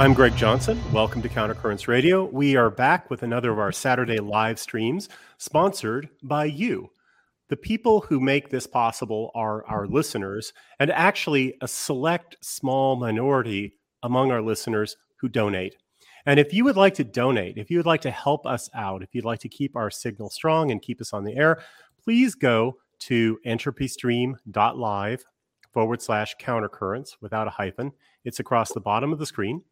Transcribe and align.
I'm 0.00 0.14
Greg 0.14 0.34
Johnson. 0.34 0.80
Welcome 0.94 1.20
to 1.20 1.28
Countercurrents 1.28 1.86
Radio. 1.86 2.24
We 2.24 2.56
are 2.56 2.70
back 2.70 3.10
with 3.10 3.22
another 3.22 3.52
of 3.52 3.58
our 3.58 3.70
Saturday 3.70 4.16
live 4.16 4.58
streams 4.58 5.10
sponsored 5.36 6.08
by 6.22 6.46
you. 6.46 6.88
The 7.48 7.58
people 7.58 8.00
who 8.00 8.18
make 8.18 8.48
this 8.48 8.66
possible 8.66 9.30
are 9.34 9.62
our 9.66 9.86
listeners, 9.86 10.54
and 10.78 10.90
actually 10.90 11.54
a 11.60 11.68
select 11.68 12.38
small 12.40 12.96
minority 12.96 13.74
among 14.02 14.32
our 14.32 14.40
listeners 14.40 14.96
who 15.16 15.28
donate. 15.28 15.76
And 16.24 16.40
if 16.40 16.54
you 16.54 16.64
would 16.64 16.78
like 16.78 16.94
to 16.94 17.04
donate, 17.04 17.58
if 17.58 17.70
you 17.70 17.76
would 17.76 17.84
like 17.84 18.00
to 18.00 18.10
help 18.10 18.46
us 18.46 18.70
out, 18.72 19.02
if 19.02 19.14
you'd 19.14 19.26
like 19.26 19.40
to 19.40 19.50
keep 19.50 19.76
our 19.76 19.90
signal 19.90 20.30
strong 20.30 20.70
and 20.70 20.80
keep 20.80 21.02
us 21.02 21.12
on 21.12 21.24
the 21.24 21.36
air, 21.36 21.62
please 22.02 22.34
go 22.34 22.78
to 23.00 23.38
entropystream.live 23.44 25.24
forward 25.74 26.00
slash 26.00 26.36
countercurrents 26.38 27.16
without 27.20 27.48
a 27.48 27.50
hyphen. 27.50 27.92
It's 28.24 28.40
across 28.40 28.72
the 28.72 28.80
bottom 28.80 29.12
of 29.12 29.18
the 29.18 29.26
screen. 29.26 29.62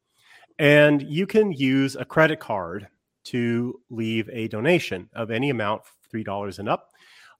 And 0.59 1.03
you 1.03 1.27
can 1.27 1.53
use 1.53 1.95
a 1.97 2.05
credit 2.05 2.41
card 2.41 2.89
to 3.25 3.81
leave 3.91 4.29
a 4.33 4.49
donation 4.49 5.09
of 5.13 5.31
any 5.31 5.51
amount, 5.51 5.83
$3 6.13 6.59
and 6.59 6.69
up. 6.69 6.91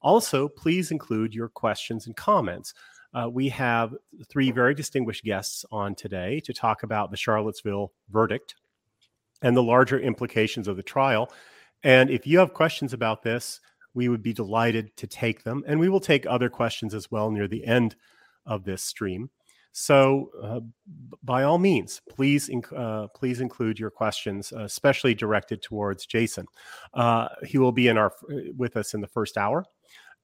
Also, 0.01 0.47
please 0.47 0.91
include 0.91 1.33
your 1.33 1.49
questions 1.49 2.05
and 2.05 2.15
comments. 2.15 2.73
Uh, 3.13 3.27
we 3.29 3.49
have 3.49 3.95
three 4.29 4.51
very 4.51 4.73
distinguished 4.73 5.23
guests 5.23 5.65
on 5.71 5.95
today 5.95 6.39
to 6.41 6.53
talk 6.53 6.83
about 6.83 7.11
the 7.11 7.17
Charlottesville 7.17 7.91
verdict 8.09 8.55
and 9.41 9.57
the 9.57 9.63
larger 9.63 9.99
implications 9.99 10.67
of 10.67 10.77
the 10.77 10.83
trial. 10.83 11.31
And 11.83 12.09
if 12.09 12.27
you 12.27 12.39
have 12.39 12.53
questions 12.53 12.93
about 12.93 13.23
this, 13.23 13.59
we 13.93 14.09
would 14.09 14.21
be 14.21 14.33
delighted 14.33 14.95
to 14.97 15.07
take 15.07 15.43
them. 15.43 15.63
And 15.65 15.79
we 15.79 15.89
will 15.89 15.99
take 15.99 16.25
other 16.25 16.49
questions 16.49 16.93
as 16.93 17.09
well 17.09 17.31
near 17.31 17.47
the 17.47 17.65
end 17.65 17.95
of 18.45 18.63
this 18.63 18.83
stream. 18.83 19.29
So, 19.71 20.31
uh, 20.41 20.59
by 21.23 21.43
all 21.43 21.57
means, 21.57 22.01
please 22.09 22.49
inc- 22.49 22.77
uh, 22.77 23.07
please 23.09 23.39
include 23.39 23.79
your 23.79 23.91
questions, 23.91 24.51
uh, 24.51 24.63
especially 24.63 25.13
directed 25.13 25.61
towards 25.61 26.05
Jason. 26.05 26.45
Uh, 26.93 27.27
he 27.45 27.57
will 27.57 27.71
be 27.71 27.87
in 27.87 27.97
our 27.97 28.11
with 28.57 28.77
us 28.77 28.93
in 28.93 29.01
the 29.01 29.07
first 29.07 29.37
hour. 29.37 29.65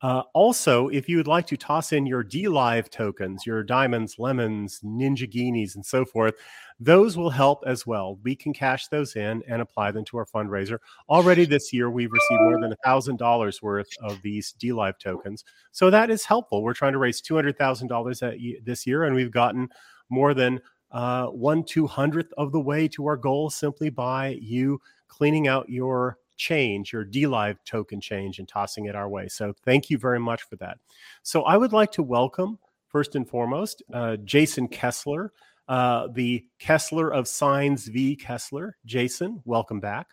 Uh, 0.02 0.24
also, 0.34 0.88
if 0.90 1.08
you 1.08 1.18
would 1.18 1.28
like 1.28 1.48
to 1.48 1.58
toss 1.58 1.94
in 1.94 2.06
your 2.06 2.24
DLive 2.24 2.90
tokens, 2.90 3.46
your 3.46 3.64
diamonds, 3.64 4.16
lemons, 4.20 4.80
ninjaghinis, 4.84 5.76
and 5.76 5.86
so 5.86 6.06
forth, 6.06 6.36
those 6.80 7.18
will 7.18 7.30
help 7.30 7.64
as 7.66 7.88
well. 7.88 8.20
We 8.24 8.36
can 8.36 8.54
cash 8.54 8.88
those 8.88 9.16
in 9.16 9.42
and 9.48 9.62
apply 9.62 9.92
them 9.92 10.04
to 10.06 10.18
our 10.18 10.26
fundraiser. 10.26 10.80
Already 11.10 11.46
this 11.46 11.72
year, 11.72 11.90
we've 11.90 12.12
received 12.12 12.42
more 12.42 12.60
than 12.60 12.76
$1,000 12.86 13.62
worth 13.62 13.88
of 14.04 14.22
these 14.22 14.54
DLive 14.60 15.00
tokens. 15.00 15.46
So 15.72 15.90
that 15.90 16.10
is 16.10 16.26
helpful. 16.26 16.62
We're 16.62 16.74
trying 16.74 16.94
to 16.94 17.00
raise 17.00 17.22
$200,000 17.22 18.64
this 18.66 18.86
year, 18.86 19.06
and 19.06 19.16
we've 19.16 19.32
gotten 19.32 19.70
more 20.10 20.34
than 20.34 20.60
uh, 20.92 21.28
one 21.28 21.64
two 21.64 21.88
hundredth 21.88 22.32
of 22.38 22.52
the 22.52 22.60
way 22.60 22.88
to 22.88 23.06
our 23.08 23.18
goal 23.18 23.50
simply 23.50 23.90
by 23.90 24.38
you 24.42 24.80
cleaning 25.08 25.48
out 25.48 25.70
your 25.70 26.18
change, 26.38 26.94
your 26.94 27.06
DLive 27.06 27.58
token 27.66 28.02
change, 28.02 28.40
and 28.40 28.48
tossing 28.48 28.86
it 28.86 28.96
our 28.96 29.10
way. 29.10 29.28
So 29.28 29.54
thank 29.64 29.90
you 29.90 29.98
very 29.98 30.20
much 30.20 30.44
for 30.44 30.56
that. 30.58 30.78
So 31.24 31.44
I 31.44 31.58
would 31.58 31.74
like 31.74 31.92
to 31.94 32.04
welcome, 32.04 32.60
first 32.88 33.16
and 33.16 33.28
foremost, 33.28 33.84
uh, 33.94 34.18
Jason 34.18 34.68
Kessler, 34.68 35.32
uh, 35.68 36.08
the 36.14 36.46
Kessler 36.60 37.12
of 37.12 37.28
Sines 37.28 37.88
v. 37.88 38.16
Kessler. 38.16 38.78
Jason, 38.86 39.42
welcome 39.46 39.80
back. 39.80 40.08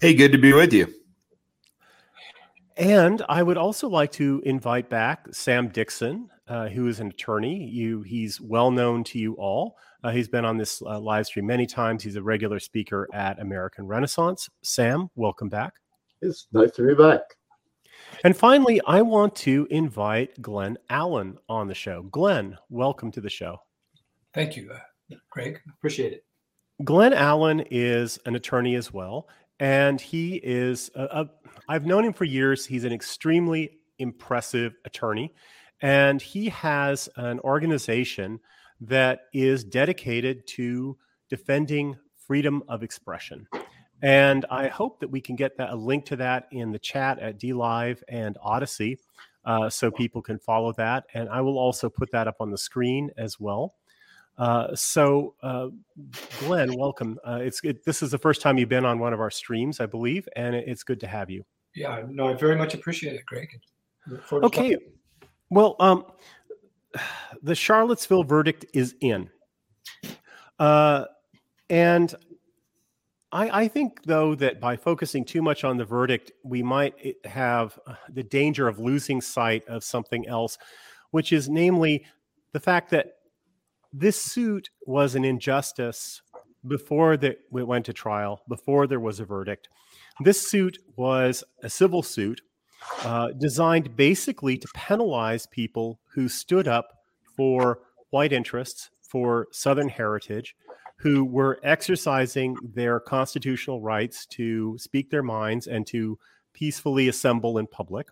Hey, 0.00 0.14
good 0.14 0.32
to 0.32 0.38
be 0.38 0.52
with 0.52 0.72
you. 0.72 0.92
And 2.76 3.22
I 3.28 3.42
would 3.42 3.58
also 3.58 3.88
like 3.88 4.12
to 4.12 4.42
invite 4.44 4.88
back 4.88 5.26
Sam 5.32 5.68
Dickson, 5.68 6.30
uh, 6.52 6.68
who 6.68 6.86
is 6.86 7.00
an 7.00 7.06
attorney. 7.06 7.66
You, 7.66 8.02
he's 8.02 8.38
well 8.38 8.70
known 8.70 9.04
to 9.04 9.18
you 9.18 9.32
all. 9.34 9.78
Uh, 10.04 10.10
he's 10.10 10.28
been 10.28 10.44
on 10.44 10.58
this 10.58 10.82
uh, 10.82 11.00
live 11.00 11.24
stream 11.24 11.46
many 11.46 11.64
times. 11.64 12.02
He's 12.02 12.16
a 12.16 12.22
regular 12.22 12.60
speaker 12.60 13.08
at 13.14 13.40
American 13.40 13.86
Renaissance. 13.86 14.50
Sam, 14.62 15.08
welcome 15.14 15.48
back. 15.48 15.72
It's 16.20 16.48
nice 16.52 16.72
to 16.72 16.86
be 16.86 16.94
back. 16.94 17.20
And 18.24 18.36
finally, 18.36 18.82
I 18.86 19.00
want 19.00 19.34
to 19.36 19.66
invite 19.70 20.42
Glen 20.42 20.76
Allen 20.90 21.38
on 21.48 21.68
the 21.68 21.74
show. 21.74 22.02
Glen, 22.02 22.58
welcome 22.68 23.10
to 23.12 23.22
the 23.22 23.30
show. 23.30 23.56
Thank 24.34 24.54
you, 24.54 24.70
uh, 24.70 25.16
Greg. 25.30 25.58
Appreciate 25.78 26.12
it. 26.12 26.24
Glen 26.84 27.14
Allen 27.14 27.64
is 27.70 28.18
an 28.26 28.36
attorney 28.36 28.74
as 28.74 28.92
well, 28.92 29.26
and 29.58 29.98
he 29.98 30.36
is. 30.36 30.90
A, 30.96 31.04
a, 31.04 31.30
I've 31.66 31.86
known 31.86 32.04
him 32.04 32.12
for 32.12 32.24
years. 32.24 32.66
He's 32.66 32.84
an 32.84 32.92
extremely 32.92 33.78
impressive 33.98 34.74
attorney, 34.84 35.32
and 35.82 36.22
he 36.22 36.48
has 36.48 37.08
an 37.16 37.40
organization 37.40 38.40
that 38.80 39.22
is 39.32 39.64
dedicated 39.64 40.46
to 40.46 40.96
defending 41.28 41.96
freedom 42.16 42.62
of 42.68 42.82
expression. 42.82 43.46
And 44.00 44.44
I 44.50 44.68
hope 44.68 45.00
that 45.00 45.08
we 45.08 45.20
can 45.20 45.36
get 45.36 45.56
that, 45.58 45.70
a 45.70 45.76
link 45.76 46.06
to 46.06 46.16
that 46.16 46.48
in 46.50 46.72
the 46.72 46.78
chat 46.78 47.18
at 47.18 47.38
DLive 47.38 48.02
and 48.08 48.36
Odysee 48.44 48.98
uh, 49.44 49.70
so 49.70 49.90
people 49.90 50.22
can 50.22 50.38
follow 50.38 50.72
that. 50.72 51.04
And 51.14 51.28
I 51.28 51.40
will 51.40 51.58
also 51.58 51.88
put 51.88 52.10
that 52.12 52.26
up 52.26 52.36
on 52.40 52.50
the 52.50 52.58
screen 52.58 53.10
as 53.16 53.38
well. 53.38 53.74
Uh, 54.38 54.74
so, 54.74 55.34
uh, 55.42 55.68
Glen, 56.40 56.76
welcome. 56.76 57.18
Uh, 57.24 57.40
it's 57.42 57.60
it, 57.62 57.84
this 57.84 58.02
is 58.02 58.10
the 58.10 58.18
first 58.18 58.40
time 58.40 58.56
you've 58.56 58.68
been 58.68 58.86
on 58.86 58.98
one 58.98 59.12
of 59.12 59.20
our 59.20 59.30
streams, 59.30 59.78
I 59.78 59.86
believe, 59.86 60.26
and 60.34 60.54
it's 60.54 60.82
good 60.82 61.00
to 61.00 61.06
have 61.06 61.28
you. 61.28 61.44
Yeah, 61.74 62.02
no, 62.08 62.28
I 62.28 62.34
very 62.34 62.56
much 62.56 62.74
appreciate 62.74 63.14
it, 63.14 63.26
Greg. 63.26 63.50
Okay. 64.32 64.76
Well, 65.52 65.76
um, 65.80 66.06
the 67.42 67.54
Charlottesville 67.54 68.24
verdict 68.24 68.64
is 68.72 68.94
in. 69.02 69.28
Uh, 70.58 71.04
and 71.68 72.14
I, 73.32 73.64
I, 73.64 73.68
think, 73.68 74.02
though, 74.04 74.34
that 74.36 74.60
by 74.60 74.76
focusing 74.76 75.26
too 75.26 75.42
much 75.42 75.62
on 75.62 75.76
the 75.76 75.84
verdict, 75.84 76.32
we 76.42 76.62
might 76.62 77.16
have 77.26 77.78
the 78.08 78.22
danger 78.22 78.66
of 78.66 78.78
losing 78.78 79.20
sight 79.20 79.62
of 79.68 79.84
something 79.84 80.26
else, 80.26 80.56
which 81.10 81.34
is 81.34 81.50
namely 81.50 82.06
the 82.54 82.60
fact 82.60 82.88
that 82.88 83.16
this 83.92 84.18
suit 84.18 84.70
was 84.86 85.16
an 85.16 85.22
injustice 85.22 86.22
before 86.66 87.12
it 87.12 87.40
went 87.50 87.84
to 87.84 87.92
trial, 87.92 88.40
before 88.48 88.86
there 88.86 89.00
was 89.00 89.20
a 89.20 89.26
verdict. 89.26 89.68
This 90.20 90.48
suit 90.48 90.78
was 90.96 91.44
a 91.62 91.68
civil 91.68 92.02
suit 92.02 92.40
uh, 93.04 93.28
designed 93.38 93.96
basically 93.96 94.56
to 94.58 94.68
penalize 94.74 95.46
people 95.46 95.98
who 96.14 96.28
stood 96.28 96.68
up 96.68 96.98
for 97.36 97.80
white 98.10 98.32
interests, 98.32 98.90
for 99.00 99.48
Southern 99.50 99.88
heritage, 99.88 100.54
who 100.96 101.24
were 101.24 101.58
exercising 101.62 102.56
their 102.62 103.00
constitutional 103.00 103.80
rights 103.80 104.24
to 104.26 104.76
speak 104.78 105.10
their 105.10 105.22
minds 105.22 105.66
and 105.66 105.86
to 105.88 106.18
peacefully 106.52 107.08
assemble 107.08 107.58
in 107.58 107.66
public. 107.66 108.08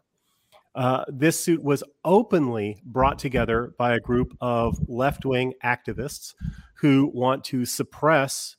Uh, 0.74 1.04
this 1.08 1.38
suit 1.38 1.62
was 1.62 1.82
openly 2.04 2.80
brought 2.84 3.18
together 3.18 3.74
by 3.78 3.94
a 3.94 4.00
group 4.00 4.36
of 4.40 4.78
left 4.88 5.24
wing 5.24 5.52
activists 5.64 6.34
who 6.74 7.10
want 7.12 7.44
to 7.44 7.64
suppress 7.64 8.56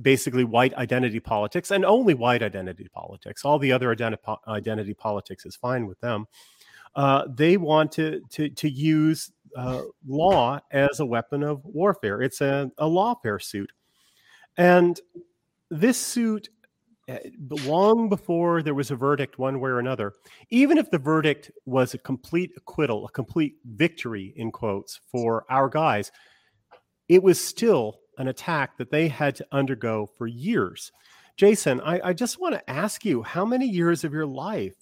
basically 0.00 0.44
white 0.44 0.74
identity 0.74 1.20
politics 1.20 1.70
and 1.70 1.84
only 1.84 2.14
white 2.14 2.42
identity 2.42 2.88
politics. 2.92 3.44
All 3.44 3.58
the 3.58 3.72
other 3.72 3.94
identi- 3.94 4.38
identity 4.48 4.94
politics 4.94 5.44
is 5.44 5.56
fine 5.56 5.86
with 5.86 6.00
them. 6.00 6.26
Uh, 6.94 7.24
they 7.28 7.56
want 7.56 7.92
to, 7.92 8.22
to, 8.30 8.48
to 8.48 8.70
use 8.70 9.30
uh, 9.56 9.82
law 10.06 10.58
as 10.70 11.00
a 11.00 11.06
weapon 11.06 11.42
of 11.42 11.64
warfare. 11.64 12.22
It's 12.22 12.40
a, 12.40 12.70
a 12.78 12.86
lawfare 12.86 13.42
suit. 13.42 13.72
And 14.56 14.98
this 15.70 15.98
suit, 15.98 16.48
eh, 17.08 17.18
long 17.50 18.08
before 18.08 18.62
there 18.62 18.74
was 18.74 18.90
a 18.90 18.96
verdict, 18.96 19.38
one 19.38 19.60
way 19.60 19.70
or 19.70 19.78
another, 19.78 20.14
even 20.50 20.78
if 20.78 20.90
the 20.90 20.98
verdict 20.98 21.50
was 21.66 21.92
a 21.92 21.98
complete 21.98 22.52
acquittal, 22.56 23.06
a 23.06 23.10
complete 23.10 23.56
victory, 23.64 24.32
in 24.36 24.50
quotes, 24.50 25.00
for 25.10 25.44
our 25.50 25.68
guys, 25.68 26.10
it 27.08 27.22
was 27.22 27.38
still 27.38 28.00
an 28.18 28.28
attack 28.28 28.78
that 28.78 28.90
they 28.90 29.08
had 29.08 29.36
to 29.36 29.46
undergo 29.52 30.06
for 30.06 30.26
years. 30.26 30.92
Jason, 31.36 31.80
I, 31.80 32.00
I 32.02 32.12
just 32.12 32.40
want 32.40 32.54
to 32.54 32.70
ask 32.70 33.04
you 33.04 33.22
how 33.22 33.44
many 33.44 33.66
years 33.66 34.04
of 34.04 34.12
your 34.12 34.26
life 34.26 34.74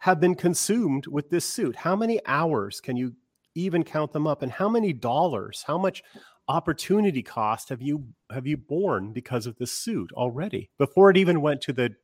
have 0.00 0.20
been 0.20 0.34
consumed 0.34 1.06
with 1.06 1.30
this 1.30 1.44
suit? 1.44 1.76
How 1.76 1.94
many 1.94 2.20
hours 2.26 2.80
can 2.80 2.96
you 2.96 3.14
even 3.54 3.84
count 3.84 4.12
them 4.12 4.26
up? 4.26 4.42
And 4.42 4.50
how 4.50 4.68
many 4.68 4.92
dollars, 4.92 5.64
how 5.66 5.78
much 5.78 6.02
opportunity 6.48 7.22
cost 7.22 7.68
have 7.68 7.80
you 7.80 8.04
have 8.30 8.46
you 8.46 8.56
borne 8.56 9.12
because 9.12 9.46
of 9.46 9.56
this 9.56 9.72
suit 9.72 10.10
already 10.12 10.68
before 10.78 11.10
it 11.10 11.16
even 11.16 11.40
went 11.40 11.60
to 11.60 11.72
the 11.72 11.94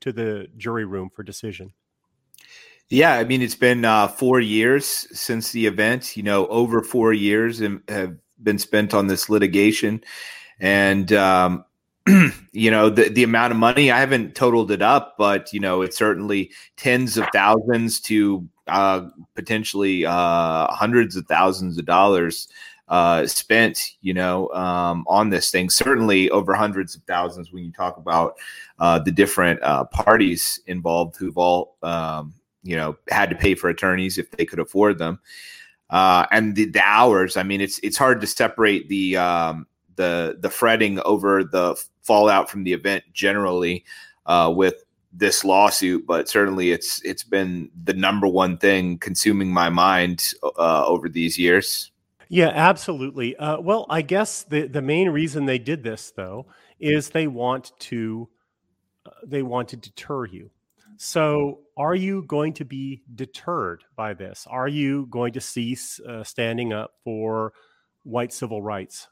to 0.00 0.12
the 0.12 0.48
jury 0.56 0.84
room 0.84 1.10
for 1.14 1.22
decision? 1.22 1.72
Yeah, 2.88 3.14
I 3.14 3.24
mean 3.24 3.40
it's 3.40 3.54
been 3.54 3.84
uh, 3.84 4.08
four 4.08 4.40
years 4.40 4.86
since 4.86 5.52
the 5.52 5.66
event. 5.66 6.16
You 6.16 6.22
know, 6.22 6.46
over 6.46 6.82
four 6.82 7.12
years 7.12 7.60
and 7.60 7.82
have 7.88 8.16
been 8.44 8.58
spent 8.58 8.94
on 8.94 9.06
this 9.06 9.28
litigation, 9.28 10.04
and 10.60 11.12
um, 11.12 11.64
you 12.52 12.70
know 12.70 12.90
the 12.90 13.08
the 13.08 13.22
amount 13.22 13.52
of 13.52 13.58
money 13.58 13.90
I 13.90 13.98
haven't 13.98 14.34
totaled 14.34 14.70
it 14.70 14.82
up, 14.82 15.16
but 15.18 15.52
you 15.52 15.60
know 15.60 15.82
it's 15.82 15.96
certainly 15.96 16.52
tens 16.76 17.16
of 17.16 17.26
thousands 17.32 18.00
to 18.02 18.48
uh, 18.66 19.08
potentially 19.34 20.06
uh, 20.06 20.66
hundreds 20.68 21.16
of 21.16 21.26
thousands 21.26 21.78
of 21.78 21.84
dollars 21.84 22.48
uh, 22.88 23.26
spent, 23.26 23.92
you 24.02 24.12
know, 24.12 24.48
um, 24.50 25.04
on 25.08 25.30
this 25.30 25.50
thing. 25.50 25.70
Certainly 25.70 26.30
over 26.30 26.54
hundreds 26.54 26.94
of 26.94 27.02
thousands 27.04 27.52
when 27.52 27.64
you 27.64 27.72
talk 27.72 27.96
about 27.96 28.36
uh, 28.78 28.98
the 28.98 29.10
different 29.10 29.62
uh, 29.62 29.84
parties 29.84 30.60
involved 30.66 31.16
who've 31.16 31.38
all, 31.38 31.76
um, 31.82 32.34
you 32.62 32.76
know, 32.76 32.96
had 33.08 33.30
to 33.30 33.36
pay 33.36 33.54
for 33.54 33.68
attorneys 33.68 34.18
if 34.18 34.30
they 34.32 34.44
could 34.44 34.58
afford 34.58 34.98
them. 34.98 35.18
Uh, 35.90 36.26
and 36.30 36.56
the, 36.56 36.66
the, 36.66 36.82
hours, 36.82 37.36
I 37.36 37.42
mean, 37.42 37.60
it's 37.60 37.78
it's 37.80 37.96
hard 37.96 38.20
to 38.20 38.26
separate 38.26 38.88
the 38.88 39.16
um, 39.16 39.66
the 39.96 40.36
the 40.40 40.50
fretting 40.50 41.00
over 41.00 41.44
the 41.44 41.80
fallout 42.02 42.50
from 42.50 42.64
the 42.64 42.72
event 42.72 43.04
generally 43.12 43.84
uh, 44.26 44.52
with 44.54 44.84
this 45.12 45.44
lawsuit, 45.44 46.06
but 46.06 46.28
certainly 46.28 46.72
it's 46.72 47.00
it's 47.04 47.22
been 47.22 47.70
the 47.84 47.94
number 47.94 48.26
one 48.26 48.58
thing 48.58 48.98
consuming 48.98 49.52
my 49.52 49.68
mind 49.68 50.32
uh, 50.58 50.84
over 50.86 51.08
these 51.08 51.38
years. 51.38 51.92
Yeah, 52.28 52.48
absolutely. 52.48 53.36
Uh, 53.36 53.60
well, 53.60 53.86
I 53.88 54.02
guess 54.02 54.42
the 54.42 54.66
the 54.66 54.82
main 54.82 55.10
reason 55.10 55.46
they 55.46 55.58
did 55.58 55.84
this 55.84 56.10
though 56.10 56.46
is 56.80 57.10
they 57.10 57.26
want 57.26 57.72
to 57.78 58.28
uh, 59.06 59.10
they 59.24 59.42
want 59.42 59.68
to 59.68 59.76
deter 59.76 60.26
you. 60.26 60.50
So, 60.96 61.60
are 61.76 61.94
you 61.94 62.22
going 62.22 62.52
to 62.54 62.64
be 62.64 63.02
deterred 63.14 63.84
by 63.96 64.14
this? 64.14 64.46
Are 64.48 64.68
you 64.68 65.06
going 65.06 65.32
to 65.32 65.40
cease 65.40 66.00
uh, 66.00 66.22
standing 66.24 66.72
up 66.72 66.92
for 67.02 67.52
white 68.04 68.32
civil 68.32 68.62
rights? 68.62 69.08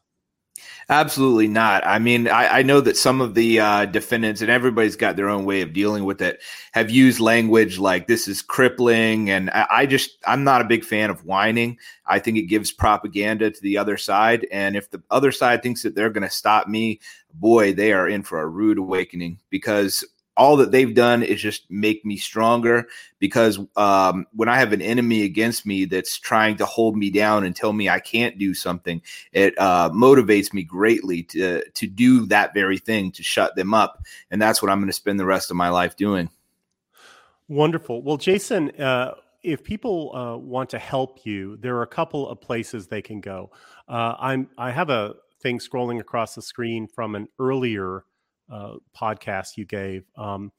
Absolutely 0.88 1.48
not. 1.48 1.84
I 1.86 1.98
mean, 1.98 2.28
I, 2.28 2.58
I 2.58 2.62
know 2.62 2.80
that 2.82 2.96
some 2.96 3.20
of 3.20 3.34
the 3.34 3.58
uh, 3.58 3.86
defendants, 3.86 4.42
and 4.42 4.50
everybody's 4.50 4.96
got 4.96 5.16
their 5.16 5.28
own 5.28 5.44
way 5.44 5.62
of 5.62 5.72
dealing 5.72 6.04
with 6.04 6.20
it, 6.20 6.40
have 6.72 6.90
used 6.90 7.20
language 7.20 7.78
like 7.78 8.06
this 8.06 8.28
is 8.28 8.42
crippling. 8.42 9.30
And 9.30 9.50
I, 9.50 9.66
I 9.70 9.86
just, 9.86 10.18
I'm 10.26 10.44
not 10.44 10.60
a 10.60 10.66
big 10.66 10.84
fan 10.84 11.08
of 11.08 11.24
whining. 11.24 11.78
I 12.06 12.18
think 12.18 12.36
it 12.36 12.42
gives 12.42 12.70
propaganda 12.70 13.50
to 13.50 13.62
the 13.62 13.78
other 13.78 13.96
side. 13.96 14.46
And 14.52 14.76
if 14.76 14.90
the 14.90 15.02
other 15.10 15.32
side 15.32 15.62
thinks 15.62 15.82
that 15.82 15.94
they're 15.94 16.10
going 16.10 16.28
to 16.28 16.30
stop 16.30 16.68
me, 16.68 17.00
boy, 17.32 17.72
they 17.72 17.92
are 17.92 18.08
in 18.08 18.22
for 18.22 18.40
a 18.40 18.46
rude 18.46 18.78
awakening 18.78 19.38
because 19.50 20.04
all 20.36 20.56
that 20.56 20.70
they've 20.70 20.94
done 20.94 21.22
is 21.22 21.40
just 21.40 21.70
make 21.70 22.04
me 22.04 22.16
stronger 22.16 22.88
because 23.18 23.58
um, 23.76 24.26
when 24.32 24.48
I 24.48 24.58
have 24.58 24.72
an 24.72 24.80
enemy 24.80 25.22
against 25.22 25.66
me 25.66 25.84
that's 25.84 26.18
trying 26.18 26.56
to 26.56 26.64
hold 26.64 26.96
me 26.96 27.10
down 27.10 27.44
and 27.44 27.54
tell 27.54 27.72
me 27.72 27.88
I 27.88 28.00
can't 28.00 28.38
do 28.38 28.54
something, 28.54 29.02
it 29.32 29.54
uh, 29.58 29.90
motivates 29.90 30.52
me 30.52 30.62
greatly 30.62 31.22
to 31.24 31.62
to 31.68 31.86
do 31.86 32.26
that 32.26 32.54
very 32.54 32.78
thing 32.78 33.12
to 33.12 33.22
shut 33.22 33.56
them 33.56 33.74
up, 33.74 34.02
and 34.30 34.40
that's 34.40 34.62
what 34.62 34.70
I'm 34.70 34.78
going 34.78 34.88
to 34.88 34.92
spend 34.92 35.20
the 35.20 35.26
rest 35.26 35.50
of 35.50 35.56
my 35.56 35.68
life 35.68 35.96
doing. 35.96 36.30
Wonderful. 37.48 38.02
Well, 38.02 38.16
Jason, 38.16 38.70
uh, 38.80 39.14
if 39.42 39.62
people 39.62 40.14
uh, 40.14 40.36
want 40.38 40.70
to 40.70 40.78
help 40.78 41.26
you, 41.26 41.56
there 41.58 41.76
are 41.76 41.82
a 41.82 41.86
couple 41.86 42.28
of 42.28 42.40
places 42.40 42.86
they 42.86 43.02
can 43.02 43.20
go. 43.20 43.50
Uh, 43.88 44.14
I'm 44.18 44.48
I 44.56 44.70
have 44.70 44.88
a 44.88 45.16
thing 45.40 45.58
scrolling 45.58 46.00
across 46.00 46.34
the 46.34 46.42
screen 46.42 46.86
from 46.86 47.14
an 47.14 47.28
earlier 47.38 48.04
uh, 48.52 48.74
podcast 48.96 49.56
you 49.56 49.64
gave. 49.64 50.04
Um, 50.16 50.52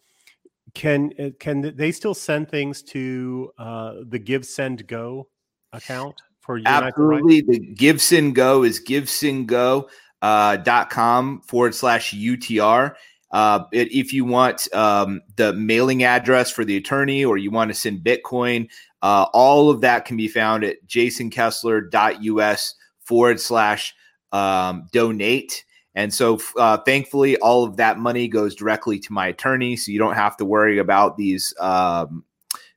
can 0.74 1.14
uh, 1.20 1.30
can 1.40 1.76
they 1.76 1.92
still 1.92 2.14
send 2.14 2.50
things 2.50 2.82
to 2.84 3.52
uh, 3.58 3.94
the 4.08 4.20
Give 4.20 4.46
Send 4.46 4.88
Go 4.88 5.28
account 5.72 6.16
for 6.40 6.58
you? 6.58 6.64
Absolutely, 6.66 7.42
the 7.42 7.60
Give 7.60 8.02
Send 8.02 8.36
Go 8.36 8.64
is 8.64 8.84
GiveSendGo 8.84 9.88
uh, 10.22 10.58
dot 10.58 10.90
com 10.90 11.42
forward 11.42 11.76
slash 11.76 12.14
UTR. 12.14 12.96
Uh, 13.32 13.66
it, 13.72 13.92
if 13.92 14.14
you 14.14 14.26
want 14.26 14.74
um, 14.74 15.22
the 15.36 15.54
mailing 15.54 16.04
address 16.04 16.52
for 16.52 16.64
the 16.64 16.78
attorney 16.78 17.26
or 17.26 17.38
you 17.38 17.50
want 17.50 17.70
to 17.70 17.74
send 17.74 18.04
Bitcoin, 18.04 18.70
uh, 19.02 19.26
all 19.34 19.72
of 19.72 19.82
that 19.82 20.06
can 20.06 20.16
be 20.16 20.28
found 20.28 20.64
at 20.64 20.78
jasonkessler.us 20.88 22.76
forward 23.02 23.40
slash 23.40 23.96
um, 24.32 24.88
donate. 24.92 25.66
And 25.96 26.14
so, 26.14 26.40
uh, 26.58 26.78
thankfully, 26.78 27.38
all 27.38 27.64
of 27.64 27.78
that 27.78 28.00
money 28.00 28.28
goes 28.28 28.56
directly 28.56 29.00
to 29.00 29.14
my 29.14 29.28
attorney, 29.28 29.76
so 29.76 29.92
you 29.92 30.00
don't 30.00 30.16
have 30.16 30.36
to 30.38 30.46
worry 30.46 30.80
about 30.80 31.18
these 31.18 31.54
um, 31.60 32.24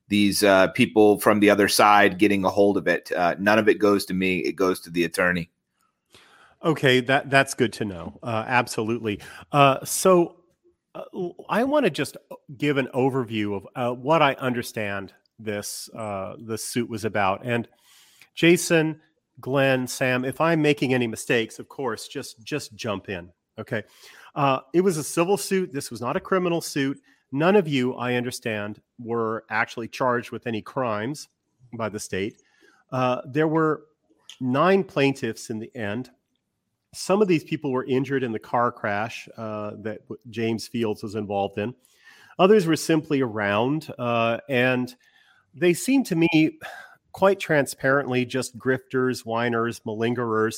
these 0.09 0.43
uh, 0.45 0.69
people 0.69 1.19
from 1.19 1.41
the 1.41 1.51
other 1.51 1.69
side 1.69 2.19
getting 2.19 2.45
a 2.45 2.51
hold 2.51 2.77
of 2.77 2.87
it. 2.87 3.11
Uh, 3.13 3.35
none 3.39 3.59
of 3.59 3.69
it 3.69 3.79
goes 3.79 4.05
to 4.07 4.15
me; 4.15 4.41
it 4.41 4.53
goes 4.53 4.81
to 4.81 4.91
the 4.91 5.05
attorney. 5.05 5.51
Okay, 6.63 7.01
that 7.01 7.31
that's 7.31 7.55
good 7.55 7.73
to 7.75 7.87
know. 7.87 8.19
Uh, 8.23 8.45
absolutely. 8.47 9.21
Uh, 9.51 9.83
so, 9.85 10.37
uh, 10.95 11.05
I 11.49 11.65
want 11.65 11.85
to 11.85 11.91
just 11.91 12.19
give 12.59 12.77
an 12.77 12.89
overview 12.95 13.63
of 13.75 13.99
what 13.99 14.21
I 14.21 14.35
understand 14.35 15.15
this 15.39 15.89
this 16.39 16.69
suit 16.69 16.91
was 16.91 17.07
about, 17.07 17.47
and 17.47 17.67
Jason 18.35 19.01
Glen, 19.41 19.87
Sam, 19.87 20.25
if 20.25 20.41
I'm 20.41 20.62
making 20.62 20.94
any 20.94 21.06
mistakes, 21.06 21.59
of 21.59 21.69
course, 21.69 22.09
just 22.09 22.43
just 22.43 22.75
jump 22.75 23.09
in. 23.09 23.31
Okay. 23.59 23.83
Uh, 24.35 24.61
it 24.75 24.83
was 24.83 24.97
a 24.99 25.05
civil 25.05 25.37
suit. 25.37 25.73
This 25.73 25.91
was 25.91 26.00
not 26.00 26.17
a 26.17 26.21
criminal 26.21 26.61
suit. 26.61 27.00
None 27.33 27.56
of 27.56 27.67
you, 27.67 27.94
I 27.94 28.15
understand, 28.15 28.81
were 28.99 29.44
actually 29.50 29.88
charged 29.88 30.31
with 30.31 30.47
any 30.47 30.62
crimes 30.62 31.29
by 31.73 31.88
the 31.88 31.99
state. 31.99 32.43
Uh, 32.93 33.23
there 33.27 33.49
were 33.49 33.85
nine 34.41 34.85
plaintiffs 34.85 35.50
in 35.50 35.59
the 35.59 35.75
end. 35.75 36.11
Some 36.94 37.21
of 37.21 37.29
these 37.29 37.44
people 37.44 37.73
were 37.73 37.85
injured 37.85 38.23
in 38.23 38.32
the 38.32 38.39
car 38.39 38.71
crash 38.71 39.29
uh, 39.37 39.73
that 39.79 40.00
James 40.31 40.69
Fields 40.69 41.03
was 41.03 41.15
involved 41.15 41.59
in. 41.59 41.75
Others 42.39 42.67
were 42.67 42.77
simply 42.77 43.23
around, 43.23 43.93
uh, 43.99 44.39
and 44.49 44.94
they 45.55 45.73
seemed 45.73 46.06
to 46.06 46.17
me 46.17 46.59
quite 47.17 47.41
transparently 47.41 48.27
just 48.27 48.59
grifters, 48.59 49.25
whiners, 49.25 49.81
malingerers, 49.87 50.57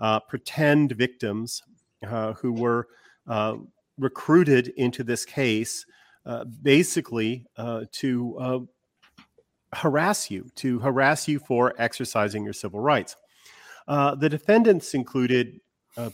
uh, 0.00 0.18
pretend 0.18 0.90
victims 0.90 1.62
uh, 2.04 2.32
who 2.32 2.52
were 2.52 2.88
uh, 3.28 3.54
recruited 3.96 4.72
into 4.76 5.04
this 5.04 5.24
case 5.24 5.86
uh, 6.26 6.44
basically 6.62 7.46
uh, 7.56 7.84
to 7.92 8.68
harass 9.72 10.32
you, 10.32 10.50
to 10.56 10.80
harass 10.80 11.28
you 11.28 11.38
for 11.38 11.74
exercising 11.78 12.42
your 12.42 12.52
civil 12.52 12.80
rights. 12.80 13.14
the 13.86 14.28
defendants 14.28 14.94
included 14.94 15.60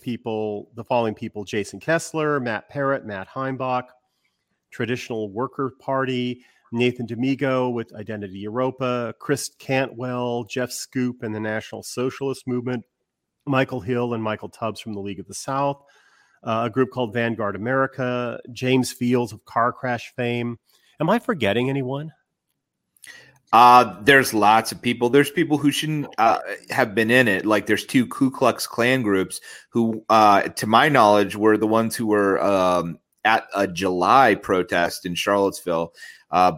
people, 0.02 0.68
the 0.74 0.84
following 0.84 1.14
people 1.14 1.42
Jason 1.42 1.80
Kessler, 1.80 2.38
Matt 2.38 2.68
Parrott, 2.68 3.06
Matt 3.06 3.28
Heimbach, 3.28 3.84
Traditional 4.70 5.30
Worker 5.30 5.72
Party, 5.80 6.44
Nathan 6.72 7.06
Damigo 7.06 7.72
with 7.72 7.94
Identity 7.94 8.44
Evropa, 8.44 9.14
Chris 9.18 9.50
Cantwell, 9.58 10.44
Jeff 10.44 10.70
Schoep, 10.70 11.22
and 11.22 11.34
the 11.34 11.40
National 11.40 11.82
Socialist 11.82 12.46
Movement, 12.46 12.84
Michael 13.46 13.80
Hill 13.80 14.14
and 14.14 14.22
Michael 14.22 14.48
Tubbs 14.48 14.80
from 14.80 14.92
the 14.92 15.00
League 15.00 15.20
of 15.20 15.26
the 15.26 15.34
South, 15.34 15.82
uh, 16.42 16.62
a 16.66 16.70
group 16.70 16.90
called 16.90 17.12
Vanguard 17.12 17.56
America, 17.56 18.40
James 18.52 18.92
Fields 18.92 19.32
of 19.32 19.44
car 19.44 19.72
crash 19.72 20.12
fame. 20.16 20.58
Am 21.00 21.10
I 21.10 21.18
forgetting 21.18 21.70
anyone? 21.70 22.12
Uh, 23.52 24.02
there's 24.02 24.34
lots 24.34 24.72
of 24.72 24.82
people. 24.82 25.08
There's 25.08 25.30
people 25.30 25.56
who 25.56 25.70
shouldn't 25.70 26.08
uh, 26.18 26.40
have 26.70 26.94
been 26.94 27.10
in 27.10 27.28
it. 27.28 27.46
Like 27.46 27.66
there's 27.66 27.86
two 27.86 28.06
Ku 28.06 28.30
Klux 28.30 28.66
Klan 28.66 29.02
groups 29.02 29.40
who, 29.70 30.04
uh, 30.08 30.42
to 30.42 30.66
my 30.66 30.88
knowledge, 30.88 31.36
were 31.36 31.56
the 31.56 31.66
ones 31.66 31.94
who 31.94 32.08
were 32.08 32.42
um, 32.42 32.98
at 33.24 33.46
a 33.54 33.66
July 33.66 34.34
protest 34.34 35.06
in 35.06 35.14
Charlottesville 35.14 35.92
uh, 36.30 36.52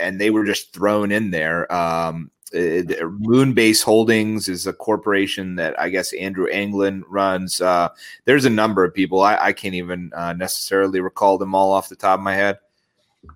and 0.00 0.20
they 0.20 0.30
were 0.30 0.44
just 0.44 0.72
thrown 0.72 1.12
in 1.12 1.30
there. 1.30 1.72
Um, 1.72 2.30
Moonbase 2.52 3.82
Holdings 3.82 4.48
is 4.48 4.66
a 4.66 4.72
corporation 4.72 5.56
that 5.56 5.78
I 5.80 5.88
guess 5.88 6.12
Andrew 6.12 6.46
Anglin 6.48 7.02
runs. 7.08 7.60
Uh, 7.60 7.88
there's 8.24 8.44
a 8.44 8.50
number 8.50 8.84
of 8.84 8.94
people. 8.94 9.22
I, 9.22 9.36
I 9.36 9.52
can't 9.52 9.74
even 9.74 10.10
uh, 10.14 10.32
necessarily 10.34 11.00
recall 11.00 11.38
them 11.38 11.54
all 11.54 11.72
off 11.72 11.88
the 11.88 11.96
top 11.96 12.18
of 12.18 12.24
my 12.24 12.34
head. 12.34 12.58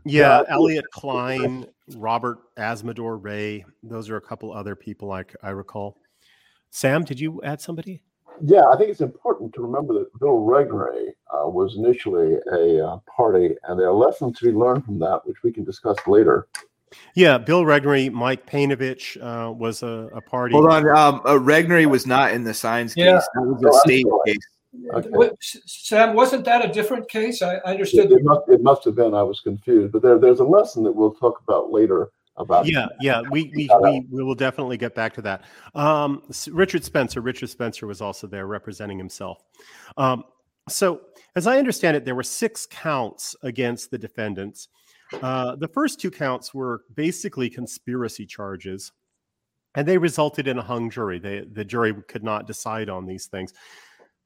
Yeah, 0.05 0.43
Elliott 0.49 0.91
Kline, 0.91 1.67
Robert 1.95 2.39
Azzmador 2.57 3.23
Ray. 3.23 3.65
Those 3.83 4.11
are 4.11 4.17
a 4.17 4.21
couple 4.21 4.53
other 4.53 4.75
people 4.75 5.13
I, 5.13 5.25
I 5.43 5.51
recall. 5.51 5.97
Sam, 6.71 7.05
did 7.05 7.21
you 7.21 7.41
add 7.43 7.61
somebody? 7.61 8.03
Yeah, 8.43 8.65
I 8.73 8.77
think 8.77 8.91
it's 8.91 9.01
important 9.01 9.55
to 9.55 9.63
remember 9.63 9.95
that 9.95 10.19
Bill 10.19 10.41
Regnery 10.41 11.09
uh, 11.33 11.49
was 11.49 11.77
initially 11.77 12.37
a 12.53 12.87
uh, 12.87 12.99
party, 13.15 13.55
and 13.65 13.79
there 13.79 13.89
are 13.89 13.95
lessons 13.95 14.39
to 14.39 14.47
be 14.47 14.53
learned 14.53 14.85
from 14.85 14.99
that, 15.01 15.27
which 15.27 15.43
we 15.43 15.53
can 15.53 15.65
discuss 15.65 15.97
later. 16.07 16.47
Yeah, 17.15 17.39
Bill 17.39 17.65
Regnery, 17.65 18.13
Mike 18.13 18.47
Peinovich 18.47 19.17
uh, 19.21 19.53
was 19.53 19.83
a, 19.83 20.09
a, 20.15 20.21
party. 20.21 20.55
Hold 20.55 20.71
on, 20.71 20.89
um, 20.89 21.21
uh, 21.25 21.35
Regnery 21.35 21.87
was 21.87 22.07
not 22.07 22.33
in 22.33 22.45
the 22.45 22.55
Sines 22.55 22.95
yeah. 22.97 23.15
case. 23.17 23.29
That 23.35 23.43
was 23.43 23.63
a 23.63 23.69
oh, 23.69 23.79
state 23.81 24.07
case. 24.27 24.39
Okay. 24.95 25.09
What, 25.09 25.35
Sam, 25.41 26.15
wasn't 26.15 26.45
that 26.45 26.65
a 26.65 26.73
different 26.73 27.09
case? 27.09 27.43
I, 27.43 27.57
I 27.57 27.73
understood. 27.73 28.13
It, 28.13 28.19
it, 28.19 28.25
must, 28.25 28.49
it 28.49 28.63
must 28.63 28.85
have 28.85 28.95
been. 28.95 29.15
I 29.15 29.23
was 29.23 29.41
confused, 29.41 29.93
but 29.93 30.03
there, 30.03 30.19
there's 30.19 30.41
a 30.41 30.45
lesson 30.45 30.85
that 30.85 30.93
we'll 30.93 31.15
talk 31.15 31.41
about 31.47 31.73
later 31.73 32.11
about 32.39 32.67
yeah 32.67 32.87
yeah 33.01 33.23
we 33.31 33.51
we, 33.55 33.69
we, 33.81 34.07
we 34.11 34.23
will 34.23 34.35
definitely 34.35 34.77
get 34.77 34.95
back 34.95 35.15
to 35.15 35.23
that 35.23 35.45
um, 35.75 36.23
richard 36.51 36.85
spencer 36.85 37.21
richard 37.21 37.49
spencer 37.49 37.87
was 37.87 38.01
also 38.01 38.27
there 38.27 38.47
representing 38.47 38.99
himself 38.99 39.43
um, 39.97 40.25
so 40.69 41.01
as 41.35 41.47
i 41.47 41.59
understand 41.59 41.97
it 41.97 42.05
there 42.05 42.15
were 42.15 42.23
six 42.23 42.67
counts 42.67 43.35
against 43.43 43.91
the 43.91 43.99
defendants 43.99 44.69
uh, 45.23 45.55
the 45.57 45.69
first 45.69 46.01
two 46.01 46.11
counts 46.11 46.53
were 46.53 46.83
basically 46.95 47.49
conspiracy 47.49 48.27
charges 48.27 48.93
and 49.77 49.87
they 49.87 49.99
resulted 49.99 50.49
in 50.49 50.59
a 50.59 50.63
hung 50.63 50.91
jury. 50.91 51.19
They, 51.19 51.41
the 51.41 51.65
jury 51.65 51.95
could 52.09 52.25
not 52.25 52.47
decide 52.47 52.89
on 52.89 53.07
these 53.07 53.27
things. 53.27 53.53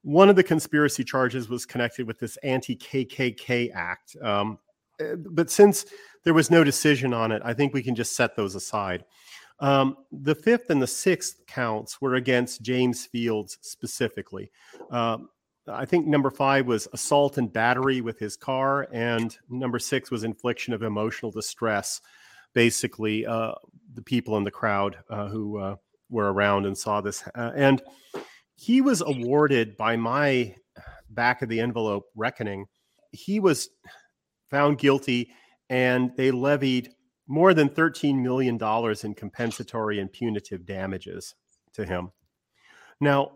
One 0.01 0.29
of 0.29 0.35
the 0.35 0.43
conspiracy 0.43 1.03
charges 1.03 1.49
was 1.49 1.65
connected 1.65 2.07
with 2.07 2.17
this 2.17 2.37
anti 2.37 2.75
KKK 2.75 3.71
act. 3.75 4.15
Um, 4.23 4.57
but 5.17 5.49
since 5.49 5.85
there 6.23 6.33
was 6.33 6.51
no 6.51 6.63
decision 6.63 7.13
on 7.13 7.31
it, 7.31 7.41
I 7.43 7.53
think 7.53 7.73
we 7.73 7.83
can 7.83 7.95
just 7.95 8.15
set 8.15 8.35
those 8.35 8.55
aside. 8.55 9.05
Um, 9.59 9.97
the 10.11 10.35
fifth 10.35 10.69
and 10.69 10.81
the 10.81 10.87
sixth 10.87 11.45
counts 11.45 12.01
were 12.01 12.15
against 12.15 12.63
James 12.63 13.05
Fields 13.05 13.59
specifically. 13.61 14.51
Um, 14.89 15.29
I 15.67 15.85
think 15.85 16.07
number 16.07 16.31
five 16.31 16.65
was 16.65 16.87
assault 16.93 17.37
and 17.37 17.51
battery 17.51 18.01
with 18.01 18.17
his 18.17 18.35
car, 18.35 18.87
and 18.91 19.37
number 19.49 19.77
six 19.77 20.09
was 20.09 20.23
infliction 20.23 20.73
of 20.73 20.81
emotional 20.81 21.31
distress. 21.31 22.01
Basically, 22.53 23.25
uh, 23.25 23.53
the 23.93 24.01
people 24.01 24.35
in 24.37 24.43
the 24.43 24.51
crowd 24.51 24.97
uh, 25.09 25.27
who 25.27 25.57
uh, 25.57 25.75
were 26.09 26.33
around 26.33 26.65
and 26.65 26.77
saw 26.77 26.99
this, 26.99 27.23
uh, 27.35 27.51
and 27.55 27.81
he 28.55 28.81
was 28.81 29.01
awarded 29.01 29.77
by 29.77 29.95
my 29.95 30.55
back 31.11 31.41
of 31.41 31.49
the 31.49 31.59
envelope 31.59 32.05
reckoning. 32.15 32.65
He 33.11 33.39
was 33.39 33.69
found 34.51 34.77
guilty, 34.77 35.31
and 35.69 36.11
they 36.15 36.29
levied 36.29 36.89
more 37.27 37.53
than 37.53 37.69
$13 37.69 38.21
million 38.21 38.59
in 39.03 39.13
compensatory 39.15 39.99
and 39.99 40.11
punitive 40.11 40.65
damages 40.65 41.33
to 41.73 41.85
him. 41.85 42.11
Now, 42.99 43.31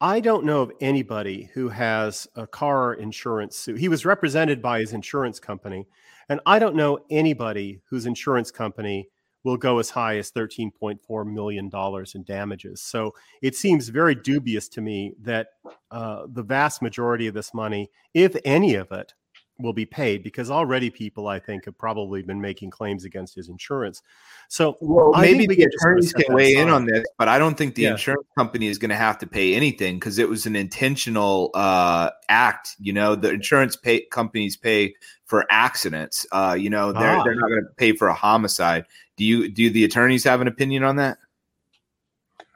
I 0.00 0.20
don't 0.20 0.44
know 0.44 0.62
of 0.62 0.72
anybody 0.80 1.50
who 1.54 1.68
has 1.68 2.26
a 2.36 2.46
car 2.46 2.94
insurance 2.94 3.56
suit. 3.56 3.78
He 3.78 3.88
was 3.88 4.06
represented 4.06 4.62
by 4.62 4.80
his 4.80 4.92
insurance 4.92 5.38
company, 5.38 5.86
and 6.28 6.40
I 6.46 6.58
don't 6.58 6.76
know 6.76 7.00
anybody 7.10 7.80
whose 7.90 8.06
insurance 8.06 8.50
company 8.50 9.08
will 9.44 9.56
go 9.56 9.78
as 9.78 9.90
high 9.90 10.18
as 10.18 10.30
$13.4 10.30 11.26
million 11.26 11.70
in 12.14 12.24
damages. 12.24 12.80
So 12.80 13.14
it 13.42 13.56
seems 13.56 13.88
very 13.88 14.14
dubious 14.14 14.68
to 14.70 14.80
me 14.80 15.14
that 15.22 15.48
uh, 15.90 16.26
the 16.32 16.42
vast 16.42 16.82
majority 16.82 17.26
of 17.26 17.34
this 17.34 17.54
money, 17.54 17.90
if 18.14 18.36
any 18.44 18.74
of 18.74 18.90
it, 18.92 19.14
will 19.60 19.72
be 19.72 19.84
paid 19.84 20.22
because 20.22 20.50
already 20.50 20.88
people 20.88 21.26
I 21.26 21.38
think 21.38 21.64
have 21.64 21.76
probably 21.76 22.22
been 22.22 22.40
making 22.40 22.70
claims 22.70 23.04
against 23.04 23.34
his 23.34 23.48
insurance. 23.48 24.02
So 24.48 24.76
well, 24.80 25.12
maybe 25.20 25.46
the 25.46 25.64
attorneys 25.64 26.12
can 26.12 26.32
weigh 26.34 26.54
in 26.54 26.68
on 26.68 26.86
this, 26.86 27.04
but 27.18 27.28
I 27.28 27.38
don't 27.38 27.56
think 27.56 27.74
the 27.74 27.82
yeah. 27.82 27.92
insurance 27.92 28.26
company 28.36 28.68
is 28.68 28.78
going 28.78 28.90
to 28.90 28.96
have 28.96 29.18
to 29.18 29.26
pay 29.26 29.54
anything 29.54 29.96
because 29.96 30.18
it 30.18 30.28
was 30.28 30.46
an 30.46 30.56
intentional 30.56 31.50
uh, 31.54 32.10
act. 32.28 32.76
You 32.78 32.92
know, 32.92 33.14
the 33.14 33.30
insurance 33.30 33.76
pay 33.76 34.02
companies 34.06 34.56
pay 34.56 34.94
for 35.26 35.44
accidents. 35.50 36.26
Uh, 36.32 36.56
you 36.58 36.70
know, 36.70 36.92
they're 36.92 37.16
ah. 37.16 37.24
they're 37.24 37.34
not 37.34 37.48
going 37.48 37.62
to 37.62 37.74
pay 37.76 37.92
for 37.92 38.08
a 38.08 38.14
homicide. 38.14 38.84
Do 39.16 39.24
you 39.24 39.48
do 39.48 39.70
the 39.70 39.84
attorneys 39.84 40.24
have 40.24 40.40
an 40.40 40.48
opinion 40.48 40.84
on 40.84 40.96
that? 40.96 41.18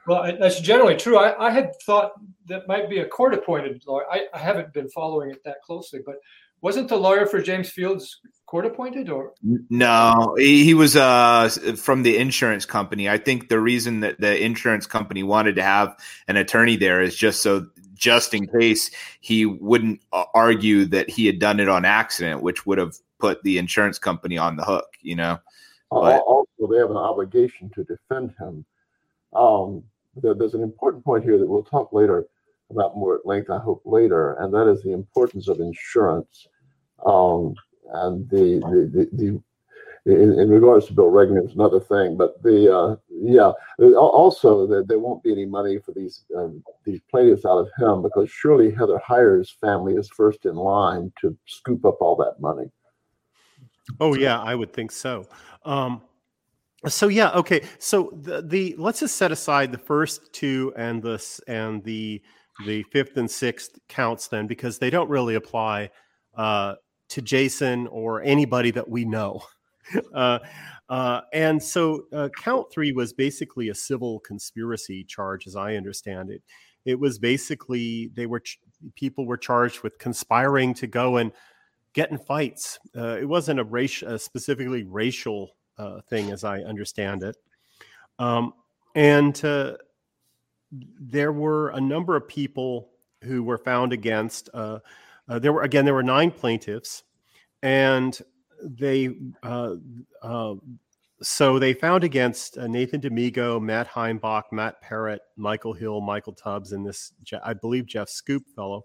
Well, 0.05 0.35
that's 0.37 0.59
generally 0.59 0.97
true. 0.97 1.17
I, 1.17 1.47
I 1.47 1.49
had 1.49 1.79
thought 1.81 2.13
that 2.47 2.67
might 2.67 2.89
be 2.89 2.99
a 2.99 3.07
court 3.07 3.33
appointed 3.33 3.81
lawyer. 3.87 4.05
I, 4.11 4.27
I 4.33 4.37
haven't 4.37 4.73
been 4.73 4.89
following 4.89 5.31
it 5.31 5.41
that 5.45 5.61
closely, 5.61 6.01
but 6.05 6.15
wasn't 6.63 6.87
the 6.87 6.97
lawyer 6.97 7.25
for 7.27 7.41
James 7.41 7.69
Fields 7.69 8.21
court 8.47 8.65
appointed 8.65 9.09
or? 9.09 9.33
No 9.69 10.33
he, 10.37 10.63
he, 10.63 10.73
was 10.73 10.95
uh 10.95 11.49
from 11.75 12.03
the 12.03 12.17
insurance 12.17 12.65
company. 12.65 13.09
I 13.09 13.17
think 13.17 13.49
the 13.49 13.59
reason 13.59 13.99
that 13.99 14.19
the 14.19 14.43
insurance 14.43 14.87
company 14.87 15.23
wanted 15.23 15.55
to 15.57 15.63
have 15.63 15.95
an 16.27 16.37
attorney 16.37 16.77
there 16.77 17.01
is 17.01 17.15
just 17.15 17.41
so 17.41 17.67
just 17.93 18.33
in 18.33 18.47
case 18.47 18.89
he 19.19 19.45
wouldn't 19.45 20.01
uh, 20.13 20.23
argue 20.33 20.85
that 20.85 21.09
he 21.09 21.25
had 21.25 21.37
done 21.37 21.59
it 21.59 21.67
on 21.67 21.83
accident 21.83 22.41
which 22.41 22.65
would 22.65 22.77
have 22.77 22.95
put 23.19 23.43
the 23.43 23.57
insurance 23.57 23.99
company 23.99 24.37
on 24.37 24.55
the 24.55 24.63
hook 24.63 24.87
you 25.01 25.15
know? 25.15 25.37
But, 25.91 26.21
also 26.21 26.67
they 26.71 26.77
have 26.77 26.89
an 26.89 26.97
obligation 26.97 27.69
to 27.75 27.83
defend 27.83 28.33
him. 28.39 28.65
Um 29.33 29.83
there, 30.15 30.33
there's 30.33 30.53
an 30.53 30.63
important 30.63 31.03
point 31.03 31.23
here 31.23 31.37
that 31.37 31.47
we'll 31.47 31.63
talk 31.63 31.91
later 31.91 32.25
about 32.69 32.95
more 32.95 33.15
at 33.15 33.25
length 33.25 33.49
i 33.49 33.57
hope 33.57 33.81
later 33.83 34.33
and 34.39 34.53
that 34.53 34.67
is 34.67 34.81
the 34.83 34.91
importance 34.91 35.47
of 35.47 35.59
insurance 35.59 36.47
um, 37.05 37.55
and 37.93 38.29
the 38.29 38.59
the, 38.59 38.89
the, 38.93 39.09
the 39.13 39.43
in, 40.05 40.37
in, 40.37 40.49
regards 40.49 40.87
to 40.87 40.93
Bill 40.93 41.07
Reagan, 41.07 41.37
it's 41.37 41.53
another 41.53 41.79
thing. 41.79 42.17
But 42.17 42.41
the 42.43 42.75
uh, 42.75 42.95
yeah, 43.09 43.51
also 43.95 44.67
that 44.67 44.87
there 44.87 44.99
won't 44.99 45.23
be 45.23 45.31
any 45.31 45.45
money 45.45 45.79
for 45.79 45.93
these 45.93 46.25
um, 46.35 46.61
these 46.85 46.99
plaintiffs 47.09 47.45
out 47.45 47.59
of 47.59 47.69
him 47.77 48.01
because 48.01 48.29
surely 48.29 48.71
Heather 48.71 48.99
Heyer's 48.99 49.49
family 49.61 49.93
is 49.93 50.09
first 50.09 50.45
in 50.45 50.55
line 50.55 51.11
to 51.21 51.37
scoop 51.45 51.85
up 51.85 52.01
all 52.01 52.17
that 52.17 52.41
money. 52.41 52.69
Oh 53.99 54.13
yeah, 54.15 54.41
I 54.41 54.55
would 54.55 54.73
think 54.73 54.91
so. 54.91 55.27
Um, 55.63 56.01
so 56.87 57.07
yeah, 57.07 57.31
okay. 57.31 57.61
So 57.79 58.11
the, 58.13 58.41
the 58.41 58.75
let's 58.77 58.99
just 58.99 59.15
set 59.15 59.31
aside 59.31 59.71
the 59.71 59.77
first 59.77 60.33
two 60.33 60.73
and 60.75 61.01
this 61.01 61.39
and 61.47 61.83
the 61.83 62.21
the 62.65 62.83
fifth 62.91 63.15
and 63.17 63.29
sixth 63.29 63.79
counts 63.87 64.27
then 64.27 64.47
because 64.47 64.79
they 64.79 64.89
don't 64.89 65.09
really 65.09 65.35
apply 65.35 65.89
uh, 66.35 66.75
to 67.13 67.21
Jason 67.21 67.87
or 67.87 68.23
anybody 68.23 68.71
that 68.71 68.89
we 68.89 69.05
know. 69.05 69.41
Uh, 70.13 70.39
uh, 70.87 71.21
and 71.33 71.61
so 71.61 72.05
uh, 72.13 72.29
count 72.41 72.71
three 72.71 72.93
was 72.93 73.11
basically 73.11 73.67
a 73.67 73.75
civil 73.75 74.21
conspiracy 74.21 75.03
charge, 75.03 75.45
as 75.45 75.57
I 75.57 75.75
understand 75.75 76.31
it. 76.31 76.41
It 76.85 76.97
was 76.97 77.19
basically 77.19 78.09
they 78.15 78.25
were 78.25 78.39
ch- 78.39 78.59
people 78.95 79.27
were 79.27 79.37
charged 79.37 79.83
with 79.83 79.99
conspiring 79.99 80.73
to 80.75 80.87
go 80.87 81.17
and 81.17 81.33
get 81.91 82.11
in 82.11 82.17
fights. 82.17 82.79
Uh, 82.97 83.17
it 83.19 83.25
wasn't 83.25 83.59
a 83.59 83.87
a 84.07 84.17
specifically 84.17 84.83
racial 84.83 85.57
uh, 85.77 85.99
thing, 86.09 86.31
as 86.31 86.45
I 86.45 86.61
understand 86.61 87.23
it. 87.23 87.35
Um, 88.19 88.53
and 88.95 89.43
uh, 89.43 89.73
there 90.71 91.33
were 91.33 91.69
a 91.69 91.81
number 91.81 92.15
of 92.15 92.27
people 92.27 92.89
who 93.21 93.43
were 93.43 93.57
found 93.57 93.91
against. 93.91 94.49
Uh, 95.27 95.39
there 95.39 95.53
were 95.53 95.61
again 95.61 95.85
there 95.85 95.93
were 95.93 96.03
nine 96.03 96.31
plaintiffs, 96.31 97.03
and 97.61 98.19
they 98.61 99.09
uh, 99.43 99.75
uh, 100.21 100.55
so 101.21 101.57
they 101.57 101.73
found 101.73 102.03
against 102.03 102.57
uh, 102.57 102.67
Nathan 102.67 103.01
Damigo, 103.01 103.61
Matt 103.61 103.87
Heimbach, 103.87 104.43
Matt 104.51 104.81
Parrott, 104.81 105.21
Michael 105.37 105.73
Hill, 105.73 106.01
Michael 106.01 106.33
Tubbs, 106.33 106.73
and 106.73 106.85
this 106.85 107.13
I 107.43 107.53
believe 107.53 107.85
Jeff 107.85 108.09
Schoep 108.09 108.47
fellow. 108.55 108.83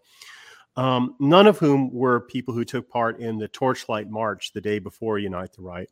Um, 0.76 1.16
none 1.18 1.48
of 1.48 1.58
whom 1.58 1.92
were 1.92 2.20
people 2.20 2.54
who 2.54 2.64
took 2.64 2.88
part 2.88 3.18
in 3.18 3.36
the 3.36 3.48
Torchlight 3.48 4.08
March 4.08 4.52
the 4.52 4.60
day 4.60 4.78
before 4.78 5.18
Unite 5.18 5.52
the 5.52 5.62
Right. 5.62 5.90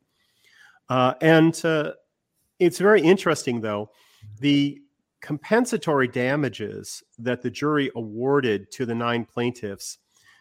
Uh, 0.89 1.15
and 1.21 1.61
uh, 1.65 1.93
it's 2.61 2.79
very 2.79 3.03
interesting, 3.03 3.61
though, 3.61 3.91
the 4.39 4.81
compensatory 5.21 6.07
damages 6.07 7.03
that 7.19 7.43
the 7.43 7.51
jury 7.51 7.91
awarded 7.97 8.71
to 8.71 8.87
the 8.87 8.95
nine 8.95 9.25
plaintiffs 9.25 9.99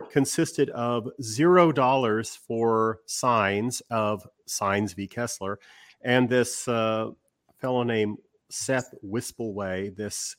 consisted 0.10 0.70
of 0.72 1.10
zero 1.22 1.72
dollars 1.72 2.36
for 2.36 3.00
Sines 3.06 3.82
of 3.90 4.28
Sines 4.46 4.94
v. 4.94 5.08
Kessler, 5.08 5.60
and 6.02 6.30
this 6.30 6.68
uh, 6.68 7.12
fellow 7.60 7.84
named 7.84 8.18
Seth 8.50 8.94
Wispelwey. 9.04 9.96
This 9.96 10.36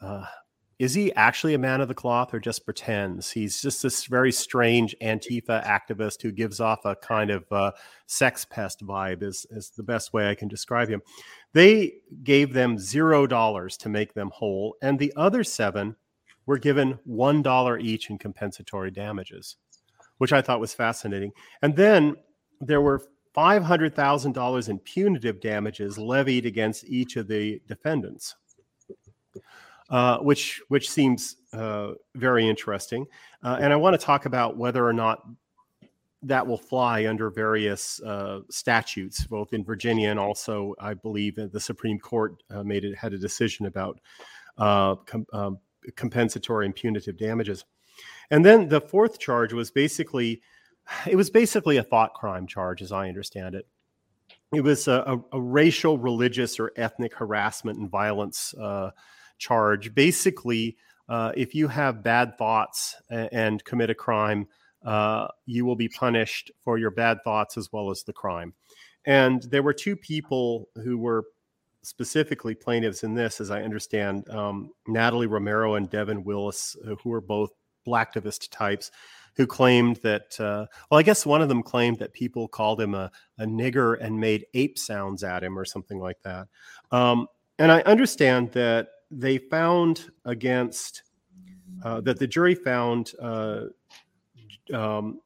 uh, 0.00 0.24
is 0.78 0.92
he 0.92 1.12
actually 1.14 1.54
a 1.54 1.58
man 1.58 1.80
of 1.80 1.88
the 1.88 1.94
cloth 1.94 2.34
or 2.34 2.40
just 2.40 2.66
pretends? 2.66 3.30
He's 3.30 3.62
just 3.62 3.82
this 3.82 4.04
very 4.04 4.30
strange 4.30 4.94
Antifa 5.00 5.64
activist 5.64 6.20
who 6.20 6.32
gives 6.32 6.60
off 6.60 6.84
a 6.84 6.94
kind 6.94 7.30
of 7.30 7.50
uh, 7.50 7.72
sex 8.06 8.44
pest 8.44 8.84
vibe, 8.84 9.22
is, 9.22 9.46
is 9.50 9.70
the 9.70 9.82
best 9.82 10.12
way 10.12 10.28
I 10.28 10.34
can 10.34 10.48
describe 10.48 10.88
him. 10.88 11.00
They 11.54 11.94
gave 12.22 12.52
them 12.52 12.78
zero 12.78 13.26
dollars 13.26 13.78
to 13.78 13.88
make 13.88 14.12
them 14.12 14.30
whole, 14.34 14.76
and 14.82 14.98
the 14.98 15.14
other 15.16 15.44
seven 15.44 15.96
were 16.46 16.58
given 16.58 16.98
$1 17.08 17.80
each 17.82 18.10
in 18.10 18.18
compensatory 18.18 18.90
damages, 18.90 19.56
which 20.18 20.32
I 20.32 20.40
thought 20.40 20.60
was 20.60 20.74
fascinating. 20.74 21.32
And 21.62 21.76
then 21.76 22.16
there 22.60 22.80
were 22.80 23.02
$500,000 23.36 24.68
in 24.68 24.78
punitive 24.78 25.40
damages 25.40 25.98
levied 25.98 26.46
against 26.46 26.84
each 26.84 27.16
of 27.16 27.28
the 27.28 27.60
defendants, 27.66 28.36
uh, 29.90 30.18
which, 30.18 30.62
which 30.68 30.88
seems 30.88 31.36
uh, 31.52 31.92
very 32.14 32.48
interesting. 32.48 33.06
Uh, 33.42 33.58
and 33.60 33.72
I 33.72 33.76
want 33.76 33.98
to 33.98 34.04
talk 34.04 34.24
about 34.24 34.56
whether 34.56 34.86
or 34.86 34.92
not 34.92 35.22
that 36.22 36.46
will 36.46 36.58
fly 36.58 37.06
under 37.06 37.30
various 37.30 38.00
uh, 38.02 38.40
statutes, 38.50 39.24
both 39.26 39.52
in 39.52 39.62
Virginia 39.62 40.10
and 40.10 40.18
also, 40.18 40.74
I 40.80 40.94
believe, 40.94 41.36
the 41.36 41.60
Supreme 41.60 41.98
Court 41.98 42.42
uh, 42.50 42.64
made 42.64 42.84
it 42.84 42.96
had 42.96 43.12
a 43.12 43.18
decision 43.18 43.66
about 43.66 44.00
uh, 44.58 44.96
com- 44.96 45.26
um, 45.32 45.58
compensatory 45.94 46.66
and 46.66 46.74
punitive 46.74 47.16
damages. 47.16 47.64
And 48.30 48.44
then 48.44 48.68
the 48.68 48.80
fourth 48.80 49.18
charge 49.18 49.52
was 49.52 49.70
basically 49.70 50.42
it 51.06 51.16
was 51.16 51.30
basically 51.30 51.76
a 51.76 51.82
thought 51.82 52.14
crime 52.14 52.46
charge, 52.46 52.82
as 52.82 52.92
I 52.92 53.08
understand 53.08 53.54
it. 53.54 53.66
It 54.54 54.60
was 54.60 54.86
a, 54.88 55.02
a, 55.32 55.36
a 55.36 55.40
racial, 55.40 55.98
religious, 55.98 56.60
or 56.60 56.72
ethnic 56.76 57.14
harassment 57.14 57.78
and 57.78 57.90
violence 57.90 58.54
uh, 58.54 58.90
charge. 59.38 59.94
Basically, 59.94 60.76
uh, 61.08 61.32
if 61.36 61.54
you 61.54 61.68
have 61.68 62.04
bad 62.04 62.38
thoughts 62.38 62.96
and, 63.10 63.28
and 63.32 63.64
commit 63.64 63.90
a 63.90 63.94
crime, 63.94 64.46
uh, 64.84 65.28
you 65.46 65.64
will 65.64 65.76
be 65.76 65.88
punished 65.88 66.50
for 66.60 66.78
your 66.78 66.90
bad 66.90 67.18
thoughts 67.24 67.56
as 67.56 67.72
well 67.72 67.90
as 67.90 68.04
the 68.04 68.12
crime. 68.12 68.54
And 69.04 69.42
there 69.42 69.62
were 69.62 69.72
two 69.72 69.96
people 69.96 70.68
who 70.82 70.98
were 70.98 71.24
specifically 71.86 72.54
plaintiffs 72.54 73.04
in 73.04 73.14
this, 73.14 73.40
as 73.40 73.52
I 73.52 73.62
understand, 73.62 74.28
um, 74.28 74.72
Natalie 74.88 75.28
Romero 75.28 75.76
and 75.76 75.88
Devin 75.88 76.24
Willis, 76.24 76.76
uh, 76.84 76.96
who 77.02 77.12
are 77.12 77.20
both 77.20 77.50
blacktivist 77.86 78.48
types, 78.50 78.90
who 79.36 79.46
claimed 79.46 79.96
that, 80.02 80.38
uh, 80.40 80.66
well, 80.90 80.98
I 80.98 81.04
guess 81.04 81.24
one 81.24 81.42
of 81.42 81.48
them 81.48 81.62
claimed 81.62 82.00
that 82.00 82.12
people 82.12 82.48
called 82.48 82.80
him 82.80 82.94
a, 82.94 83.12
a 83.38 83.44
nigger 83.44 83.96
and 84.00 84.18
made 84.18 84.46
ape 84.54 84.76
sounds 84.78 85.22
at 85.22 85.44
him 85.44 85.56
or 85.56 85.64
something 85.64 86.00
like 86.00 86.20
that. 86.24 86.48
Um, 86.90 87.28
and 87.60 87.70
I 87.70 87.82
understand 87.82 88.50
that 88.52 88.88
they 89.12 89.38
found 89.38 90.10
against, 90.24 91.02
uh, 91.84 92.00
that 92.00 92.18
the 92.18 92.26
jury 92.26 92.56
found 92.56 93.12
uh, 93.22 93.66
um, 94.74 95.20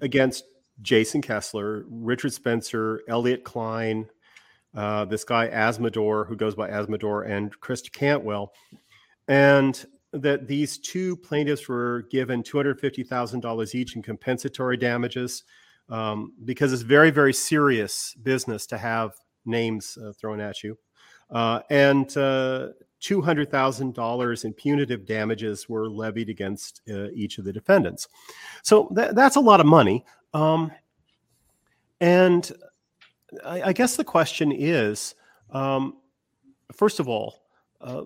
against 0.00 0.44
Jason 0.82 1.20
Kessler, 1.20 1.84
Richard 1.88 2.32
Spencer, 2.32 3.02
Elliott 3.08 3.42
Kline, 3.42 4.08
uh, 4.74 5.04
this 5.04 5.24
guy 5.24 5.48
Azzmador, 5.48 6.26
who 6.26 6.36
goes 6.36 6.54
by 6.54 6.68
Azzmador, 6.68 7.28
and 7.28 7.58
Chris 7.60 7.82
Cantwell, 7.88 8.52
and 9.28 9.84
that 10.12 10.48
these 10.48 10.78
two 10.78 11.16
plaintiffs 11.16 11.68
were 11.68 12.06
given 12.10 12.42
$250,000 12.42 13.74
each 13.74 13.96
in 13.96 14.02
compensatory 14.02 14.76
damages 14.76 15.44
um, 15.88 16.32
because 16.44 16.72
it's 16.72 16.82
very, 16.82 17.10
very 17.10 17.32
serious 17.32 18.14
business 18.22 18.66
to 18.66 18.78
have 18.78 19.12
names 19.44 19.96
uh, 20.04 20.12
thrown 20.12 20.40
at 20.40 20.62
you. 20.62 20.78
Uh, 21.30 21.60
and 21.70 22.16
uh, 22.16 22.68
$200,000 23.00 24.44
in 24.44 24.52
punitive 24.52 25.06
damages 25.06 25.68
were 25.68 25.88
levied 25.88 26.28
against 26.28 26.82
uh, 26.90 27.08
each 27.14 27.38
of 27.38 27.44
the 27.44 27.52
defendants. 27.52 28.08
So 28.62 28.88
th- 28.94 29.12
that's 29.12 29.36
a 29.36 29.40
lot 29.40 29.60
of 29.60 29.66
money. 29.66 30.04
Um, 30.34 30.72
and 32.00 32.50
I, 33.44 33.62
I, 33.62 33.72
guess 33.72 33.96
the 33.96 34.04
question 34.04 34.52
is 34.52 35.14
um, 35.50 35.94
first 36.72 37.00
of 37.00 37.08
all, 37.08 37.42
uh, 37.80 38.02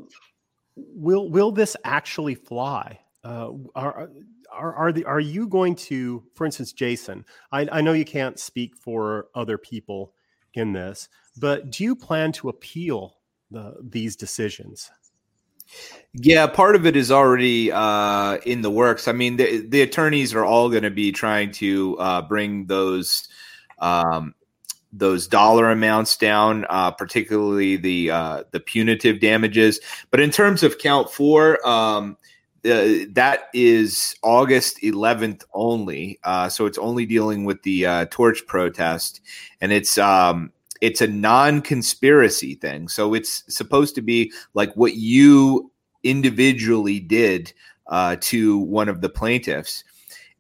will, 0.77 1.29
will 1.31 1.53
this 1.53 1.77
actually 1.85 2.35
fly? 2.35 3.01
Uh, 3.23 3.53
are, 3.75 4.11
are, 4.53 4.75
are, 4.75 4.93
the, 4.93 5.05
are 5.05 5.21
you 5.21 5.47
going 5.49 5.75
to, 5.75 6.23
for 6.35 6.45
instance, 6.45 6.73
Jason, 6.73 7.25
I, 7.53 7.67
I 7.73 7.81
know 7.81 7.93
you 7.93 8.05
can't 8.05 8.39
speak 8.39 8.77
for 8.77 9.29
other 9.35 9.59
people 9.59 10.13
in 10.55 10.73
this, 10.73 11.09
but 11.39 11.71
do 11.71 11.85
you 11.85 11.97
plan 11.97 12.33
to 12.33 12.49
appeal 12.49 13.17
the, 13.51 13.77
these 13.83 14.17
decisions? 14.17 14.91
Yeah, 16.13 16.47
part 16.47 16.77
of 16.77 16.85
it 16.85 16.95
is 16.95 17.11
already 17.11 17.73
uh, 17.73 18.37
in 18.45 18.61
the 18.61 18.71
works. 18.71 19.09
I 19.09 19.13
mean, 19.13 19.37
the, 19.37 19.67
the 19.67 19.81
attorneys 19.81 20.35
are 20.35 20.45
all 20.45 20.69
going 20.69 20.83
to 20.83 20.91
be 20.91 21.11
trying 21.11 21.51
to 21.53 21.99
uh, 21.99 22.23
bring 22.23 22.67
those 22.67 23.27
um, 23.79 24.35
those 24.97 25.27
dollar 25.27 25.71
amounts 25.71 26.17
down, 26.17 26.65
uh, 26.71 26.91
particularly 26.91 27.77
the 27.77 28.11
uh, 28.11 28.45
the 28.53 28.61
punitive 28.61 29.21
damages. 29.21 29.81
But 30.11 30.21
in 30.21 30.31
terms 30.31 30.63
of 30.63 30.79
count 30.79 31.11
four, 31.11 31.67
um, 31.67 32.17
uh, 32.65 33.05
that 33.11 33.49
is 33.53 34.15
August 34.23 34.81
11th 34.83 35.43
only. 35.53 36.19
Uh, 36.25 36.49
so 36.49 36.65
it's 36.65 36.79
only 36.79 37.05
dealing 37.05 37.45
with 37.45 37.63
the 37.63 37.85
uh, 37.85 38.07
torch 38.11 38.47
protest, 38.47 39.21
and 39.61 39.71
it's 39.71 39.99
um, 39.99 40.51
it's 40.81 41.01
a 41.01 41.07
non-conspiracy 41.07 42.55
thing. 42.55 42.89
So 42.89 43.13
it's 43.13 43.45
supposed 43.55 43.95
to 43.97 44.03
be 44.03 44.33
like 44.55 44.73
what 44.75 44.95
you 44.95 45.71
individually 46.05 47.01
did 47.01 47.53
uh, 47.87 48.17
to 48.21 48.59
one 48.59 48.89
of 48.89 49.03
the 49.03 49.11
plaintiffs, 49.11 49.85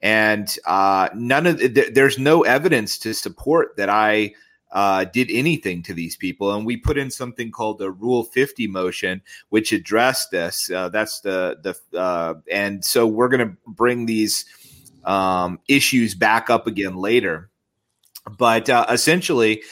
and 0.00 0.56
uh, 0.66 1.10
none 1.14 1.46
of 1.46 1.58
th- 1.58 1.92
there's 1.92 2.18
no 2.18 2.42
evidence 2.42 2.98
to 3.00 3.12
support 3.12 3.76
that 3.76 3.90
I. 3.90 4.32
Uh, 4.74 5.04
did 5.04 5.30
anything 5.30 5.84
to 5.84 5.94
these 5.94 6.16
people. 6.16 6.52
And 6.52 6.66
we 6.66 6.76
put 6.76 6.98
in 6.98 7.08
something 7.08 7.52
called 7.52 7.78
the 7.78 7.92
Rule 7.92 8.24
50 8.24 8.66
motion, 8.66 9.22
which 9.50 9.72
addressed 9.72 10.32
this. 10.32 10.68
Uh, 10.68 10.88
that's 10.88 11.20
the 11.20 11.56
the 11.62 11.98
uh, 11.98 12.34
and 12.50 12.84
so 12.84 13.06
we're 13.06 13.28
going 13.28 13.48
to 13.48 13.56
bring 13.68 14.06
these 14.06 14.44
um, 15.04 15.60
issues 15.68 16.16
back 16.16 16.50
up 16.50 16.66
again 16.66 16.96
later. 16.96 17.50
But 18.36 18.68
uh, 18.68 18.86
essentially, 18.90 19.62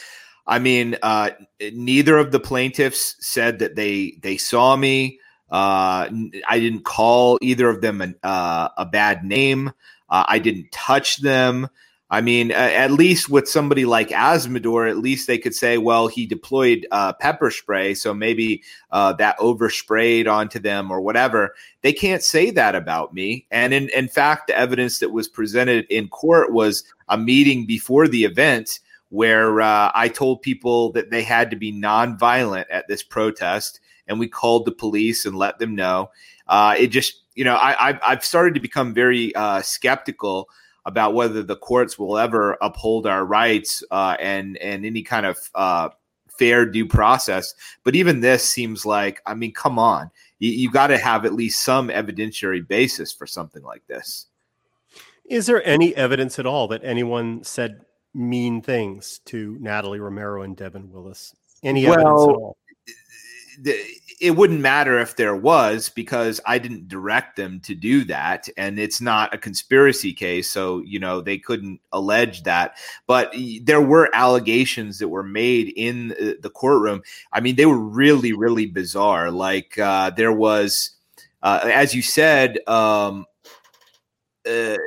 I 0.47 0.59
mean, 0.59 0.95
uh, 1.03 1.31
neither 1.59 2.17
of 2.17 2.31
the 2.31 2.39
plaintiffs 2.39 3.17
said 3.19 3.59
that 3.59 3.75
they 3.75 4.17
they 4.21 4.37
saw 4.37 4.73
me. 4.77 5.19
Uh, 5.51 6.07
I 6.47 6.59
didn't 6.59 6.85
call 6.85 7.39
either 7.41 7.67
of 7.67 7.81
them 7.81 7.99
an, 7.99 8.15
a 8.23 8.87
bad 8.89 9.25
name. 9.25 9.73
I 10.09 10.39
didn't 10.39 10.71
touch 10.71 11.17
them. 11.17 11.67
I 12.13 12.21
mean, 12.21 12.51
at 12.51 12.91
least 12.91 13.27
with 13.27 13.49
somebody 13.49 13.85
like 13.85 14.09
Azzmador, 14.09 14.87
at 14.87 14.99
least 14.99 15.25
they 15.25 15.39
could 15.39 15.55
say, 15.55 15.79
well, 15.79 16.07
he 16.07 16.27
deployed 16.27 16.85
uh, 16.91 17.13
pepper 17.13 17.49
spray, 17.49 17.95
so 17.95 18.13
maybe 18.13 18.61
uh, 18.91 19.13
that 19.13 19.35
oversprayed 19.39 20.31
onto 20.31 20.59
them 20.59 20.91
or 20.91 21.01
whatever. 21.01 21.55
They 21.81 21.91
can't 21.91 22.21
say 22.21 22.51
that 22.51 22.75
about 22.75 23.15
me. 23.15 23.47
And 23.49 23.73
in, 23.73 23.89
in 23.89 24.07
fact, 24.07 24.45
the 24.45 24.55
evidence 24.55 24.99
that 24.99 25.09
was 25.09 25.27
presented 25.27 25.87
in 25.89 26.07
court 26.07 26.53
was 26.53 26.83
a 27.09 27.17
meeting 27.17 27.65
before 27.65 28.07
the 28.07 28.25
event 28.25 28.79
where 29.09 29.59
uh, 29.59 29.91
I 29.95 30.07
told 30.07 30.43
people 30.43 30.91
that 30.91 31.09
they 31.09 31.23
had 31.23 31.49
to 31.49 31.55
be 31.55 31.73
nonviolent 31.73 32.65
at 32.69 32.87
this 32.87 33.01
protest, 33.01 33.79
and 34.07 34.19
we 34.19 34.27
called 34.27 34.65
the 34.65 34.71
police 34.71 35.25
and 35.25 35.35
let 35.35 35.57
them 35.57 35.73
know. 35.73 36.11
Uh, 36.47 36.75
it 36.77 36.87
just, 36.87 37.23
you 37.33 37.43
know, 37.43 37.55
I, 37.55 37.97
have 38.03 38.23
started 38.23 38.53
to 38.53 38.59
become 38.59 38.93
very 38.93 39.33
uh, 39.33 39.63
skeptical 39.63 40.47
about 40.85 41.13
whether 41.13 41.43
the 41.43 41.55
courts 41.55 41.97
will 41.97 42.17
ever 42.17 42.57
uphold 42.61 43.07
our 43.07 43.25
rights 43.25 43.83
uh, 43.91 44.15
and 44.19 44.57
and 44.57 44.85
any 44.85 45.01
kind 45.01 45.25
of 45.25 45.37
uh, 45.55 45.89
fair 46.37 46.65
due 46.65 46.85
process. 46.85 47.53
But 47.83 47.95
even 47.95 48.21
this 48.21 48.47
seems 48.47 48.85
like, 48.85 49.21
I 49.25 49.33
mean, 49.33 49.53
come 49.53 49.79
on, 49.79 50.11
you, 50.39 50.51
you 50.51 50.71
got 50.71 50.87
to 50.87 50.97
have 50.97 51.25
at 51.25 51.33
least 51.33 51.63
some 51.63 51.89
evidentiary 51.89 52.67
basis 52.67 53.11
for 53.11 53.27
something 53.27 53.63
like 53.63 53.85
this. 53.87 54.27
Is 55.29 55.45
there 55.45 55.65
any 55.65 55.95
evidence 55.95 56.37
at 56.39 56.45
all 56.45 56.67
that 56.67 56.83
anyone 56.83 57.43
said 57.43 57.85
mean 58.13 58.61
things 58.61 59.19
to 59.25 59.57
Natalie 59.59 59.99
Romero 59.99 60.41
and 60.41 60.55
Devin 60.55 60.91
Willis? 60.91 61.33
Any 61.63 61.85
evidence 61.85 62.05
well, 62.05 62.29
at 62.29 62.35
all? 62.35 62.57
It 64.23 64.37
wouldn't 64.37 64.61
matter 64.61 64.97
if 64.99 65.17
there 65.17 65.35
was 65.35 65.89
because 65.89 66.39
I 66.45 66.57
didn't 66.57 66.87
direct 66.87 67.35
them 67.35 67.59
to 67.59 67.75
do 67.75 68.05
that. 68.05 68.47
And 68.55 68.79
it's 68.79 69.01
not 69.01 69.33
a 69.33 69.37
conspiracy 69.37 70.13
case. 70.13 70.49
So, 70.49 70.79
you 70.79 70.97
know, 70.97 71.19
they 71.19 71.37
couldn't 71.37 71.81
allege 71.91 72.43
that. 72.43 72.77
But 73.05 73.35
there 73.63 73.81
were 73.81 74.09
allegations 74.13 74.99
that 74.99 75.09
were 75.09 75.23
made 75.23 75.73
in 75.75 76.37
the 76.39 76.49
courtroom. 76.49 77.01
I 77.33 77.41
mean, 77.41 77.57
they 77.57 77.65
were 77.65 77.77
really, 77.77 78.31
really 78.31 78.65
bizarre. 78.65 79.29
Like 79.29 79.77
uh, 79.77 80.11
there 80.11 80.31
was, 80.31 80.91
uh, 81.41 81.59
as 81.73 81.93
you 81.93 82.01
said, 82.01 82.65
um, 82.65 83.25
uh, 84.49 84.77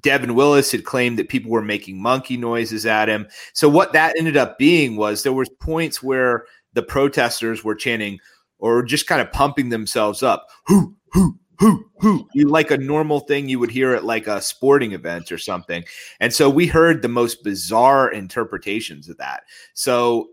Devin 0.00 0.36
Willis 0.36 0.70
had 0.70 0.84
claimed 0.84 1.18
that 1.18 1.28
people 1.28 1.50
were 1.50 1.60
making 1.60 2.00
monkey 2.00 2.36
noises 2.36 2.86
at 2.86 3.08
him. 3.08 3.26
So 3.52 3.68
what 3.68 3.94
that 3.94 4.14
ended 4.16 4.36
up 4.36 4.58
being 4.58 4.94
was 4.94 5.24
there 5.24 5.32
was 5.32 5.48
points 5.48 6.04
where 6.04 6.44
the 6.72 6.82
protesters 6.84 7.64
were 7.64 7.74
chanting 7.74 8.20
or 8.60 8.82
just 8.82 9.06
kind 9.06 9.20
of 9.20 9.32
pumping 9.32 9.70
themselves 9.70 10.22
up. 10.22 10.46
Who, 10.66 10.96
who, 11.12 11.38
who, 11.60 11.84
who, 11.98 12.26
like 12.34 12.70
a 12.70 12.78
normal 12.78 13.20
thing 13.20 13.48
you 13.48 13.58
would 13.58 13.70
hear 13.70 13.94
at 13.94 14.04
like 14.04 14.26
a 14.26 14.40
sporting 14.40 14.92
event 14.92 15.30
or 15.30 15.36
something. 15.36 15.84
And 16.18 16.32
so 16.32 16.48
we 16.48 16.66
heard 16.66 17.02
the 17.02 17.08
most 17.08 17.44
bizarre 17.44 18.10
interpretations 18.10 19.10
of 19.10 19.18
that. 19.18 19.42
So 19.74 20.30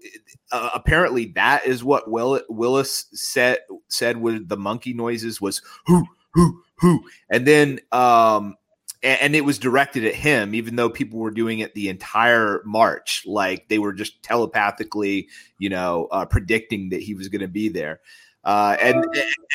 uh, 0.54 0.70
apparently 0.74 1.26
that 1.36 1.66
is 1.66 1.84
what 1.84 2.10
Will, 2.10 2.42
Willis 2.48 3.08
said 3.12 3.58
said 3.90 4.18
with 4.18 4.48
the 4.48 4.56
monkey 4.56 4.94
noises 4.94 5.42
was 5.42 5.62
who, 5.86 6.06
who, 6.34 6.62
who. 6.80 7.04
And 7.30 7.46
then 7.46 7.80
um 7.92 8.56
and 9.04 9.36
it 9.36 9.46
was 9.46 9.60
directed 9.60 10.06
at 10.06 10.16
him 10.16 10.56
even 10.56 10.76
though 10.76 10.90
people 10.90 11.20
were 11.20 11.32
doing 11.32 11.60
it 11.60 11.74
the 11.76 11.90
entire 11.90 12.62
march 12.66 13.24
like 13.26 13.68
they 13.70 13.80
were 13.80 13.94
just 13.94 14.22
telepathically 14.24 15.28
you 15.60 15.70
know 15.70 16.08
uh, 16.12 16.26
predicting 16.26 16.90
that 16.90 17.02
he 17.02 17.14
was 17.14 17.28
going 17.28 17.42
to 17.42 17.48
be 17.48 17.70
there 17.70 18.00
uh, 18.48 18.78
and 18.82 19.06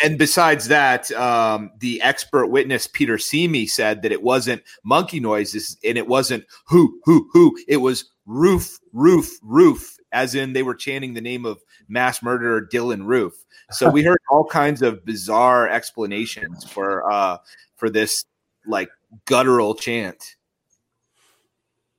and 0.04 0.18
besides 0.18 0.68
that, 0.68 1.10
um, 1.12 1.70
the 1.78 2.02
expert 2.02 2.48
witness 2.48 2.86
Peter 2.86 3.16
Simi 3.16 3.66
said 3.66 4.02
that 4.02 4.12
it 4.12 4.22
wasn't 4.22 4.62
monkey 4.84 5.18
noises 5.18 5.78
and 5.82 5.96
it 5.96 6.06
wasn't 6.06 6.44
who 6.66 7.00
who 7.06 7.26
who. 7.32 7.56
It 7.66 7.78
was 7.78 8.10
roof 8.26 8.78
roof 8.92 9.30
roof, 9.42 9.96
as 10.12 10.34
in 10.34 10.52
they 10.52 10.62
were 10.62 10.74
chanting 10.74 11.14
the 11.14 11.22
name 11.22 11.46
of 11.46 11.62
mass 11.88 12.22
murderer 12.22 12.60
Dylann 12.60 13.06
Roof. 13.06 13.32
So 13.70 13.88
we 13.88 14.02
heard 14.04 14.20
all 14.30 14.44
kinds 14.44 14.82
of 14.82 15.06
bizarre 15.06 15.70
explanations 15.70 16.62
for 16.62 17.10
uh, 17.10 17.38
for 17.76 17.88
this 17.88 18.26
like 18.66 18.90
guttural 19.26 19.74
chant. 19.74 20.36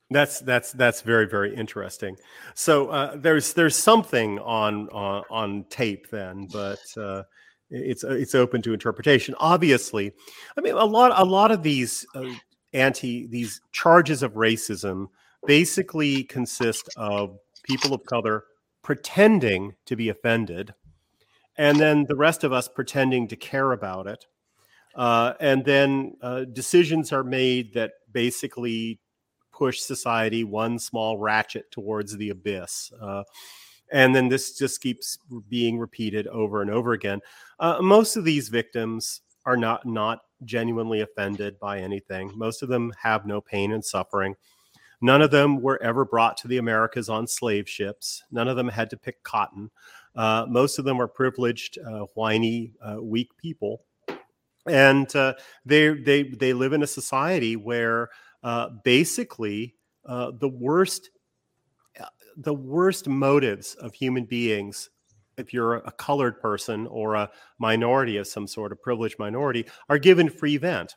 That's 0.09 0.39
that's 0.41 0.71
that's 0.73 1.01
very 1.01 1.27
very 1.27 1.55
interesting. 1.55 2.17
So 2.53 2.89
uh, 2.89 3.15
there's 3.15 3.53
there's 3.53 3.75
something 3.75 4.39
on 4.39 4.89
on, 4.89 5.23
on 5.29 5.65
tape 5.69 6.09
then, 6.09 6.47
but 6.51 6.79
uh, 6.97 7.23
it's 7.69 8.03
it's 8.03 8.35
open 8.35 8.61
to 8.61 8.73
interpretation. 8.73 9.33
Obviously, 9.39 10.11
I 10.57 10.61
mean 10.61 10.75
a 10.75 10.85
lot 10.85 11.11
a 11.15 11.25
lot 11.25 11.51
of 11.51 11.63
these 11.63 12.05
uh, 12.13 12.25
anti 12.73 13.27
these 13.27 13.59
charges 13.71 14.21
of 14.21 14.33
racism 14.33 15.07
basically 15.47 16.23
consist 16.23 16.89
of 16.95 17.37
people 17.63 17.93
of 17.93 18.05
color 18.05 18.43
pretending 18.83 19.73
to 19.85 19.95
be 19.95 20.09
offended, 20.09 20.73
and 21.57 21.79
then 21.79 22.05
the 22.07 22.15
rest 22.15 22.43
of 22.43 22.53
us 22.53 22.67
pretending 22.67 23.27
to 23.29 23.35
care 23.35 23.71
about 23.71 24.05
it. 24.05 24.25
Uh, 24.95 25.33
and 25.39 25.65
then 25.65 26.15
uh, 26.21 26.45
decisions 26.45 27.11
are 27.11 27.23
made 27.23 27.73
that 27.73 27.93
basically 28.11 28.99
push 29.51 29.79
society 29.79 30.43
one 30.43 30.79
small 30.79 31.17
ratchet 31.17 31.69
towards 31.71 32.15
the 32.17 32.29
abyss. 32.29 32.91
Uh, 33.01 33.23
and 33.91 34.15
then 34.15 34.27
this 34.27 34.57
just 34.57 34.81
keeps 34.81 35.17
being 35.49 35.77
repeated 35.77 36.27
over 36.27 36.61
and 36.61 36.71
over 36.71 36.93
again. 36.93 37.21
Uh, 37.59 37.81
most 37.81 38.15
of 38.15 38.23
these 38.23 38.49
victims 38.49 39.21
are 39.45 39.57
not 39.57 39.85
not 39.85 40.21
genuinely 40.45 41.01
offended 41.01 41.59
by 41.59 41.79
anything. 41.79 42.31
Most 42.35 42.63
of 42.63 42.69
them 42.69 42.91
have 43.01 43.25
no 43.25 43.41
pain 43.41 43.71
and 43.71 43.83
suffering. 43.83 44.35
None 45.01 45.21
of 45.21 45.31
them 45.31 45.61
were 45.61 45.81
ever 45.83 46.05
brought 46.05 46.37
to 46.37 46.47
the 46.47 46.57
Americas 46.57 47.09
on 47.09 47.27
slave 47.27 47.69
ships. 47.69 48.23
None 48.31 48.47
of 48.47 48.55
them 48.55 48.69
had 48.69 48.89
to 48.89 48.97
pick 48.97 49.21
cotton. 49.23 49.69
Uh, 50.15 50.45
most 50.47 50.79
of 50.79 50.85
them 50.85 51.01
are 51.01 51.07
privileged, 51.07 51.77
uh, 51.77 52.05
whiny, 52.15 52.71
weak 53.01 53.35
people, 53.37 53.83
and 54.67 55.13
uh, 55.15 55.33
they 55.65 55.89
they 55.89 56.23
they 56.23 56.53
live 56.53 56.73
in 56.73 56.83
a 56.83 56.87
society 56.87 57.55
where 57.55 58.09
uh, 58.43 58.69
basically 58.83 59.75
uh, 60.05 60.31
the 60.39 60.49
worst 60.49 61.09
the 62.37 62.53
worst 62.53 63.07
motives 63.07 63.75
of 63.75 63.93
human 63.93 64.25
beings 64.25 64.89
if 65.37 65.53
you're 65.53 65.75
a 65.75 65.91
colored 65.91 66.39
person 66.39 66.87
or 66.87 67.15
a 67.15 67.29
minority 67.57 68.17
of 68.17 68.27
some 68.27 68.47
sort, 68.47 68.71
a 68.71 68.75
privileged 68.75 69.17
minority, 69.19 69.65
are 69.89 69.97
given 69.97 70.29
free 70.29 70.57
vent. 70.57 70.95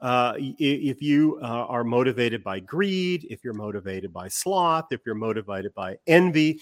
Uh, 0.00 0.34
if 0.38 1.00
you 1.02 1.38
uh, 1.42 1.46
are 1.46 1.84
motivated 1.84 2.42
by 2.42 2.58
greed, 2.60 3.26
if 3.30 3.44
you're 3.44 3.54
motivated 3.54 4.12
by 4.12 4.28
sloth, 4.28 4.86
if 4.90 5.00
you're 5.06 5.14
motivated 5.14 5.74
by 5.74 5.96
envy, 6.06 6.60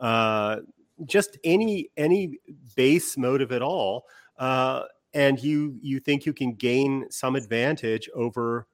uh, 0.00 0.58
just 1.06 1.38
any 1.44 1.90
any 1.96 2.38
base 2.74 3.16
motive 3.16 3.52
at 3.52 3.62
all, 3.62 4.06
uh, 4.38 4.82
and 5.14 5.42
you 5.42 5.78
you 5.80 6.00
think 6.00 6.26
you 6.26 6.32
can 6.32 6.54
gain 6.54 7.06
some 7.10 7.36
advantage 7.36 8.08
over 8.14 8.66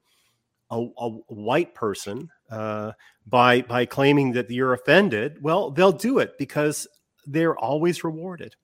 a, 0.71 0.87
a 0.99 1.09
white 1.29 1.75
person 1.75 2.29
uh, 2.51 2.93
by 3.27 3.63
by 3.63 3.85
claiming 3.85 4.33
that 4.33 4.51
you're 4.51 4.73
offended, 4.73 5.43
well, 5.43 5.71
they'll 5.71 5.93
do 5.93 6.19
it 6.19 6.39
because 6.39 6.87
they're 7.27 7.59
always 7.59 8.03
rewarded. 8.05 8.57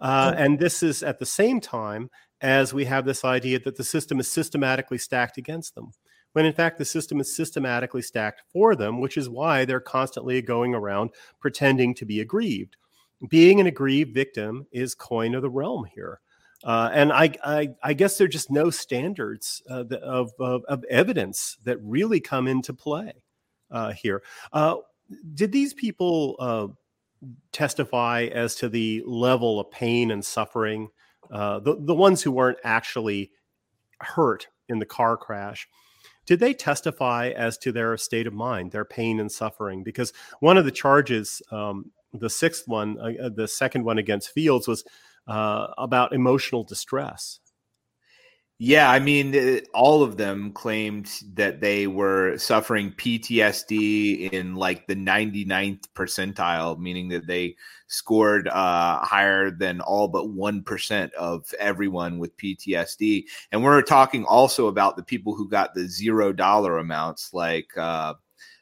Uh, 0.00 0.34
and 0.36 0.58
this 0.58 0.82
is 0.82 1.02
at 1.02 1.18
the 1.18 1.26
same 1.26 1.60
time 1.60 2.10
as 2.40 2.74
we 2.74 2.84
have 2.84 3.04
this 3.04 3.24
idea 3.24 3.58
that 3.60 3.76
the 3.76 3.84
system 3.84 4.18
is 4.18 4.30
systematically 4.30 4.98
stacked 4.98 5.38
against 5.38 5.74
them, 5.76 5.92
when 6.32 6.44
in 6.44 6.52
fact 6.52 6.76
the 6.76 6.84
system 6.84 7.20
is 7.20 7.34
systematically 7.34 8.02
stacked 8.02 8.42
for 8.52 8.74
them, 8.74 9.00
which 9.00 9.16
is 9.16 9.28
why 9.28 9.64
they're 9.64 9.80
constantly 9.80 10.42
going 10.42 10.74
around 10.74 11.10
pretending 11.40 11.94
to 11.94 12.04
be 12.04 12.20
aggrieved. 12.20 12.76
Being 13.28 13.60
an 13.60 13.68
aggrieved 13.68 14.12
victim 14.12 14.66
is 14.72 14.96
coin 14.96 15.36
of 15.36 15.42
the 15.42 15.50
realm 15.50 15.84
here. 15.94 16.20
Uh, 16.64 16.90
and 16.92 17.12
I, 17.12 17.32
I, 17.44 17.70
I, 17.82 17.92
guess 17.92 18.18
there 18.18 18.26
are 18.26 18.28
just 18.28 18.50
no 18.50 18.70
standards 18.70 19.62
uh, 19.68 19.84
of, 20.00 20.32
of, 20.38 20.62
of, 20.66 20.84
evidence 20.84 21.58
that 21.64 21.76
really 21.82 22.20
come 22.20 22.46
into 22.46 22.72
play 22.72 23.24
uh, 23.72 23.92
here. 23.92 24.22
Uh, 24.52 24.76
did 25.34 25.50
these 25.50 25.74
people 25.74 26.36
uh, 26.38 26.68
testify 27.52 28.28
as 28.32 28.54
to 28.56 28.68
the 28.68 29.02
level 29.06 29.60
of 29.60 29.70
pain 29.70 30.10
and 30.10 30.24
suffering. 30.24 30.88
Uh, 31.30 31.60
the 31.60 31.76
the 31.78 31.94
ones 31.94 32.22
who 32.22 32.30
weren't 32.30 32.58
actually 32.64 33.30
hurt 34.00 34.48
in 34.68 34.78
the 34.78 34.86
car 34.86 35.16
crash, 35.16 35.68
did 36.26 36.40
they 36.40 36.54
testify 36.54 37.28
as 37.28 37.56
to 37.58 37.72
their 37.72 37.96
state 37.96 38.26
of 38.26 38.32
mind, 38.32 38.72
their 38.72 38.84
pain 38.84 39.20
and 39.20 39.30
suffering? 39.30 39.82
Because 39.82 40.12
one 40.40 40.56
of 40.56 40.64
the 40.64 40.70
charges, 40.70 41.40
um, 41.50 41.90
the 42.12 42.30
sixth 42.30 42.66
one, 42.66 42.94
the 43.34 43.48
second 43.48 43.84
one 43.84 43.98
against 43.98 44.30
Fields, 44.30 44.68
was 44.68 44.84
uh, 45.26 45.68
about 45.78 46.12
emotional 46.12 46.64
distress. 46.64 47.40
Yeah, 48.64 48.88
I 48.92 49.00
mean, 49.00 49.34
uh, 49.34 49.58
all 49.74 50.04
of 50.04 50.18
them 50.18 50.52
claimed 50.52 51.10
that 51.34 51.60
they 51.60 51.88
were 51.88 52.38
suffering 52.38 52.92
PTSD 52.92 54.30
in 54.30 54.54
like 54.54 54.86
the 54.86 54.94
99th 54.94 55.82
percentile, 55.96 56.78
meaning 56.78 57.08
that 57.08 57.26
they 57.26 57.56
scored 57.88 58.46
uh, 58.46 59.00
higher 59.00 59.50
than 59.50 59.80
all 59.80 60.06
but 60.06 60.26
1% 60.26 61.12
of 61.14 61.52
everyone 61.58 62.20
with 62.20 62.36
PTSD. 62.36 63.24
And 63.50 63.64
we're 63.64 63.82
talking 63.82 64.24
also 64.26 64.68
about 64.68 64.96
the 64.96 65.02
people 65.02 65.34
who 65.34 65.48
got 65.48 65.74
the 65.74 65.88
zero 65.88 66.32
dollar 66.32 66.78
amounts, 66.78 67.34
like 67.34 67.76
uh, 67.76 68.14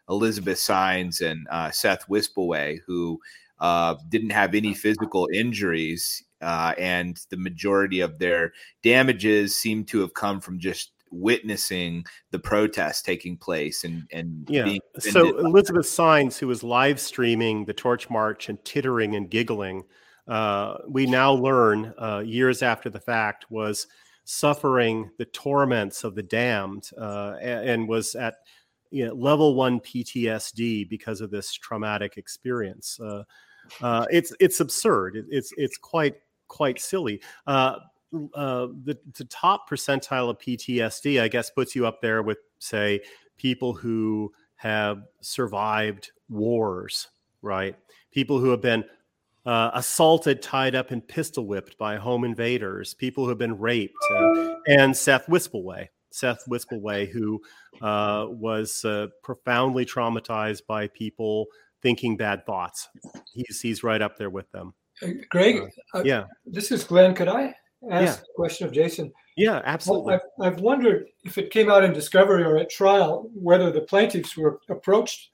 Elizabeth 0.09 0.61
Sines 0.61 1.21
and 1.21 1.47
uh, 1.51 1.71
Seth 1.71 2.09
Wispelwey, 2.09 2.79
who 2.87 3.21
uh, 3.59 3.97
didn't 4.09 4.31
have 4.31 4.55
any 4.55 4.73
physical 4.73 5.29
injuries 5.31 6.25
uh, 6.41 6.75
and 6.79 7.21
the 7.31 7.37
majority 7.37 8.01
of 8.01 8.19
their 8.19 8.53
damages 8.83 9.55
seem 9.55 9.85
to 9.85 10.01
have 10.01 10.15
come 10.15 10.41
from 10.41 10.59
just 10.59 10.93
witnessing 11.13 12.05
the 12.31 12.39
protest 12.39 13.05
taking 13.05 13.37
place 13.37 13.83
and 13.83 14.05
and 14.13 14.47
yeah. 14.49 14.77
so 15.01 15.37
elizabeth 15.39 15.87
Sines 15.87 16.39
who 16.39 16.47
was 16.47 16.63
live 16.63 17.01
streaming 17.01 17.65
the 17.65 17.73
torch 17.73 18.09
march 18.09 18.49
and 18.49 18.65
tittering 18.65 19.17
and 19.17 19.29
giggling 19.29 19.83
uh, 20.29 20.79
we 20.89 21.07
now 21.07 21.33
learn 21.33 21.93
uh, 22.01 22.23
years 22.25 22.63
after 22.63 22.89
the 22.89 23.01
fact 23.01 23.47
was 23.51 23.89
suffering 24.25 25.11
the 25.19 25.25
torments 25.25 26.05
of 26.05 26.15
the 26.15 26.23
damned 26.23 26.89
uh, 26.97 27.35
and, 27.41 27.89
was 27.89 28.15
at 28.15 28.37
you 28.93 29.07
know, 29.07 29.15
level 29.15 29.57
one 29.57 29.81
ptsd 29.81 30.89
because 30.89 31.21
of 31.21 31.33
this 31.33 31.53
traumatic 31.53 32.17
experience. 32.17 32.99
Uh, 33.01 33.25
uh, 33.83 34.07
it's 34.11 34.33
it's 34.41 34.61
absurd. 34.61 35.17
It, 35.17 35.27
it's 35.31 35.53
it's 35.57 35.77
quite 35.77 36.17
quite 36.51 36.79
silly. 36.79 37.23
Uh, 37.47 37.77
uh, 38.35 38.67
the, 38.85 38.99
the 39.17 39.25
top 39.27 39.71
percentile 39.71 40.29
of 40.29 40.39
PTSD, 40.39 41.23
I 41.23 41.29
guess, 41.29 41.49
puts 41.49 41.75
you 41.75 41.87
up 41.87 42.03
there 42.03 42.23
with, 42.23 42.39
say, 42.59 43.01
people 43.39 43.73
who 43.73 44.33
have 44.57 45.05
survived 45.23 46.11
wars, 46.29 47.09
right? 47.41 47.77
People 48.13 48.39
who 48.39 48.51
have 48.51 48.61
been 48.61 48.85
uh, 49.47 49.71
assaulted, 49.73 50.43
tied 50.43 50.75
up, 50.75 50.91
and 50.91 51.07
pistol 51.07 51.47
whipped 51.47 51.79
by 51.79 51.97
home 51.97 52.25
invaders, 52.25 52.93
people 52.93 53.25
who 53.25 53.31
have 53.31 53.39
been 53.39 53.59
raped, 53.59 53.95
uh, 54.13 54.55
and 54.67 54.95
Seth 54.95 55.27
Wispelwey. 55.27 55.89
Seth 56.11 56.45
Wispelwey, 56.51 57.09
who 57.09 57.41
uh, 57.81 58.27
was 58.29 58.85
uh, 58.85 59.07
profoundly 59.23 59.87
traumatized 59.87 60.67
by 60.67 60.89
people 60.89 61.47
thinking 61.81 62.17
bad 62.17 62.45
thoughts. 62.45 62.89
He's, 63.33 63.61
he's 63.61 63.85
right 63.85 64.03
up 64.03 64.19
there 64.19 64.29
with 64.29 64.51
them. 64.51 64.75
Greg, 65.29 65.71
uh, 65.95 66.03
yeah, 66.05 66.25
this 66.47 66.71
is 66.71 66.85
Glen. 66.85 67.15
Could 67.15 67.29
I 67.29 67.55
ask 67.91 68.19
yeah. 68.19 68.25
a 68.29 68.35
question 68.35 68.67
of 68.67 68.73
Jason? 68.73 69.13
Yeah, 69.37 69.63
absolutely. 69.65 70.13
Well, 70.13 70.21
I've, 70.41 70.55
I've 70.55 70.61
wondered 70.61 71.09
if 71.25 71.39
it 71.39 71.51
came 71.51 71.71
out 71.71 71.85
in 71.85 71.93
discovery 71.93 72.45
or 72.45 72.59
at 72.59 72.71
trial 72.71 73.31
whether 73.35 73.71
the 73.71 73.83
plaintiffs 73.83 74.37
were 74.37 74.61
approached 74.69 75.31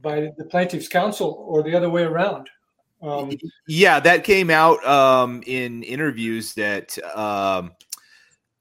by 0.00 0.32
the 0.36 0.44
plaintiffs' 0.44 0.88
counsel 0.88 1.44
or 1.48 1.62
the 1.62 1.74
other 1.74 1.88
way 1.88 2.02
around. 2.02 2.50
Um, 3.02 3.32
yeah, 3.68 4.00
that 4.00 4.24
came 4.24 4.50
out 4.50 4.84
um, 4.86 5.42
in 5.46 5.82
interviews 5.82 6.54
that 6.54 6.98
um, 7.16 7.72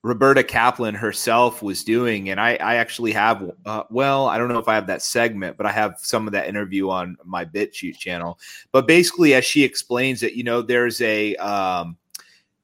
Roberta 0.05 0.43
Kaplan 0.43 0.93
herself 0.93 1.63
was 1.63 1.83
doing, 1.83 2.29
and 2.29 2.39
I, 2.39 2.57
I 2.57 2.75
actually 2.75 3.11
have. 3.13 3.51
Uh, 3.65 3.85
well, 3.89 4.27
I 4.27 4.37
don't 4.37 4.49
know 4.49 4.59
if 4.59 4.67
I 4.67 4.75
have 4.75 4.85
that 4.85 5.01
segment, 5.01 5.57
but 5.57 5.65
I 5.65 5.71
have 5.71 5.95
some 5.97 6.27
of 6.27 6.33
that 6.33 6.47
interview 6.47 6.91
on 6.91 7.17
my 7.25 7.43
BitChute 7.43 7.97
channel. 7.97 8.39
But 8.71 8.85
basically, 8.85 9.33
as 9.33 9.45
she 9.45 9.63
explains 9.63 10.21
it, 10.21 10.33
you 10.33 10.43
know, 10.43 10.61
there's 10.61 11.01
a 11.01 11.35
um, 11.37 11.97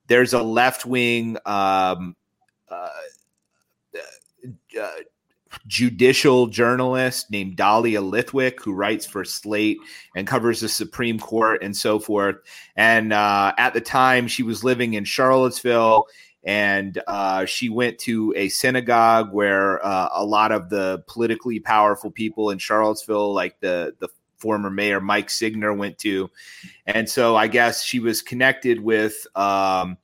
there's 0.05 0.33
a 0.33 0.43
left 0.43 0.85
wing 0.85 1.35
um, 1.47 2.15
uh, 2.69 2.89
uh, 4.79 4.89
judicial 5.65 6.45
journalist 6.45 7.31
named 7.31 7.55
Dahlia 7.55 8.01
Lithwick 8.01 8.59
who 8.61 8.71
writes 8.71 9.07
for 9.07 9.25
Slate 9.25 9.79
and 10.15 10.27
covers 10.27 10.59
the 10.59 10.69
Supreme 10.69 11.17
Court 11.17 11.63
and 11.63 11.75
so 11.75 11.97
forth. 11.97 12.35
And 12.75 13.11
uh, 13.11 13.53
at 13.57 13.73
the 13.73 13.81
time, 13.81 14.27
she 14.27 14.43
was 14.43 14.63
living 14.63 14.93
in 14.93 15.05
Charlottesville 15.05 16.05
and 16.43 17.01
uh, 17.07 17.45
she 17.45 17.69
went 17.69 17.99
to 17.99 18.33
a 18.35 18.49
synagogue 18.49 19.31
where 19.31 19.83
uh, 19.85 20.09
a 20.13 20.25
lot 20.25 20.51
of 20.51 20.69
the 20.69 21.03
politically 21.07 21.59
powerful 21.59 22.11
people 22.11 22.49
in 22.49 22.57
Charlottesville, 22.57 23.33
like 23.33 23.59
the 23.59 23.95
the 23.99 24.09
former 24.37 24.71
mayor 24.71 24.99
Mike 24.99 25.29
Signer, 25.29 25.73
went 25.73 25.97
to, 25.99 26.29
and 26.85 27.07
so 27.09 27.35
I 27.35 27.47
guess 27.47 27.83
she 27.83 27.99
was 27.99 28.21
connected 28.21 28.81
with. 28.81 29.25
Um, 29.35 29.97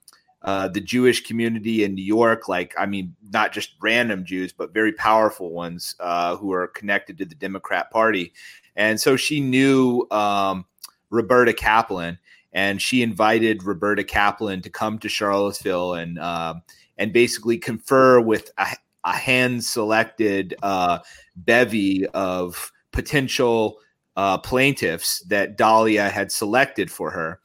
uh, 0.43 0.67
the 0.67 0.79
Jewish 0.79 1.25
community 1.25 1.83
in 1.83 1.93
New 1.93 2.03
York, 2.05 2.47
like, 2.47 2.73
I 2.77 2.85
mean, 2.85 3.15
not 3.31 3.51
just 3.51 3.71
random 3.81 4.23
Jews, 4.23 4.53
but 4.53 4.73
very 4.73 4.93
powerful 4.93 5.51
ones 5.51 5.95
uh, 5.99 6.37
who 6.37 6.53
are 6.53 6.67
connected 6.67 7.17
to 7.17 7.25
the 7.25 7.35
Democrat 7.35 7.91
Party. 7.91 8.31
And 8.75 9.01
so 9.01 9.17
she 9.17 9.41
knew 9.41 10.07
um, 10.09 10.65
Roberta 11.09 11.51
Kaplan 11.51 12.19
and 12.57 12.81
she 12.81 13.03
invited 13.03 13.61
Roberta 13.63 14.03
Kaplan 14.03 14.63
to 14.63 14.69
come 14.71 14.97
to 14.99 15.07
Charlottesville 15.07 15.93
and 15.93 16.17
uh, 16.17 16.55
and 16.97 17.13
basically 17.13 17.59
confer 17.59 18.19
with 18.19 18.49
a, 18.57 18.65
a 19.05 19.13
hand 19.13 19.63
selected 19.63 20.55
uh, 20.63 20.97
bevy 21.35 22.07
of 22.07 22.71
potential 22.91 23.77
uh, 24.15 24.39
plaintiffs 24.39 25.19
that 25.25 25.55
Dahlia 25.55 26.09
had 26.09 26.31
selected 26.31 26.89
for 26.89 27.11
her, 27.11 27.39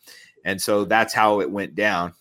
and 0.46 0.60
so 0.60 0.86
that's 0.86 1.12
how 1.12 1.40
it 1.40 1.50
went 1.50 1.74
down. 1.74 2.14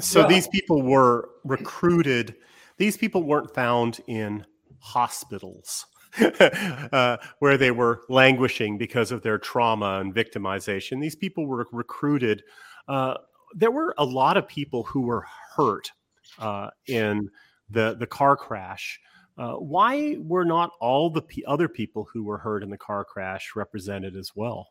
So 0.00 0.22
Yeah. 0.22 0.26
these 0.26 0.48
people 0.48 0.82
were 0.82 1.30
recruited. 1.44 2.34
These 2.76 2.96
people 2.96 3.22
weren't 3.22 3.54
found 3.54 4.00
in 4.08 4.44
hospitals 4.80 5.86
uh, 6.92 7.16
where 7.38 7.56
they 7.56 7.70
were 7.70 8.02
languishing 8.08 8.78
because 8.78 9.12
of 9.12 9.22
their 9.22 9.38
trauma 9.38 10.00
and 10.00 10.14
victimization. 10.14 11.00
These 11.00 11.16
people 11.16 11.46
were 11.46 11.66
recruited. 11.72 12.42
Uh, 12.88 13.14
there 13.54 13.70
were 13.70 13.94
a 13.98 14.04
lot 14.04 14.36
of 14.36 14.46
people 14.48 14.84
who 14.84 15.02
were 15.02 15.24
hurt 15.56 15.90
uh, 16.38 16.70
in 16.86 17.28
the 17.70 17.96
the 17.98 18.06
car 18.06 18.36
crash. 18.36 19.00
Uh, 19.38 19.54
why 19.54 20.16
were 20.18 20.44
not 20.44 20.70
all 20.80 21.08
the 21.08 21.22
p- 21.22 21.44
other 21.46 21.68
people 21.68 22.06
who 22.12 22.24
were 22.24 22.38
hurt 22.38 22.62
in 22.62 22.68
the 22.68 22.76
car 22.78 23.04
crash 23.04 23.52
represented 23.56 24.14
as 24.14 24.32
well? 24.34 24.68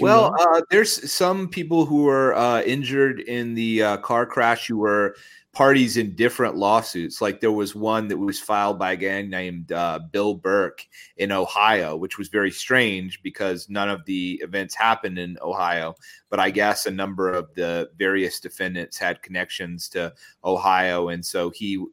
Well, 0.00 0.34
uh, 0.40 0.62
there's 0.70 1.10
some 1.10 1.48
people 1.48 1.84
who 1.84 2.04
were 2.04 2.34
uh, 2.34 2.62
injured 2.62 3.20
in 3.20 3.54
the 3.54 3.82
uh, 3.82 3.96
car 3.98 4.24
crash 4.24 4.66
who 4.66 4.78
were 4.78 5.16
parties 5.52 5.98
in 5.98 6.14
different 6.14 6.56
lawsuits. 6.56 7.20
Like 7.20 7.40
there 7.40 7.52
was 7.52 7.74
one 7.74 8.08
that 8.08 8.16
was 8.16 8.40
filed 8.40 8.78
by 8.78 8.92
a 8.92 8.96
gang 8.96 9.28
named 9.28 9.70
uh, 9.70 10.00
Bill 10.10 10.34
Burke 10.34 10.86
in 11.18 11.30
Ohio, 11.30 11.94
which 11.94 12.16
was 12.16 12.28
very 12.28 12.50
strange 12.50 13.22
because 13.22 13.68
none 13.68 13.90
of 13.90 14.04
the 14.06 14.40
events 14.42 14.74
happened 14.74 15.18
in 15.18 15.36
Ohio. 15.42 15.94
But 16.30 16.40
I 16.40 16.50
guess 16.50 16.86
a 16.86 16.90
number 16.90 17.30
of 17.30 17.52
the 17.54 17.90
various 17.98 18.40
defendants 18.40 18.96
had 18.96 19.22
connections 19.22 19.88
to 19.90 20.14
Ohio, 20.42 21.08
and 21.08 21.24
so 21.24 21.50
he 21.50 21.84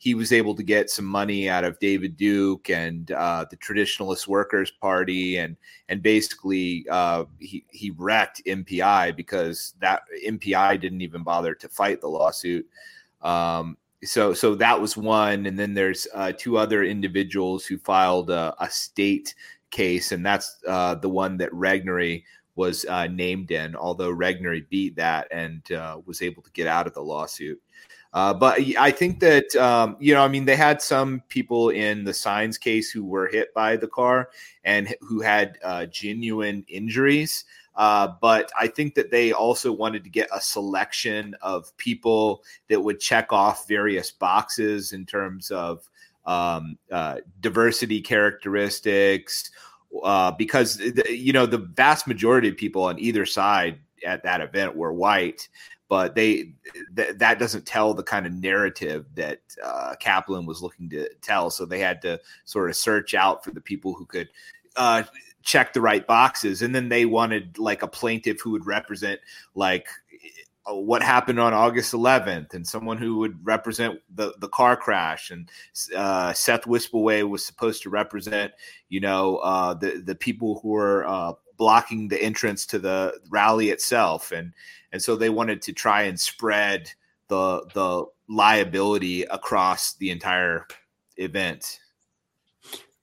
he 0.00 0.14
was 0.14 0.32
able 0.32 0.54
to 0.54 0.62
get 0.62 0.90
some 0.90 1.04
money 1.04 1.48
out 1.50 1.64
of 1.64 1.78
David 1.80 2.16
Duke 2.16 2.70
and 2.70 3.10
uh, 3.10 3.44
the 3.50 3.56
Traditionalist 3.56 4.28
Workers 4.28 4.70
Party, 4.70 5.38
and 5.38 5.56
and 5.88 6.00
basically 6.02 6.86
uh, 6.88 7.24
he 7.40 7.64
he 7.70 7.90
wrecked 7.90 8.40
MPI 8.46 9.16
because 9.16 9.74
that 9.80 10.02
MPI 10.26 10.80
didn't 10.80 11.02
even 11.02 11.24
bother 11.24 11.52
to 11.54 11.68
fight 11.68 12.00
the 12.00 12.08
lawsuit. 12.08 12.66
Um, 13.22 13.76
so 14.04 14.32
so 14.32 14.54
that 14.54 14.80
was 14.80 14.96
one, 14.96 15.46
and 15.46 15.58
then 15.58 15.74
there's 15.74 16.06
uh, 16.14 16.32
two 16.36 16.58
other 16.58 16.84
individuals 16.84 17.66
who 17.66 17.76
filed 17.76 18.30
a, 18.30 18.54
a 18.60 18.70
state 18.70 19.34
case, 19.72 20.12
and 20.12 20.24
that's 20.24 20.58
uh, 20.68 20.94
the 20.94 21.08
one 21.08 21.36
that 21.38 21.50
Regnery 21.50 22.22
was 22.54 22.84
uh, 22.84 23.08
named 23.08 23.50
in. 23.50 23.74
Although 23.74 24.14
Regnery 24.14 24.68
beat 24.68 24.94
that 24.94 25.26
and 25.32 25.70
uh, 25.72 26.00
was 26.06 26.22
able 26.22 26.42
to 26.42 26.50
get 26.52 26.68
out 26.68 26.86
of 26.86 26.94
the 26.94 27.02
lawsuit. 27.02 27.60
Uh, 28.12 28.32
but 28.32 28.58
I 28.78 28.90
think 28.90 29.20
that 29.20 29.54
um, 29.56 29.96
you 30.00 30.14
know, 30.14 30.22
I 30.22 30.28
mean, 30.28 30.44
they 30.44 30.56
had 30.56 30.80
some 30.80 31.22
people 31.28 31.70
in 31.70 32.04
the 32.04 32.14
Sines 32.14 32.58
case 32.58 32.90
who 32.90 33.04
were 33.04 33.28
hit 33.28 33.52
by 33.54 33.76
the 33.76 33.88
car 33.88 34.30
and 34.64 34.94
who 35.00 35.20
had 35.20 35.58
uh, 35.62 35.86
genuine 35.86 36.64
injuries. 36.68 37.44
Uh, 37.76 38.08
but 38.20 38.50
I 38.58 38.66
think 38.66 38.96
that 38.96 39.12
they 39.12 39.32
also 39.32 39.70
wanted 39.70 40.02
to 40.02 40.10
get 40.10 40.28
a 40.34 40.40
selection 40.40 41.36
of 41.42 41.74
people 41.76 42.42
that 42.68 42.82
would 42.82 42.98
check 42.98 43.32
off 43.32 43.68
various 43.68 44.10
boxes 44.10 44.92
in 44.92 45.06
terms 45.06 45.52
of 45.52 45.88
um, 46.26 46.76
uh, 46.90 47.18
diversity 47.40 48.00
characteristics, 48.00 49.52
uh, 50.02 50.32
because 50.32 50.80
you 51.08 51.32
know 51.32 51.46
the 51.46 51.58
vast 51.58 52.08
majority 52.08 52.48
of 52.48 52.56
people 52.56 52.82
on 52.82 52.98
either 52.98 53.24
side 53.24 53.78
at 54.04 54.24
that 54.24 54.40
event 54.40 54.76
were 54.76 54.92
white 54.92 55.48
but 55.88 56.14
they 56.14 56.52
th- 56.96 57.16
that 57.16 57.38
doesn't 57.38 57.66
tell 57.66 57.94
the 57.94 58.02
kind 58.02 58.26
of 58.26 58.32
narrative 58.32 59.06
that 59.14 59.40
uh, 59.64 59.94
Kaplan 59.98 60.46
was 60.46 60.62
looking 60.62 60.88
to 60.90 61.08
tell. 61.22 61.50
So 61.50 61.64
they 61.64 61.80
had 61.80 62.02
to 62.02 62.20
sort 62.44 62.68
of 62.68 62.76
search 62.76 63.14
out 63.14 63.42
for 63.42 63.50
the 63.50 63.60
people 63.60 63.94
who 63.94 64.04
could 64.04 64.28
uh, 64.76 65.02
check 65.42 65.72
the 65.72 65.80
right 65.80 66.06
boxes, 66.06 66.62
and 66.62 66.74
then 66.74 66.88
they 66.88 67.06
wanted 67.06 67.58
like 67.58 67.82
a 67.82 67.88
plaintiff 67.88 68.40
who 68.40 68.50
would 68.50 68.66
represent 68.66 69.18
like 69.54 69.88
uh, 70.68 70.74
what 70.74 71.02
happened 71.02 71.40
on 71.40 71.54
August 71.54 71.94
11th, 71.94 72.52
and 72.52 72.66
someone 72.66 72.98
who 72.98 73.16
would 73.18 73.38
represent 73.44 73.98
the 74.14 74.34
the 74.40 74.48
car 74.48 74.76
crash. 74.76 75.30
And 75.30 75.50
uh, 75.96 76.34
Seth 76.34 76.64
Wispelwey 76.64 77.26
was 77.26 77.44
supposed 77.44 77.82
to 77.84 77.90
represent, 77.90 78.52
you 78.90 79.00
know, 79.00 79.36
uh, 79.38 79.72
the 79.72 80.02
the 80.04 80.14
people 80.14 80.60
who 80.60 80.68
were 80.68 81.06
uh, 81.06 81.32
blocking 81.58 82.08
the 82.08 82.22
entrance 82.22 82.64
to 82.66 82.78
the 82.78 83.20
rally 83.28 83.70
itself, 83.70 84.32
and 84.32 84.54
and 84.92 85.02
so 85.02 85.16
they 85.16 85.28
wanted 85.28 85.60
to 85.62 85.72
try 85.72 86.02
and 86.02 86.18
spread 86.18 86.90
the 87.28 87.66
the 87.74 88.06
liability 88.28 89.22
across 89.24 89.94
the 89.94 90.10
entire 90.10 90.66
event. 91.16 91.80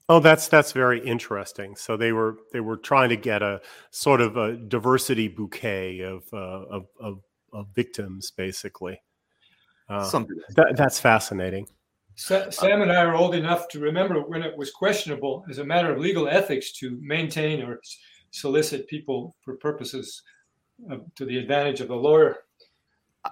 Oh, 0.07 0.19
that's 0.19 0.47
that's 0.47 0.71
very 0.71 0.99
interesting. 1.05 1.75
So 1.75 1.97
they 1.97 2.11
were 2.11 2.37
they 2.53 2.59
were 2.59 2.77
trying 2.77 3.09
to 3.09 3.17
get 3.17 3.41
a 3.41 3.61
sort 3.91 4.21
of 4.21 4.37
a 4.37 4.55
diversity 4.55 5.27
bouquet 5.27 6.01
of 6.01 6.23
uh, 6.31 6.37
of, 6.37 6.85
of, 6.99 7.21
of 7.51 7.67
victims, 7.75 8.31
basically. 8.31 9.01
Uh, 9.89 10.09
that, 10.55 10.73
that's 10.75 10.99
fascinating. 10.99 11.67
Sa- 12.15 12.49
Sam 12.49 12.81
and 12.81 12.91
I 12.91 13.03
are 13.03 13.15
old 13.15 13.35
enough 13.35 13.67
to 13.69 13.79
remember 13.79 14.21
when 14.21 14.41
it 14.41 14.55
was 14.57 14.71
questionable 14.71 15.43
as 15.49 15.57
a 15.59 15.65
matter 15.65 15.91
of 15.91 15.99
legal 15.99 16.27
ethics 16.27 16.71
to 16.73 16.97
maintain 17.01 17.61
or 17.61 17.79
s- 17.79 17.97
solicit 18.35 18.87
people 18.87 19.35
for 19.41 19.55
purposes 19.55 20.21
of, 20.89 21.03
to 21.15 21.25
the 21.25 21.37
advantage 21.37 21.81
of 21.81 21.87
the 21.87 21.95
lawyer. 21.95 22.37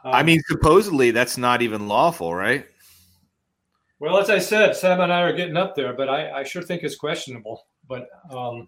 I 0.04 0.20
Um, 0.20 0.26
mean, 0.26 0.42
supposedly 0.48 1.12
that's 1.12 1.38
not 1.38 1.62
even 1.62 1.88
lawful, 1.88 2.34
right? 2.34 2.66
Well, 4.00 4.18
as 4.18 4.30
I 4.30 4.40
said, 4.40 4.76
Sam 4.76 5.00
and 5.02 5.14
I 5.14 5.22
are 5.22 5.34
getting 5.34 5.58
up 5.58 5.76
there, 5.76 5.94
but 5.94 6.10
I, 6.10 6.32
I 6.40 6.44
sure 6.44 6.62
think 6.62 6.84
it's 6.84 6.96
questionable. 6.96 7.62
But 7.88 8.08
um, 8.32 8.68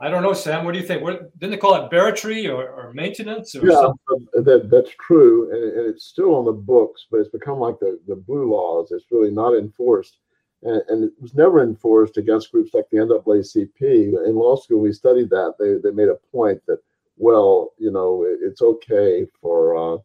I 0.00 0.08
don't 0.10 0.22
know, 0.22 0.32
Sam. 0.32 0.64
What 0.64 0.72
do 0.74 0.80
you 0.80 0.86
think? 0.86 1.02
What 1.02 1.36
didn't 1.38 1.52
they 1.52 1.56
call 1.56 1.74
it 1.76 1.90
barratry 1.90 2.48
or, 2.48 2.68
or 2.68 2.92
maintenance 2.92 3.54
or 3.56 3.68
Yeah, 3.68 3.80
something? 3.80 4.44
that, 4.44 4.68
that's 4.70 4.90
true, 5.00 5.50
and, 5.52 5.78
and 5.78 5.94
it's 5.94 6.04
still 6.04 6.34
on 6.34 6.44
the 6.44 6.52
books, 6.52 7.06
but 7.10 7.18
it's 7.20 7.30
become 7.30 7.58
like 7.58 7.78
the, 7.80 7.98
the 8.06 8.16
blue 8.16 8.52
laws. 8.52 8.92
It's 8.92 9.06
really 9.10 9.30
not 9.32 9.56
enforced, 9.56 10.18
and, 10.62 10.82
and 10.88 11.04
it 11.04 11.12
was 11.20 11.34
never 11.34 11.62
enforced 11.62 12.16
against 12.16 12.50
groups 12.50 12.74
like 12.74 12.88
the 12.90 12.98
NAACP. 12.98 14.26
In 14.26 14.34
law 14.34 14.56
school, 14.56 14.80
we 14.80 14.92
studied 14.92 15.30
that. 15.30 15.54
They, 15.58 15.76
they 15.82 15.94
made 15.94 16.08
a 16.08 16.18
point 16.32 16.60
that, 16.66 16.80
well, 17.16 17.72
you 17.78 17.90
know, 17.90 18.24
it, 18.24 18.38
it's 18.42 18.62
okay 18.62 19.26
for 19.40 19.76
uh, 19.76 19.98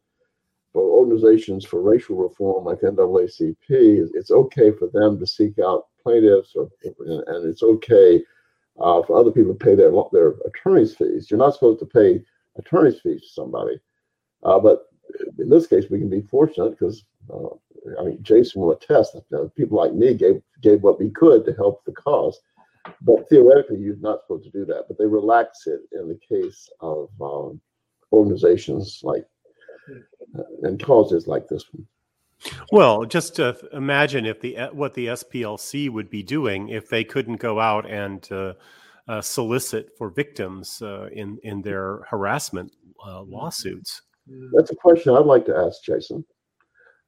for 0.71 0.81
organizations 0.81 1.65
for 1.65 1.81
racial 1.81 2.15
reform 2.15 2.65
like 2.65 2.81
NAACP. 2.81 3.55
It's 3.69 4.31
okay 4.31 4.71
for 4.71 4.87
them 4.87 5.19
to 5.19 5.27
seek 5.27 5.59
out 5.59 5.87
plaintiffs, 6.01 6.55
or 6.55 6.69
and 6.83 7.47
it's 7.47 7.63
okay 7.63 8.23
uh, 8.79 9.01
for 9.03 9.17
other 9.17 9.31
people 9.31 9.53
to 9.53 9.65
pay 9.65 9.75
their 9.75 9.91
their 10.11 10.33
attorneys' 10.45 10.95
fees. 10.95 11.29
You're 11.29 11.39
not 11.39 11.53
supposed 11.53 11.79
to 11.79 11.85
pay 11.85 12.23
attorney's 12.57 12.99
fees 12.99 13.21
to 13.21 13.29
somebody. 13.29 13.79
Uh, 14.43 14.59
but 14.59 14.87
in 15.39 15.49
this 15.49 15.67
case, 15.67 15.85
we 15.89 15.99
can 15.99 16.09
be 16.09 16.21
fortunate 16.21 16.71
because 16.71 17.05
uh, 17.33 17.49
I 17.99 18.03
mean, 18.03 18.19
Jason 18.21 18.61
will 18.61 18.71
attest 18.71 19.13
that 19.13 19.55
people 19.55 19.77
like 19.77 19.93
me 19.93 20.13
gave 20.13 20.41
gave 20.61 20.81
what 20.81 20.99
we 20.99 21.09
could 21.09 21.45
to 21.45 21.53
help 21.53 21.83
the 21.85 21.91
cause. 21.91 22.39
But 23.01 23.29
theoretically, 23.29 23.79
you're 23.79 23.95
not 23.97 24.21
supposed 24.21 24.45
to 24.45 24.51
do 24.51 24.65
that. 24.65 24.85
But 24.87 24.97
they 24.97 25.05
relax 25.05 25.67
it 25.67 25.81
in 25.91 26.07
the 26.07 26.19
case 26.27 26.69
of 26.81 27.09
um, 27.21 27.61
organizations 28.11 29.01
like 29.03 29.25
uh, 30.37 30.43
and 30.63 30.81
causes 30.81 31.27
like 31.27 31.47
this 31.47 31.65
one. 31.71 31.87
Well, 32.71 33.05
just 33.05 33.39
uh, 33.39 33.53
imagine 33.71 34.25
if 34.25 34.41
the 34.41 34.57
what 34.71 34.93
the 34.93 35.07
SPLC 35.07 35.89
would 35.89 36.09
be 36.09 36.23
doing 36.23 36.69
if 36.69 36.89
they 36.89 37.03
couldn't 37.03 37.37
go 37.37 37.59
out 37.59 37.89
and 37.89 38.27
uh, 38.31 38.53
uh, 39.07 39.21
solicit 39.21 39.97
for 39.97 40.09
victims 40.09 40.81
uh, 40.81 41.09
in 41.11 41.39
in 41.43 41.61
their 41.61 41.99
harassment 42.09 42.73
uh, 43.05 43.21
lawsuits. 43.21 44.01
That's 44.53 44.71
a 44.71 44.75
question 44.75 45.15
I'd 45.15 45.25
like 45.25 45.45
to 45.45 45.55
ask 45.55 45.83
Jason. 45.83 46.25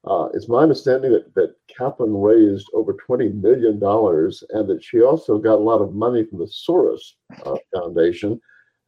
Uh, 0.08 0.30
it's 0.34 0.48
my 0.48 0.60
understanding 0.60 1.12
that, 1.12 1.34
that 1.34 1.56
Kaplan 1.76 2.16
raised 2.16 2.68
over 2.74 2.94
$20 2.94 3.42
million 3.42 3.74
and 3.74 4.70
that 4.70 4.80
she 4.84 5.02
also 5.02 5.40
got 5.40 5.56
a 5.56 5.64
lot 5.64 5.82
of 5.82 5.96
money 5.96 6.24
from 6.24 6.40
the 6.40 6.46
Soros 6.46 7.14
uh, 7.46 7.58
Foundation. 7.74 8.40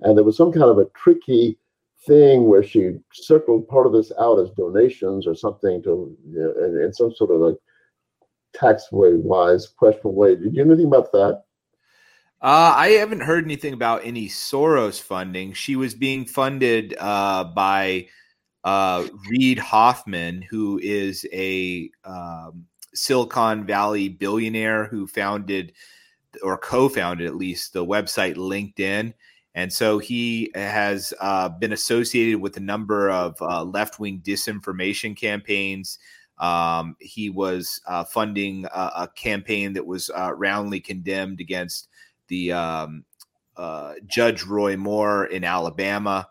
And 0.02 0.16
there 0.16 0.24
was 0.24 0.38
some 0.38 0.52
kind 0.52 0.66
of 0.66 0.78
a 0.78 0.86
tricky 0.96 1.58
thing 2.06 2.48
where 2.48 2.62
she 2.62 2.98
circled 3.14 3.68
part 3.68 3.88
of 3.88 3.94
this 3.94 4.12
out 4.20 4.40
as 4.40 4.52
donations 4.52 5.26
or 5.26 5.34
something 5.34 5.82
to, 5.84 6.16
you 6.30 6.40
know, 6.40 6.66
in, 6.66 6.86
in 6.86 6.94
some 6.94 7.12
sort 7.16 7.32
of 7.32 7.42
a 7.42 7.56
tax 8.54 8.92
way 8.92 9.16
wise, 9.16 9.68
questionable 9.68 10.14
way. 10.14 10.36
Did 10.36 10.56
you 10.56 10.64
know 10.64 10.74
anything 10.74 10.88
about 10.88 11.12
that? 11.14 11.44
Uh, 12.40 12.74
I 12.76 12.90
haven't 12.90 13.22
heard 13.22 13.46
anything 13.46 13.74
about 13.74 14.06
any 14.06 14.28
Soros 14.28 15.02
funding. 15.02 15.54
She 15.54 15.76
was 15.76 15.96
being 15.96 16.26
funded 16.26 16.96
uh, 17.00 17.46
by 17.46 18.10
uh, 18.64 19.08
Reid 19.30 19.60
Hoffman, 19.60 20.42
who 20.42 20.80
is 20.82 21.26
a 21.32 21.90
um, 22.04 22.66
Silicon 22.94 23.66
Valley 23.66 24.10
billionaire 24.10 24.86
who 24.86 25.08
founded 25.08 25.74
or 26.44 26.58
co-founded 26.58 27.26
at 27.26 27.36
least 27.36 27.74
the 27.74 27.86
website 27.86 28.36
LinkedIn. 28.36 29.14
And 29.56 29.74
so 29.74 29.98
he 29.98 30.52
has 30.54 31.14
uh, 31.20 31.50
been 31.50 31.74
associated 31.74 32.40
with 32.40 32.58
a 32.58 32.62
number 32.62 33.10
of 33.10 33.42
uh, 33.42 33.64
left-wing 33.64 34.22
disinformation 34.24 35.18
campaigns 35.18 35.98
Um, 36.38 36.96
he 37.00 37.32
was 37.32 37.82
uh, 37.88 38.04
funding 38.04 38.66
a, 38.66 38.92
a, 38.96 39.10
campaign 39.16 39.74
that 39.74 39.86
was 39.86 40.12
uh, 40.12 40.34
roundly 40.36 40.80
condemned 40.80 41.40
against 41.40 41.90
the 42.28 42.52
um, 42.52 43.06
uh, 43.56 43.96
Judge 44.06 44.44
Roy 44.44 44.78
Moore 44.78 45.26
in 45.26 45.44
Alabama, 45.44 46.28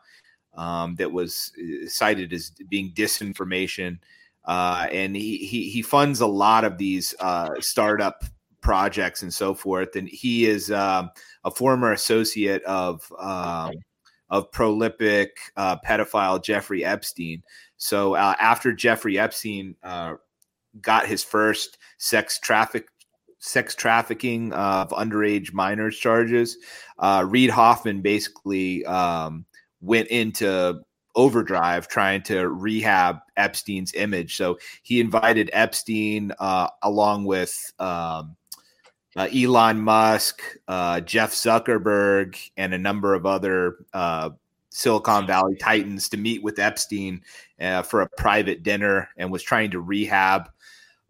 um, 0.57 0.95
that 0.97 1.12
was 1.12 1.53
uh, 1.59 1.88
cited 1.88 2.33
as 2.33 2.51
being 2.69 2.92
disinformation. 2.92 3.99
Uh, 4.45 4.87
and 4.92 5.16
he, 5.16 5.38
he, 5.38 5.69
he 5.71 5.83
funds 5.83 6.21
a 6.21 6.27
lot 6.27 6.64
of 6.64 6.79
these 6.79 7.14
uh, 7.21 7.51
startup 7.61 8.25
projects 8.61 9.23
and 9.23 9.33
so 9.33 9.55
forth. 9.55 9.97
And 9.97 10.09
he 10.09 10.47
is 10.47 10.71
um, 10.71 11.11
a 11.45 11.51
former 11.51 11.92
associate 11.92 12.62
of 12.64 13.11
um, 13.19 13.73
of 14.29 14.51
prolific 14.51 15.37
uh, 15.57 15.77
pedophile 15.87 16.42
Jeffrey 16.42 16.85
Epstein. 16.85 17.42
So 17.77 18.14
uh, 18.14 18.35
after 18.40 18.73
Jeffrey 18.73 19.19
Epstein 19.19 19.77
uh, 19.83 20.14
got 20.81 21.07
his 21.07 21.23
first 21.23 21.79
sex 21.99 22.38
traffic 22.38 22.88
sex 23.38 23.75
trafficking 23.75 24.53
of 24.53 24.88
underage 24.90 25.53
minors 25.53 25.97
charges, 25.97 26.59
uh, 26.99 27.25
Reid 27.29 27.51
Hoffman 27.51 28.01
basically 28.01 28.85
um, 28.87 29.45
went 29.81 30.09
into 30.09 30.81
overdrive 31.17 31.89
trying 31.89 32.23
to 32.23 32.49
rehab 32.49 33.19
Epstein's 33.37 33.95
image. 33.95 34.37
So 34.37 34.59
he 34.83 35.01
invited 35.01 35.51
Epstein 35.53 36.33
uh, 36.39 36.69
along 36.83 37.25
with 37.25 37.73
um, 37.79 38.37
uh, 39.17 39.29
Elon 39.35 39.81
Musk, 39.81 40.43
uh, 40.69 41.01
Jeff 41.01 41.33
Zuckerberg, 41.33 42.39
and 42.57 42.75
a 42.75 42.79
number 42.79 43.15
of 43.15 43.25
other 43.25 43.77
uh, 43.95 44.31
Silicon 44.69 45.27
Valley 45.27 45.57
titans 45.57 46.11
to 46.11 46.19
meet 46.19 46.43
with 46.43 46.59
Epstein 46.59 47.23
uh, 47.61 47.83
for 47.83 48.03
a 48.03 48.09
private 48.19 48.62
dinner 48.62 49.09
and 49.17 49.33
was 49.33 49.43
trying 49.43 49.71
to 49.71 49.81
rehab 49.81 50.51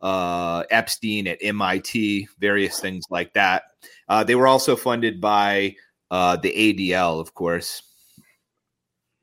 uh, 0.00 0.62
Epstein 0.70 1.26
at 1.26 1.38
MIT, 1.40 2.28
various 2.38 2.78
things 2.78 3.04
like 3.10 3.32
that. 3.32 3.64
Uh, 4.08 4.22
they 4.22 4.36
were 4.36 4.46
also 4.46 4.76
funded 4.76 5.20
by 5.20 5.74
the 6.10 6.52
ADL, 6.54 7.20
of 7.20 7.34
course. 7.34 7.82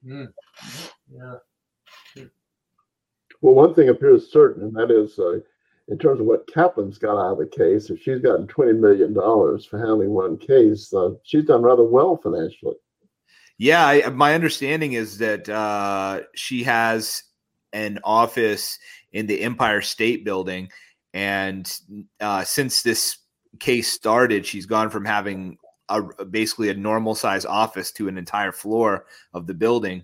Mm. 0.06 0.28
Yeah. 1.12 2.26
Well, 3.42 3.56
one 3.56 3.74
thing 3.74 3.90
appears 3.90 4.32
certain, 4.32 4.64
and 4.64 4.76
that 4.76 4.90
is 4.90 5.20
uh, 5.20 5.40
in 5.90 5.98
terms 5.98 6.20
of 6.20 6.26
what 6.26 6.48
Kaplan's 6.48 6.98
got 6.98 7.18
out 7.18 7.34
of 7.34 7.38
the 7.40 7.46
case, 7.46 7.90
if 7.90 8.02
she's 8.02 8.22
gotten 8.22 8.48
$20 8.48 8.80
million 8.80 9.14
for 9.14 9.78
handling 9.78 10.12
one 10.12 10.38
case, 10.38 10.94
uh, 10.94 11.12
she's 11.24 11.46
done 11.46 11.62
rather 11.62 11.84
well 11.84 12.18
financially. 12.18 12.76
Yeah, 13.58 13.86
I, 13.86 14.10
my 14.10 14.34
understanding 14.34 14.94
is 14.94 15.18
that 15.20 15.48
uh, 15.50 16.22
she 16.36 16.64
has 16.64 17.24
an 17.74 18.00
office 18.04 18.80
in 19.12 19.28
the 19.28 19.42
Empire 19.42 19.82
State 19.82 20.24
Building. 20.24 20.70
And 21.14 21.72
uh, 22.20 22.44
since 22.44 22.82
this 22.82 23.18
case 23.60 23.92
started, 23.92 24.46
she's 24.46 24.66
gone 24.66 24.90
from 24.90 25.06
having 25.06 25.58
a, 25.94 26.26
basically 26.26 26.70
a 26.70 26.74
normal 26.74 27.16
size 27.16 27.46
office 27.46 27.92
to 27.94 28.08
an 28.08 28.18
entire 28.18 28.52
floor 28.52 29.06
of 29.34 29.48
the 29.48 29.54
building. 29.54 30.04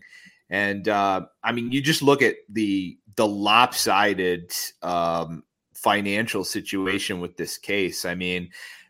And 0.49 0.88
uh, 0.88 1.25
I 1.43 1.52
mean, 1.52 1.71
you 1.71 1.82
just 1.82 2.02
look 2.02 2.21
at 2.21 2.36
the 2.49 2.97
the 3.15 3.28
lopsided 3.28 4.54
um, 4.82 5.43
financial 5.73 6.43
situation 6.43 7.19
with 7.19 7.38
this 7.38 7.58
case. 7.58 8.06
I 8.06 8.15
mean, 8.15 8.49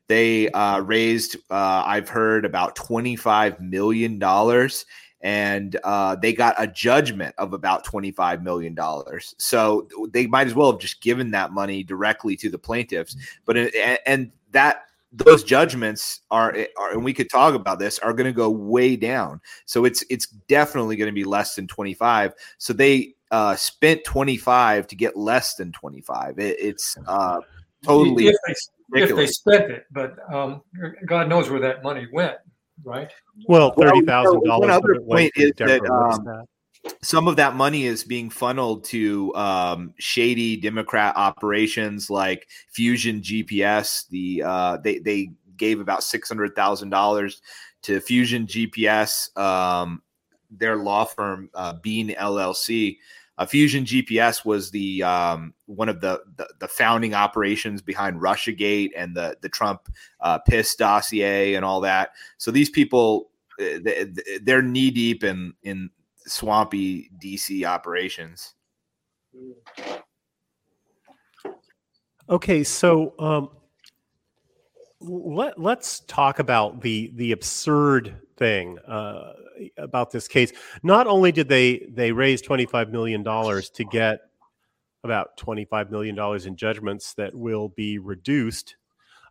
they 0.10 0.50
uh, 0.50 0.80
raised, 0.80 1.36
uh, 1.52 1.84
I've 1.86 2.10
heard, 2.10 2.44
about 2.44 2.76
$25 2.76 3.60
million, 3.60 4.22
and 5.22 5.76
uh, 5.84 6.16
they 6.16 6.34
got 6.34 6.56
a 6.58 6.66
judgment 6.66 7.36
of 7.38 7.54
about 7.54 7.86
$25 7.86 8.42
million. 8.42 8.76
So 9.38 9.88
they 10.12 10.26
might 10.26 10.48
as 10.48 10.56
well 10.56 10.72
have 10.72 10.82
just 10.82 11.02
given 11.02 11.32
that 11.32 11.52
money 11.52 11.84
directly 11.84 12.36
to 12.38 12.50
the 12.50 12.58
plaintiffs. 12.58 13.16
But, 13.46 13.58
and 14.06 14.32
that, 14.52 14.86
those 15.12 15.44
judgments 15.44 16.22
are, 16.30 16.56
are, 16.78 16.92
and 16.92 17.04
we 17.04 17.14
could 17.14 17.30
talk 17.30 17.56
about 17.56 17.80
this, 17.80 18.00
are 18.00 18.14
going 18.14 18.28
to 18.28 18.34
go 18.34 18.50
way 18.50 18.96
down. 18.96 19.42
So 19.66 19.86
it's 19.86 20.04
it's 20.10 20.28
definitely 20.48 20.96
going 20.96 21.08
to 21.08 21.14
be 21.14 21.24
less 21.24 21.56
than 21.56 21.68
25. 21.68 22.34
So 22.58 22.74
they 22.74 23.16
uh, 23.32 23.56
spent 23.56 24.04
25 24.04 24.88
to 24.88 24.96
get 24.96 25.18
less 25.18 25.56
than 25.56 25.72
25. 25.72 26.40
It, 26.40 26.58
it's 26.60 26.96
uh, 27.08 27.40
totally 27.84 28.28
if 28.28 28.36
they, 28.48 29.02
if 29.02 29.16
they, 29.16 29.28
spent 29.28 29.72
it, 29.72 29.86
but 29.92 30.18
um, 30.34 30.62
God 31.06 31.30
knows 31.30 31.50
where 31.50 31.60
that 31.60 31.84
money 31.84 32.08
went, 32.12 32.38
right? 32.84 33.12
Well, 33.48 33.72
thirty 33.72 34.02
thousand 34.02 34.44
dollars. 34.44 34.62
One 34.62 34.72
other 34.72 35.00
point 35.02 35.32
is 35.36 35.52
that, 35.58 35.82
um, 35.86 36.24
that 36.26 36.46
some 37.02 37.28
of 37.28 37.36
that 37.38 37.56
money 37.56 37.86
is 37.86 38.04
being 38.04 38.30
funneled 38.30 38.84
to 38.86 39.34
um, 39.36 39.94
shady 40.00 40.58
Democrat 40.58 41.16
operations 41.16 42.10
like 42.10 42.48
Fusion 42.70 43.22
GPS. 43.22 44.08
The 44.10 44.44
uh, 44.46 44.78
they 44.78 45.00
they 45.00 45.32
gave 45.58 45.80
about 45.80 46.04
six 46.04 46.28
hundred 46.28 46.56
thousand 46.56 46.90
dollars 46.90 47.42
to 47.84 48.00
Fusion 48.00 48.46
GPS, 48.46 49.36
um, 49.38 50.02
their 50.52 50.78
law 50.78 51.06
firm 51.06 51.50
uh, 51.54 51.74
Bean 51.74 52.10
LLC. 52.10 52.98
Uh, 53.38 53.46
Fusion 53.46 53.86
GPS 53.86 54.44
was 54.44 54.70
the 54.70 55.02
um, 55.04 55.54
one 55.66 55.88
of 55.88 56.02
the, 56.02 56.22
the, 56.36 56.46
the 56.60 56.68
founding 56.68 57.14
operations 57.14 57.82
behind 57.82 58.20
RussiaGate 58.20 58.90
and 58.98 59.16
the 59.16 59.38
the 59.42 59.50
Trump 59.50 59.88
uh, 60.20 60.40
PIS 60.40 60.76
dossier 60.76 61.56
and 61.56 61.64
all 61.64 61.80
that. 61.82 62.12
So 62.38 62.52
these 62.52 62.70
people 62.70 63.30
uh, 63.62 63.80
they're 64.42 64.62
knee 64.62 64.92
deep 64.92 65.24
in 65.24 65.54
in 65.64 65.90
swampy 66.30 67.10
DC 67.24 67.66
operations. 67.66 68.56
Okay, 72.30 72.64
so 72.64 73.14
um, 73.20 73.50
let 75.02 75.60
let's 75.60 76.02
talk 76.02 76.40
about 76.40 76.82
the 76.82 77.12
the 77.16 77.32
absurd 77.32 78.22
thing. 78.38 78.78
Uh, 78.80 79.34
about 79.78 80.12
this 80.12 80.28
case. 80.28 80.52
Not 80.84 81.08
only 81.08 81.32
did 81.32 81.48
they 81.48 81.88
they 81.90 82.12
raise 82.12 82.42
twenty 82.42 82.66
five 82.66 82.90
million 82.90 83.24
dollars 83.24 83.70
to 83.72 83.84
get 83.86 84.22
about 85.04 85.38
twenty 85.38 85.66
five 85.66 85.92
million 85.92 86.16
dollars 86.16 86.46
in 86.46 86.56
judgments 86.56 87.14
that 87.16 87.34
will 87.34 87.70
be 87.70 88.00
reduced, 88.00 88.76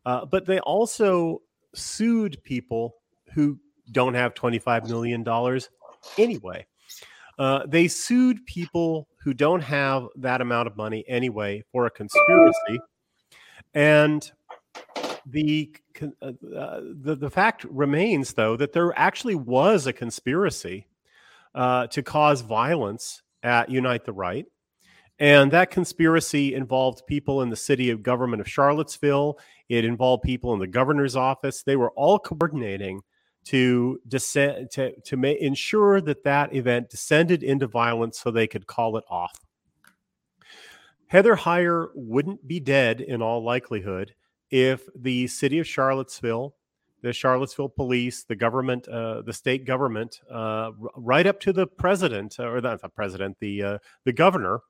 uh, 0.07 0.25
but 0.27 0.47
they 0.47 0.61
also 0.61 1.43
sued 1.75 2.43
people 2.45 2.97
who 3.35 3.59
don't 3.93 4.15
have 4.15 4.35
twenty 4.35 4.59
five 4.59 4.89
million 4.89 5.23
dollars 5.23 5.71
anyway. 6.17 6.67
Uh, 7.39 7.65
they 7.67 7.87
sued 7.87 8.45
people 8.47 9.07
who 9.23 9.33
don't 9.33 9.61
have 9.63 10.07
that 10.17 10.41
amount 10.41 10.67
of 10.67 10.77
money 10.77 11.05
anyway 11.07 11.63
for 11.71 11.87
a 11.87 11.91
conspiracy, 11.91 12.81
and 13.75 14.33
the, 15.27 15.71
uh, 16.23 16.33
uh, 16.57 16.81
the 17.03 17.15
the 17.15 17.31
fact 17.31 17.65
remains, 17.65 18.33
though, 18.33 18.57
that 18.57 18.73
there 18.73 18.99
actually 18.99 19.37
was 19.37 19.87
a 19.87 19.93
conspiracy 19.93 20.89
uh, 21.55 21.87
to 21.89 22.03
cause 22.03 22.41
violence 22.41 23.23
at 23.43 23.71
Unite 23.71 24.05
the 24.05 24.13
Right, 24.13 24.47
and 25.19 25.51
that 25.53 25.71
conspiracy 25.71 26.55
involved 26.55 27.07
people 27.07 27.43
in 27.43 27.51
the 27.51 27.57
city 27.57 27.91
of 27.91 28.03
government 28.03 28.41
of 28.41 28.49
Charlottesville. 28.49 29.39
It 29.69 29.85
involved 29.85 30.23
people 30.23 30.55
in 30.55 30.61
the 30.61 30.67
governor's 30.67 31.15
office. 31.15 31.63
They 31.63 31.77
were 31.77 31.91
all 31.91 32.19
coordinating 32.19 33.03
to 33.49 33.99
descend 34.09 34.71
to 34.71 34.93
to 35.01 35.17
ma- 35.17 35.29
ensure 35.29 36.03
that 36.03 36.23
that 36.25 36.55
event 36.55 36.91
descended 36.91 37.43
into 37.43 37.67
violence, 37.67 38.19
so 38.19 38.31
they 38.31 38.47
could 38.47 38.67
call 38.67 38.99
it 38.99 39.05
off. 39.09 39.39
Heather 41.07 41.35
Heyer 41.35 41.89
wouldn't 41.95 42.47
be 42.47 42.61
dead 42.61 43.01
in 43.01 43.23
all 43.23 43.43
likelihood 43.43 44.15
if 44.51 44.87
the 44.95 45.27
city 45.29 45.59
of 45.59 45.67
Charlottesville, 45.67 46.55
the 47.01 47.15
Charlottesville 47.15 47.71
police, 47.71 48.25
the 48.25 48.37
government, 48.37 48.87
uh, 48.89 49.23
the 49.23 49.33
state 49.33 49.65
government, 49.65 50.21
uh, 50.31 50.73
right 50.95 51.27
up 51.27 51.41
to 51.41 51.53
the 51.55 51.67
president, 51.67 52.39
or 52.39 52.61
not 52.61 52.83
the 52.83 52.91
president, 52.91 53.39
the 53.41 53.63
uh, 53.63 53.79
the 54.05 54.13
governor, 54.13 54.61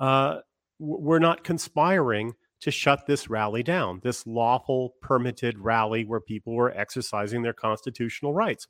uh, 0.00 0.38
were 0.80 1.20
not 1.20 1.44
conspiring 1.44 2.34
to 2.66 2.70
shut 2.70 3.06
this 3.06 3.30
rally 3.30 3.62
down, 3.62 4.00
this 4.02 4.26
lawful 4.26 4.94
permitted 5.00 5.58
rally 5.58 6.04
where 6.04 6.20
people 6.20 6.52
were 6.54 6.76
exercising 6.76 7.42
their 7.42 7.54
constitutional 7.54 8.34
rights. 8.34 8.68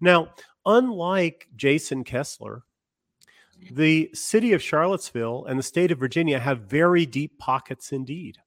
Now, 0.00 0.30
unlike 0.64 1.48
Jason 1.54 2.04
Kessler, 2.04 2.62
the 3.70 4.10
city 4.14 4.54
of 4.54 4.62
Charlottesville 4.62 5.44
and 5.44 5.58
the 5.58 5.62
state 5.62 5.90
of 5.90 5.98
Virginia 5.98 6.38
have 6.38 6.60
very 6.60 7.06
deep 7.06 7.38
pockets 7.38 7.92
indeed. 7.92 8.38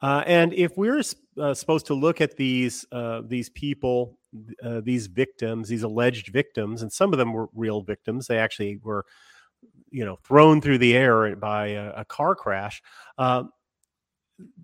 Uh, 0.00 0.22
and 0.26 0.52
if 0.52 0.76
we're 0.76 1.02
uh, 1.40 1.54
supposed 1.54 1.86
to 1.86 1.94
look 1.94 2.20
at 2.20 2.36
these 2.36 2.86
uh, 2.92 3.22
these 3.26 3.50
people, 3.50 4.18
uh, 4.62 4.80
these 4.84 5.06
victims, 5.06 5.68
these 5.68 5.82
alleged 5.82 6.28
victims, 6.28 6.82
and 6.82 6.92
some 6.92 7.12
of 7.12 7.18
them 7.18 7.32
were 7.32 7.48
real 7.54 7.82
victims, 7.82 8.26
they 8.26 8.38
actually 8.38 8.78
were, 8.84 9.04
you 9.90 10.04
know, 10.04 10.16
thrown 10.24 10.60
through 10.60 10.78
the 10.78 10.94
air 10.96 11.34
by 11.34 11.68
a, 11.68 11.92
a 11.96 12.04
car 12.04 12.36
crash. 12.36 12.82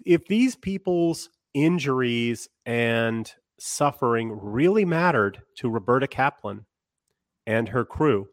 If 0.05 0.27
these 0.27 0.57
people's 0.57 1.31
injuries 1.55 2.49
and 2.67 3.33
suffering 3.59 4.39
really 4.41 4.85
mattered 4.85 5.41
to 5.57 5.71
Roberta 5.71 6.07
Kaplan 6.07 6.67
and 7.47 7.69
her 7.69 7.85
crew, 7.85 8.29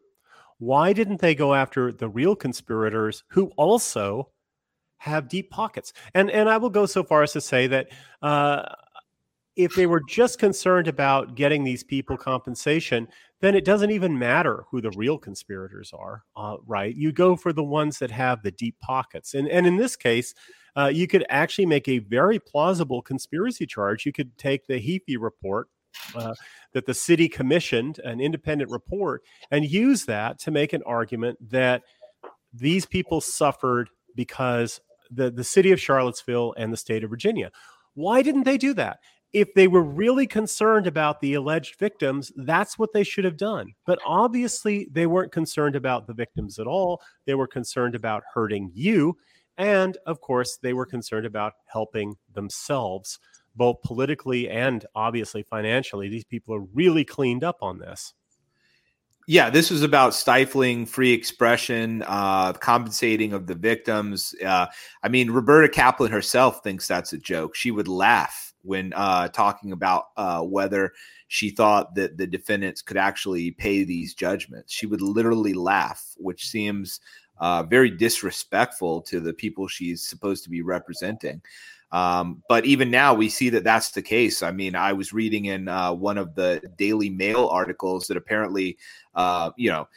Why 0.62 0.92
didn't 0.92 1.20
they 1.20 1.34
go 1.34 1.54
after 1.54 1.90
the 1.92 2.08
real 2.08 2.36
conspirators 2.36 3.24
who 3.30 3.50
also 3.56 4.30
have 4.98 5.28
deep 5.28 5.50
pockets? 5.50 5.92
And 6.14 6.30
and 6.30 6.48
I 6.48 6.56
will 6.56 6.70
go 6.70 6.86
so 6.86 7.02
far 7.02 7.24
as 7.24 7.32
to 7.32 7.40
say 7.40 7.66
that 7.66 7.88
uh, 8.22 8.72
if 9.56 9.74
they 9.74 9.86
were 9.86 10.02
just 10.08 10.38
concerned 10.38 10.86
about 10.86 11.34
getting 11.34 11.64
these 11.64 11.82
people 11.82 12.16
compensation, 12.16 13.08
then 13.40 13.56
it 13.56 13.64
doesn't 13.64 13.90
even 13.90 14.16
matter 14.16 14.62
who 14.70 14.80
the 14.80 14.92
real 14.92 15.18
conspirators 15.18 15.92
are, 15.92 16.22
uh, 16.36 16.58
right? 16.64 16.94
You 16.94 17.10
go 17.10 17.34
for 17.34 17.52
the 17.52 17.64
ones 17.64 17.98
that 17.98 18.12
have 18.12 18.44
the 18.44 18.52
deep 18.52 18.78
pockets. 18.78 19.34
And, 19.34 19.48
and 19.48 19.66
in 19.66 19.78
this 19.78 19.96
case, 19.96 20.32
uh, 20.76 20.90
you 20.92 21.06
could 21.06 21.24
actually 21.28 21.66
make 21.66 21.88
a 21.88 21.98
very 21.98 22.38
plausible 22.38 23.02
conspiracy 23.02 23.66
charge. 23.66 24.06
You 24.06 24.12
could 24.12 24.36
take 24.38 24.66
the 24.66 24.80
Heaphy 24.80 25.16
report 25.20 25.68
uh, 26.14 26.34
that 26.72 26.86
the 26.86 26.94
city 26.94 27.28
commissioned, 27.28 27.98
an 28.00 28.20
independent 28.20 28.70
report, 28.70 29.22
and 29.50 29.64
use 29.64 30.06
that 30.06 30.38
to 30.40 30.50
make 30.50 30.72
an 30.72 30.82
argument 30.84 31.38
that 31.50 31.82
these 32.52 32.86
people 32.86 33.20
suffered 33.20 33.90
because 34.14 34.80
the, 35.10 35.30
the 35.30 35.44
city 35.44 35.72
of 35.72 35.80
Charlottesville 35.80 36.54
and 36.56 36.72
the 36.72 36.76
state 36.76 37.04
of 37.04 37.10
Virginia. 37.10 37.50
Why 37.94 38.22
didn't 38.22 38.44
they 38.44 38.56
do 38.56 38.72
that? 38.74 38.98
if 39.32 39.54
they 39.54 39.66
were 39.66 39.82
really 39.82 40.26
concerned 40.26 40.86
about 40.86 41.20
the 41.20 41.34
alleged 41.34 41.78
victims, 41.78 42.32
that's 42.36 42.78
what 42.78 42.92
they 42.92 43.02
should 43.02 43.24
have 43.24 43.36
done. 43.36 43.72
But 43.86 43.98
obviously, 44.06 44.88
they 44.90 45.06
weren't 45.06 45.32
concerned 45.32 45.74
about 45.74 46.06
the 46.06 46.12
victims 46.12 46.58
at 46.58 46.66
all. 46.66 47.00
They 47.26 47.34
were 47.34 47.46
concerned 47.46 47.94
about 47.94 48.24
hurting 48.34 48.70
you. 48.74 49.16
And 49.62 49.96
of 50.06 50.20
course, 50.20 50.58
they 50.60 50.72
were 50.72 50.86
concerned 50.86 51.24
about 51.24 51.52
helping 51.66 52.16
themselves, 52.34 53.20
both 53.54 53.80
politically 53.84 54.50
and 54.50 54.84
obviously 54.96 55.44
financially. 55.44 56.08
These 56.08 56.24
people 56.24 56.56
are 56.56 56.66
really 56.74 57.04
cleaned 57.04 57.44
up 57.44 57.58
on 57.62 57.78
this. 57.78 58.12
Yeah, 59.28 59.50
this 59.50 59.70
was 59.70 59.84
about 59.84 60.14
stifling 60.14 60.84
free 60.84 61.12
expression, 61.12 62.02
uh, 62.08 62.54
compensating 62.54 63.32
of 63.32 63.46
the 63.46 63.54
victims. 63.54 64.34
Uh, 64.44 64.66
I 65.00 65.08
mean, 65.08 65.30
Roberta 65.30 65.68
Kaplan 65.68 66.10
herself 66.10 66.64
thinks 66.64 66.88
that's 66.88 67.12
a 67.12 67.18
joke. 67.18 67.54
She 67.54 67.70
would 67.70 67.86
laugh 67.86 68.52
when 68.62 68.92
uh, 68.96 69.28
talking 69.28 69.70
about 69.70 70.06
uh, 70.16 70.42
whether 70.42 70.90
she 71.28 71.50
thought 71.50 71.94
that 71.94 72.18
the 72.18 72.26
defendants 72.26 72.82
could 72.82 72.96
actually 72.96 73.52
pay 73.52 73.84
these 73.84 74.12
judgments. 74.12 74.72
She 74.72 74.86
would 74.86 75.00
literally 75.00 75.54
laugh, 75.54 76.14
which 76.16 76.48
seems 76.48 76.98
uh, 77.42 77.64
very 77.64 77.90
disrespectful 77.90 79.02
to 79.02 79.18
the 79.18 79.32
people 79.32 79.66
she's 79.66 80.06
supposed 80.06 80.44
to 80.44 80.50
be 80.50 80.62
representing. 80.62 81.42
Um, 81.90 82.40
but 82.48 82.64
even 82.64 82.88
now, 82.88 83.12
we 83.12 83.28
see 83.28 83.50
that 83.50 83.64
that's 83.64 83.90
the 83.90 84.00
case. 84.00 84.44
I 84.44 84.52
mean, 84.52 84.76
I 84.76 84.92
was 84.92 85.12
reading 85.12 85.46
in 85.46 85.68
uh, 85.68 85.92
one 85.92 86.18
of 86.18 86.36
the 86.36 86.62
Daily 86.78 87.10
Mail 87.10 87.48
articles 87.48 88.06
that 88.06 88.16
apparently, 88.16 88.78
uh, 89.16 89.50
you 89.56 89.70
know, 89.70 89.88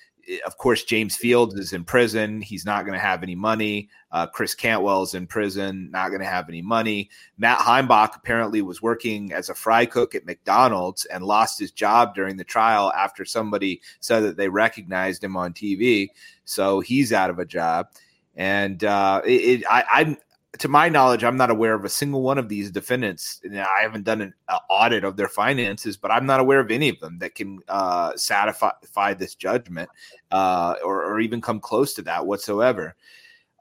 of 0.45 0.57
course, 0.57 0.83
James 0.83 1.15
Fields 1.15 1.55
is 1.55 1.73
in 1.73 1.83
prison. 1.83 2.41
He's 2.41 2.65
not 2.65 2.85
going 2.85 2.97
to 2.97 3.05
have 3.05 3.23
any 3.23 3.35
money. 3.35 3.89
Uh, 4.11 4.25
Chris 4.27 4.55
Cantwell 4.55 5.03
is 5.03 5.13
in 5.13 5.27
prison, 5.27 5.89
not 5.91 6.09
going 6.09 6.21
to 6.21 6.27
have 6.27 6.49
any 6.49 6.61
money. 6.61 7.09
Matt 7.37 7.59
Heimbach 7.59 8.15
apparently 8.15 8.61
was 8.61 8.81
working 8.81 9.33
as 9.33 9.49
a 9.49 9.55
fry 9.55 9.85
cook 9.85 10.15
at 10.15 10.25
McDonald's 10.25 11.05
and 11.05 11.23
lost 11.23 11.59
his 11.59 11.71
job 11.71 12.15
during 12.15 12.37
the 12.37 12.43
trial 12.43 12.91
after 12.93 13.25
somebody 13.25 13.81
said 13.99 14.21
that 14.21 14.37
they 14.37 14.49
recognized 14.49 15.23
him 15.23 15.37
on 15.37 15.53
TV. 15.53 16.07
So 16.45 16.79
he's 16.79 17.13
out 17.13 17.29
of 17.29 17.39
a 17.39 17.45
job. 17.45 17.89
And 18.35 18.83
uh, 18.83 19.21
it, 19.25 19.29
it, 19.61 19.63
I, 19.69 19.83
I'm 19.89 20.17
to 20.59 20.67
my 20.67 20.89
knowledge, 20.89 21.23
I'm 21.23 21.37
not 21.37 21.49
aware 21.49 21.73
of 21.73 21.85
a 21.85 21.89
single 21.89 22.21
one 22.21 22.37
of 22.37 22.49
these 22.49 22.71
defendants. 22.71 23.41
I 23.45 23.81
haven't 23.81 24.03
done 24.03 24.21
an 24.21 24.33
audit 24.69 25.03
of 25.03 25.17
their 25.17 25.27
finances, 25.27 25.97
but 25.97 26.11
I'm 26.11 26.25
not 26.25 26.39
aware 26.39 26.59
of 26.59 26.71
any 26.71 26.89
of 26.89 26.99
them 26.99 27.19
that 27.19 27.35
can 27.35 27.59
uh, 27.67 28.15
satisfy 28.15 29.13
this 29.13 29.35
judgment 29.35 29.89
uh, 30.31 30.75
or, 30.83 31.03
or, 31.03 31.19
even 31.19 31.41
come 31.41 31.59
close 31.59 31.93
to 31.95 32.01
that 32.03 32.25
whatsoever. 32.25 32.95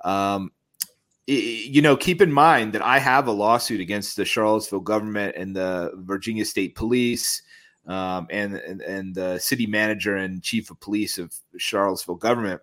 Um, 0.03 0.53
you 1.27 1.81
know, 1.81 1.97
keep 1.97 2.21
in 2.21 2.33
mind 2.33 2.75
that 2.75 2.83
I 2.83 2.99
have 2.99 3.29
a 3.29 3.33
lawsuit 3.33 3.81
against 3.81 4.17
the 4.17 4.25
Charlottesville 4.25 4.81
government 4.81 5.37
and 5.37 5.57
the 5.57 5.93
Virginia 5.97 6.45
State 6.45 6.75
Police. 6.75 7.43
Um, 7.87 8.29
and, 8.31 8.55
and 8.55 8.81
and 8.81 9.15
the 9.15 9.39
city 9.39 9.67
manager 9.67 10.17
and 10.17 10.43
chief 10.43 10.71
of 10.71 10.81
police 10.81 11.19
of 11.19 11.35
Charlottesville 11.59 12.15
government, 12.15 12.63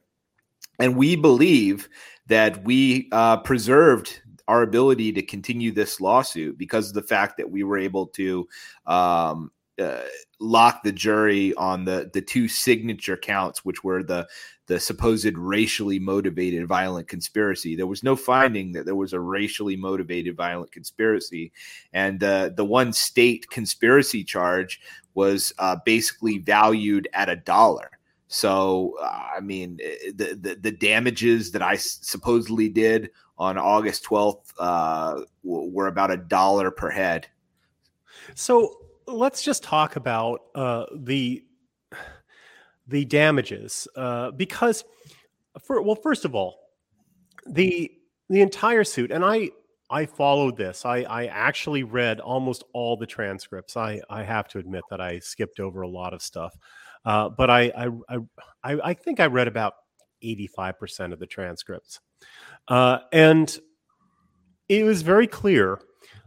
and 0.80 0.96
we 0.96 1.16
believe 1.16 1.88
that 2.28 2.64
we 2.64 3.10
uh, 3.12 3.38
preserved 3.38 4.22
our 4.48 4.64
ability 4.64 5.12
to 5.14 5.22
continue 5.22 5.72
this 5.72 6.02
lawsuit 6.02 6.58
because 6.58 6.90
of 6.90 6.94
the 6.94 7.04
fact 7.04 7.38
that 7.38 7.50
we 7.50 7.64
were 7.64 7.78
able 7.78 8.08
to 8.08 8.48
um, 8.86 9.52
uh, 9.80 10.02
lock 10.40 10.84
the 10.84 10.92
jury 10.92 11.54
on 11.56 11.86
the 11.86 12.10
the 12.14 12.22
two 12.22 12.48
signature 12.48 13.18
counts, 13.18 13.64
which 13.64 13.84
were 13.84 14.04
the 14.04 14.28
the 14.68 14.80
supposed 14.80 15.38
racially 15.38 16.00
motivated 16.00 16.68
violent 16.68 17.08
conspiracy. 17.08 17.76
There 17.76 17.88
was 17.88 18.04
no 18.04 18.16
finding 18.16 18.72
that 18.74 18.86
there 18.86 18.96
was 18.96 19.14
a 19.14 19.20
racially 19.20 19.76
motivated 19.76 20.36
violent 20.36 20.72
conspiracy, 20.72 21.52
and 21.94 22.24
uh, 22.24 22.50
the 22.50 22.66
one 22.66 22.94
state 22.94 23.50
conspiracy 23.50 24.24
charge 24.24 24.80
was 25.14 25.54
uh, 25.60 25.78
basically 25.86 26.38
valued 26.38 27.08
at 27.14 27.30
a 27.30 27.36
dollar. 27.36 27.92
So, 28.34 28.96
I 29.02 29.42
mean, 29.42 29.78
eh, 29.84 30.12
the, 30.16 30.40
the, 30.40 30.56
the 30.56 30.72
damages 30.72 31.52
that 31.52 31.62
I 31.62 31.76
supposedly 31.76 32.70
did 32.70 33.10
on 33.38 33.58
August 33.58 34.06
12th 34.06 34.54
uh, 34.58 35.22
were 35.44 35.88
about 35.88 36.12
a 36.12 36.18
dollar 36.18 36.72
per 36.72 36.90
head. 36.90 37.28
So 38.34 38.78
let's 39.06 39.44
just 39.44 39.64
talk 39.64 39.98
about 39.98 40.44
uh, 40.56 40.86
the 40.96 41.44
the 42.88 43.04
damages 43.04 43.88
uh, 43.98 44.32
because, 44.32 44.86
for 45.62 45.82
well, 45.82 45.96
first 45.96 46.24
of 46.24 46.34
all, 46.34 46.70
the 47.46 47.92
the 48.30 48.40
entire 48.40 48.86
suit, 48.86 49.12
and 49.12 49.26
I 49.26 49.50
I 49.90 50.06
followed 50.06 50.56
this. 50.56 50.86
I, 50.86 51.00
I 51.02 51.26
actually 51.26 51.84
read 51.84 52.22
almost 52.22 52.64
all 52.72 52.96
the 52.96 53.06
transcripts. 53.06 53.76
I, 53.76 54.00
I 54.10 54.24
have 54.24 54.48
to 54.50 54.58
admit 54.58 54.84
that 54.90 55.02
I 55.02 55.20
skipped 55.20 55.60
over 55.60 55.82
a 55.82 55.88
lot 55.88 56.14
of 56.14 56.22
stuff. 56.22 56.56
Uh, 57.06 57.30
but 57.30 57.50
I, 57.50 57.90
I, 58.10 58.18
I, 58.64 58.80
I 58.84 58.94
think 58.94 59.20
I 59.20 59.26
read 59.26 59.48
about 59.48 59.74
85% 60.24 61.14
of 61.14 61.20
the 61.20 61.26
transcripts. 61.26 62.00
Uh, 62.68 63.00
and 63.12 63.58
it 64.70 64.84
was 64.84 65.02
very 65.02 65.28
clear. 65.28 65.82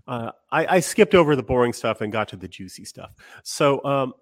Uh, 0.07 0.33
I, 0.51 0.77
I, 0.77 0.81
skipped 0.81 1.15
over 1.15 1.35
the 1.35 1.43
boring 1.43 1.73
stuff 1.73 2.03
and 2.03 2.13
got 2.13 2.29
to 2.29 2.37
the 2.37 2.49
juicy 2.49 2.85
stuff. 2.85 3.15
So 3.43 3.83
um, 3.85 4.13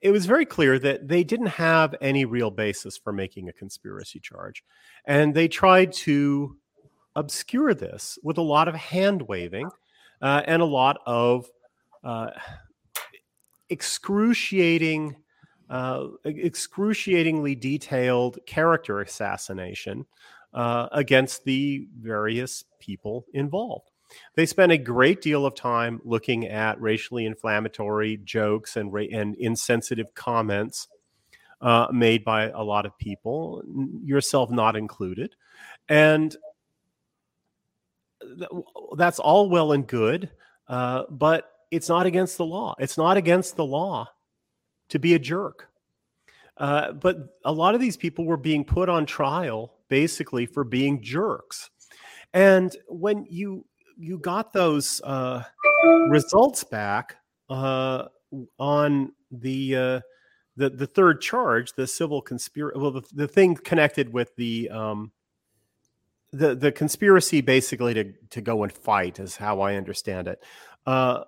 it 0.00 0.10
was 0.10 0.26
very 0.26 0.44
clear 0.44 0.80
that 0.80 1.06
they 1.06 1.22
didn't 1.22 1.46
have 1.46 1.94
any 2.00 2.24
real 2.24 2.50
basis 2.50 2.96
for 2.96 3.12
making 3.12 3.48
a 3.48 3.52
conspiracy 3.52 4.18
charge. 4.18 4.64
And 5.04 5.32
they 5.32 5.46
tried 5.46 5.92
to 5.92 6.56
obscure 7.14 7.72
this 7.72 8.18
with 8.24 8.38
a 8.38 8.42
lot 8.42 8.66
of 8.66 8.74
hand 8.74 9.22
waving 9.22 9.70
uh, 10.20 10.42
and 10.46 10.60
a 10.60 10.66
lot 10.66 10.98
of 11.06 11.46
uh, 12.02 12.30
excruciating 13.68 15.14
uh, 15.72 16.06
excruciatingly 16.26 17.54
detailed 17.54 18.38
character 18.44 19.00
assassination 19.00 20.04
uh, 20.52 20.86
against 20.92 21.44
the 21.44 21.88
various 21.98 22.64
people 22.78 23.24
involved. 23.32 23.90
They 24.34 24.44
spent 24.44 24.70
a 24.70 24.76
great 24.76 25.22
deal 25.22 25.46
of 25.46 25.54
time 25.54 26.02
looking 26.04 26.46
at 26.46 26.78
racially 26.78 27.24
inflammatory 27.24 28.18
jokes 28.18 28.76
and, 28.76 28.92
ra- 28.92 29.06
and 29.10 29.34
insensitive 29.36 30.12
comments 30.14 30.88
uh, 31.62 31.86
made 31.90 32.22
by 32.22 32.50
a 32.50 32.62
lot 32.62 32.84
of 32.84 32.98
people, 32.98 33.62
yourself 34.04 34.50
not 34.50 34.76
included. 34.76 35.34
And 35.88 36.36
th- 38.20 38.50
that's 38.98 39.20
all 39.20 39.48
well 39.48 39.72
and 39.72 39.86
good, 39.86 40.28
uh, 40.68 41.04
but 41.08 41.50
it's 41.70 41.88
not 41.88 42.04
against 42.04 42.36
the 42.36 42.44
law. 42.44 42.74
It's 42.78 42.98
not 42.98 43.16
against 43.16 43.56
the 43.56 43.64
law 43.64 44.10
to 44.92 44.98
be 44.98 45.14
a 45.14 45.18
jerk. 45.18 45.68
Uh, 46.58 46.92
but 46.92 47.38
a 47.46 47.52
lot 47.52 47.74
of 47.74 47.80
these 47.80 47.96
people 47.96 48.26
were 48.26 48.36
being 48.36 48.62
put 48.62 48.90
on 48.90 49.06
trial 49.06 49.72
basically 49.88 50.44
for 50.44 50.64
being 50.64 51.02
jerks. 51.02 51.70
And 52.34 52.74
when 52.88 53.26
you 53.28 53.64
you 53.98 54.18
got 54.18 54.52
those 54.52 55.00
uh, 55.02 55.44
results 56.08 56.62
back 56.64 57.16
uh, 57.48 58.08
on 58.58 59.12
the 59.30 59.76
uh, 59.76 60.00
the 60.56 60.70
the 60.70 60.86
third 60.86 61.22
charge, 61.22 61.72
the 61.72 61.86
civil 61.86 62.20
conspiracy, 62.20 62.78
well, 62.78 62.90
the, 62.90 63.02
the 63.14 63.28
thing 63.28 63.54
connected 63.56 64.12
with 64.12 64.36
the 64.36 64.68
um, 64.68 65.10
the 66.32 66.54
the 66.54 66.70
conspiracy 66.70 67.40
basically 67.40 67.94
to 67.94 68.12
to 68.28 68.42
go 68.42 68.62
and 68.62 68.72
fight 68.72 69.18
is 69.18 69.36
how 69.36 69.60
I 69.60 69.76
understand 69.76 70.28
it. 70.28 70.42
Uh, 70.84 71.24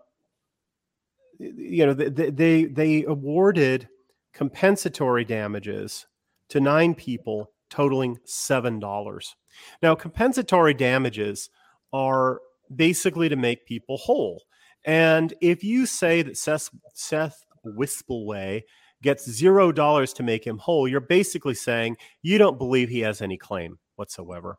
you 1.38 1.86
know, 1.86 1.94
they, 1.94 2.64
they, 2.64 3.04
awarded 3.04 3.88
compensatory 4.32 5.24
damages 5.24 6.06
to 6.48 6.60
nine 6.60 6.94
people 6.94 7.50
totaling 7.70 8.18
$7. 8.26 9.34
Now, 9.82 9.94
compensatory 9.94 10.74
damages 10.74 11.50
are 11.92 12.40
basically 12.74 13.28
to 13.28 13.36
make 13.36 13.66
people 13.66 13.96
whole. 13.96 14.42
And 14.84 15.32
if 15.40 15.64
you 15.64 15.86
say 15.86 16.22
that 16.22 16.36
Seth, 16.36 16.70
Seth 16.94 17.44
Wispelwey 17.66 18.62
gets 19.02 19.28
zero 19.30 19.72
dollars 19.72 20.12
to 20.14 20.22
make 20.22 20.46
him 20.46 20.58
whole, 20.58 20.88
you're 20.88 21.00
basically 21.00 21.54
saying 21.54 21.96
you 22.22 22.38
don't 22.38 22.58
believe 22.58 22.88
he 22.88 23.00
has 23.00 23.20
any 23.20 23.36
claim 23.36 23.78
whatsoever. 23.96 24.58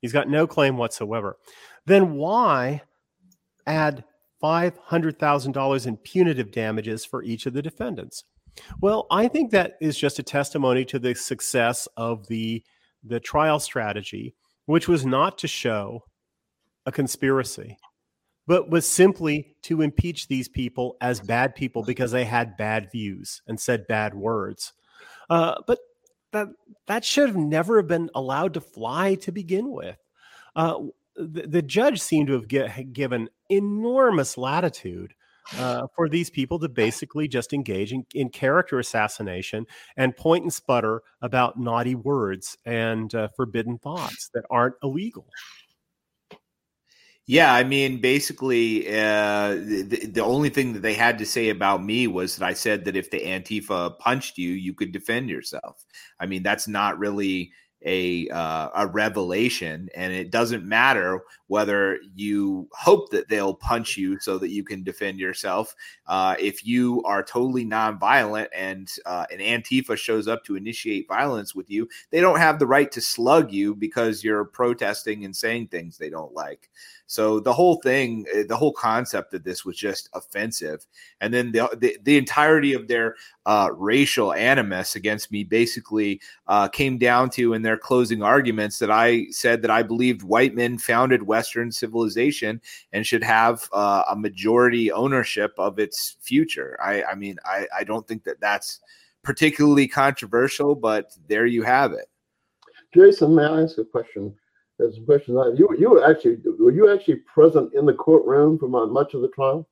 He's 0.00 0.12
got 0.12 0.28
no 0.28 0.46
claim 0.46 0.76
whatsoever. 0.76 1.38
Then 1.86 2.14
why 2.14 2.82
add 3.66 4.04
$500,000 4.44 5.86
in 5.86 5.96
punitive 5.96 6.52
damages 6.52 7.04
for 7.04 7.22
each 7.22 7.46
of 7.46 7.54
the 7.54 7.62
defendants? 7.62 8.24
Well, 8.80 9.06
I 9.10 9.26
think 9.28 9.50
that 9.50 9.74
is 9.80 9.98
just 9.98 10.18
a 10.18 10.22
testimony 10.22 10.84
to 10.86 10.98
the 10.98 11.14
success 11.14 11.88
of 11.96 12.26
the, 12.28 12.62
the 13.02 13.20
trial 13.20 13.58
strategy, 13.58 14.34
which 14.66 14.86
was 14.86 15.06
not 15.06 15.38
to 15.38 15.48
show 15.48 16.04
a 16.86 16.92
conspiracy, 16.92 17.78
but 18.46 18.70
was 18.70 18.86
simply 18.86 19.56
to 19.62 19.80
impeach 19.80 20.28
these 20.28 20.48
people 20.48 20.96
as 21.00 21.20
bad 21.20 21.54
people 21.54 21.82
because 21.82 22.12
they 22.12 22.24
had 22.24 22.56
bad 22.58 22.92
views 22.92 23.40
and 23.48 23.58
said 23.58 23.86
bad 23.86 24.14
words. 24.14 24.74
Uh, 25.30 25.54
but 25.66 25.78
that 26.32 26.48
that 26.86 27.04
should 27.04 27.28
have 27.28 27.36
never 27.36 27.82
been 27.82 28.10
allowed 28.14 28.52
to 28.54 28.60
fly 28.60 29.14
to 29.14 29.32
begin 29.32 29.70
with. 29.72 29.96
Uh, 30.54 30.80
the, 31.16 31.46
the, 31.46 31.62
judge 31.62 32.00
seemed 32.00 32.26
to 32.26 32.34
have 32.34 32.48
get, 32.48 32.92
given 32.92 33.28
enormous 33.56 34.36
latitude 34.36 35.14
uh, 35.58 35.86
for 35.94 36.08
these 36.08 36.30
people 36.30 36.58
to 36.60 36.68
basically 36.84 37.28
just 37.28 37.52
engage 37.52 37.92
in, 37.92 38.04
in, 38.14 38.28
character 38.30 38.78
assassination 38.78 39.66
and 39.96 40.16
point 40.16 40.42
and 40.42 40.52
sputter 40.52 41.02
about 41.22 41.58
naughty 41.58 41.94
words 41.94 42.56
and 42.64 43.14
uh, 43.14 43.28
forbidden 43.36 43.78
thoughts 43.78 44.30
that 44.34 44.44
aren't 44.50 44.74
illegal. 44.82 45.26
Yeah, 47.26 47.54
I 47.54 47.64
mean, 47.64 48.02
basically, 48.02 48.86
uh, 48.86 49.54
the, 49.54 50.10
the 50.12 50.22
only 50.22 50.50
thing 50.50 50.74
that 50.74 50.82
they 50.82 50.92
had 50.92 51.16
to 51.18 51.26
say 51.26 51.48
about 51.48 51.82
me 51.82 52.06
was 52.06 52.36
that 52.36 52.46
I 52.46 52.52
said 52.52 52.84
that 52.84 52.96
if 52.96 53.10
the 53.10 53.20
Antifa 53.20 53.98
punched 53.98 54.36
you, 54.36 54.50
you 54.50 54.74
could 54.74 54.92
defend 54.92 55.30
yourself. 55.30 55.86
I 56.20 56.26
mean, 56.26 56.42
that's 56.42 56.68
not 56.68 56.98
really 56.98 57.52
a 57.84 58.28
uh, 58.28 58.68
a 58.74 58.86
revelation, 58.86 59.88
and 59.94 60.12
it 60.12 60.30
doesn't 60.30 60.64
matter 60.66 61.22
whether 61.54 62.00
you 62.16 62.68
hope 62.72 63.12
that 63.12 63.28
they'll 63.28 63.54
punch 63.54 63.96
you 63.96 64.18
so 64.18 64.38
that 64.38 64.48
you 64.50 64.64
can 64.64 64.82
defend 64.82 65.20
yourself. 65.20 65.72
Uh, 66.08 66.34
if 66.40 66.66
you 66.66 67.00
are 67.04 67.22
totally 67.22 67.64
nonviolent 67.64 68.48
and 68.52 68.90
uh, 69.06 69.24
an 69.30 69.38
Antifa 69.38 69.96
shows 69.96 70.26
up 70.26 70.44
to 70.44 70.56
initiate 70.56 71.06
violence 71.06 71.54
with 71.54 71.70
you, 71.70 71.88
they 72.10 72.20
don't 72.20 72.40
have 72.40 72.58
the 72.58 72.66
right 72.66 72.90
to 72.90 73.00
slug 73.00 73.52
you 73.52 73.72
because 73.72 74.24
you're 74.24 74.44
protesting 74.46 75.24
and 75.24 75.36
saying 75.36 75.68
things 75.68 75.96
they 75.96 76.10
don't 76.10 76.34
like. 76.34 76.70
So 77.06 77.38
the 77.38 77.52
whole 77.52 77.76
thing, 77.76 78.26
eh, 78.34 78.44
the 78.48 78.56
whole 78.56 78.72
concept 78.72 79.34
of 79.34 79.44
this 79.44 79.64
was 79.64 79.76
just 79.76 80.08
offensive. 80.14 80.86
And 81.20 81.32
then 81.32 81.52
the 81.52 81.68
the, 81.76 81.98
the 82.02 82.16
entirety 82.16 82.72
of 82.72 82.88
their 82.88 83.16
uh, 83.46 83.70
racial 83.74 84.32
animus 84.32 84.96
against 84.96 85.30
me 85.30 85.44
basically 85.44 86.20
uh, 86.46 86.68
came 86.68 86.98
down 86.98 87.30
to 87.30 87.52
in 87.52 87.62
their 87.62 87.76
closing 87.76 88.22
arguments 88.22 88.78
that 88.78 88.90
I 88.90 89.26
said 89.30 89.62
that 89.62 89.70
I 89.70 89.82
believed 89.82 90.22
white 90.22 90.54
men 90.54 90.78
founded 90.78 91.22
Western 91.44 91.70
civilization 91.70 92.58
and 92.94 93.06
should 93.06 93.22
have 93.22 93.68
uh, 93.74 94.02
a 94.08 94.16
majority 94.16 94.90
ownership 94.90 95.52
of 95.58 95.78
its 95.78 96.16
future. 96.22 96.78
I, 96.82 97.02
I 97.02 97.14
mean, 97.14 97.36
I, 97.44 97.66
I 97.76 97.84
don't 97.84 98.08
think 98.08 98.24
that 98.24 98.40
that's 98.40 98.80
particularly 99.22 99.86
controversial, 99.86 100.74
but 100.74 101.12
there 101.28 101.44
you 101.44 101.62
have 101.62 101.92
it. 101.92 102.06
Jason, 102.94 103.34
may 103.34 103.44
I 103.44 103.62
ask 103.62 103.76
a 103.76 103.84
question? 103.84 104.34
There's 104.78 104.94
some 104.94 105.04
questions. 105.04 105.58
You 105.58 105.68
you 105.78 105.90
were 105.90 106.10
actually 106.10 106.38
were 106.58 106.72
you 106.72 106.92
actually 106.92 107.16
present 107.32 107.74
in 107.74 107.84
the 107.86 107.92
courtroom 107.92 108.58
for 108.58 108.68
much 108.68 109.14
of 109.14 109.20
the 109.20 109.28
trial? 109.28 109.68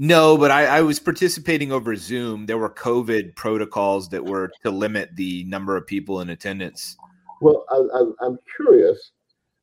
No, 0.00 0.36
but 0.36 0.50
I, 0.50 0.78
I, 0.78 0.82
was 0.82 1.00
participating 1.00 1.72
over 1.72 1.96
Zoom. 1.96 2.46
There 2.46 2.58
were 2.58 2.70
COVID 2.70 3.34
protocols 3.34 4.08
that 4.10 4.24
were 4.24 4.50
to 4.62 4.70
limit 4.70 5.16
the 5.16 5.44
number 5.44 5.76
of 5.76 5.86
people 5.86 6.20
in 6.20 6.30
attendance. 6.30 6.96
Well, 7.40 7.64
I, 7.70 8.26
am 8.26 8.38
curious 8.54 9.12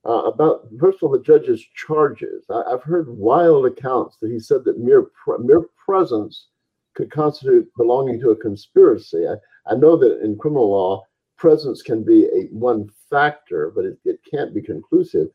uh, 0.06 0.24
about 0.24 0.68
first 0.80 0.98
of 0.98 1.04
all 1.04 1.12
the 1.12 1.24
judge's 1.24 1.64
charges. 1.76 2.46
I, 2.50 2.72
have 2.72 2.84
heard 2.84 3.10
wild 3.10 3.66
accounts 3.66 4.18
that 4.22 4.32
he 4.32 4.40
said 4.40 4.64
that 4.66 4.80
mere 4.80 5.08
mere 5.40 5.66
presence 5.84 6.48
could 6.96 7.12
constitute 7.12 7.70
belonging 7.76 8.20
to 8.22 8.30
a 8.30 8.36
conspiracy. 8.36 9.26
I, 9.28 9.36
I 9.72 9.76
know 9.76 9.98
that 9.98 10.22
in 10.22 10.38
criminal 10.38 10.70
law, 10.70 11.04
presence 11.38 11.82
can 11.82 12.04
be 12.04 12.26
a 12.26 12.48
one 12.52 12.90
factor, 13.10 13.72
but 13.76 13.86
it, 13.86 13.98
it 14.06 14.20
can't 14.30 14.54
be 14.54 14.62
conclusive. 14.62 15.28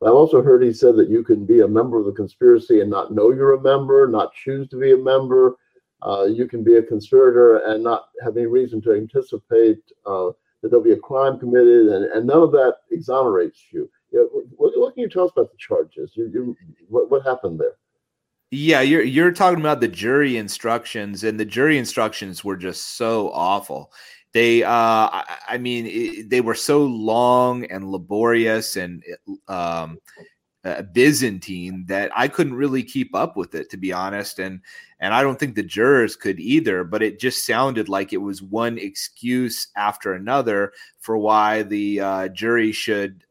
But 0.00 0.10
I've 0.10 0.14
also 0.14 0.42
heard 0.42 0.62
he 0.62 0.72
said 0.72 0.96
that 0.96 1.10
you 1.10 1.24
can 1.24 1.44
be 1.44 1.60
a 1.60 1.68
member 1.68 1.98
of 1.98 2.06
the 2.06 2.12
conspiracy 2.12 2.80
and 2.80 2.90
not 2.90 3.12
know 3.12 3.32
you're 3.32 3.54
a 3.54 3.60
member, 3.60 4.06
not 4.06 4.32
choose 4.32 4.68
to 4.68 4.78
be 4.78 4.92
a 4.92 4.96
member. 4.96 5.56
Uh, 6.02 6.24
you 6.24 6.46
can 6.46 6.62
be 6.62 6.76
a 6.76 6.82
conspirator 6.82 7.58
and 7.66 7.82
not 7.82 8.10
have 8.22 8.36
any 8.36 8.46
reason 8.46 8.80
to 8.82 8.92
anticipate 8.92 9.80
uh, 10.06 10.30
that 10.62 10.70
there'll 10.70 10.84
be 10.84 10.92
a 10.92 10.96
crime 10.96 11.38
committed, 11.38 11.88
and, 11.88 12.04
and 12.04 12.26
none 12.26 12.42
of 12.42 12.52
that 12.52 12.76
exonerates 12.92 13.60
you. 13.72 13.90
You 14.10 14.18
know, 14.18 14.42
what, 14.56 14.72
what, 14.78 14.94
can 14.94 15.02
you 15.02 15.08
tell 15.08 15.24
us 15.24 15.32
about 15.36 15.50
the 15.50 15.58
charges? 15.58 16.12
You, 16.14 16.30
you, 16.32 16.56
what, 16.88 17.10
what 17.10 17.24
happened 17.24 17.60
there? 17.60 17.76
Yeah, 18.50 18.80
you're 18.80 19.02
you're 19.02 19.32
talking 19.32 19.60
about 19.60 19.80
the 19.80 19.88
jury 19.88 20.38
instructions, 20.38 21.22
and 21.22 21.38
the 21.38 21.44
jury 21.44 21.76
instructions 21.76 22.42
were 22.42 22.56
just 22.56 22.96
so 22.96 23.30
awful. 23.32 23.92
They, 24.32 24.62
uh, 24.62 24.68
I, 25.48 25.58
mean, 25.58 25.86
it, 25.86 26.30
they 26.30 26.40
were 26.40 26.54
so 26.54 26.84
long 26.84 27.64
and 27.64 27.90
laborious 27.90 28.76
and 28.76 29.02
um, 29.48 29.98
uh, 30.64 30.82
Byzantine 30.82 31.86
that 31.88 32.10
I 32.14 32.28
couldn't 32.28 32.54
really 32.54 32.82
keep 32.82 33.14
up 33.14 33.36
with 33.36 33.54
it, 33.54 33.70
to 33.70 33.76
be 33.76 33.92
honest. 33.92 34.38
And 34.38 34.60
and 35.00 35.14
I 35.14 35.22
don't 35.22 35.38
think 35.38 35.54
the 35.54 35.62
jurors 35.62 36.16
could 36.16 36.40
either. 36.40 36.84
But 36.84 37.02
it 37.02 37.20
just 37.20 37.44
sounded 37.44 37.88
like 37.88 38.12
it 38.12 38.18
was 38.18 38.42
one 38.42 38.78
excuse 38.78 39.68
after 39.76 40.14
another 40.14 40.72
for 41.00 41.18
why 41.18 41.62
the 41.62 42.00
uh, 42.00 42.28
jury 42.28 42.72
should 42.72 43.24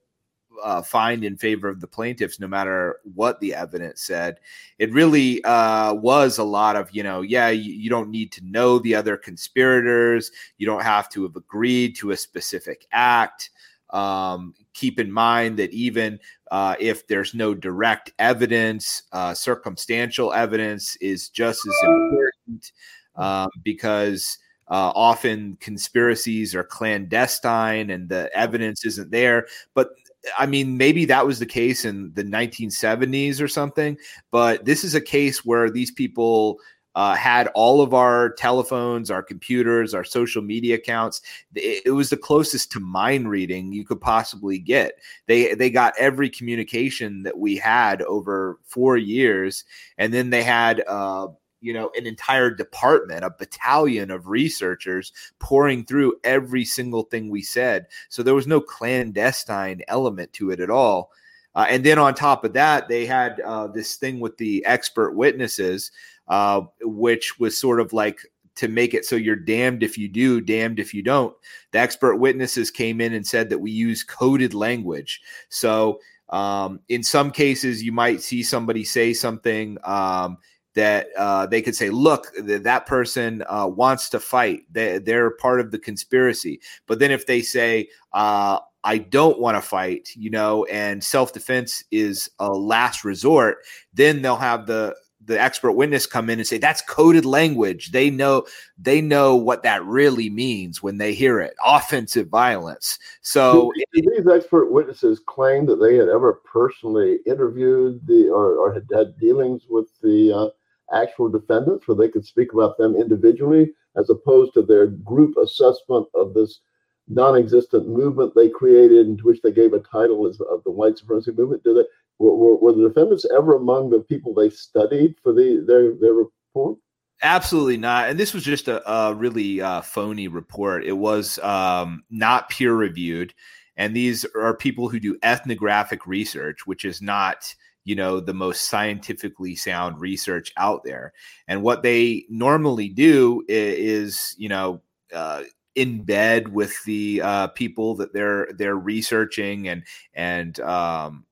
uh, 0.64 0.82
find 0.82 1.24
in 1.24 1.38
favor 1.38 1.68
of 1.68 1.80
the 1.80 1.88
plaintiffs, 1.88 2.40
no 2.40 2.48
matter 2.48 3.00
what 3.16 3.40
the 3.40 3.54
evidence 3.54 4.02
said. 4.02 4.40
It 4.80 4.92
really 4.92 5.44
uh, 5.44 5.94
was 5.94 6.38
a 6.38 6.44
lot 6.44 6.76
of, 6.76 6.90
you 6.92 7.04
know, 7.04 7.22
yeah, 7.22 7.50
you, 7.50 7.74
you, 7.74 7.90
don't 7.90 8.10
need 8.10 8.32
to 8.34 8.46
know 8.46 8.80
the 8.80 8.96
other 8.96 9.18
conspirators. 9.18 10.32
You 10.58 10.68
don't 10.68 10.84
have 10.84 11.10
to 11.10 11.24
have 11.24 11.36
agreed 11.36 11.96
to 11.98 12.12
a 12.12 12.18
specific 12.18 12.88
act. 12.92 13.50
Um, 13.92 14.54
keep 14.74 15.00
in 15.00 15.12
mind 15.12 15.58
that 15.60 15.72
even 15.72 16.20
uh, 16.52 16.76
if 16.80 17.08
there's 17.08 17.34
no 17.34 17.54
direct 17.54 18.12
evidence, 18.20 19.04
uh, 19.12 19.34
circumstantial 19.34 20.34
evidence 20.34 20.96
is 20.98 21.30
just 21.30 21.66
as 21.68 21.76
important 21.84 22.72
um, 23.16 23.50
because. 23.64 24.38
Uh, 24.70 24.92
often 24.96 25.56
conspiracies 25.62 26.54
are 26.54 26.62
clandestine 26.62 27.90
and 27.90 28.10
the 28.10 28.30
evidence 28.36 28.86
isn't 28.86 29.10
there. 29.12 29.48
But 29.74 29.92
I 30.38 30.46
mean, 30.46 30.78
maybe 30.78 31.06
that 31.06 31.26
was 31.26 31.40
the 31.40 31.46
case 31.46 31.86
in 31.86 32.12
the 32.14 32.24
1970s 32.24 33.42
or 33.42 33.48
something, 33.48 33.98
but 34.32 34.66
this 34.66 34.84
is 34.84 34.96
a 34.96 35.02
case 35.02 35.46
where 35.46 35.70
these 35.70 35.92
people 35.92 36.60
uh, 36.98 37.14
had 37.14 37.48
all 37.54 37.82
of 37.82 37.94
our 37.94 38.32
telephones, 38.32 39.12
our 39.12 39.22
computers, 39.22 39.94
our 39.94 40.04
social 40.04 40.42
media 40.42 40.74
accounts. 40.76 41.22
It, 41.54 41.84
it, 41.86 41.92
was 41.92 42.10
the 42.10 42.18
closest 42.18 42.72
to 42.72 42.80
mind 42.80 43.30
reading 43.30 43.72
you 43.72 43.86
could 43.86 44.02
possibly 44.02 44.58
get. 44.58 44.94
They 45.28 45.54
they 45.54 45.70
got 45.70 45.94
every 46.00 46.28
communication 46.28 47.22
that 47.22 47.38
we 47.38 47.56
had 47.56 48.02
over 48.02 48.58
four 48.64 48.98
years, 48.98 49.64
and 50.00 50.12
then 50.12 50.32
they 50.32 50.42
had. 50.42 50.84
Uh, 50.88 51.28
you 51.62 51.74
know 51.74 51.92
an 51.98 52.06
entire 52.06 52.50
department 52.50 53.24
a 53.24 53.30
battalion 53.38 54.12
of 54.12 54.28
researchers 54.28 55.12
pouring 55.40 55.86
through 55.86 56.14
every 56.24 56.64
single 56.64 57.04
thing 57.04 57.30
we 57.30 57.42
said 57.42 57.88
so 58.10 58.22
there 58.22 58.36
was 58.36 58.48
no 58.48 58.62
clandestine 58.62 59.82
element 59.88 60.32
to 60.34 60.52
it 60.52 60.60
at 60.60 60.70
all 60.70 61.12
uh, 61.56 61.66
and 61.70 61.84
then 61.84 61.98
on 61.98 62.14
top 62.14 62.44
of 62.44 62.54
that 62.54 62.88
they 62.88 63.06
had 63.06 63.40
uh, 63.42 63.68
this 63.68 63.96
thing 63.96 64.20
with 64.20 64.38
the 64.38 64.66
expert 64.66 65.14
witnesses 65.14 65.92
uh, 66.28 66.62
which 66.82 67.40
was 67.40 67.58
sort 67.58 67.80
of 67.80 67.94
like 67.94 68.20
to 68.58 68.68
make 68.68 68.94
it 68.94 69.06
so 69.06 69.16
you're 69.16 69.36
damned 69.36 69.84
if 69.84 69.98
you 69.98 70.08
do, 70.08 70.42
damned 70.42 70.80
if 70.80 70.94
you 70.94 71.04
don't. 71.04 71.34
The 71.72 71.80
expert 71.80 72.18
witnesses 72.18 72.72
came 72.72 73.00
in 73.00 73.14
and 73.14 73.26
said 73.26 73.50
that 73.50 73.60
we 73.60 73.72
use 73.72 74.04
coded 74.04 74.54
language. 74.54 75.22
So, 75.50 76.00
um, 76.30 76.82
in 76.90 77.04
some 77.04 77.32
cases, 77.32 77.84
you 77.84 77.94
might 77.94 78.22
see 78.22 78.44
somebody 78.44 78.84
say 78.84 79.14
something 79.14 79.78
um, 79.86 80.40
that 80.78 81.08
uh, 81.18 81.48
they 81.48 81.62
could 81.62 81.76
say, 81.76 81.90
look, 81.90 82.32
th- 82.36 82.62
that 82.62 82.86
person 82.86 83.44
uh, 83.50 83.68
wants 83.68 84.10
to 84.10 84.20
fight. 84.20 84.62
They, 84.72 85.00
they're 85.00 85.32
part 85.32 85.60
of 85.60 85.72
the 85.72 85.80
conspiracy. 85.80 86.62
But 86.86 87.00
then 87.00 87.10
if 87.10 87.26
they 87.26 87.42
say, 87.42 87.90
uh, 88.14 88.60
I 88.84 89.00
don't 89.00 89.40
want 89.40 89.58
to 89.58 89.62
fight, 89.62 90.10
you 90.16 90.30
know, 90.30 90.66
and 90.66 91.04
self 91.04 91.34
defense 91.34 91.84
is 91.92 92.30
a 92.40 92.50
last 92.52 93.04
resort, 93.04 93.58
then 93.94 94.22
they'll 94.22 94.36
have 94.36 94.68
the 94.68 94.96
the 95.26 95.40
expert 95.40 95.74
witness 95.74 96.06
come 96.06 96.30
in 96.30 96.40
and 96.40 96.48
say 96.48 96.58
that's 96.58 96.82
coded 96.82 97.26
language. 97.26 97.92
They 97.92 98.10
know 98.10 98.46
they 98.78 99.02
know 99.02 99.36
what 99.36 99.64
that 99.64 99.84
really 99.84 100.30
means 100.30 100.82
when 100.82 101.00
they 101.00 101.14
hear 101.14 101.40
it. 101.40 101.54
Offensive 101.66 102.30
violence. 102.30 102.98
So 103.22 103.74
did, 103.94 104.04
did 104.04 104.14
these 104.18 104.32
expert 104.32 104.72
witnesses 104.72 105.22
claim 105.26 105.66
that 105.66 105.78
they 105.78 105.96
had 105.96 106.08
ever 106.08 106.42
personally 106.46 107.20
interviewed 107.26 108.00
the 108.08 108.30
or, 108.30 108.56
or 108.58 108.74
had 108.74 108.88
had 108.96 109.18
dealings 109.20 109.64
with 109.70 109.88
the 110.02 110.32
uh, 110.32 110.50
actual 110.94 111.30
defendants 111.30 111.88
where 111.88 111.98
they 111.98 112.10
could 112.10 112.26
speak 112.26 112.54
about 112.54 112.78
them 112.78 112.96
individually 112.96 113.74
as 113.98 114.10
opposed 114.10 114.54
to 114.54 114.62
their 114.62 114.88
group 114.88 115.36
assessment 115.38 116.08
of 116.14 116.34
this 116.34 116.62
non-existent 117.08 117.88
movement 117.88 118.34
they 118.36 118.50
created, 118.50 119.08
into 119.08 119.26
which 119.26 119.42
they 119.42 119.52
gave 119.52 119.74
a 119.74 119.80
title 119.80 120.28
as 120.28 120.40
of 120.42 120.64
the 120.64 120.72
white 120.72 120.98
supremacy 120.98 121.32
movement? 121.32 121.64
Did 121.64 121.78
they 121.78 121.86
were, 122.20 122.36
were, 122.36 122.56
were 122.56 122.74
the 122.74 122.88
defendants 122.88 123.26
ever 123.36 123.56
among 123.56 123.90
the 123.90 124.00
people 124.00 124.34
they 124.34 124.50
studied 124.50 125.16
for 125.24 125.34
the 125.34 125.64
their 125.66 125.94
their 125.96 126.14
report? 126.14 126.78
Absolutely 127.24 127.78
not. 127.78 128.10
And 128.10 128.20
this 128.20 128.34
was 128.34 128.44
just 128.44 128.68
a, 128.68 128.88
a 128.90 129.14
really 129.14 129.60
uh, 129.60 129.82
phony 129.82 130.28
report. 130.28 130.86
It 130.86 130.94
was 130.94 131.40
um, 131.40 132.04
not 132.12 132.50
peer 132.50 132.76
reviewed. 132.76 133.34
And 133.76 133.96
these 133.96 134.26
are 134.36 134.56
people 134.56 134.90
who 134.90 135.00
do 135.00 135.18
ethnographic 135.24 136.06
research, 136.06 136.68
which 136.68 136.86
is 136.86 137.02
not, 137.02 137.54
you 137.88 137.96
know, 137.96 138.20
the 138.20 138.34
most 138.34 138.70
scientifically 138.70 139.56
sound 139.56 140.02
research 140.02 140.52
out 140.58 140.84
there. 140.84 141.14
And 141.48 141.62
what 141.62 141.84
they 141.84 142.26
normally 142.28 142.90
do 142.90 143.46
is, 143.48 144.36
you 144.38 144.50
know, 144.50 144.82
uh, 145.14 145.44
in 145.74 146.04
bed 146.04 146.50
with 146.50 146.84
the 146.84 147.22
uh, 147.24 147.48
people 147.48 147.96
that 147.96 148.12
they're 148.12 148.50
they're 148.58 148.76
researching 148.76 149.70
and 149.70 149.84
and 150.14 150.60
um, 150.60 151.24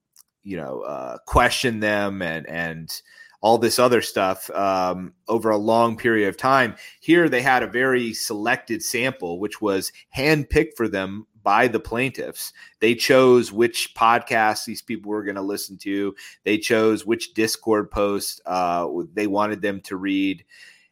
you 0.43 0.55
know 0.55 0.79
uh, 0.83 1.17
question 1.27 1.81
them 1.81 2.21
and 2.21 2.47
and 2.47 3.01
all 3.45 3.59
this 3.59 3.77
other 3.77 4.01
stuff 4.01 4.49
um, 4.55 5.13
over 5.27 5.51
a 5.51 5.57
long 5.57 5.95
period 5.95 6.27
of 6.27 6.35
time. 6.35 6.75
Here, 6.99 7.29
they 7.29 7.43
had 7.43 7.61
a 7.61 7.67
very 7.67 8.11
selected 8.11 8.81
sample, 8.81 9.39
which 9.39 9.61
was 9.61 9.91
handpicked 10.17 10.75
for 10.75 10.87
them 10.87 11.27
by 11.43 11.67
the 11.67 11.79
plaintiffs. 11.79 12.53
They 12.79 12.95
chose 12.95 13.51
which 13.51 13.93
podcasts 13.93 14.65
these 14.65 14.81
people 14.81 15.11
were 15.11 15.23
going 15.23 15.35
to 15.35 15.43
listen 15.43 15.77
to. 15.77 16.15
They 16.43 16.57
chose 16.57 17.05
which 17.05 17.35
Discord 17.35 17.91
post 17.91 18.41
uh, 18.47 18.87
they 19.13 19.27
wanted 19.27 19.61
them 19.61 19.79
to 19.81 19.95
read. 19.95 20.43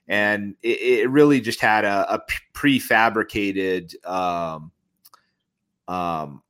And 0.07 0.53
it, 0.61 0.79
it 0.79 1.09
really 1.09 1.41
just 1.41 1.59
had 1.59 1.85
a, 1.85 2.13
a 2.13 2.21
prefabricated 2.53 3.95
um, 4.05 4.71
um, 5.87 6.43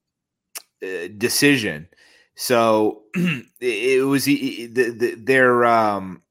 uh, 0.83 1.07
decision 1.17 1.87
so 2.35 3.03
it 3.59 4.05
was 4.05 4.25
the, 4.25 4.67
the, 4.67 5.15
their 5.15 5.65
um, 5.65 6.21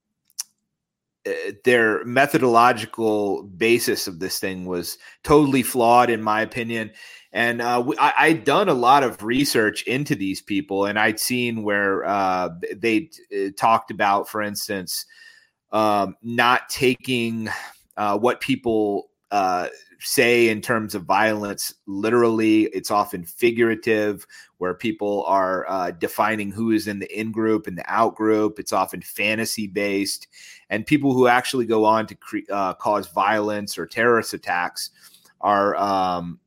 uh, 1.25 1.53
their 1.65 2.05
methodological 2.05 3.45
basis 3.45 4.09
of 4.09 4.19
this 4.19 4.41
thing 4.41 4.65
was 4.65 4.99
totally 5.23 5.63
flawed, 5.63 6.11
in 6.11 6.21
my 6.21 6.41
opinion. 6.41 6.91
And 7.33 7.63
uh, 7.63 7.85
I, 7.99 8.13
I'd 8.19 8.45
done 8.45 8.69
a 8.69 8.75
lot 8.75 9.05
of 9.05 9.23
research 9.23 9.85
into 9.85 10.17
these 10.17 10.43
people, 10.43 10.87
and 10.87 10.99
I'd 10.99 11.21
seen 11.21 11.63
where 11.63 12.05
uh, 12.05 12.51
they 12.75 13.11
uh, 13.33 13.51
talked 13.57 13.93
about, 13.93 14.29
for 14.29 14.43
instance, 14.43 15.07
um, 15.71 16.17
not 16.23 16.69
taking 16.69 17.49
uh, 17.97 18.19
what 18.19 18.41
people 18.41 19.11
uh, 19.31 19.69
say 20.01 20.49
in 20.49 20.61
terms 20.61 20.95
of 20.95 21.05
violence 21.05 21.73
literally 21.87 22.65
it's 22.65 22.91
often 22.91 23.25
figurative 23.25 24.27
where 24.63 24.75
people 24.75 25.25
are 25.27 25.69
uh, 25.69 25.91
defining 25.91 26.53
who 26.53 26.71
is 26.71 26.87
in 26.87 27.01
the 27.01 27.21
in 27.21 27.33
group 27.33 27.67
and 27.67 27.77
the 27.77 27.85
out 27.93 28.15
group 28.15 28.61
it's 28.61 28.73
often 28.73 29.03
fantasy 29.03 29.67
based 29.67 30.29
and 30.71 30.87
people 30.87 31.13
who 31.13 31.27
actually 31.27 31.67
go 31.67 31.85
on 31.85 32.07
to 32.07 32.15
cre- 32.15 32.49
uh, 32.49 32.73
cause 32.75 33.09
violence 33.09 33.77
or 33.77 33.87
terrorist 33.87 34.35
attacks 34.35 34.91
are 35.41 35.75
um, 35.75 36.39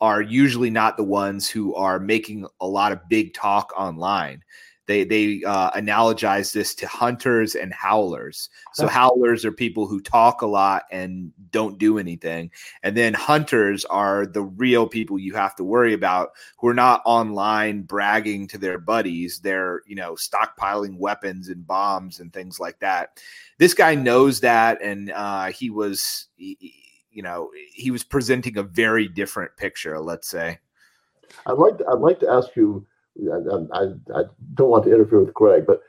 are 0.00 0.20
usually 0.20 0.68
not 0.68 0.96
the 0.96 1.04
ones 1.04 1.48
who 1.48 1.72
are 1.76 2.00
making 2.00 2.44
a 2.60 2.66
lot 2.66 2.90
of 2.90 3.08
big 3.08 3.32
talk 3.34 3.72
online 3.76 4.42
they 4.90 5.04
they 5.04 5.42
uh, 5.44 5.70
analogize 5.70 6.52
this 6.52 6.74
to 6.74 6.86
hunters 6.88 7.54
and 7.54 7.72
howlers. 7.72 8.48
So 8.74 8.88
howlers 8.88 9.44
are 9.44 9.52
people 9.52 9.86
who 9.86 10.00
talk 10.00 10.42
a 10.42 10.46
lot 10.46 10.82
and 10.90 11.32
don't 11.52 11.78
do 11.78 11.98
anything, 11.98 12.50
and 12.82 12.96
then 12.96 13.14
hunters 13.14 13.84
are 13.84 14.26
the 14.26 14.42
real 14.42 14.88
people 14.88 15.16
you 15.18 15.34
have 15.34 15.54
to 15.56 15.64
worry 15.64 15.92
about 15.92 16.30
who 16.58 16.66
are 16.66 16.74
not 16.74 17.02
online 17.04 17.82
bragging 17.82 18.48
to 18.48 18.58
their 18.58 18.78
buddies. 18.78 19.38
They're 19.38 19.82
you 19.86 19.94
know 19.94 20.14
stockpiling 20.14 20.98
weapons 20.98 21.48
and 21.48 21.64
bombs 21.64 22.18
and 22.18 22.32
things 22.32 22.58
like 22.58 22.80
that. 22.80 23.20
This 23.58 23.74
guy 23.74 23.94
knows 23.94 24.40
that, 24.40 24.82
and 24.82 25.12
uh, 25.12 25.46
he 25.46 25.70
was. 25.70 26.26
He, 26.36 26.74
you 27.12 27.22
know, 27.22 27.50
he 27.72 27.90
was 27.90 28.04
presenting 28.04 28.56
a 28.56 28.62
very 28.62 29.08
different 29.08 29.56
picture. 29.56 29.98
Let's 30.00 30.28
say. 30.28 30.58
I'd 31.46 31.52
like 31.52 31.78
to, 31.78 31.86
I'd 31.88 31.98
like 31.98 32.20
to 32.20 32.28
ask 32.28 32.54
you 32.56 32.86
I, 33.28 33.78
I, 33.78 34.20
I 34.20 34.22
don't 34.54 34.70
want 34.70 34.84
to 34.84 34.94
interfere 34.94 35.20
with 35.20 35.34
Greg, 35.34 35.66
but 35.66 35.82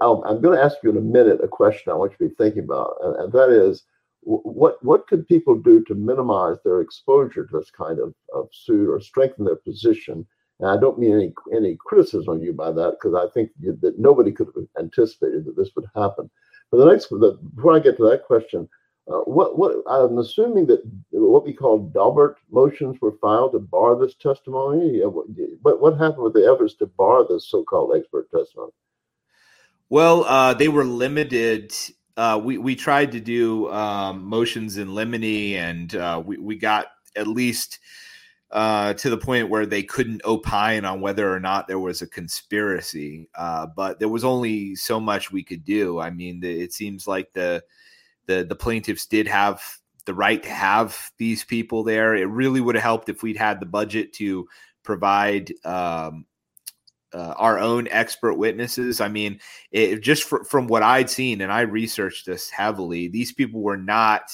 i 0.00 0.06
am 0.06 0.40
going 0.40 0.56
to 0.56 0.62
ask 0.62 0.76
you 0.82 0.90
in 0.90 0.96
a 0.96 1.00
minute 1.00 1.40
a 1.42 1.48
question 1.48 1.92
I 1.92 1.96
want 1.96 2.12
you 2.12 2.28
to 2.28 2.30
be 2.30 2.36
thinking 2.36 2.64
about, 2.64 2.96
and, 3.02 3.16
and, 3.16 3.32
that 3.32 3.50
is, 3.50 3.84
what 4.22 4.82
what 4.84 5.06
could 5.06 5.28
people 5.28 5.54
do 5.56 5.82
to 5.84 5.94
minimize 5.94 6.56
their 6.64 6.80
exposure 6.80 7.46
to 7.46 7.58
this 7.58 7.70
kind 7.70 7.98
of, 8.00 8.12
of 8.34 8.48
suit 8.52 8.88
or 8.88 9.00
strengthen 9.00 9.44
their 9.44 9.56
position? 9.56 10.26
And 10.60 10.68
I 10.68 10.76
don't 10.76 10.98
mean 10.98 11.14
any 11.14 11.32
any 11.54 11.76
criticism 11.76 12.28
on 12.28 12.42
you 12.42 12.52
by 12.52 12.72
that, 12.72 12.96
because 13.00 13.14
I 13.14 13.32
think 13.32 13.50
that 13.62 13.98
nobody 13.98 14.32
could 14.32 14.48
have 14.48 14.64
anticipated 14.78 15.44
that 15.44 15.56
this 15.56 15.70
would 15.76 15.86
happen. 15.94 16.28
But 16.70 16.78
the 16.78 16.86
next, 16.86 17.08
the, 17.08 17.38
before 17.54 17.74
I 17.74 17.78
get 17.78 17.96
to 17.98 18.08
that 18.10 18.24
question, 18.24 18.68
uh, 19.10 19.20
what 19.20 19.58
what 19.58 19.82
I'm 19.88 20.18
assuming 20.18 20.66
that 20.66 20.82
what 21.10 21.44
we 21.44 21.52
call 21.52 21.90
Daubert 21.94 22.36
motions 22.50 23.00
were 23.00 23.16
filed 23.20 23.52
to 23.52 23.58
bar 23.58 23.98
this 23.98 24.14
testimony. 24.14 25.00
What 25.62 25.80
what 25.80 25.98
happened 25.98 26.24
with 26.24 26.34
the 26.34 26.50
efforts 26.52 26.74
to 26.74 26.86
bar 26.86 27.26
this 27.26 27.46
so-called 27.46 27.96
expert 27.96 28.30
testimony? 28.30 28.72
Well, 29.88 30.24
uh, 30.24 30.54
they 30.54 30.68
were 30.68 30.84
limited. 30.84 31.72
Uh, 32.16 32.40
we 32.42 32.58
we 32.58 32.76
tried 32.76 33.12
to 33.12 33.20
do 33.20 33.70
um, 33.70 34.24
motions 34.24 34.76
in 34.76 34.94
limine, 34.94 35.56
and 35.56 35.94
uh, 35.94 36.22
we 36.24 36.36
we 36.36 36.56
got 36.56 36.88
at 37.16 37.26
least 37.26 37.78
uh, 38.50 38.92
to 38.94 39.08
the 39.08 39.16
point 39.16 39.48
where 39.48 39.64
they 39.64 39.82
couldn't 39.82 40.24
opine 40.26 40.84
on 40.84 41.00
whether 41.00 41.32
or 41.32 41.40
not 41.40 41.66
there 41.66 41.78
was 41.78 42.02
a 42.02 42.06
conspiracy. 42.06 43.30
Uh, 43.34 43.66
but 43.74 43.98
there 43.98 44.08
was 44.10 44.24
only 44.24 44.74
so 44.74 45.00
much 45.00 45.32
we 45.32 45.42
could 45.42 45.64
do. 45.64 45.98
I 45.98 46.10
mean, 46.10 46.44
it 46.44 46.74
seems 46.74 47.06
like 47.06 47.32
the 47.32 47.62
the 48.28 48.46
the 48.48 48.54
plaintiffs 48.54 49.06
did 49.06 49.26
have 49.26 49.60
the 50.04 50.14
right 50.14 50.42
to 50.42 50.50
have 50.50 51.10
these 51.18 51.44
people 51.44 51.82
there. 51.82 52.14
It 52.14 52.28
really 52.28 52.60
would 52.60 52.76
have 52.76 52.84
helped 52.84 53.08
if 53.08 53.22
we'd 53.22 53.36
had 53.36 53.58
the 53.58 53.66
budget 53.66 54.12
to 54.14 54.48
provide 54.84 55.52
um, 55.64 56.24
uh, 57.12 57.34
our 57.36 57.58
own 57.58 57.88
expert 57.90 58.34
witnesses. 58.34 59.00
I 59.00 59.08
mean, 59.08 59.40
it, 59.70 60.00
just 60.00 60.22
from 60.22 60.66
what 60.66 60.82
I'd 60.82 61.10
seen, 61.10 61.40
and 61.40 61.52
I 61.52 61.62
researched 61.62 62.26
this 62.26 62.48
heavily, 62.48 63.08
these 63.08 63.32
people 63.32 63.60
were 63.60 63.76
not 63.76 64.30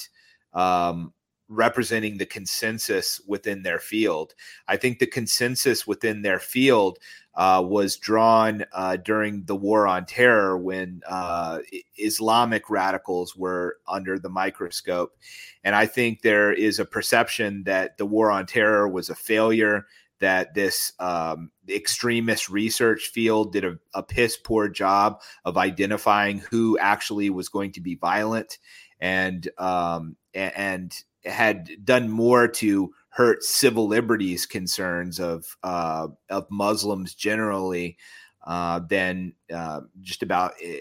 um, 0.53 1.13
representing 1.49 2.17
the 2.17 2.25
consensus 2.25 3.21
within 3.27 3.63
their 3.63 3.79
field. 3.79 4.33
I 4.67 4.77
think 4.77 4.99
the 4.99 5.07
consensus 5.07 5.85
within 5.85 6.21
their 6.21 6.39
field 6.39 6.99
uh, 7.35 7.63
was 7.65 7.97
drawn 7.97 8.63
uh, 8.71 8.95
during 8.97 9.43
the 9.43 9.55
war 9.55 9.87
on 9.87 10.05
terror 10.05 10.57
when 10.57 11.01
uh, 11.07 11.59
Islamic 11.97 12.69
radicals 12.69 13.35
were 13.35 13.77
under 13.87 14.17
the 14.17 14.29
microscope. 14.29 15.17
And 15.63 15.75
I 15.75 15.85
think 15.85 16.21
there 16.21 16.53
is 16.53 16.79
a 16.79 16.85
perception 16.85 17.63
that 17.65 17.97
the 17.97 18.05
war 18.05 18.31
on 18.31 18.45
terror 18.45 18.87
was 18.87 19.09
a 19.09 19.15
failure, 19.15 19.85
that 20.19 20.53
this 20.53 20.93
um, 20.99 21.51
extremist 21.67 22.49
research 22.49 23.07
field 23.07 23.51
did 23.51 23.65
a, 23.65 23.77
a 23.93 24.01
piss 24.01 24.37
poor 24.37 24.69
job 24.69 25.21
of 25.43 25.57
identifying 25.57 26.39
who 26.39 26.77
actually 26.79 27.29
was 27.29 27.49
going 27.49 27.73
to 27.73 27.81
be 27.81 27.95
violent 27.95 28.57
and 28.99 29.49
um, 29.57 30.15
and 30.33 30.93
had 31.25 31.69
done 31.83 32.09
more 32.09 32.47
to 32.47 32.93
hurt 33.15 33.41
civil 33.45 33.87
liberties 33.87 34.45
concerns 34.45 35.21
of 35.21 35.55
uh, 35.63 36.07
of 36.29 36.45
Muslims 36.51 37.15
generally 37.15 37.97
uh, 38.45 38.81
than 38.89 39.33
uh, 39.53 39.79
just 40.01 40.21
about 40.21 40.51
eh, 40.61 40.79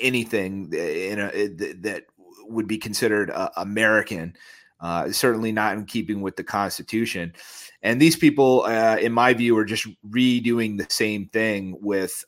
anything 0.00 0.72
in 0.72 1.20
a, 1.20 1.26
eh, 1.28 1.48
that 1.82 2.02
would 2.48 2.66
be 2.66 2.78
considered 2.78 3.30
uh, 3.30 3.50
American. 3.56 4.34
Uh, 4.80 5.12
certainly 5.12 5.52
not 5.52 5.74
in 5.74 5.84
keeping 5.84 6.22
with 6.22 6.34
the 6.34 6.42
Constitution. 6.42 7.32
And 7.82 8.02
these 8.02 8.16
people, 8.16 8.64
uh, 8.64 8.96
in 8.96 9.12
my 9.12 9.32
view, 9.32 9.56
are 9.56 9.64
just 9.64 9.86
redoing 10.10 10.76
the 10.76 10.88
same 10.90 11.28
thing 11.28 11.76
with 11.80 12.24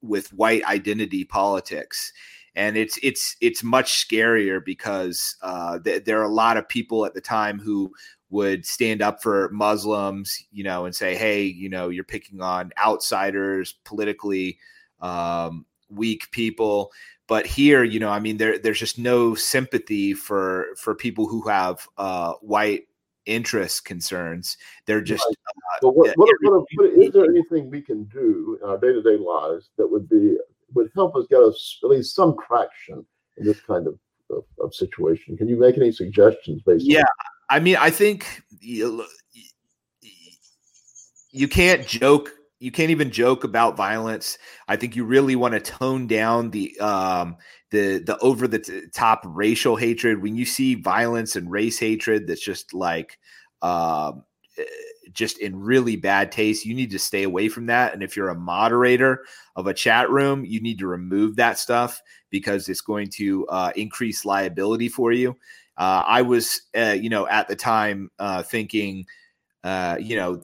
with 0.00 0.32
white 0.34 0.62
identity 0.66 1.24
politics 1.24 2.12
and 2.56 2.76
it's 2.76 2.98
it's 3.02 3.36
it's 3.40 3.62
much 3.62 4.06
scarier 4.06 4.64
because 4.64 5.36
uh, 5.42 5.78
th- 5.78 6.04
there 6.04 6.20
are 6.20 6.24
a 6.24 6.28
lot 6.28 6.56
of 6.56 6.68
people 6.68 7.04
at 7.04 7.14
the 7.14 7.20
time 7.20 7.58
who 7.58 7.92
would 8.34 8.66
stand 8.66 9.00
up 9.00 9.22
for 9.22 9.48
Muslims, 9.50 10.44
you 10.50 10.64
know, 10.64 10.86
and 10.86 10.94
say, 10.94 11.14
hey, 11.14 11.44
you 11.44 11.68
know, 11.68 11.88
you're 11.88 12.02
picking 12.02 12.40
on 12.40 12.72
outsiders, 12.84 13.76
politically 13.84 14.58
um, 15.00 15.64
weak 15.88 16.28
people. 16.32 16.92
But 17.28 17.46
here, 17.46 17.84
you 17.84 18.00
know, 18.00 18.10
I 18.10 18.18
mean, 18.18 18.36
there 18.36 18.58
there's 18.58 18.80
just 18.80 18.98
no 18.98 19.36
sympathy 19.36 20.14
for 20.14 20.66
for 20.76 20.96
people 20.96 21.28
who 21.28 21.48
have 21.48 21.86
uh, 21.96 22.32
white 22.40 22.88
interest 23.24 23.84
concerns. 23.84 24.58
They're 24.86 25.00
just. 25.00 25.24
Right. 25.24 25.36
Uh, 25.84 25.92
what, 25.92 26.12
what, 26.16 26.28
what, 26.42 26.64
what, 26.74 26.90
is 26.90 27.12
there 27.12 27.24
anything 27.30 27.70
we 27.70 27.82
can 27.82 28.02
do 28.04 28.58
in 28.60 28.68
our 28.68 28.78
day 28.78 28.92
to 28.92 29.00
day 29.00 29.16
lives 29.16 29.70
that 29.78 29.86
would 29.86 30.08
be 30.08 30.36
would 30.74 30.90
help 30.96 31.14
us 31.14 31.26
get 31.30 31.40
us 31.40 31.78
at 31.84 31.90
least 31.90 32.16
some 32.16 32.34
traction 32.48 33.06
in 33.36 33.46
this 33.46 33.60
kind 33.60 33.86
of 33.86 33.96
of, 34.30 34.42
of 34.58 34.74
situation. 34.74 35.36
Can 35.36 35.48
you 35.48 35.56
make 35.56 35.76
any 35.76 35.92
suggestions 35.92 36.62
based? 36.62 36.84
Yeah, 36.84 37.04
I 37.50 37.60
mean, 37.60 37.76
I 37.76 37.90
think 37.90 38.42
you, 38.60 39.04
you 41.30 41.48
can't 41.48 41.86
joke. 41.86 42.32
You 42.60 42.70
can't 42.70 42.90
even 42.90 43.10
joke 43.10 43.44
about 43.44 43.76
violence. 43.76 44.38
I 44.68 44.76
think 44.76 44.96
you 44.96 45.04
really 45.04 45.36
want 45.36 45.52
to 45.52 45.60
tone 45.60 46.06
down 46.06 46.50
the 46.50 46.78
um, 46.80 47.36
the 47.70 47.98
the 47.98 48.16
over 48.18 48.48
the 48.48 48.60
t- 48.60 48.82
top 48.94 49.22
racial 49.26 49.76
hatred. 49.76 50.22
When 50.22 50.36
you 50.36 50.44
see 50.46 50.76
violence 50.76 51.36
and 51.36 51.50
race 51.50 51.78
hatred, 51.78 52.26
that's 52.26 52.40
just 52.40 52.72
like 52.72 53.18
um, 53.60 54.22
eh, 54.56 54.62
just 55.12 55.38
in 55.38 55.58
really 55.58 55.96
bad 55.96 56.32
taste. 56.32 56.64
You 56.64 56.74
need 56.74 56.92
to 56.92 56.98
stay 56.98 57.24
away 57.24 57.48
from 57.48 57.66
that. 57.66 57.92
And 57.92 58.02
if 58.02 58.16
you're 58.16 58.30
a 58.30 58.34
moderator 58.34 59.24
of 59.56 59.66
a 59.66 59.74
chat 59.74 60.08
room, 60.08 60.44
you 60.44 60.60
need 60.60 60.78
to 60.78 60.86
remove 60.86 61.36
that 61.36 61.58
stuff 61.58 62.00
because 62.30 62.68
it's 62.68 62.80
going 62.80 63.08
to 63.10 63.46
uh, 63.48 63.72
increase 63.76 64.24
liability 64.24 64.88
for 64.88 65.12
you. 65.12 65.36
Uh, 65.76 66.02
I 66.06 66.22
was, 66.22 66.62
uh, 66.76 66.96
you 66.98 67.08
know, 67.08 67.26
at 67.26 67.48
the 67.48 67.56
time 67.56 68.10
uh, 68.18 68.42
thinking, 68.42 69.06
uh, 69.62 69.96
you 70.00 70.16
know, 70.16 70.42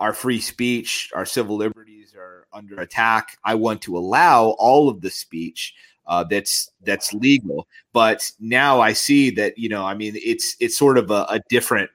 our 0.00 0.12
free 0.12 0.40
speech, 0.40 1.10
our 1.14 1.26
civil 1.26 1.56
liberties 1.56 2.14
are 2.16 2.46
under 2.52 2.80
attack. 2.80 3.38
I 3.44 3.54
want 3.54 3.82
to 3.82 3.96
allow 3.96 4.56
all 4.58 4.88
of 4.88 5.00
the 5.00 5.10
speech 5.10 5.74
uh, 6.06 6.24
that's 6.24 6.70
that's 6.82 7.12
legal. 7.12 7.68
But 7.92 8.30
now 8.40 8.80
I 8.80 8.92
see 8.92 9.30
that, 9.30 9.56
you 9.58 9.68
know, 9.68 9.84
I 9.84 9.94
mean, 9.94 10.14
it's 10.16 10.56
it's 10.58 10.76
sort 10.76 10.98
of 10.98 11.10
a, 11.10 11.26
a 11.28 11.40
different 11.48 11.90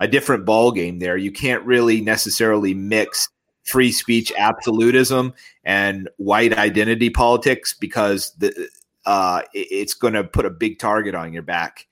a 0.00 0.08
different 0.08 0.44
ball 0.44 0.72
game 0.72 0.98
there. 0.98 1.16
You 1.16 1.32
can't 1.32 1.64
really 1.64 2.00
necessarily 2.00 2.74
mix 2.74 3.28
free 3.64 3.90
speech 3.90 4.32
absolutism 4.36 5.34
and 5.64 6.08
white 6.18 6.56
identity 6.56 7.10
politics 7.10 7.74
because 7.74 8.32
the 8.38 8.68
uh, 9.06 9.42
it's 9.54 9.94
going 9.94 10.14
to 10.14 10.24
put 10.24 10.44
a 10.44 10.50
big 10.50 10.78
target 10.78 11.14
on 11.14 11.32
your 11.32 11.42
back. 11.42 11.86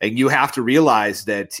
And 0.00 0.18
you 0.18 0.28
have 0.28 0.52
to 0.52 0.62
realize 0.62 1.24
that 1.24 1.58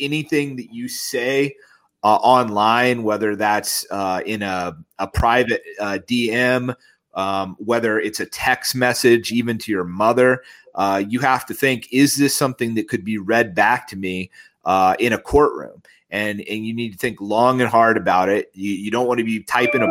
anything 0.00 0.56
that 0.56 0.72
you 0.72 0.88
say 0.88 1.54
uh, 2.02 2.16
online, 2.16 3.02
whether 3.02 3.36
that's 3.36 3.86
uh, 3.90 4.22
in 4.26 4.42
a, 4.42 4.76
a 4.98 5.08
private 5.08 5.62
uh, 5.80 5.98
DM, 6.06 6.74
um, 7.14 7.56
whether 7.58 7.98
it's 7.98 8.20
a 8.20 8.26
text 8.26 8.74
message, 8.74 9.32
even 9.32 9.58
to 9.58 9.72
your 9.72 9.84
mother, 9.84 10.42
uh, 10.74 11.02
you 11.06 11.20
have 11.20 11.46
to 11.46 11.54
think: 11.54 11.88
Is 11.90 12.16
this 12.16 12.34
something 12.34 12.74
that 12.74 12.88
could 12.88 13.04
be 13.04 13.18
read 13.18 13.54
back 13.54 13.88
to 13.88 13.96
me 13.96 14.30
uh, 14.64 14.94
in 14.98 15.12
a 15.12 15.18
courtroom? 15.18 15.82
And 16.10 16.40
and 16.42 16.66
you 16.66 16.74
need 16.74 16.92
to 16.92 16.98
think 16.98 17.20
long 17.20 17.60
and 17.60 17.70
hard 17.70 17.96
about 17.96 18.28
it. 18.28 18.50
You 18.52 18.72
you 18.72 18.90
don't 18.90 19.06
want 19.06 19.18
to 19.18 19.24
be 19.24 19.42
typing 19.42 19.82
a 19.82 19.88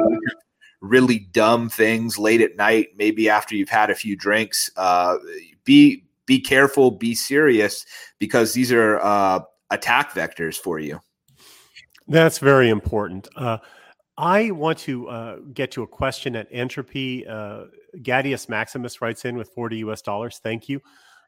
really 0.81 1.19
dumb 1.19 1.69
things 1.69 2.17
late 2.17 2.41
at 2.41 2.55
night, 2.55 2.89
maybe 2.95 3.27
after 3.27 3.55
you've 3.55 3.69
had 3.69 3.89
a 3.89 3.95
few 3.95 4.15
drinks. 4.15 4.69
Uh, 4.77 5.17
be 5.63 6.04
be 6.25 6.39
careful, 6.39 6.91
be 6.91 7.15
serious, 7.15 7.85
because 8.19 8.53
these 8.53 8.71
are 8.71 8.99
uh, 8.99 9.39
attack 9.69 10.13
vectors 10.13 10.55
for 10.55 10.79
you. 10.79 10.99
That's 12.07 12.39
very 12.39 12.69
important. 12.69 13.27
Uh, 13.35 13.57
I 14.17 14.51
want 14.51 14.77
to 14.79 15.09
uh, 15.09 15.35
get 15.53 15.71
to 15.71 15.83
a 15.83 15.87
question 15.87 16.35
at 16.35 16.47
Entropy. 16.51 17.27
Uh, 17.27 17.65
Gadius 17.97 18.47
Maximus 18.47 19.01
writes 19.01 19.25
in 19.25 19.35
with 19.35 19.49
40 19.49 19.77
US 19.77 20.01
dollars. 20.01 20.39
Thank 20.41 20.69
you. 20.69 20.81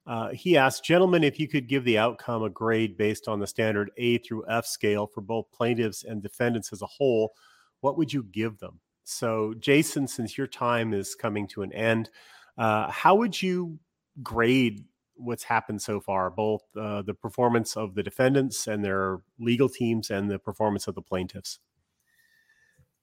Uh, 0.06 0.30
he 0.30 0.56
asked, 0.56 0.86
gentlemen, 0.86 1.24
if 1.24 1.38
you 1.38 1.50
could 1.50 1.68
give 1.68 1.84
the 1.84 1.98
outcome 1.98 2.44
a 2.44 2.50
grade 2.50 2.96
based 2.96 3.28
on 3.28 3.40
the 3.40 3.48
standard 3.48 3.92
A 3.98 4.20
through 4.20 4.46
F 4.48 4.66
scale 4.66 5.06
for 5.06 5.20
both 5.20 5.52
plaintiffs 5.52 6.06
and 6.06 6.24
defendants 6.24 6.72
as 6.72 6.82
a 6.82 6.86
whole, 6.86 7.34
what 7.82 7.98
would 7.98 8.14
you 8.14 8.24
give 8.24 8.58
them? 8.60 8.80
So, 9.04 9.54
Jason, 9.60 10.08
since 10.08 10.38
your 10.38 10.48
time 10.48 10.94
is 10.94 11.14
coming 11.14 11.46
to 11.50 11.62
an 11.62 11.74
end, 11.74 12.10
uh, 12.58 12.90
how 12.90 13.16
would 13.16 13.42
you 13.42 13.78
grade 14.24 14.86
what's 15.16 15.44
happened 15.44 15.82
so 15.82 16.00
far, 16.00 16.30
both 16.30 16.62
uh, 16.80 17.02
the 17.02 17.14
performance 17.14 17.76
of 17.76 17.96
the 17.96 18.04
defendants 18.04 18.68
and 18.68 18.84
their 18.84 19.20
legal 19.40 19.70
teams 19.70 20.10
and 20.10 20.30
the 20.30 20.40
performance 20.40 20.88
of 20.88 20.96
the 20.96 21.02
plaintiffs? 21.02 21.60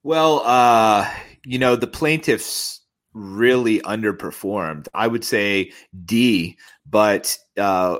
Well, 0.02 0.42
uh, 0.44 1.10
you 1.44 1.58
know, 1.58 1.76
the 1.76 1.86
plaintiffs 1.86 2.80
really 3.14 3.80
underperformed. 3.80 4.88
I 4.92 5.06
would 5.06 5.24
say 5.24 5.72
D, 6.04 6.58
but 6.88 7.38
uh, 7.56 7.98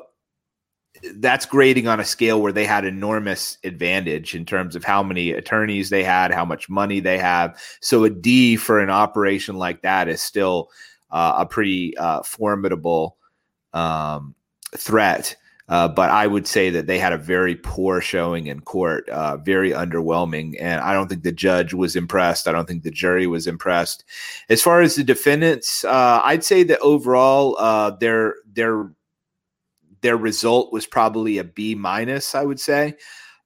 that's 1.17 1.47
grading 1.47 1.89
on 1.89 2.01
a 2.01 2.05
scale 2.05 2.41
where 2.41 2.53
they 2.53 2.67
had 2.67 2.85
enormous 2.85 3.59
advantage 3.65 4.35
in 4.35 4.45
terms 4.45 4.77
of 4.77 4.85
how 4.85 5.03
many 5.03 5.31
attorneys 5.33 5.91
they 5.91 6.05
had, 6.05 6.31
how 6.31 6.45
much 6.45 6.69
money 6.69 7.01
they 7.01 7.19
have. 7.19 7.59
So 7.81 8.05
a 8.05 8.11
D 8.11 8.57
for 8.57 8.81
an 8.81 8.91
operation 8.91 9.57
like 9.57 9.83
that 9.83 10.09
is 10.09 10.21
still 10.21 10.71
uh, 11.11 11.35
a 11.39 11.47
pretty 11.47 11.97
uh, 11.97 12.23
formidable 12.23 13.17
um, 13.73 14.35
threat. 14.77 15.37
Uh, 15.67 15.89
but 15.89 16.11
I 16.11 16.27
would 16.27 16.47
say 16.47 16.69
that 16.69 16.87
they 16.87 16.99
had 16.99 17.15
a 17.15 17.19
very 17.19 17.57
poor 17.57 18.03
showing 18.03 18.49
in 18.49 18.61
court, 18.61 19.09
uh, 19.09 19.39
very 19.39 19.71
underwhelming. 19.71 20.57
And 20.61 20.81
I 20.83 20.93
don't 20.93 21.09
think 21.09 21.23
the 21.23 21.33
judge 21.33 21.73
was 21.73 21.97
impressed. 21.97 22.47
I 22.47 22.53
don't 22.53 22.69
think 22.69 22.83
the 22.83 22.91
jury 22.91 23.27
was 23.27 23.47
impressed. 23.47 24.05
As 24.51 24.61
far 24.61 24.83
as 24.83 24.95
the 24.95 25.05
defendants, 25.05 25.83
uh, 25.85 26.21
I'd 26.23 26.45
say 26.45 26.65
that 26.65 26.81
overall, 26.81 27.57
uh, 27.59 27.93
their 27.93 28.35
their 28.53 28.91
their 30.03 30.19
result 30.19 30.71
was 30.71 30.85
probably 30.85 31.39
a 31.39 31.45
B 31.45 31.75
minus. 31.75 32.35
I 32.35 32.45
would 32.45 32.61
say. 32.61 32.97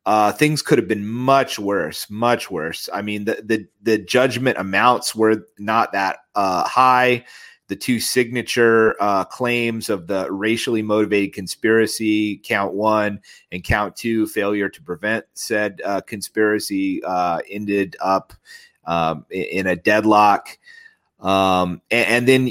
Uh, 0.09 0.33
things 0.33 0.63
could 0.63 0.79
have 0.79 0.89
been 0.89 1.07
much 1.07 1.59
worse, 1.59 2.09
much 2.09 2.51
worse. 2.51 2.89
I 2.95 3.03
mean, 3.03 3.27
the 3.27 3.43
the, 3.45 3.67
the 3.83 3.99
judgment 3.99 4.57
amounts 4.57 5.15
were 5.15 5.45
not 5.59 5.93
that 5.93 6.21
uh, 6.35 6.67
high 6.67 7.27
the 7.69 7.77
two 7.77 8.01
signature 8.01 8.97
uh, 8.99 9.25
claims 9.25 9.91
of 9.91 10.07
the 10.07 10.27
racially 10.33 10.81
motivated 10.81 11.35
conspiracy, 11.35 12.39
count 12.39 12.73
one, 12.73 13.21
and 13.53 13.63
count 13.63 13.95
two, 13.95 14.27
failure 14.27 14.71
to 14.71 14.83
prevent 14.83 15.27
said 15.35 15.83
uh, 15.85 16.01
conspiracy, 16.01 17.05
uh, 17.05 17.41
ended 17.51 17.95
up 18.01 18.33
um, 18.87 19.27
in 19.31 19.67
a 19.67 19.77
deadlock. 19.77 20.59
Um, 21.21 21.83
and, 21.91 22.29
and, 22.29 22.29
then, 22.29 22.51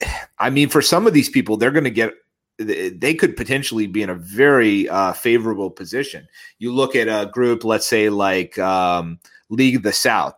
I 0.38 0.48
mean, 0.48 0.70
for 0.70 0.80
some 0.80 1.06
of 1.06 1.12
these 1.12 1.28
people, 1.28 1.56
they're 1.56 1.70
going 1.70 1.84
to 1.84 1.90
get. 1.90 2.14
They 2.58 3.14
could 3.14 3.36
potentially 3.36 3.86
be 3.86 4.02
in 4.02 4.10
a 4.10 4.14
very 4.14 4.88
uh, 4.88 5.12
favorable 5.12 5.70
position. 5.70 6.28
You 6.58 6.72
look 6.72 6.94
at 6.94 7.08
a 7.08 7.30
group, 7.30 7.64
let's 7.64 7.86
say 7.86 8.10
like 8.10 8.58
um, 8.58 9.18
League 9.50 9.76
of 9.76 9.82
the 9.82 9.92
South 9.92 10.34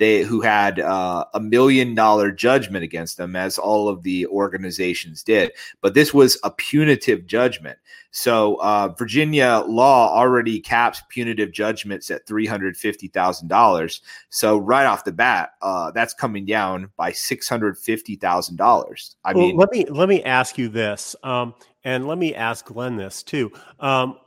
they 0.00 0.22
who 0.22 0.40
had 0.40 0.80
uh, 0.80 1.26
a 1.34 1.40
million 1.40 1.94
dollar 1.94 2.32
judgment 2.32 2.82
against 2.82 3.18
them, 3.18 3.36
as 3.36 3.58
all 3.58 3.86
of 3.86 4.02
the 4.02 4.26
organizations 4.28 5.22
did. 5.22 5.52
But 5.82 5.92
this 5.92 6.14
was 6.14 6.38
a 6.42 6.50
punitive 6.50 7.26
judgment. 7.26 7.78
So 8.10 8.56
uh, 8.56 8.88
Virginia 8.98 9.62
law 9.66 10.12
already 10.14 10.60
caps 10.60 11.02
punitive 11.08 11.52
judgments 11.52 12.10
at 12.10 12.26
three 12.26 12.46
hundred 12.46 12.76
fifty 12.76 13.08
thousand 13.08 13.48
dollars. 13.48 14.02
So 14.30 14.58
right 14.58 14.84
off 14.84 15.04
the 15.04 15.12
bat, 15.12 15.50
uh, 15.62 15.90
that's 15.92 16.14
coming 16.14 16.44
down 16.44 16.90
by 16.96 17.12
six 17.12 17.48
hundred 17.48 17.78
fifty 17.78 18.16
thousand 18.16 18.56
dollars. 18.56 19.16
I 19.24 19.32
well, 19.32 19.46
mean, 19.46 19.56
let 19.56 19.70
me 19.70 19.84
let 19.86 20.08
me 20.08 20.22
ask 20.24 20.58
you 20.58 20.68
this, 20.68 21.14
um, 21.22 21.54
and 21.84 22.06
let 22.06 22.18
me 22.18 22.34
ask 22.34 22.64
Glen 22.64 22.96
this 22.96 23.22
too. 23.22 23.52
Um, 23.78 24.18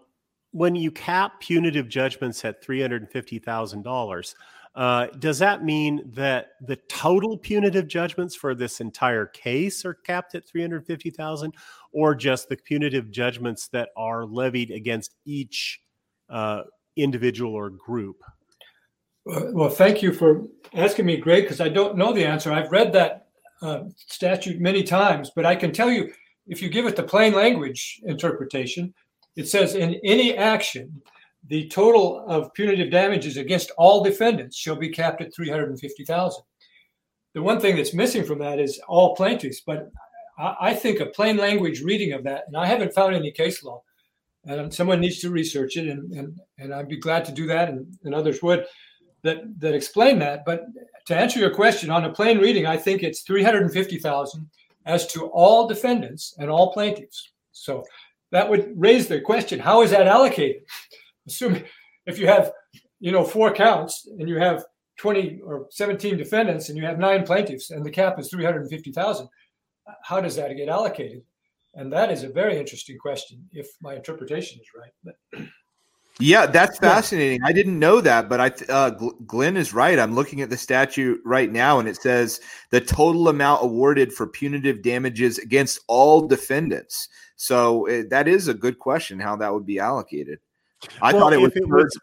when 0.51 0.75
you 0.75 0.91
cap 0.91 1.39
punitive 1.39 1.89
judgments 1.89 2.45
at 2.45 2.63
three 2.63 2.81
hundred 2.81 3.09
fifty 3.11 3.39
thousand 3.39 3.83
dollars 3.83 4.35
uh, 4.75 5.05
does 5.19 5.37
that 5.37 5.63
mean 5.63 6.01
that 6.13 6.53
the 6.61 6.75
total 6.87 7.37
punitive 7.37 7.87
judgments 7.87 8.35
for 8.35 8.55
this 8.55 8.81
entire 8.81 9.27
case 9.27 9.85
are 9.85 9.93
capped 9.93 10.33
at 10.33 10.47
350,000 10.47 11.53
or 11.93 12.15
just 12.15 12.49
the 12.49 12.57
punitive 12.57 13.11
judgments 13.11 13.69
that 13.69 13.89
are 13.95 14.25
levied 14.25 14.71
against 14.71 15.15
each 15.25 15.79
uh, 16.29 16.63
individual 16.95 17.53
or 17.53 17.69
group? 17.69 18.17
Well, 19.25 19.69
thank 19.69 20.01
you 20.01 20.11
for 20.11 20.43
asking 20.73 21.05
me, 21.05 21.17
Greg, 21.17 21.43
because 21.43 21.61
I 21.61 21.69
don't 21.69 21.97
know 21.97 22.11
the 22.11 22.25
answer. 22.25 22.51
I've 22.51 22.71
read 22.71 22.91
that 22.93 23.27
uh, 23.61 23.83
statute 23.95 24.59
many 24.59 24.83
times, 24.83 25.31
but 25.33 25.45
I 25.45 25.55
can 25.55 25.71
tell 25.71 25.89
you 25.89 26.11
if 26.47 26.61
you 26.61 26.69
give 26.69 26.85
it 26.85 26.95
the 26.97 27.03
plain 27.03 27.33
language 27.33 28.01
interpretation, 28.03 28.93
it 29.37 29.47
says 29.47 29.75
in 29.75 29.99
any 30.03 30.35
action 30.35 31.01
the 31.47 31.67
total 31.69 32.25
of 32.27 32.53
punitive 32.53 32.91
damages 32.91 33.37
against 33.37 33.71
all 33.77 34.03
defendants 34.03 34.57
shall 34.57 34.75
be 34.75 34.89
capped 34.89 35.21
at 35.21 35.33
350,000. 35.33 36.43
The 37.33 37.41
one 37.41 37.59
thing 37.59 37.75
that's 37.75 37.93
missing 37.93 38.23
from 38.23 38.39
that 38.39 38.59
is 38.59 38.79
all 38.87 39.15
plaintiffs, 39.15 39.61
but 39.65 39.89
I 40.37 40.73
think 40.73 40.99
a 40.99 41.05
plain 41.05 41.37
language 41.37 41.81
reading 41.81 42.13
of 42.13 42.23
that, 42.23 42.45
and 42.47 42.57
I 42.57 42.65
haven't 42.65 42.93
found 42.93 43.15
any 43.15 43.31
case 43.31 43.63
law, 43.63 43.83
and 44.45 44.73
someone 44.73 44.99
needs 44.99 45.19
to 45.19 45.29
research 45.29 45.77
it, 45.77 45.87
and, 45.87 46.11
and, 46.13 46.39
and 46.57 46.73
I'd 46.73 46.89
be 46.89 46.97
glad 46.97 47.25
to 47.25 47.31
do 47.31 47.45
that, 47.47 47.69
and, 47.69 47.85
and 48.03 48.15
others 48.15 48.41
would, 48.41 48.65
that, 49.21 49.37
that 49.59 49.73
explain 49.73 50.19
that. 50.19 50.43
But 50.45 50.65
to 51.05 51.15
answer 51.15 51.39
your 51.39 51.53
question, 51.53 51.89
on 51.89 52.05
a 52.05 52.11
plain 52.11 52.39
reading, 52.39 52.65
I 52.65 52.77
think 52.77 53.03
it's 53.03 53.21
350,000 53.21 54.49
as 54.85 55.07
to 55.07 55.27
all 55.27 55.67
defendants 55.67 56.35
and 56.39 56.49
all 56.49 56.73
plaintiffs. 56.73 57.31
So 57.51 57.83
that 58.31 58.49
would 58.49 58.73
raise 58.75 59.07
the 59.07 59.21
question, 59.21 59.59
how 59.59 59.81
is 59.81 59.91
that 59.91 60.07
allocated? 60.07 60.63
assuming 61.27 61.63
if 62.05 62.19
you 62.19 62.27
have, 62.27 62.51
you 62.99 63.11
know, 63.11 63.23
four 63.23 63.53
counts 63.53 64.07
and 64.19 64.27
you 64.27 64.37
have 64.37 64.65
20 64.97 65.39
or 65.43 65.67
17 65.69 66.17
defendants 66.17 66.69
and 66.69 66.77
you 66.77 66.85
have 66.85 66.99
nine 66.99 67.25
plaintiffs 67.25 67.71
and 67.71 67.85
the 67.85 67.91
cap 67.91 68.19
is 68.19 68.29
350,000, 68.29 69.27
how 70.01 70.21
does 70.21 70.35
that 70.35 70.55
get 70.55 70.69
allocated? 70.69 71.23
And 71.75 71.91
that 71.91 72.11
is 72.11 72.23
a 72.23 72.29
very 72.29 72.57
interesting 72.57 72.97
question 72.97 73.47
if 73.51 73.67
my 73.81 73.95
interpretation 73.95 74.59
is 74.59 74.67
right. 74.75 74.91
But 75.03 75.41
Yeah, 76.19 76.45
that's 76.45 76.77
fascinating. 76.77 77.41
I 77.43 77.51
didn't 77.51 77.79
know 77.79 77.99
that, 77.99 78.29
but 78.29 78.39
I 78.39 78.51
uh, 78.71 78.91
Glen 79.25 79.57
is 79.57 79.73
right. 79.73 79.97
I'm 79.97 80.13
looking 80.13 80.41
at 80.41 80.49
the 80.51 80.57
statute 80.57 81.19
right 81.25 81.51
now, 81.51 81.79
and 81.79 81.89
it 81.89 81.95
says 81.95 82.39
the 82.69 82.79
total 82.79 83.29
amount 83.29 83.63
awarded 83.63 84.13
for 84.13 84.27
punitive 84.27 84.83
damages 84.83 85.39
against 85.39 85.79
all 85.87 86.27
defendants. 86.27 87.09
So 87.35 87.87
it, 87.87 88.11
that 88.11 88.27
is 88.27 88.47
a 88.47 88.53
good 88.53 88.77
question, 88.77 89.19
how 89.19 89.35
that 89.37 89.51
would 89.51 89.65
be 89.65 89.79
allocated. 89.79 90.37
I 91.01 91.13
well, 91.13 91.23
thought 91.23 91.33
it 91.33 91.41
was, 91.41 91.51
it 91.55 91.67
was 91.67 91.97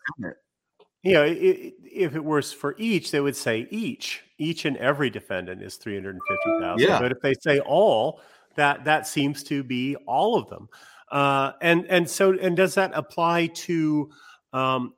you 1.03 1.12
know, 1.12 1.22
it, 1.22 1.74
if 1.85 2.16
it 2.16 2.24
was 2.24 2.53
for 2.53 2.74
each, 2.78 3.12
they 3.12 3.20
would 3.20 3.37
say 3.37 3.68
each, 3.70 4.22
each 4.41 4.64
and 4.64 4.76
every 4.78 5.11
defendant 5.11 5.62
is 5.62 5.76
three 5.76 5.95
hundred 5.95 6.16
and 6.16 6.22
fifty 6.26 6.61
thousand. 6.61 6.88
Yeah. 6.88 6.99
But 6.99 7.12
if 7.12 7.20
they 7.20 7.34
say 7.34 7.61
all, 7.61 8.20
that 8.57 8.84
that 8.84 9.07
seems 9.07 9.43
to 9.45 9.62
be 9.62 9.97
all 10.07 10.36
of 10.36 10.49
them. 10.49 10.68
Uh, 11.11 11.53
and 11.61 11.86
and 11.86 12.09
so 12.09 12.36
and 12.38 12.57
does 12.57 12.74
that 12.74 12.93
apply 12.95 13.49
to 13.49 14.11
um, 14.53 14.95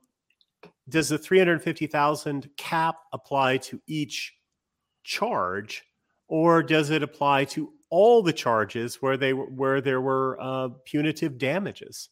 does 0.89 1.09
the 1.09 1.17
350,000 1.17 2.49
cap 2.57 2.95
apply 3.13 3.57
to 3.57 3.81
each 3.87 4.33
charge 5.03 5.83
or 6.27 6.63
does 6.63 6.89
it 6.89 7.03
apply 7.03 7.45
to 7.45 7.71
all 7.89 8.21
the 8.21 8.33
charges 8.33 9.01
where 9.01 9.17
they 9.17 9.33
where 9.33 9.81
there 9.81 10.01
were 10.01 10.37
uh, 10.41 10.69
punitive 10.85 11.37
damages? 11.37 12.09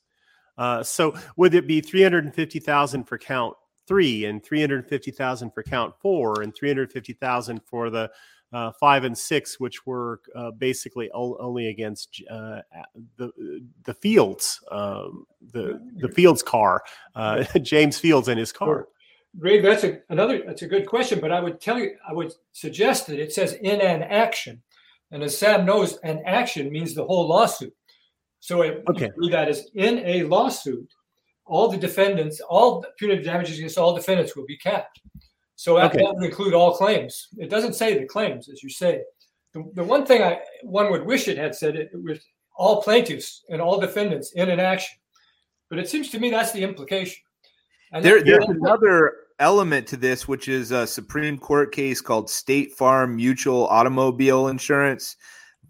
Uh, 0.57 0.83
so 0.83 1.15
would 1.37 1.53
it 1.53 1.67
be 1.67 1.81
350,000 1.81 3.03
for 3.05 3.17
count 3.17 3.55
3 3.91 4.25
and 4.25 4.41
350,000 4.41 5.51
for 5.51 5.63
count 5.63 5.93
4 5.99 6.43
and 6.43 6.55
350,000 6.55 7.61
for 7.65 7.89
the 7.89 8.09
uh, 8.53 8.71
five 8.79 9.03
and 9.03 9.17
six, 9.17 9.59
which 9.59 9.85
were 9.85 10.21
uh, 10.33 10.51
basically 10.51 11.09
only 11.11 11.67
against 11.67 12.23
uh, 12.29 12.61
the 13.17 13.31
the 13.83 13.93
Fields, 13.93 14.61
um, 14.71 15.25
the 15.53 15.81
the 15.97 16.07
Fields 16.09 16.41
car, 16.41 16.83
uh, 17.15 17.43
James 17.61 17.99
Fields 17.99 18.27
and 18.27 18.39
his 18.39 18.51
car. 18.51 18.87
Great, 19.39 19.61
that's 19.61 19.83
a, 19.83 19.99
another 20.09 20.41
that's 20.45 20.61
a 20.61 20.67
good 20.67 20.85
question, 20.85 21.19
but 21.19 21.31
I 21.31 21.39
would 21.39 21.59
tell 21.61 21.79
you, 21.79 21.95
I 22.07 22.13
would 22.13 22.33
suggest 22.51 23.07
that 23.07 23.19
it 23.19 23.31
says 23.33 23.53
in 23.53 23.79
an 23.79 24.03
action, 24.03 24.61
and 25.11 25.23
as 25.23 25.37
Sam 25.37 25.65
knows, 25.65 25.97
an 26.03 26.21
action 26.25 26.71
means 26.71 26.93
the 26.93 27.05
whole 27.05 27.27
lawsuit. 27.27 27.73
So 28.39 28.63
it, 28.63 28.83
okay. 28.89 29.09
read 29.15 29.33
that 29.33 29.47
as 29.49 29.69
in 29.75 29.99
a 29.99 30.23
lawsuit, 30.23 30.93
all 31.45 31.69
the 31.69 31.77
defendants, 31.77 32.39
all 32.41 32.85
punitive 32.97 33.25
damages 33.25 33.57
against 33.57 33.77
all 33.77 33.95
defendants 33.95 34.35
will 34.35 34.45
be 34.45 34.57
capped. 34.57 35.01
So 35.55 35.75
that, 35.75 35.91
okay. 35.91 36.03
that 36.03 36.15
would 36.15 36.23
include 36.23 36.53
all 36.53 36.75
claims. 36.75 37.27
It 37.37 37.49
doesn't 37.49 37.73
say 37.73 37.97
the 37.97 38.05
claims, 38.05 38.49
as 38.49 38.63
you 38.63 38.69
say. 38.69 39.01
The, 39.53 39.69
the 39.75 39.83
one 39.83 40.05
thing 40.05 40.23
I 40.23 40.39
one 40.63 40.89
would 40.91 41.05
wish 41.05 41.27
it 41.27 41.37
had 41.37 41.53
said 41.53 41.75
it, 41.75 41.89
it 41.93 42.03
was 42.03 42.19
all 42.55 42.81
plaintiffs 42.81 43.43
and 43.49 43.61
all 43.61 43.79
defendants 43.79 44.31
in 44.33 44.49
an 44.49 44.59
action. 44.59 44.97
But 45.69 45.79
it 45.79 45.89
seems 45.89 46.09
to 46.11 46.19
me 46.19 46.29
that's 46.29 46.51
the 46.51 46.63
implication. 46.63 47.21
And 47.91 48.03
there, 48.03 48.23
there's 48.23 48.45
another 48.47 49.13
element 49.39 49.87
to 49.87 49.97
this, 49.97 50.27
which 50.27 50.47
is 50.47 50.71
a 50.71 50.87
Supreme 50.87 51.37
Court 51.37 51.73
case 51.73 51.99
called 51.99 52.29
State 52.29 52.73
Farm 52.73 53.15
Mutual 53.15 53.67
Automobile 53.67 54.47
Insurance 54.47 55.17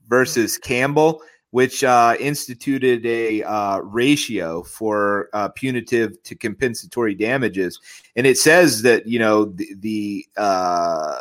versus 0.07 0.57
Campbell 0.57 1.21
which 1.51 1.83
uh, 1.83 2.15
instituted 2.19 3.05
a 3.05 3.43
uh, 3.43 3.79
ratio 3.79 4.63
for 4.63 5.29
uh, 5.33 5.49
punitive 5.49 6.21
to 6.23 6.35
compensatory 6.35 7.13
damages, 7.13 7.79
and 8.15 8.25
it 8.25 8.37
says 8.37 8.81
that 8.81 9.07
you 9.07 9.19
know 9.19 9.45
the, 9.45 9.67
the 9.79 10.25
uh, 10.37 11.17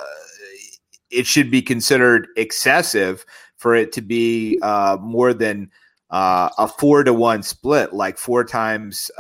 it 1.11 1.27
should 1.27 1.51
be 1.51 1.61
considered 1.61 2.29
excessive 2.37 3.25
for 3.57 3.75
it 3.75 3.93
to 3.93 4.01
be 4.01 4.59
uh, 4.63 4.97
more 5.01 5.35
than 5.35 5.71
uh, 6.11 6.49
a 6.59 6.67
four 6.67 7.05
to 7.05 7.13
one 7.13 7.43
split, 7.43 7.93
like 7.93 8.17
four 8.17 8.45
times 8.45 9.11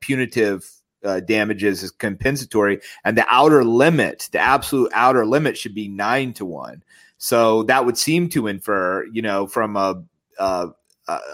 punitive 0.00 0.68
uh, 1.04 1.20
damages 1.20 1.82
is 1.82 1.90
compensatory, 1.90 2.80
and 3.04 3.16
the 3.16 3.26
outer 3.28 3.64
limit, 3.64 4.28
the 4.32 4.38
absolute 4.38 4.90
outer 4.94 5.26
limit, 5.26 5.56
should 5.56 5.74
be 5.74 5.88
nine 5.88 6.32
to 6.34 6.44
one. 6.44 6.82
So 7.18 7.64
that 7.64 7.84
would 7.84 7.98
seem 7.98 8.28
to 8.30 8.46
infer, 8.46 9.04
you 9.12 9.22
know, 9.22 9.46
from 9.46 9.76
a 9.76 10.02
uh, 10.40 10.68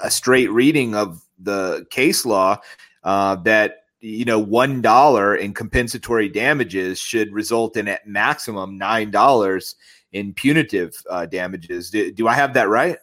a 0.02 0.10
straight 0.10 0.50
reading 0.50 0.94
of 0.94 1.22
the 1.38 1.86
case 1.90 2.24
law 2.24 2.58
uh, 3.04 3.36
that 3.36 3.84
you 4.00 4.24
know 4.24 4.38
one 4.38 4.82
dollar 4.82 5.36
in 5.36 5.54
compensatory 5.54 6.28
damages 6.28 6.98
should 6.98 7.32
result 7.32 7.76
in 7.76 7.88
at 7.88 8.06
maximum 8.06 8.76
nine 8.76 9.10
dollars 9.10 9.76
in 10.12 10.32
punitive 10.32 10.94
uh, 11.10 11.26
damages. 11.26 11.90
Do, 11.90 12.12
do, 12.12 12.28
I 12.28 12.34
have 12.34 12.54
that 12.54 12.68
right? 12.68 12.98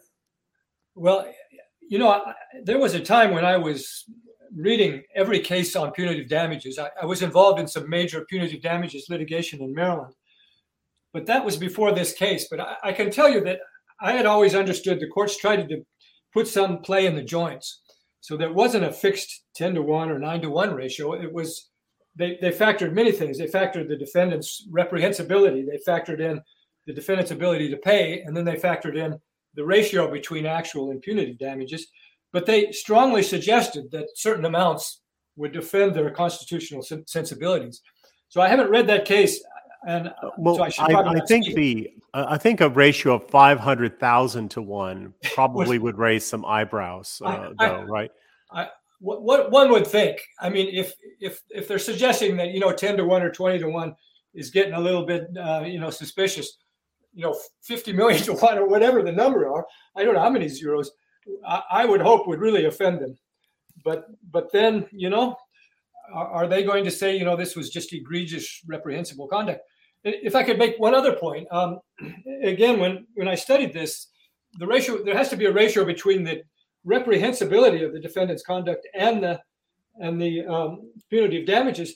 Well, 0.96 1.28
you 1.82 2.00
know, 2.00 2.10
I, 2.10 2.34
there 2.64 2.80
was 2.80 2.94
a 2.94 3.00
time 3.00 3.34
when 3.34 3.46
I 3.46 3.58
was 3.58 4.06
reading 4.56 5.04
every 5.16 5.40
case 5.40 5.76
on 5.76 5.92
punitive 5.92 6.30
damages. 6.30 6.80
I, 6.80 6.90
I 7.02 7.06
was 7.06 7.22
involved 7.22 7.60
in 7.60 7.68
some 7.68 7.90
major 7.90 8.26
punitive 8.26 8.62
damages 8.62 9.08
litigation 9.10 9.62
in 9.62 9.74
Maryland, 9.74 10.14
but 11.12 11.26
that 11.28 11.44
was 11.44 11.58
before 11.58 11.92
this 11.92 12.14
case. 12.14 12.48
But 12.50 12.60
I, 12.60 12.76
I 12.84 12.94
can 12.94 13.12
tell 13.12 13.30
you 13.30 13.42
that 13.42 13.60
I 14.02 14.12
had 14.12 14.26
always 14.26 14.56
understood 14.56 15.00
the 15.00 15.08
courts 15.08 15.38
tried 15.38 15.68
to 15.68 15.86
put 16.34 16.48
some 16.48 16.80
play 16.80 17.06
in 17.06 17.16
the 17.16 17.24
joints. 17.24 17.82
So 18.22 18.38
there 18.38 18.54
wasn't 18.54 18.86
a 18.86 18.92
fixed 18.92 19.44
10 19.56 19.76
to 19.76 19.82
1 19.82 20.10
or 20.10 20.20
9 20.20 20.42
to 20.42 20.50
1 20.50 20.74
ratio. 20.74 21.14
It 21.14 21.32
was, 21.32 21.70
they, 22.16 22.38
they 22.42 22.52
factored 22.52 22.94
many 22.94 23.12
things. 23.12 23.38
They 23.38 23.48
factored 23.48 23.88
the 23.88 23.98
defendant's 23.98 24.68
reprehensibility, 24.72 25.66
they 25.66 25.80
factored 25.88 26.20
in 26.20 26.42
the 26.86 26.94
defendant's 26.94 27.32
ability 27.32 27.70
to 27.70 27.78
pay, 27.78 28.22
and 28.22 28.36
then 28.36 28.46
they 28.46 28.56
factored 28.56 28.98
in 28.98 29.20
the 29.56 29.66
ratio 29.66 30.12
between 30.12 30.46
actual 30.46 30.92
and 30.92 31.02
punitive 31.02 31.38
damages. 31.38 31.88
But 32.32 32.46
they 32.46 32.72
strongly 32.72 33.24
suggested 33.24 33.92
that 33.92 34.10
certain 34.16 34.46
amounts 34.46 35.02
would 35.36 35.52
defend 35.52 35.94
their 35.94 36.10
constitutional 36.12 36.84
sensibilities. 37.06 37.82
So 38.30 38.42
I 38.42 38.48
haven't 38.48 38.72
read 38.72 38.88
that 38.88 39.06
case. 39.06 39.44
And 39.86 40.08
uh, 40.08 40.30
well, 40.38 40.56
so 40.56 40.84
I, 40.84 40.94
I, 40.94 41.10
I 41.14 41.20
think 41.26 41.54
the 41.54 41.92
I 42.14 42.38
think 42.38 42.62
a 42.62 42.70
ratio 42.70 43.16
of 43.16 43.28
five 43.30 43.60
hundred 43.60 44.00
thousand 44.00 44.50
to 44.52 44.62
one 44.62 45.14
probably 45.34 45.78
would 45.78 45.98
raise 45.98 46.26
some 46.26 46.46
eyebrows, 46.46 47.22
uh, 47.26 47.50
I, 47.60 47.68
though, 47.68 47.84
right? 47.84 48.12
I, 48.52 48.68
what, 49.00 49.24
what 49.24 49.52
one 49.52 49.70
would 49.72 49.86
think. 49.86 50.22
I 50.40 50.50
mean, 50.50 50.70
if 50.74 50.94
if 51.20 51.42
if 51.50 51.68
they're 51.68 51.80
suggesting 51.80 52.38
that 52.38 52.52
you 52.52 52.60
know 52.60 52.72
ten 52.72 52.96
to 52.98 53.04
one 53.04 53.22
or 53.22 53.32
twenty 53.32 53.60
to 53.60 53.68
one 53.68 53.96
is 54.34 54.50
getting 54.50 54.74
a 54.74 54.80
little 54.80 55.06
bit 55.06 55.28
uh, 55.38 55.64
you 55.66 55.80
know 55.80 55.90
suspicious, 55.90 56.58
you 57.14 57.24
know, 57.24 57.38
fifty 57.62 57.92
million 57.92 58.24
to 58.24 58.34
one 58.34 58.58
or 58.58 58.68
whatever 58.68 59.04
the 59.04 59.12
number 59.12 59.50
are, 59.50 59.66
I 59.98 60.04
don't 60.04 60.14
know 60.14 60.22
how 60.22 60.30
many 60.30 60.48
zeros. 60.48 60.92
I, 61.46 61.64
I 61.72 61.86
would 61.86 62.02
hope 62.02 62.28
would 62.28 62.40
really 62.40 62.66
offend 62.66 63.02
them, 63.02 63.18
but 63.84 64.06
but 64.32 64.52
then 64.54 64.86
you 64.94 65.10
know, 65.10 65.36
are, 66.14 66.28
are 66.28 66.48
they 66.48 66.64
going 66.64 66.86
to 66.86 66.92
say 66.92 67.18
you 67.18 67.26
know 67.26 67.36
this 67.36 67.58
was 67.58 67.70
just 67.70 67.92
egregious, 67.92 68.62
reprehensible 68.68 69.28
conduct? 69.28 69.62
If 70.04 70.36
I 70.36 70.44
could 70.44 70.58
make 70.58 70.78
one 70.78 70.96
other 70.96 71.16
point, 71.16 71.48
um, 71.52 71.80
again, 72.44 72.80
when 72.80 73.06
when 73.16 73.28
I 73.28 73.36
studied 73.36 73.74
this, 73.74 74.08
the 74.60 74.68
ratio 74.68 75.04
there 75.04 75.18
has 75.18 75.30
to 75.30 75.38
be 75.38 75.46
a 75.46 75.52
ratio 75.52 75.86
between 75.86 76.24
the 76.24 76.44
reprehensibility 76.86 77.86
of 77.86 77.94
the 77.94 78.00
defendant's 78.00 78.44
conduct 78.44 78.88
and 78.94 79.24
the 79.24 79.42
and 80.00 80.22
the 80.22 80.46
um, 80.46 80.92
punitive 81.10 81.46
damages. 81.46 81.96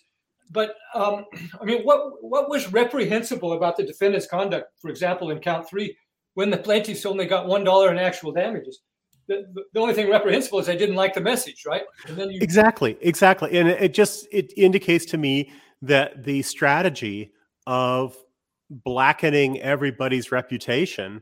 But 0.52 0.76
um, 0.96 1.26
I 1.60 1.66
mean, 1.66 1.84
what 1.84 2.24
what 2.24 2.50
was 2.50 2.72
reprehensible 2.72 3.54
about 3.54 3.76
the 3.76 3.84
defendant's 3.84 4.28
conduct, 4.28 4.72
for 4.82 4.90
example, 4.90 5.32
in 5.32 5.40
count 5.40 5.70
three, 5.70 5.96
when 6.36 6.50
the 6.50 6.58
plaintiffs 6.58 7.06
only 7.06 7.26
got 7.26 7.48
one 7.48 7.64
dollar 7.64 7.92
in 7.92 7.98
actual 7.98 8.32
damages? 8.32 8.80
The, 9.28 9.46
the, 9.74 9.80
only 9.82 9.94
thing 9.94 10.10
reprehensible 10.10 10.60
is 10.60 10.68
they 10.68 10.78
didn't 10.78 10.96
like 10.96 11.14
the 11.14 11.20
message, 11.20 11.66
right? 11.66 11.82
You- 12.08 12.40
exactly, 12.40 12.98
exactly, 13.02 13.58
and 13.58 13.68
it 13.68 13.94
just 13.94 14.26
it 14.32 14.54
indicates 14.56 15.04
to 15.08 15.18
me 15.18 15.52
that 15.82 16.24
the 16.24 16.42
strategy 16.44 17.34
of 17.68 18.16
blackening 18.70 19.62
everybody's 19.62 20.32
reputation 20.32 21.22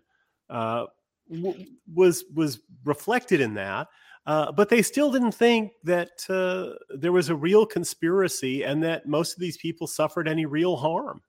uh, 0.50 0.86
w- 1.30 1.66
was 1.94 2.24
was 2.34 2.60
reflected 2.86 3.42
in 3.42 3.56
that. 3.56 3.88
Uh, 4.28 4.52
but 4.52 4.70
they 4.70 4.82
still 4.82 5.12
didn't 5.12 5.34
think 5.34 5.72
that 5.84 6.28
uh, 6.30 6.74
there 6.98 7.12
was 7.12 7.30
a 7.30 7.36
real 7.36 7.64
conspiracy 7.64 8.64
and 8.64 8.82
that 8.82 9.08
most 9.08 9.34
of 9.34 9.40
these 9.40 9.58
people 9.58 9.86
suffered 9.86 10.28
any 10.28 10.48
real 10.48 10.76
harm, 10.76 11.22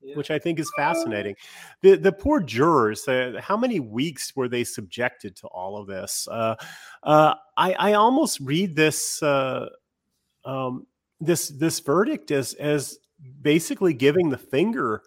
yeah. 0.00 0.16
which 0.16 0.30
I 0.30 0.38
think 0.38 0.58
is 0.58 0.70
fascinating. 0.74 1.36
The 1.82 1.96
the 1.96 2.12
poor 2.12 2.40
jurors, 2.40 3.06
uh, 3.08 3.40
how 3.42 3.56
many 3.58 3.80
weeks 3.80 4.34
were 4.34 4.48
they 4.48 4.64
subjected 4.64 5.36
to 5.36 5.48
all 5.48 5.76
of 5.76 5.86
this? 5.86 6.26
Uh, 6.30 6.54
uh, 7.02 7.34
I, 7.58 7.72
I 7.74 7.92
almost 7.94 8.40
read 8.40 8.74
this 8.74 9.22
um, 9.22 10.86
this 11.20 11.48
this 11.48 11.80
verdict 11.80 12.30
as 12.30 12.54
as 12.54 12.98
basically 13.42 13.94
giving 13.94 14.30
the 14.30 14.38
finger 14.38 15.02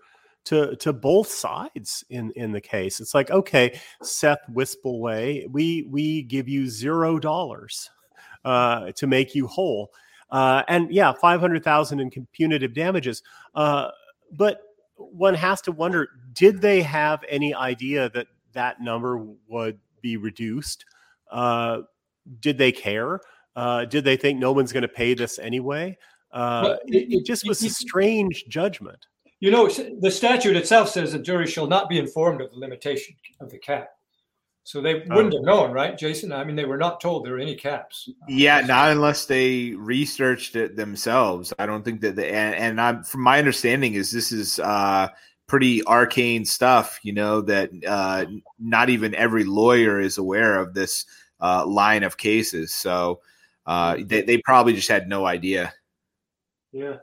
to 0.45 0.76
to 0.78 0.91
both 0.91 1.30
sides 1.30 2.03
in 2.09 2.32
in 2.32 2.51
the 2.51 2.61
case. 2.61 2.99
It's 2.99 3.14
like, 3.14 3.32
okay, 3.32 3.80
Seth 4.01 4.41
Wispelwey, 4.51 5.49
we 5.49 5.88
we 5.89 6.24
give 6.24 6.47
you 6.49 6.68
zero 6.68 7.20
dollars 7.20 7.89
uh, 8.43 8.91
to 8.93 9.07
make 9.07 9.36
you 9.36 9.47
whole, 9.47 9.91
uh, 10.32 10.64
and 10.68 10.91
yeah, 10.91 11.14
five 11.14 11.39
hundred 11.39 11.64
thousand 11.64 11.99
in 11.99 12.28
punitive 12.34 12.74
damages. 12.74 13.24
Uh, 13.55 13.89
but 14.32 14.61
one 14.97 15.34
has 15.34 15.61
to 15.61 15.72
wonder: 15.72 16.09
Did 16.34 16.61
they 16.61 16.82
have 16.82 17.24
any 17.30 17.53
idea 17.53 18.09
that 18.09 18.28
that 18.53 18.82
number 18.82 19.26
would 19.47 19.80
be 20.01 20.18
reduced? 20.18 20.86
Uh, 21.32 21.82
did 22.39 22.57
they 22.57 22.72
care? 22.72 23.22
Uh, 23.55 23.86
did 23.86 24.03
they 24.03 24.18
think 24.18 24.39
no 24.39 24.51
one's 24.51 24.72
going 24.72 24.82
to 24.82 24.88
pay 24.88 25.14
this 25.14 25.39
anyway? 25.39 25.97
Uh, 26.34 26.77
it, 26.88 27.13
it, 27.13 27.25
just 27.25 27.47
was 27.47 27.63
a 27.63 27.69
strange 27.69 28.45
judgment. 28.47 29.05
You 29.39 29.51
know, 29.51 29.69
the 29.99 30.09
statute 30.09 30.55
itself 30.55 30.89
says 30.89 31.11
the 31.11 31.19
jury 31.19 31.45
shall 31.45 31.67
not 31.67 31.89
be 31.89 31.99
informed 31.99 32.41
of 32.41 32.49
the 32.49 32.57
limitation 32.57 33.15
of 33.39 33.51
the 33.51 33.59
cap. 33.59 33.89
So 34.63 34.81
they 34.81 34.95
wouldn't 34.95 35.34
oh. 35.34 35.38
have 35.38 35.45
known, 35.45 35.71
right, 35.71 35.97
Jason? 35.97 36.31
I 36.31 36.43
mean, 36.45 36.55
they 36.55 36.65
were 36.65 36.77
not 36.77 37.01
told 37.01 37.25
there 37.25 37.34
were 37.34 37.39
any 37.39 37.55
caps. 37.55 38.09
Yeah, 38.29 38.61
not 38.61 38.91
unless 38.91 39.25
they 39.25 39.71
researched 39.71 40.55
it 40.55 40.77
themselves. 40.77 41.53
I 41.59 41.65
don't 41.65 41.84
think 41.84 42.01
that. 42.01 42.15
The, 42.15 42.25
and, 42.25 42.55
and 42.55 42.81
I'm 42.81 43.03
from 43.03 43.21
my 43.21 43.38
understanding 43.38 43.95
is 43.95 44.09
this 44.09 44.31
is 44.31 44.59
uh, 44.59 45.09
pretty 45.47 45.86
arcane 45.86 46.45
stuff. 46.45 46.99
You 47.03 47.11
know 47.11 47.41
that 47.41 47.71
uh, 47.86 48.25
not 48.57 48.89
even 48.89 49.13
every 49.15 49.43
lawyer 49.43 49.99
is 49.99 50.17
aware 50.17 50.57
of 50.57 50.73
this 50.73 51.05
uh, 51.41 51.65
line 51.65 52.03
of 52.03 52.17
cases. 52.17 52.71
So 52.71 53.19
uh, 53.65 53.97
they 54.05 54.21
they 54.21 54.38
probably 54.38 54.73
just 54.73 54.88
had 54.88 55.09
no 55.09 55.25
idea. 55.25 55.73
Yeah. 56.74 56.97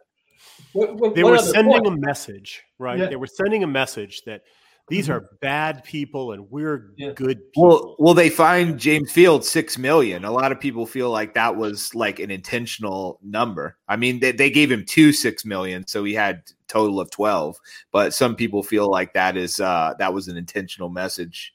What, 0.72 0.96
what, 0.96 1.14
they 1.14 1.24
were 1.24 1.38
sending 1.38 1.82
point? 1.82 1.86
a 1.86 2.06
message, 2.06 2.62
right? 2.78 2.98
Yeah. 2.98 3.06
They 3.06 3.16
were 3.16 3.26
sending 3.26 3.62
a 3.62 3.66
message 3.66 4.22
that 4.22 4.42
these 4.88 5.06
mm-hmm. 5.06 5.24
are 5.24 5.28
bad 5.40 5.84
people 5.84 6.32
and 6.32 6.50
we're 6.50 6.92
yeah. 6.96 7.12
good 7.12 7.38
people. 7.52 7.68
Well, 7.68 7.96
well, 7.98 8.14
they 8.14 8.28
find 8.28 8.78
James 8.78 9.10
Fields 9.12 9.48
six 9.48 9.78
million. 9.78 10.24
A 10.24 10.30
lot 10.30 10.50
of 10.50 10.60
people 10.60 10.86
feel 10.86 11.10
like 11.10 11.34
that 11.34 11.56
was 11.56 11.94
like 11.94 12.18
an 12.18 12.30
intentional 12.30 13.20
number. 13.22 13.76
I 13.88 13.96
mean, 13.96 14.20
they, 14.20 14.32
they 14.32 14.50
gave 14.50 14.70
him 14.70 14.84
two 14.84 15.12
six 15.12 15.44
million, 15.44 15.86
so 15.86 16.04
he 16.04 16.14
had 16.14 16.42
total 16.68 17.00
of 17.00 17.10
twelve. 17.10 17.56
But 17.92 18.14
some 18.14 18.34
people 18.34 18.62
feel 18.62 18.90
like 18.90 19.12
that 19.14 19.36
is 19.36 19.60
uh 19.60 19.94
that 19.98 20.12
was 20.12 20.28
an 20.28 20.36
intentional 20.36 20.88
message. 20.88 21.54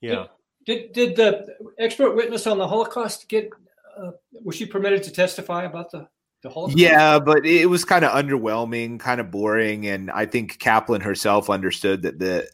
Yeah. 0.00 0.26
Did 0.66 0.92
did, 0.92 1.16
did 1.16 1.16
the 1.16 1.56
expert 1.78 2.14
witness 2.14 2.46
on 2.46 2.58
the 2.58 2.68
Holocaust 2.68 3.28
get 3.28 3.50
uh, 4.00 4.12
was 4.44 4.56
she 4.56 4.66
permitted 4.66 5.02
to 5.02 5.12
testify 5.12 5.64
about 5.64 5.90
the 5.90 6.08
yeah, 6.70 7.18
but 7.18 7.44
it 7.44 7.68
was 7.68 7.84
kind 7.84 8.04
of 8.04 8.12
underwhelming, 8.12 8.98
kind 8.98 9.20
of 9.20 9.30
boring, 9.30 9.86
and 9.86 10.10
I 10.10 10.26
think 10.26 10.58
Kaplan 10.58 11.02
herself 11.02 11.50
understood 11.50 12.02
that 12.02 12.18
the 12.18 12.48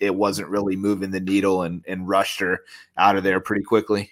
it 0.00 0.14
wasn't 0.14 0.48
really 0.48 0.76
moving 0.76 1.10
the 1.10 1.20
needle 1.20 1.62
and, 1.62 1.84
and 1.88 2.08
rushed 2.08 2.40
her 2.40 2.60
out 2.98 3.16
of 3.16 3.24
there 3.24 3.40
pretty 3.40 3.62
quickly. 3.62 4.10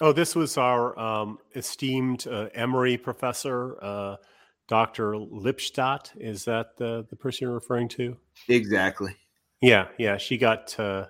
Oh, 0.00 0.12
this 0.12 0.34
was 0.34 0.58
our 0.58 0.98
um, 0.98 1.38
esteemed 1.54 2.26
uh, 2.26 2.48
Emory 2.54 2.96
professor, 2.96 3.82
uh, 3.82 4.16
Dr. 4.66 5.12
Lipstadt. 5.12 6.10
Is 6.16 6.44
that 6.46 6.76
the, 6.76 7.06
the 7.10 7.16
person 7.16 7.46
you're 7.46 7.54
referring 7.54 7.88
to? 7.90 8.16
Exactly. 8.48 9.16
Yeah, 9.60 9.88
yeah. 9.98 10.16
She 10.16 10.36
got 10.36 10.78
uh, 10.78 11.06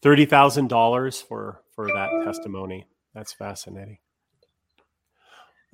thirty 0.00 0.26
thousand 0.26 0.68
dollars 0.68 1.20
for 1.20 1.62
for 1.74 1.86
that 1.88 2.22
testimony. 2.24 2.86
That's 3.14 3.32
fascinating. 3.32 3.98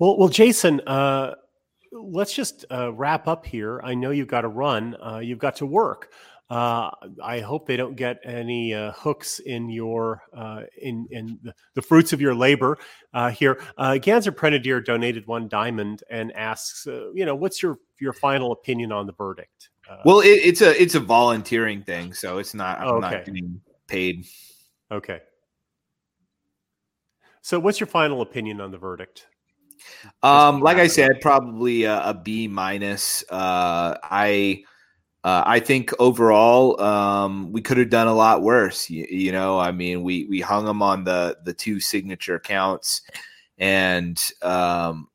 Well, 0.01 0.17
well, 0.17 0.29
Jason, 0.29 0.81
uh, 0.87 1.35
let's 1.91 2.33
just 2.33 2.65
uh, 2.71 2.91
wrap 2.91 3.27
up 3.27 3.45
here. 3.45 3.79
I 3.83 3.93
know 3.93 4.09
you've 4.09 4.27
got 4.27 4.41
to 4.41 4.47
run. 4.47 4.97
Uh, 4.99 5.19
you've 5.19 5.37
got 5.37 5.55
to 5.57 5.67
work. 5.67 6.11
Uh, 6.49 6.89
I 7.23 7.39
hope 7.39 7.67
they 7.67 7.77
don't 7.77 7.95
get 7.95 8.19
any 8.23 8.73
uh, 8.73 8.93
hooks 8.93 9.37
in 9.37 9.69
your 9.69 10.23
uh, 10.35 10.63
in 10.81 11.07
in 11.11 11.37
the, 11.43 11.53
the, 11.75 11.83
fruits 11.83 12.13
of 12.13 12.19
your 12.19 12.33
labor 12.33 12.79
here. 13.31 13.61
Uh, 13.77 13.91
Ganser 13.91 14.35
Prenadier 14.35 14.81
donated 14.81 15.27
one 15.27 15.47
diamond 15.47 16.03
and 16.09 16.31
asks, 16.33 16.87
you 16.87 17.23
know, 17.23 17.35
what's 17.35 17.61
your 17.61 17.77
your 17.99 18.11
final 18.11 18.53
opinion 18.53 18.91
on 18.91 19.05
the 19.05 19.13
verdict? 19.13 19.69
well, 20.03 20.21
it, 20.21 20.29
it's 20.29 20.61
a 20.61 20.81
it's 20.81 20.95
a 20.95 20.99
volunteering 20.99 21.83
thing, 21.83 22.11
so 22.11 22.39
it's 22.39 22.55
not. 22.55 22.79
I'm 22.79 22.87
okay. 22.87 23.01
not 23.01 23.25
getting 23.25 23.61
paid. 23.85 24.25
Okay. 24.91 25.19
So, 27.43 27.59
what's 27.59 27.79
your 27.79 27.87
final 27.87 28.21
opinion 28.23 28.59
on 28.59 28.71
the 28.71 28.79
verdict? 28.79 29.27
Um, 30.23 30.61
like 30.61 30.77
I 30.77 30.87
said, 30.87 31.21
probably 31.21 31.83
a, 31.83 32.09
a 32.09 32.13
B 32.13 32.47
minus. 32.47 33.23
Uh, 33.29 33.97
I 34.03 34.63
uh, 35.23 35.43
I 35.45 35.59
think 35.59 35.93
overall 35.99 36.81
um, 36.81 37.51
we 37.51 37.61
could 37.61 37.77
have 37.77 37.89
done 37.89 38.07
a 38.07 38.13
lot 38.13 38.41
worse. 38.41 38.89
You, 38.89 39.05
you, 39.09 39.31
know, 39.31 39.59
I 39.59 39.71
mean, 39.71 40.03
we 40.03 40.25
we 40.25 40.41
hung 40.41 40.65
them 40.65 40.81
on 40.81 41.03
the 41.03 41.37
the 41.43 41.53
two 41.53 41.79
signature 41.79 42.39
counts, 42.39 43.01
and 43.57 44.19
um, 44.41 45.09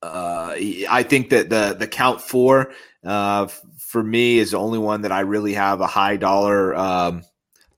uh, 0.00 0.54
I 0.88 1.02
think 1.02 1.30
that 1.30 1.50
the 1.50 1.74
the 1.76 1.88
count 1.88 2.20
four 2.20 2.72
uh, 3.04 3.48
for 3.78 4.02
me 4.02 4.38
is 4.38 4.52
the 4.52 4.58
only 4.58 4.78
one 4.78 5.02
that 5.02 5.12
I 5.12 5.20
really 5.20 5.54
have 5.54 5.80
a 5.80 5.86
high 5.86 6.16
dollar 6.16 6.74
um, 6.76 7.24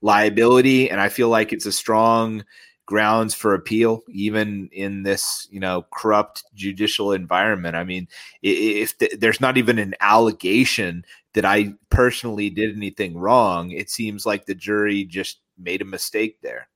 liability, 0.01 0.91
and 0.91 1.01
I 1.01 1.09
feel 1.09 1.29
like 1.29 1.51
it's 1.51 1.65
a 1.65 1.71
strong 1.71 2.43
grounds 2.87 3.35
for 3.35 3.53
appeal, 3.53 4.01
even 4.07 4.69
in 4.71 5.03
this, 5.03 5.47
you 5.51 5.59
know, 5.59 5.85
corrupt 5.93 6.45
judicial 6.55 7.11
environment. 7.11 7.75
I 7.75 7.83
mean, 7.83 8.07
if 8.41 8.97
th- 8.97 9.19
there's 9.19 9.41
not 9.41 9.57
even 9.57 9.77
an 9.77 9.93
allegation 9.99 11.05
that 11.33 11.45
I 11.45 11.73
personally 11.91 12.49
did 12.49 12.75
anything 12.75 13.17
wrong, 13.17 13.71
it 13.71 13.91
seems 13.91 14.25
like 14.25 14.45
the 14.45 14.55
jury 14.55 15.03
just 15.03 15.41
made 15.57 15.81
a 15.81 15.85
mistake 15.85 16.41
there. 16.41 16.69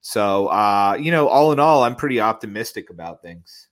So, 0.00 0.48
uh, 0.48 0.96
you 0.98 1.12
know, 1.12 1.28
all 1.28 1.52
in 1.52 1.60
all, 1.60 1.84
I'm 1.84 1.96
pretty 1.96 2.18
optimistic 2.18 2.90
about 2.90 3.22
things. 3.22 3.68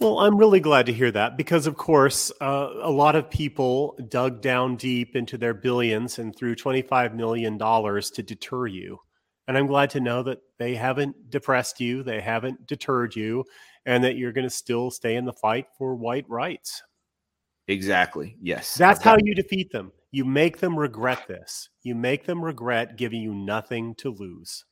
Well, 0.00 0.20
I'm 0.20 0.38
really 0.38 0.60
glad 0.60 0.86
to 0.86 0.92
hear 0.92 1.10
that 1.10 1.36
because, 1.36 1.66
of 1.66 1.76
course, 1.76 2.32
uh, 2.40 2.70
a 2.80 2.90
lot 2.90 3.16
of 3.16 3.30
people 3.30 3.98
dug 4.08 4.40
down 4.40 4.76
deep 4.76 5.14
into 5.14 5.36
their 5.36 5.54
billions 5.54 6.18
and 6.18 6.34
threw 6.34 6.54
$25 6.54 7.14
million 7.14 7.58
to 7.58 8.22
deter 8.22 8.66
you. 8.66 9.00
And 9.48 9.56
I'm 9.56 9.66
glad 9.66 9.90
to 9.90 10.00
know 10.00 10.22
that 10.24 10.38
they 10.58 10.74
haven't 10.74 11.30
depressed 11.30 11.80
you, 11.80 12.02
they 12.02 12.20
haven't 12.20 12.66
deterred 12.66 13.16
you, 13.16 13.44
and 13.86 14.04
that 14.04 14.16
you're 14.16 14.32
going 14.32 14.46
to 14.46 14.50
still 14.50 14.90
stay 14.90 15.16
in 15.16 15.24
the 15.24 15.32
fight 15.32 15.66
for 15.76 15.96
white 15.96 16.26
rights. 16.28 16.82
Exactly. 17.66 18.36
Yes. 18.40 18.74
That's 18.74 19.02
how 19.02 19.16
you 19.22 19.34
defeat 19.34 19.72
them. 19.72 19.90
You 20.10 20.24
make 20.24 20.58
them 20.58 20.78
regret 20.78 21.26
this. 21.26 21.70
You 21.82 21.94
make 21.94 22.24
them 22.24 22.44
regret 22.44 22.96
giving 22.96 23.20
you 23.20 23.34
nothing 23.34 23.94
to 23.96 24.10
lose. 24.10 24.64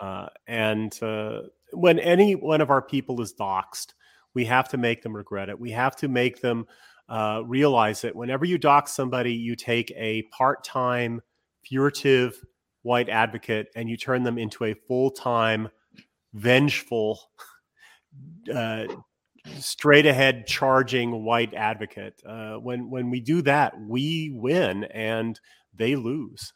Uh, 0.00 0.26
and 0.46 1.00
uh, 1.02 1.42
when 1.72 1.98
any 1.98 2.34
one 2.34 2.60
of 2.60 2.70
our 2.70 2.82
people 2.82 3.20
is 3.20 3.34
doxxed, 3.34 3.94
we 4.34 4.44
have 4.44 4.68
to 4.68 4.76
make 4.76 5.02
them 5.02 5.14
regret 5.14 5.48
it. 5.48 5.58
We 5.58 5.70
have 5.72 5.96
to 5.96 6.08
make 6.08 6.40
them 6.40 6.66
uh, 7.08 7.42
realize 7.44 8.02
that 8.02 8.14
whenever 8.14 8.44
you 8.44 8.58
dox 8.58 8.92
somebody, 8.92 9.32
you 9.32 9.56
take 9.56 9.92
a 9.96 10.22
part 10.30 10.62
time, 10.64 11.20
furtive, 11.68 12.40
white 12.88 13.08
advocate 13.08 13.68
and 13.76 13.88
you 13.88 13.96
turn 13.96 14.22
them 14.22 14.38
into 14.38 14.64
a 14.64 14.74
full 14.74 15.10
time, 15.10 15.68
vengeful, 16.32 17.20
uh, 18.52 18.86
straight 19.58 20.06
ahead 20.06 20.46
charging 20.46 21.24
white 21.24 21.54
advocate. 21.54 22.14
Uh, 22.26 22.54
when 22.54 22.90
when 22.90 23.10
we 23.10 23.20
do 23.20 23.42
that, 23.42 23.78
we 23.78 24.32
win 24.34 24.84
and 24.84 25.38
they 25.74 25.94
lose. 25.94 26.52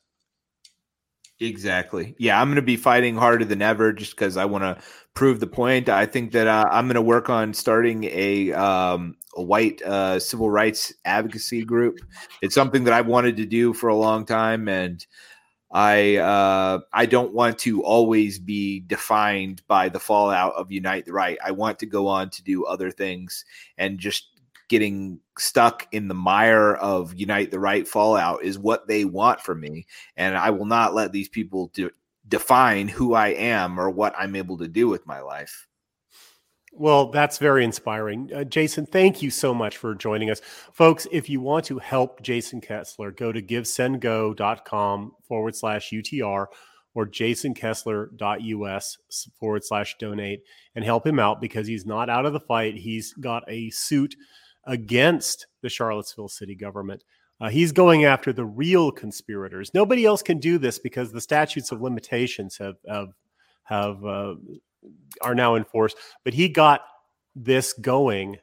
Exactly. 1.40 2.14
Yeah, 2.18 2.40
I'm 2.40 2.48
going 2.48 2.56
to 2.56 2.62
be 2.62 2.76
fighting 2.76 3.16
harder 3.16 3.44
than 3.44 3.62
ever 3.62 3.92
just 3.92 4.12
because 4.14 4.36
I 4.36 4.44
want 4.44 4.62
to 4.62 4.80
prove 5.14 5.40
the 5.40 5.46
point. 5.46 5.88
I 5.88 6.06
think 6.06 6.30
that 6.32 6.46
uh, 6.46 6.68
I'm 6.70 6.86
going 6.86 6.94
to 6.94 7.02
work 7.02 7.28
on 7.28 7.52
starting 7.52 8.04
a, 8.04 8.52
um, 8.52 9.16
a 9.36 9.42
white 9.42 9.82
uh, 9.82 10.20
civil 10.20 10.50
rights 10.50 10.94
advocacy 11.04 11.64
group. 11.64 11.98
It's 12.42 12.54
something 12.54 12.84
that 12.84 12.94
I've 12.94 13.08
wanted 13.08 13.36
to 13.38 13.46
do 13.46 13.72
for 13.72 13.88
a 13.88 13.96
long 13.96 14.24
time, 14.24 14.68
and 14.68 15.04
I 15.72 16.16
uh, 16.16 16.80
I 16.92 17.06
don't 17.06 17.32
want 17.32 17.58
to 17.60 17.82
always 17.82 18.38
be 18.38 18.80
defined 18.80 19.62
by 19.68 19.88
the 19.88 20.00
fallout 20.00 20.54
of 20.54 20.70
Unite 20.70 21.06
the 21.06 21.12
Right. 21.12 21.38
I 21.44 21.50
want 21.52 21.78
to 21.80 21.86
go 21.86 22.06
on 22.06 22.30
to 22.30 22.42
do 22.42 22.64
other 22.66 22.90
things, 22.90 23.44
and 23.78 23.98
just 23.98 24.28
getting 24.68 25.20
stuck 25.38 25.86
in 25.92 26.08
the 26.08 26.14
mire 26.14 26.74
of 26.74 27.14
Unite 27.14 27.50
the 27.50 27.60
Right 27.60 27.86
fallout 27.88 28.42
is 28.42 28.58
what 28.58 28.86
they 28.86 29.04
want 29.04 29.40
from 29.40 29.60
me, 29.60 29.86
and 30.16 30.36
I 30.36 30.50
will 30.50 30.66
not 30.66 30.94
let 30.94 31.12
these 31.12 31.28
people 31.28 31.70
de- 31.74 31.90
define 32.28 32.88
who 32.88 33.14
I 33.14 33.28
am 33.28 33.80
or 33.80 33.90
what 33.90 34.14
I'm 34.18 34.36
able 34.36 34.58
to 34.58 34.68
do 34.68 34.88
with 34.88 35.06
my 35.06 35.20
life. 35.20 35.68
Well, 36.74 37.10
that's 37.10 37.36
very 37.36 37.64
inspiring. 37.64 38.30
Uh, 38.34 38.44
Jason, 38.44 38.86
thank 38.86 39.20
you 39.20 39.30
so 39.30 39.52
much 39.52 39.76
for 39.76 39.94
joining 39.94 40.30
us. 40.30 40.40
Folks, 40.72 41.06
if 41.12 41.28
you 41.28 41.40
want 41.40 41.66
to 41.66 41.78
help 41.78 42.22
Jason 42.22 42.62
Kessler, 42.62 43.10
go 43.10 43.30
to 43.30 43.42
givesendgo.com 43.42 45.12
forward 45.28 45.54
slash 45.54 45.90
UTR 45.90 46.46
or 46.94 47.06
jasonkessler.us 47.06 48.98
forward 49.38 49.64
slash 49.64 49.96
donate 49.98 50.42
and 50.74 50.84
help 50.84 51.06
him 51.06 51.18
out 51.18 51.42
because 51.42 51.66
he's 51.66 51.84
not 51.84 52.08
out 52.08 52.24
of 52.24 52.32
the 52.32 52.40
fight. 52.40 52.74
He's 52.76 53.12
got 53.14 53.44
a 53.48 53.68
suit 53.70 54.16
against 54.64 55.46
the 55.60 55.68
Charlottesville 55.68 56.28
city 56.28 56.54
government. 56.54 57.04
Uh, 57.40 57.50
he's 57.50 57.72
going 57.72 58.04
after 58.04 58.32
the 58.32 58.44
real 58.44 58.90
conspirators. 58.90 59.74
Nobody 59.74 60.04
else 60.04 60.22
can 60.22 60.38
do 60.38 60.58
this 60.58 60.78
because 60.78 61.12
the 61.12 61.20
statutes 61.20 61.72
of 61.72 61.82
limitations 61.82 62.56
have 62.58 62.76
have, 62.88 63.08
have 63.64 64.04
uh, 64.04 64.34
are 65.20 65.34
now 65.34 65.54
in 65.54 65.64
force. 65.64 65.94
But 66.24 66.34
he 66.34 66.48
got 66.48 66.82
this 67.34 67.72
going 67.72 68.38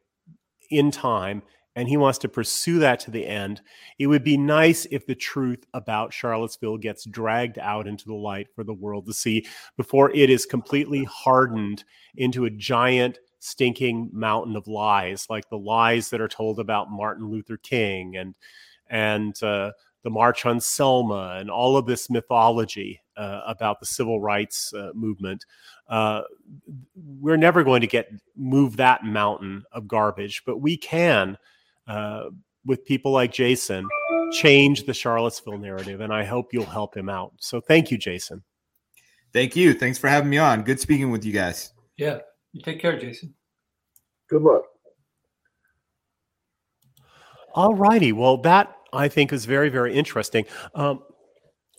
in 0.70 0.92
time 0.92 1.42
and 1.76 1.88
he 1.88 1.98
wants 1.98 2.18
to 2.20 2.30
pursue 2.30 2.80
that 2.80 3.00
to 3.02 3.12
the 3.12 3.26
end. 3.26 3.62
It 4.00 4.08
would 4.08 4.24
be 4.24 4.38
nice 4.38 4.86
if 4.92 5.06
the 5.06 5.16
truth 5.16 5.66
about 5.74 6.14
Charlottesville 6.14 6.78
gets 6.78 7.06
dragged 7.06 7.58
out 7.58 7.88
into 7.88 8.06
the 8.06 8.16
light 8.16 8.48
for 8.54 8.64
the 8.64 8.74
world 8.74 9.06
to 9.06 9.14
see 9.14 9.46
before 9.78 10.12
it 10.12 10.30
is 10.30 10.46
completely 10.46 11.06
hardened 11.06 11.84
into 12.16 12.46
a 12.46 12.50
giant 12.50 13.20
stinking 13.40 14.10
mountain 14.12 14.56
of 14.56 14.68
lies, 14.68 15.26
like 15.30 15.50
the 15.50 15.58
lies 15.58 16.10
that 16.10 16.20
are 16.20 16.28
told 16.28 16.60
about 16.60 16.92
Martin 16.92 17.30
Luther 17.30 17.58
King 17.58 18.18
and 18.18 18.36
and 18.90 19.42
uh, 19.44 19.72
the 20.04 20.10
March 20.10 20.46
on 20.46 20.60
Selma 20.60 21.38
and 21.40 21.50
all 21.50 21.78
of 21.78 21.86
this 21.86 22.10
mythology 22.10 23.00
uh, 23.20 23.42
about 23.46 23.80
the 23.80 23.86
civil 23.86 24.22
rights 24.22 24.74
uh, 24.74 24.92
movement. 24.96 25.46
Uh, 25.90 26.22
we're 27.20 27.38
never 27.38 27.64
going 27.64 27.82
to 27.82 27.88
get 27.88 28.10
move 28.36 28.78
that 28.78 29.04
mountain 29.04 29.64
of 29.72 29.88
garbage, 29.88 30.44
but 30.46 30.60
we 30.60 30.78
can, 30.78 31.38
uh, 31.88 32.24
with 32.66 32.86
people 32.86 33.12
like 33.12 33.34
Jason, 33.34 33.88
change 34.32 34.86
the 34.86 34.94
Charlottesville 34.94 35.58
narrative, 35.58 36.02
and 36.02 36.14
I 36.14 36.24
hope 36.24 36.54
you'll 36.54 36.66
help 36.66 36.96
him 36.96 37.10
out. 37.10 37.34
So 37.40 37.60
thank 37.60 37.92
you, 37.92 37.98
Jason. 37.98 38.44
Thank 39.34 39.56
you. 39.56 39.74
Thanks 39.74 39.98
for 39.98 40.08
having 40.08 40.30
me 40.30 40.38
on. 40.38 40.64
Good 40.64 40.80
speaking 40.80 41.12
with 41.12 41.26
you 41.26 41.34
guys. 41.34 41.72
Yeah. 41.98 42.20
You 42.54 42.62
take 42.64 42.82
care, 42.82 42.98
Jason. 42.98 43.36
Good 44.30 44.42
luck. 44.42 44.64
All 47.54 47.76
righty. 47.76 48.12
Well, 48.12 48.38
that 48.38 48.76
I 48.94 49.08
think 49.08 49.34
is 49.34 49.46
very, 49.46 49.70
very 49.70 49.94
interesting. 49.94 50.46
Um, 50.74 51.02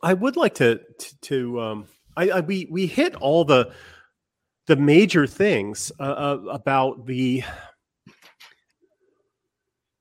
I 0.03 0.15
would 0.15 0.37
like 0.37 0.55
to 0.55 0.81
to, 0.99 1.21
to 1.21 1.61
um, 1.61 1.87
I, 2.17 2.31
I, 2.31 2.41
we 2.41 2.67
we 2.71 2.87
hit 2.87 3.15
all 3.17 3.45
the 3.45 3.73
the 4.67 4.77
major 4.77 5.27
things 5.27 5.91
uh, 5.99 6.03
uh, 6.03 6.39
about 6.51 7.07
the 7.07 7.43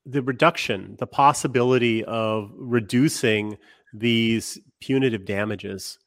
the 0.05 0.21
reduction, 0.23 0.95
the 0.99 1.07
possibility 1.07 2.03
of 2.05 2.51
reducing 2.55 3.57
these 3.93 4.59
punitive 4.81 5.25
damages. 5.25 5.99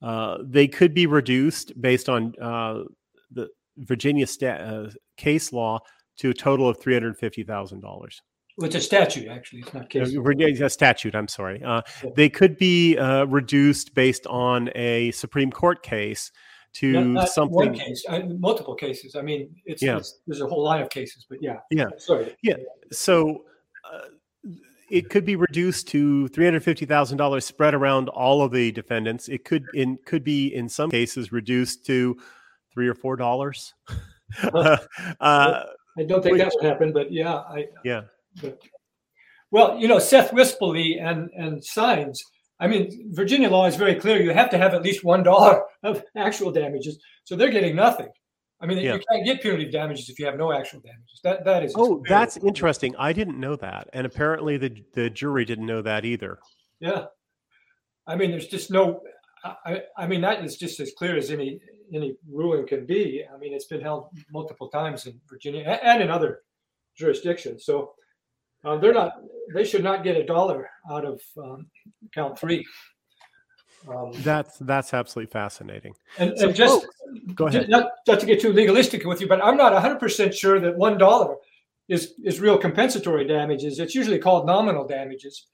Uh, 0.00 0.38
they 0.42 0.68
could 0.68 0.94
be 0.94 1.06
reduced 1.06 1.80
based 1.80 2.08
on 2.08 2.34
uh, 2.40 2.84
the 3.32 3.48
Virginia 3.78 4.26
sta- 4.26 4.46
uh, 4.46 4.90
case 5.16 5.52
law 5.52 5.78
to 6.18 6.30
a 6.30 6.34
total 6.34 6.68
of 6.68 6.78
three 6.80 6.94
hundred 6.94 7.16
fifty 7.16 7.42
thousand 7.42 7.80
dollars. 7.80 8.22
Well, 8.58 8.66
it's 8.66 8.74
a 8.74 8.80
statute, 8.80 9.28
actually. 9.28 9.60
It's 9.60 9.72
not 9.72 9.88
case. 9.88 10.16
Uh, 10.16 10.64
a 10.64 10.68
statute. 10.68 11.14
I'm 11.14 11.28
sorry. 11.28 11.62
Uh, 11.62 11.80
they 12.16 12.28
could 12.28 12.58
be 12.58 12.98
uh, 12.98 13.24
reduced 13.26 13.94
based 13.94 14.26
on 14.26 14.68
a 14.74 15.12
Supreme 15.12 15.52
Court 15.52 15.80
case 15.84 16.32
to 16.74 16.92
not, 16.92 17.04
not 17.04 17.28
something. 17.28 17.54
One 17.54 17.72
case, 17.72 18.04
uh, 18.08 18.22
multiple 18.40 18.74
cases. 18.74 19.14
I 19.14 19.22
mean, 19.22 19.54
it's, 19.64 19.80
Yeah. 19.80 19.98
it's 19.98 20.18
there's 20.26 20.40
a 20.40 20.46
whole 20.48 20.64
line 20.64 20.82
of 20.82 20.90
cases, 20.90 21.24
but 21.30 21.38
yeah. 21.40 21.58
Yeah. 21.70 21.86
Sorry. 21.98 22.36
Yeah. 22.42 22.56
So 22.90 23.44
uh, 23.84 24.50
it 24.90 25.08
could 25.08 25.24
be 25.24 25.36
reduced 25.36 25.86
to 25.88 26.26
three 26.26 26.44
hundred 26.44 26.64
fifty 26.64 26.84
thousand 26.84 27.18
dollars 27.18 27.44
spread 27.44 27.74
around 27.74 28.08
all 28.08 28.42
of 28.42 28.50
the 28.50 28.72
defendants. 28.72 29.28
It 29.28 29.44
could 29.44 29.66
in 29.74 29.98
could 30.04 30.24
be 30.24 30.52
in 30.52 30.68
some 30.68 30.90
cases 30.90 31.30
reduced 31.30 31.86
to 31.86 32.16
three 32.72 32.88
or 32.88 32.94
four 32.94 33.14
dollars. 33.14 33.74
uh, 34.42 34.76
I 35.20 36.02
don't 36.06 36.22
think 36.22 36.32
Wait. 36.32 36.38
that 36.38 36.52
would 36.56 36.64
happen, 36.64 36.92
but 36.92 37.12
yeah, 37.12 37.34
I. 37.34 37.66
yeah. 37.84 38.02
But, 38.42 38.58
well, 39.50 39.78
you 39.78 39.88
know, 39.88 39.98
Seth 39.98 40.30
Wispelwey 40.32 41.02
and 41.02 41.30
and 41.36 41.64
Sines. 41.64 42.22
I 42.60 42.66
mean, 42.66 43.12
Virginia 43.14 43.48
law 43.48 43.66
is 43.66 43.76
very 43.76 43.94
clear. 43.94 44.20
You 44.20 44.30
have 44.32 44.50
to 44.50 44.58
have 44.58 44.74
at 44.74 44.82
least 44.82 45.04
one 45.04 45.22
dollar 45.22 45.62
of 45.82 46.02
actual 46.16 46.50
damages, 46.50 46.98
so 47.24 47.36
they're 47.36 47.50
getting 47.50 47.76
nothing. 47.76 48.08
I 48.60 48.66
mean, 48.66 48.78
Yeah. 48.78 48.94
you 48.94 49.00
can't 49.08 49.24
get 49.24 49.40
punitive 49.40 49.70
damages 49.70 50.08
if 50.08 50.18
you 50.18 50.26
have 50.26 50.36
no 50.36 50.52
actual 50.52 50.80
damages. 50.80 51.20
That 51.22 51.44
that 51.44 51.62
is. 51.64 51.72
Oh, 51.76 52.02
that's 52.08 52.36
interesting. 52.38 52.94
I 52.98 53.12
didn't 53.12 53.38
know 53.38 53.54
that, 53.56 53.88
and 53.92 54.04
apparently 54.06 54.56
the 54.56 54.84
the 54.94 55.08
jury 55.08 55.44
didn't 55.44 55.66
know 55.66 55.82
that 55.82 56.04
either. 56.04 56.38
Yeah, 56.80 57.06
I 58.06 58.16
mean, 58.16 58.30
there's 58.32 58.48
just 58.48 58.70
no. 58.70 59.00
I, 59.44 59.54
I- 59.66 59.82
I 59.96 60.06
mean, 60.08 60.20
that 60.22 60.44
is 60.44 60.56
just 60.56 60.80
as 60.80 60.92
clear 60.98 61.16
as 61.16 61.30
any 61.30 61.60
any 61.94 62.16
ruling 62.28 62.66
can 62.66 62.84
be. 62.86 63.24
I 63.32 63.38
mean, 63.38 63.52
it's 63.54 63.66
been 63.66 63.80
held 63.80 64.08
multiple 64.32 64.68
times 64.68 65.06
in 65.06 65.20
Virginia 65.28 65.78
and 65.82 66.02
in 66.02 66.10
other 66.10 66.42
jurisdictions. 66.96 67.64
So 67.64 67.94
uh, 68.64 68.76
they're 68.78 68.94
not. 68.94 69.12
They 69.54 69.64
should 69.64 69.82
not 69.84 70.04
get 70.04 70.16
a 70.16 70.24
dollar 70.24 70.68
out 70.90 71.04
of 71.04 71.20
um, 71.42 71.66
count 72.14 72.38
three. 72.38 72.66
Um, 73.88 74.12
That's 74.22 74.58
that's 74.58 74.92
absolutely 74.92 75.30
fascinating. 75.30 75.94
and, 76.18 76.36
So, 76.36 76.48
and 76.48 76.56
just 76.56 76.86
Go 77.34 77.46
ahead. 77.46 77.68
not, 77.70 77.90
not 78.06 78.20
to 78.20 78.26
get 78.26 78.40
too 78.40 78.52
legalistic 78.52 79.04
with 79.04 79.20
you, 79.20 79.28
but 79.28 79.42
I'm 79.42 79.56
not 79.56 79.72
100% 79.72 80.34
sure 80.34 80.60
that 80.60 80.76
one 80.76 80.98
dollar 80.98 81.36
is 81.88 82.14
is 82.22 82.40
real 82.40 82.58
compensatory 82.58 83.24
damages. 83.24 83.78
It's 83.78 83.94
usually 83.94 84.18
called 84.18 84.46
nominal 84.46 84.86
damages, 84.86 85.46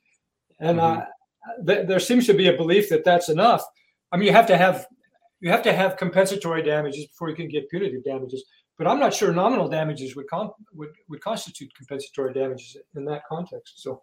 and 0.59 0.79
Mm-hmm. 0.79 1.01
uh, 1.01 1.65
th- 1.67 1.87
there 1.87 2.01
seems 2.01 2.27
to 2.27 2.35
be 2.35 2.49
a 2.49 2.57
belief 2.57 2.89
that 2.89 3.05
that's 3.05 3.29
enough. 3.29 3.63
I 4.11 4.17
mean, 4.17 4.27
you 4.27 4.33
have 4.33 4.47
to 4.49 4.57
have 4.57 4.87
you 5.41 5.51
have 5.51 5.63
to 5.63 5.73
have 5.73 5.97
compensatory 5.99 6.63
damages 6.63 7.07
before 7.07 7.29
you 7.29 7.37
can 7.37 7.49
get 7.49 7.69
punitive 7.69 8.03
damages. 8.03 8.43
But 8.77 8.87
I'm 8.89 8.99
not 8.99 9.15
sure 9.15 9.33
nominal 9.33 9.69
damages 9.69 10.17
would 10.17 10.29
con- 10.29 10.51
would, 10.75 10.91
would 11.09 11.21
constitute 11.21 11.73
compensatory 11.75 12.33
damages 12.33 12.77
in 12.97 13.05
that 13.05 13.23
context. 13.27 13.83
So, 13.83 14.03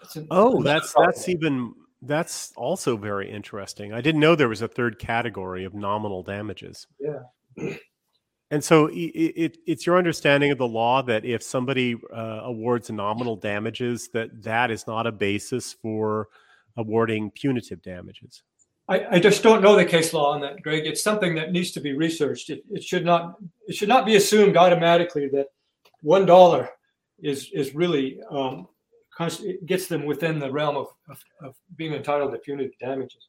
that's 0.00 0.16
an- 0.16 0.26
Oh, 0.30 0.62
that's 0.62 0.92
problem. 0.92 1.12
that's 1.12 1.28
even 1.28 1.74
that's 2.02 2.52
also 2.56 2.96
very 2.96 3.30
interesting. 3.30 3.92
I 3.92 4.00
didn't 4.00 4.20
know 4.20 4.34
there 4.34 4.48
was 4.48 4.62
a 4.62 4.68
third 4.68 4.98
category 4.98 5.64
of 5.64 5.74
nominal 5.74 6.22
damages. 6.22 6.86
Yeah. 7.00 7.74
And 8.50 8.64
so 8.64 8.88
i- 8.88 8.92
i- 8.92 9.32
it, 9.36 9.58
it's 9.66 9.84
your 9.84 9.98
understanding 9.98 10.50
of 10.50 10.56
the 10.56 10.66
law 10.66 11.02
that 11.02 11.26
if 11.26 11.42
somebody 11.42 11.96
uh, 12.10 12.40
awards 12.44 12.90
nominal 12.90 13.36
damages, 13.36 14.08
that 14.14 14.42
that 14.42 14.70
is 14.70 14.86
not 14.86 15.06
a 15.06 15.12
basis 15.12 15.74
for 15.74 16.28
awarding 16.78 17.30
punitive 17.30 17.82
damages. 17.82 18.42
I, 18.88 19.06
I 19.16 19.18
just 19.20 19.42
don't 19.42 19.62
know 19.62 19.76
the 19.76 19.84
case 19.84 20.14
law 20.14 20.32
on 20.32 20.40
that, 20.40 20.62
Greg. 20.62 20.86
It's 20.86 21.02
something 21.02 21.34
that 21.34 21.52
needs 21.52 21.72
to 21.72 21.80
be 21.80 21.92
researched. 21.92 22.48
It, 22.50 22.64
it 22.70 22.82
should 22.82 23.04
not 23.04 23.36
it 23.66 23.74
should 23.74 23.88
not 23.88 24.06
be 24.06 24.16
assumed 24.16 24.56
automatically 24.56 25.28
that 25.28 25.48
one 26.02 26.24
dollar 26.24 26.70
is 27.20 27.50
is 27.52 27.74
really 27.74 28.20
um, 28.30 28.68
gets 29.66 29.88
them 29.88 30.06
within 30.06 30.38
the 30.38 30.50
realm 30.50 30.76
of, 30.76 30.86
of, 31.08 31.22
of 31.42 31.54
being 31.76 31.92
entitled 31.92 32.32
to 32.32 32.38
punitive 32.38 32.72
damages. 32.80 33.28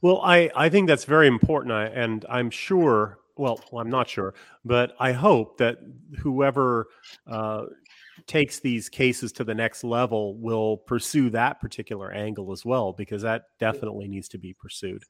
Well, 0.00 0.20
I, 0.22 0.50
I 0.54 0.68
think 0.68 0.88
that's 0.88 1.04
very 1.04 1.26
important. 1.26 1.72
I, 1.72 1.86
and 1.86 2.24
I'm 2.28 2.50
sure, 2.50 3.18
well, 3.36 3.60
well, 3.72 3.82
I'm 3.82 3.90
not 3.90 4.08
sure, 4.08 4.34
but 4.64 4.94
I 5.00 5.12
hope 5.12 5.58
that 5.58 5.78
whoever 6.18 6.88
uh, 7.26 7.64
takes 8.26 8.60
these 8.60 8.88
cases 8.88 9.32
to 9.32 9.44
the 9.44 9.54
next 9.54 9.84
level 9.84 10.36
will 10.36 10.78
pursue 10.78 11.30
that 11.30 11.60
particular 11.60 12.12
angle 12.12 12.52
as 12.52 12.64
well, 12.64 12.92
because 12.92 13.22
that 13.22 13.44
definitely 13.60 14.08
needs 14.08 14.28
to 14.28 14.38
be 14.38 14.54
pursued. 14.54 15.02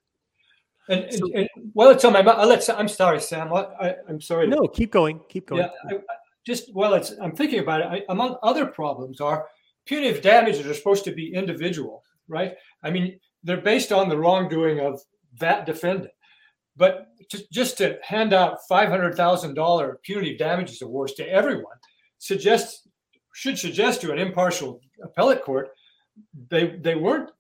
And, 0.88 1.04
and, 1.04 1.12
So- 1.14 1.30
and 1.34 1.48
well, 1.74 1.90
it's 1.90 2.04
on 2.04 2.12
my. 2.12 2.20
I'll 2.20 2.46
let. 2.46 2.68
I'm 2.70 2.88
sorry, 2.88 3.20
Sam. 3.20 3.52
I, 3.52 3.66
I, 3.80 3.94
I'm 4.08 4.20
sorry. 4.20 4.46
No, 4.46 4.68
keep 4.68 4.92
going. 4.92 5.20
Keep 5.28 5.48
going. 5.48 5.62
Yeah, 5.62 5.70
I, 5.90 5.94
I- 5.96 6.00
just 6.46 6.72
well, 6.74 6.94
it's. 6.94 7.12
I'm 7.20 7.34
thinking 7.34 7.58
about 7.58 7.80
it. 7.80 7.86
I, 7.86 8.02
among 8.08 8.36
other 8.42 8.66
problems 8.66 9.20
are 9.20 9.48
punitive 9.86 10.22
damages 10.22 10.66
are 10.66 10.74
supposed 10.74 11.04
to 11.04 11.12
be 11.12 11.34
individual, 11.34 12.02
right? 12.28 12.54
I 12.84 12.90
mean, 12.90 13.18
they're 13.42 13.60
based 13.60 13.92
on 13.92 14.08
the 14.08 14.16
wrongdoing 14.16 14.78
of 14.80 15.00
that 15.40 15.66
defendant. 15.66 16.12
But 16.76 17.08
just 17.30 17.50
just 17.50 17.78
to 17.78 17.98
hand 18.02 18.32
out 18.32 18.58
five 18.68 18.88
hundred 18.88 19.16
thousand 19.16 19.54
dollar 19.54 19.98
punitive 20.04 20.38
damages 20.38 20.82
awards 20.82 21.14
to 21.14 21.28
everyone 21.28 21.76
suggests 22.18 22.85
should 23.36 23.58
suggest 23.58 24.00
to 24.00 24.12
an 24.12 24.18
impartial 24.18 24.80
appellate 25.02 25.42
court 25.42 25.68
they 26.48 26.76
they 26.80 26.94
weren't 26.94 27.30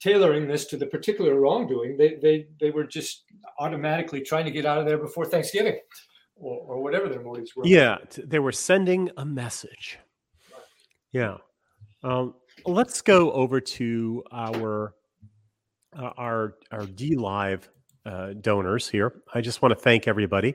tailoring 0.00 0.48
this 0.48 0.66
to 0.66 0.76
the 0.76 0.86
particular 0.86 1.38
wrongdoing. 1.40 1.96
They 1.96 2.16
they 2.22 2.46
they 2.60 2.70
were 2.70 2.84
just 2.84 3.24
automatically 3.58 4.20
trying 4.20 4.44
to 4.44 4.50
get 4.50 4.66
out 4.66 4.78
of 4.78 4.86
there 4.86 4.98
before 4.98 5.26
Thanksgiving, 5.26 5.78
or, 6.36 6.58
or 6.58 6.82
whatever 6.82 7.08
their 7.08 7.22
motives 7.22 7.54
were. 7.54 7.66
Yeah, 7.66 7.98
they 8.16 8.38
were 8.38 8.52
sending 8.52 9.10
a 9.16 9.24
message. 9.24 9.98
Yeah. 11.12 11.36
Um, 12.02 12.34
let's 12.66 13.02
go 13.02 13.30
over 13.32 13.60
to 13.60 14.24
our 14.32 14.94
uh, 15.96 16.10
our 16.16 16.54
our 16.70 16.86
DLive 16.86 17.68
uh, 18.06 18.32
donors 18.40 18.88
here. 18.88 19.22
I 19.34 19.40
just 19.40 19.62
want 19.62 19.76
to 19.76 19.80
thank 19.80 20.08
everybody. 20.08 20.54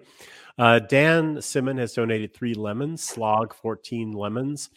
Uh, 0.58 0.80
Dan 0.80 1.40
Simon 1.42 1.78
has 1.78 1.94
donated 1.94 2.34
three 2.34 2.56
lemons, 2.56 3.04
Slog 3.04 3.54
fourteen 3.54 4.12
lemons. 4.12 4.70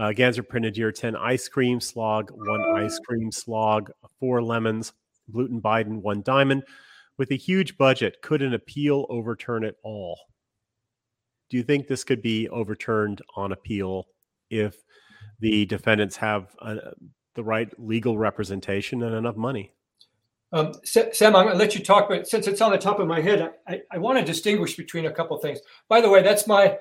Uh, 0.00 0.12
Ganser 0.12 0.46
Prenadier 0.48 0.90
ten 0.90 1.14
ice 1.14 1.46
cream, 1.48 1.78
Slog 1.78 2.30
one 2.32 2.76
ice 2.76 2.98
cream, 3.06 3.30
Slog 3.30 3.90
four 4.18 4.42
lemons. 4.42 4.92
Gluten 5.30 5.60
Biden 5.60 6.00
one 6.02 6.22
diamond. 6.22 6.64
With 7.18 7.30
a 7.30 7.36
huge 7.36 7.76
budget, 7.78 8.16
could 8.22 8.42
an 8.42 8.54
appeal 8.54 9.06
overturn 9.10 9.62
it 9.62 9.76
all? 9.84 10.18
do 11.50 11.56
you 11.56 11.62
think 11.62 11.86
this 11.86 12.04
could 12.04 12.22
be 12.22 12.48
overturned 12.48 13.20
on 13.36 13.52
appeal 13.52 14.06
if 14.48 14.76
the 15.40 15.66
defendants 15.66 16.16
have 16.16 16.46
uh, 16.62 16.76
the 17.34 17.42
right 17.42 17.68
legal 17.78 18.16
representation 18.16 19.02
and 19.02 19.14
enough 19.14 19.36
money? 19.36 19.72
Um, 20.52 20.72
Sam, 20.84 21.36
I'm 21.36 21.44
going 21.44 21.52
to 21.52 21.58
let 21.58 21.74
you 21.74 21.84
talk, 21.84 22.08
but 22.08 22.26
since 22.26 22.46
it's 22.46 22.60
on 22.60 22.72
the 22.72 22.78
top 22.78 22.98
of 22.98 23.06
my 23.06 23.20
head, 23.20 23.42
I, 23.42 23.74
I, 23.74 23.80
I 23.92 23.98
want 23.98 24.18
to 24.18 24.24
distinguish 24.24 24.76
between 24.76 25.06
a 25.06 25.12
couple 25.12 25.36
things. 25.38 25.60
By 25.88 26.00
the 26.00 26.08
way, 26.08 26.22
that's 26.22 26.46
my 26.46 26.78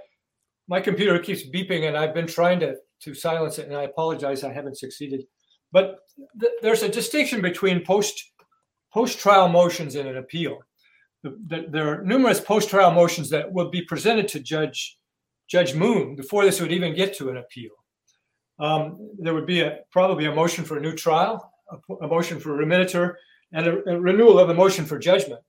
my 0.68 0.80
computer 0.80 1.18
keeps 1.18 1.48
beeping, 1.50 1.88
and 1.88 1.98
I've 1.98 2.14
been 2.14 2.28
trying 2.28 2.60
to 2.60 2.76
to 3.01 3.13
silence 3.13 3.59
it, 3.59 3.67
and 3.67 3.76
I 3.76 3.84
apologize, 3.84 4.43
I 4.43 4.53
haven't 4.53 4.77
succeeded. 4.77 5.26
But 5.71 5.99
th- 6.39 6.53
there's 6.61 6.84
a 6.84 6.89
distinction 6.89 7.41
between 7.41 7.85
post 7.85 8.31
post 8.93 9.19
trial 9.19 9.47
motions 9.47 9.95
and 9.95 10.07
an 10.07 10.17
appeal. 10.17 10.57
The, 11.21 11.38
the, 11.47 11.65
there 11.69 11.89
are 11.89 12.03
numerous 12.03 12.39
post 12.39 12.69
trial 12.69 12.91
motions 12.91 13.30
that 13.30 13.51
will 13.51 13.69
be 13.69 13.84
presented 13.84 14.27
to 14.30 14.39
Judge 14.39 14.97
Judge 15.47 15.76
Moon 15.76 16.15
before 16.15 16.45
this 16.45 16.61
would 16.61 16.71
even 16.71 16.95
get 16.95 17.15
to 17.17 17.30
an 17.30 17.38
appeal. 17.38 17.71
Um, 18.59 19.09
there 19.17 19.34
would 19.34 19.45
be 19.45 19.61
a 19.61 19.80
probably 19.91 20.26
a 20.26 20.34
motion 20.34 20.65
for 20.65 20.77
a 20.77 20.81
new 20.81 20.93
trial, 20.93 21.51
a, 21.71 22.05
a 22.05 22.07
motion 22.07 22.39
for 22.39 22.61
a 22.61 23.15
and 23.51 23.65
a, 23.65 23.89
a, 23.89 23.99
renewal 23.99 24.38
of 24.38 24.47
the 24.47 24.53
motion 24.53 24.85
for 24.85 24.99
judgment. 24.99 25.41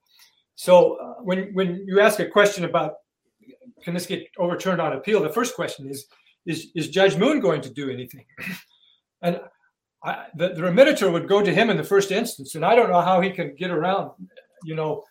So 0.55 0.95
uh, 0.95 1.23
when 1.23 1.53
when 1.55 1.85
you 1.87 2.01
ask 2.01 2.21
a 2.21 2.27
question 2.27 2.65
about 2.65 2.95
can 3.83 3.95
this 3.95 4.07
get 4.07 4.27
overturned 4.39 4.81
on 4.81 4.93
appeal, 4.93 5.23
the 5.23 5.29
first 5.29 5.55
question 5.55 5.89
is 5.89 6.07
is 6.47 6.69
is 6.75 6.89
Judge 6.89 7.17
Moon 7.17 7.41
going 7.41 7.61
to 7.63 7.71
do 7.71 7.91
anything? 7.91 8.25
and 9.23 9.41
I, 10.03 10.27
the, 10.35 10.51
the 10.51 10.63
remittitur 10.63 11.13
would 11.13 11.29
go 11.29 11.43
to 11.43 11.53
him 11.53 11.69
in 11.71 11.77
the 11.77 11.85
first 11.85 12.11
instance, 12.11 12.55
and 12.55 12.65
I 12.65 12.75
don't 12.75 12.91
know 12.91 13.03
how 13.03 13.21
he 13.21 13.31
can 13.31 13.55
get 13.55 13.71
around, 13.71 14.13
you 14.65 14.75
know, 14.75 15.05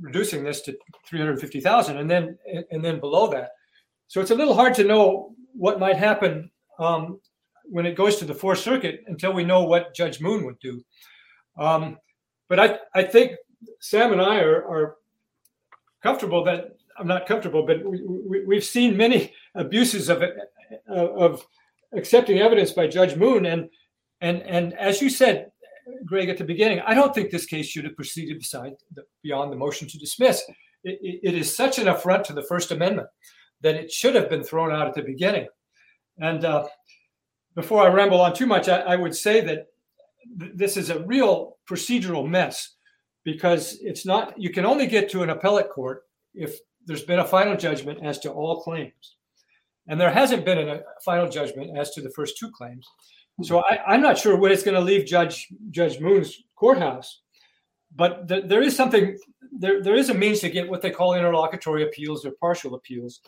reducing 0.00 0.44
this 0.44 0.60
to 0.62 0.76
three 1.04 1.18
hundred 1.18 1.40
fifty 1.40 1.60
thousand, 1.60 1.98
and 1.98 2.10
then 2.10 2.38
and 2.70 2.84
then 2.84 3.00
below 3.00 3.28
that. 3.30 3.50
So 4.08 4.20
it's 4.20 4.30
a 4.30 4.36
little 4.36 4.54
hard 4.54 4.74
to 4.74 4.84
know 4.84 5.34
what 5.52 5.80
might 5.80 5.96
happen 5.96 6.50
um, 6.78 7.20
when 7.64 7.86
it 7.86 7.96
goes 7.96 8.16
to 8.16 8.24
the 8.24 8.34
Fourth 8.34 8.60
Circuit 8.60 9.02
until 9.08 9.32
we 9.32 9.44
know 9.44 9.64
what 9.64 9.94
Judge 9.94 10.20
Moon 10.20 10.44
would 10.44 10.58
do. 10.60 10.80
Um, 11.58 11.98
but 12.48 12.60
I, 12.60 12.78
I 12.94 13.02
think 13.02 13.32
Sam 13.80 14.12
and 14.12 14.20
I 14.20 14.40
are, 14.40 14.64
are 14.68 14.96
comfortable 16.02 16.44
that 16.44 16.76
I'm 16.98 17.06
not 17.06 17.26
comfortable, 17.26 17.66
but 17.66 17.78
we, 17.84 18.54
have 18.54 18.64
seen 18.64 18.96
many 18.96 19.34
abuses 19.54 20.08
of 20.08 20.22
of 20.88 21.46
accepting 21.94 22.38
evidence 22.38 22.72
by 22.72 22.86
Judge 22.86 23.16
Moon, 23.16 23.46
and 23.46 23.68
and 24.20 24.42
and 24.42 24.74
as 24.74 25.00
you 25.00 25.10
said, 25.10 25.50
Greg, 26.04 26.28
at 26.28 26.38
the 26.38 26.44
beginning, 26.44 26.80
I 26.86 26.94
don't 26.94 27.14
think 27.14 27.30
this 27.30 27.46
case 27.46 27.66
should 27.66 27.84
have 27.84 27.96
proceeded 27.96 28.38
beside 28.38 28.72
the, 28.94 29.02
beyond 29.22 29.52
the 29.52 29.56
motion 29.56 29.88
to 29.88 29.98
dismiss. 29.98 30.42
It, 30.84 31.20
it 31.22 31.34
is 31.34 31.54
such 31.54 31.78
an 31.78 31.88
affront 31.88 32.24
to 32.26 32.32
the 32.32 32.42
First 32.42 32.70
Amendment 32.70 33.08
that 33.62 33.74
it 33.74 33.90
should 33.90 34.14
have 34.14 34.28
been 34.28 34.44
thrown 34.44 34.72
out 34.72 34.86
at 34.86 34.94
the 34.94 35.02
beginning. 35.02 35.48
And 36.18 36.44
uh, 36.44 36.66
before 37.54 37.82
I 37.82 37.88
ramble 37.88 38.20
on 38.20 38.34
too 38.34 38.46
much, 38.46 38.68
I, 38.68 38.80
I 38.80 38.96
would 38.96 39.14
say 39.14 39.40
that 39.42 39.66
th- 40.38 40.52
this 40.54 40.76
is 40.76 40.90
a 40.90 41.04
real 41.04 41.56
procedural 41.68 42.28
mess 42.28 42.74
because 43.24 43.78
it's 43.80 44.06
not, 44.06 44.38
you 44.40 44.50
can 44.50 44.64
only 44.64 44.86
get 44.86 45.10
to 45.10 45.22
an 45.22 45.30
appellate 45.30 45.70
court 45.70 46.02
if 46.34 46.58
there's 46.84 47.02
been 47.02 47.18
a 47.18 47.24
final 47.24 47.56
judgment 47.56 48.04
as 48.04 48.18
to 48.20 48.30
all 48.30 48.62
claims. 48.62 49.15
And 49.88 50.00
there 50.00 50.10
hasn't 50.10 50.44
been 50.44 50.68
a 50.68 50.80
final 51.04 51.28
judgment 51.28 51.76
as 51.78 51.90
to 51.92 52.00
the 52.00 52.10
first 52.10 52.38
two 52.38 52.50
claims. 52.50 52.86
So 53.42 53.62
I, 53.70 53.94
am 53.94 54.02
not 54.02 54.18
sure 54.18 54.36
when 54.36 54.50
it's 54.50 54.62
going 54.62 54.74
to 54.74 54.80
leave 54.80 55.06
Judge 55.06 55.48
Judge 55.70 56.00
Moon's 56.00 56.42
courthouse, 56.54 57.20
but 57.94 58.26
th- 58.28 58.44
there 58.46 58.62
is 58.62 58.74
something 58.74 59.16
there. 59.52 59.82
There 59.82 59.94
is 59.94 60.08
a 60.08 60.14
means 60.14 60.40
to 60.40 60.48
get 60.48 60.68
what 60.68 60.80
they 60.80 60.90
call 60.90 61.12
interlocutory 61.12 61.82
appeals 61.82 62.24
or 62.24 62.32
partial 62.40 62.74
appeals, 62.74 63.20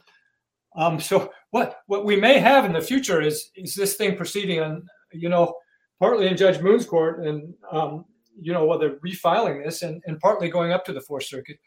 um, 0.76 1.00
so 1.00 1.32
what 1.50 1.80
what 1.86 2.04
we 2.04 2.16
may 2.16 2.38
have 2.38 2.64
in 2.64 2.72
the 2.72 2.80
future 2.80 3.20
is 3.20 3.50
is 3.56 3.74
this 3.74 3.94
thing 3.94 4.16
proceeding 4.16 4.60
on 4.60 4.86
you 5.12 5.28
know 5.28 5.54
partly 5.98 6.28
in 6.28 6.36
Judge 6.36 6.60
Moon's 6.60 6.86
court 6.86 7.26
and 7.26 7.54
um, 7.72 8.04
you 8.40 8.52
know 8.52 8.64
whether 8.64 8.98
refiling 9.06 9.64
this 9.64 9.82
and, 9.82 10.02
and 10.06 10.20
partly 10.20 10.48
going 10.48 10.72
up 10.72 10.84
to 10.86 10.92
the 10.92 11.00
Fourth 11.00 11.24
Circuit. 11.24 11.58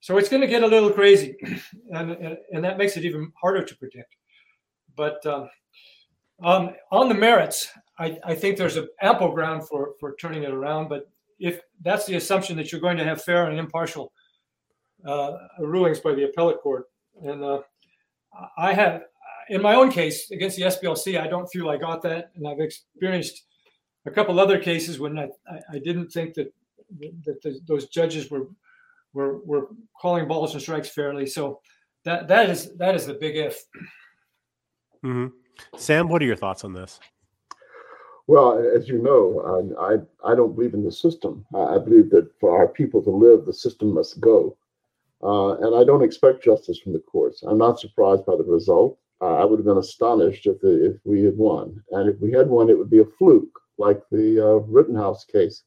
So 0.00 0.16
it's 0.16 0.30
going 0.30 0.40
to 0.40 0.46
get 0.46 0.62
a 0.62 0.66
little 0.66 0.90
crazy, 0.90 1.36
and, 1.92 2.12
and, 2.12 2.38
and 2.52 2.64
that 2.64 2.78
makes 2.78 2.96
it 2.96 3.04
even 3.04 3.30
harder 3.38 3.62
to 3.62 3.76
predict. 3.76 4.16
But 4.96 5.24
um, 5.26 5.48
um, 6.42 6.70
on 6.90 7.08
the 7.08 7.14
merits, 7.14 7.68
I, 7.98 8.18
I 8.24 8.34
think 8.34 8.56
there's 8.56 8.78
ample 9.02 9.32
ground 9.32 9.68
for 9.68 9.94
for 10.00 10.14
turning 10.16 10.42
it 10.42 10.52
around. 10.52 10.88
But 10.88 11.08
if 11.38 11.60
that's 11.82 12.06
the 12.06 12.16
assumption 12.16 12.56
that 12.56 12.72
you're 12.72 12.80
going 12.80 12.96
to 12.96 13.04
have 13.04 13.22
fair 13.22 13.46
and 13.46 13.58
impartial 13.58 14.12
uh, 15.06 15.32
rulings 15.58 16.00
by 16.00 16.14
the 16.14 16.24
appellate 16.24 16.60
court, 16.60 16.84
and 17.22 17.42
uh, 17.42 17.60
I 18.56 18.72
have, 18.72 19.02
in 19.48 19.62
my 19.62 19.74
own 19.74 19.90
case 19.90 20.30
against 20.30 20.56
the 20.56 20.64
SPLC, 20.64 21.20
I 21.20 21.26
don't 21.26 21.48
feel 21.48 21.68
I 21.68 21.76
got 21.76 22.02
that, 22.02 22.30
and 22.34 22.46
I've 22.46 22.60
experienced 22.60 23.44
a 24.06 24.10
couple 24.10 24.38
other 24.40 24.58
cases 24.58 24.98
when 24.98 25.18
I, 25.18 25.28
I 25.70 25.78
didn't 25.78 26.08
think 26.08 26.34
that 26.34 26.52
that 27.24 27.40
the, 27.42 27.60
those 27.66 27.88
judges 27.88 28.30
were 28.30 28.48
were 29.12 29.38
were 29.44 29.68
calling 30.00 30.26
balls 30.26 30.54
and 30.54 30.62
strikes 30.62 30.88
fairly. 30.88 31.26
So 31.26 31.60
that 32.04 32.28
that 32.28 32.48
is 32.50 32.74
that 32.76 32.94
is 32.94 33.06
the 33.06 33.14
big 33.14 33.36
if. 33.36 33.62
Mm-hmm. 35.04 35.28
Sam, 35.76 36.08
what 36.08 36.22
are 36.22 36.26
your 36.26 36.36
thoughts 36.36 36.64
on 36.64 36.72
this? 36.72 37.00
Well, 38.26 38.64
as 38.76 38.88
you 38.88 39.02
know, 39.02 39.66
I 39.80 40.30
I 40.30 40.34
don't 40.36 40.54
believe 40.54 40.74
in 40.74 40.84
the 40.84 40.92
system. 40.92 41.44
I 41.54 41.78
believe 41.78 42.10
that 42.10 42.30
for 42.38 42.56
our 42.56 42.68
people 42.68 43.02
to 43.02 43.10
live, 43.10 43.44
the 43.44 43.52
system 43.52 43.92
must 43.92 44.20
go. 44.20 44.56
Uh, 45.22 45.56
and 45.56 45.74
I 45.74 45.84
don't 45.84 46.04
expect 46.04 46.44
justice 46.44 46.78
from 46.78 46.92
the 46.92 47.00
courts. 47.00 47.42
I'm 47.42 47.58
not 47.58 47.80
surprised 47.80 48.24
by 48.24 48.36
the 48.36 48.44
result. 48.44 48.98
Uh, 49.20 49.34
I 49.34 49.44
would 49.44 49.58
have 49.58 49.66
been 49.66 49.76
astonished 49.76 50.46
if 50.46 50.60
the, 50.60 50.92
if 50.92 50.96
we 51.04 51.22
had 51.24 51.36
won, 51.36 51.82
and 51.90 52.08
if 52.08 52.18
we 52.20 52.32
had 52.32 52.48
won, 52.48 52.70
it 52.70 52.78
would 52.78 52.88
be 52.88 53.00
a 53.00 53.04
fluke, 53.18 53.60
like 53.76 54.00
the 54.10 54.40
uh, 54.40 54.58
Rittenhouse 54.60 55.24
case. 55.24 55.64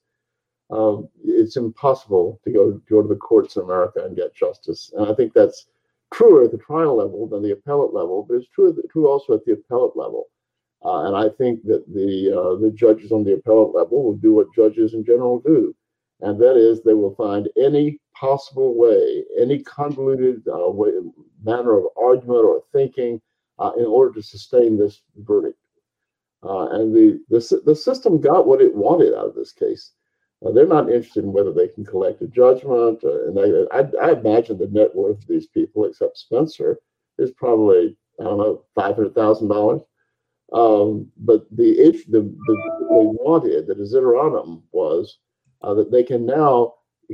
Um, 0.71 1.07
it's 1.23 1.57
impossible 1.57 2.39
to 2.45 2.51
go 2.51 2.81
go 2.89 3.01
to 3.01 3.07
the 3.07 3.15
courts 3.15 3.57
in 3.57 3.63
America 3.63 4.05
and 4.05 4.15
get 4.15 4.33
justice, 4.33 4.91
and 4.95 5.05
I 5.05 5.13
think 5.13 5.33
that's 5.33 5.67
truer 6.13 6.43
at 6.43 6.51
the 6.51 6.57
trial 6.57 6.95
level 6.95 7.27
than 7.27 7.41
the 7.41 7.51
appellate 7.51 7.93
level, 7.93 8.25
but 8.27 8.35
it's 8.35 8.47
true 8.49 8.75
true 8.91 9.07
also 9.07 9.33
at 9.33 9.45
the 9.45 9.53
appellate 9.53 9.97
level. 9.97 10.27
Uh, 10.85 11.07
and 11.07 11.15
I 11.15 11.29
think 11.37 11.63
that 11.63 11.85
the 11.87 12.31
uh, 12.31 12.59
the 12.59 12.71
judges 12.71 13.11
on 13.11 13.23
the 13.23 13.33
appellate 13.33 13.73
level 13.73 14.03
will 14.03 14.17
do 14.17 14.33
what 14.33 14.53
judges 14.55 14.93
in 14.93 15.03
general 15.05 15.39
do, 15.39 15.75
and 16.21 16.39
that 16.41 16.57
is 16.57 16.81
they 16.81 16.93
will 16.93 17.15
find 17.15 17.49
any 17.57 17.99
possible 18.13 18.77
way, 18.77 19.23
any 19.39 19.63
convoluted 19.63 20.47
uh, 20.47 20.69
way, 20.69 20.91
manner 21.43 21.77
of 21.77 21.85
argument 21.97 22.45
or 22.45 22.63
thinking 22.71 23.21
uh, 23.59 23.71
in 23.77 23.85
order 23.85 24.13
to 24.13 24.21
sustain 24.23 24.77
this 24.77 25.01
verdict. 25.17 25.57
Uh, 26.43 26.67
and 26.71 26.93
the, 26.93 27.19
the, 27.29 27.61
the 27.65 27.75
system 27.75 28.19
got 28.19 28.45
what 28.45 28.61
it 28.61 28.75
wanted 28.75 29.13
out 29.13 29.27
of 29.27 29.35
this 29.35 29.53
case. 29.53 29.91
Uh, 30.45 30.51
they're 30.51 30.67
not 30.67 30.89
interested 30.89 31.23
in 31.23 31.31
whether 31.31 31.53
they 31.53 31.67
can 31.67 31.85
collect 31.85 32.21
a 32.21 32.27
judgment. 32.27 33.03
Uh, 33.03 33.27
and 33.27 33.37
they, 33.37 33.65
I, 33.71 34.07
I, 34.07 34.11
imagine 34.11 34.57
the 34.57 34.67
net 34.67 34.93
worth 34.93 35.19
of 35.19 35.27
these 35.27 35.47
people, 35.47 35.85
except 35.85 36.17
Spencer, 36.17 36.77
is 37.17 37.31
probably, 37.31 37.95
I 38.19 38.23
don't 38.25 38.37
know, 38.37 38.63
$500,000. 38.77 39.85
Um, 40.53 41.11
but 41.17 41.47
the, 41.51 42.03
the, 42.09 42.19
the, 42.19 42.21
they 42.21 43.05
wanted, 43.23 43.67
the 43.67 43.75
desideratum 43.75 44.61
was 44.71 45.17
uh, 45.61 45.73
that 45.75 45.91
they 45.91 46.03
can 46.03 46.25
now 46.25 46.73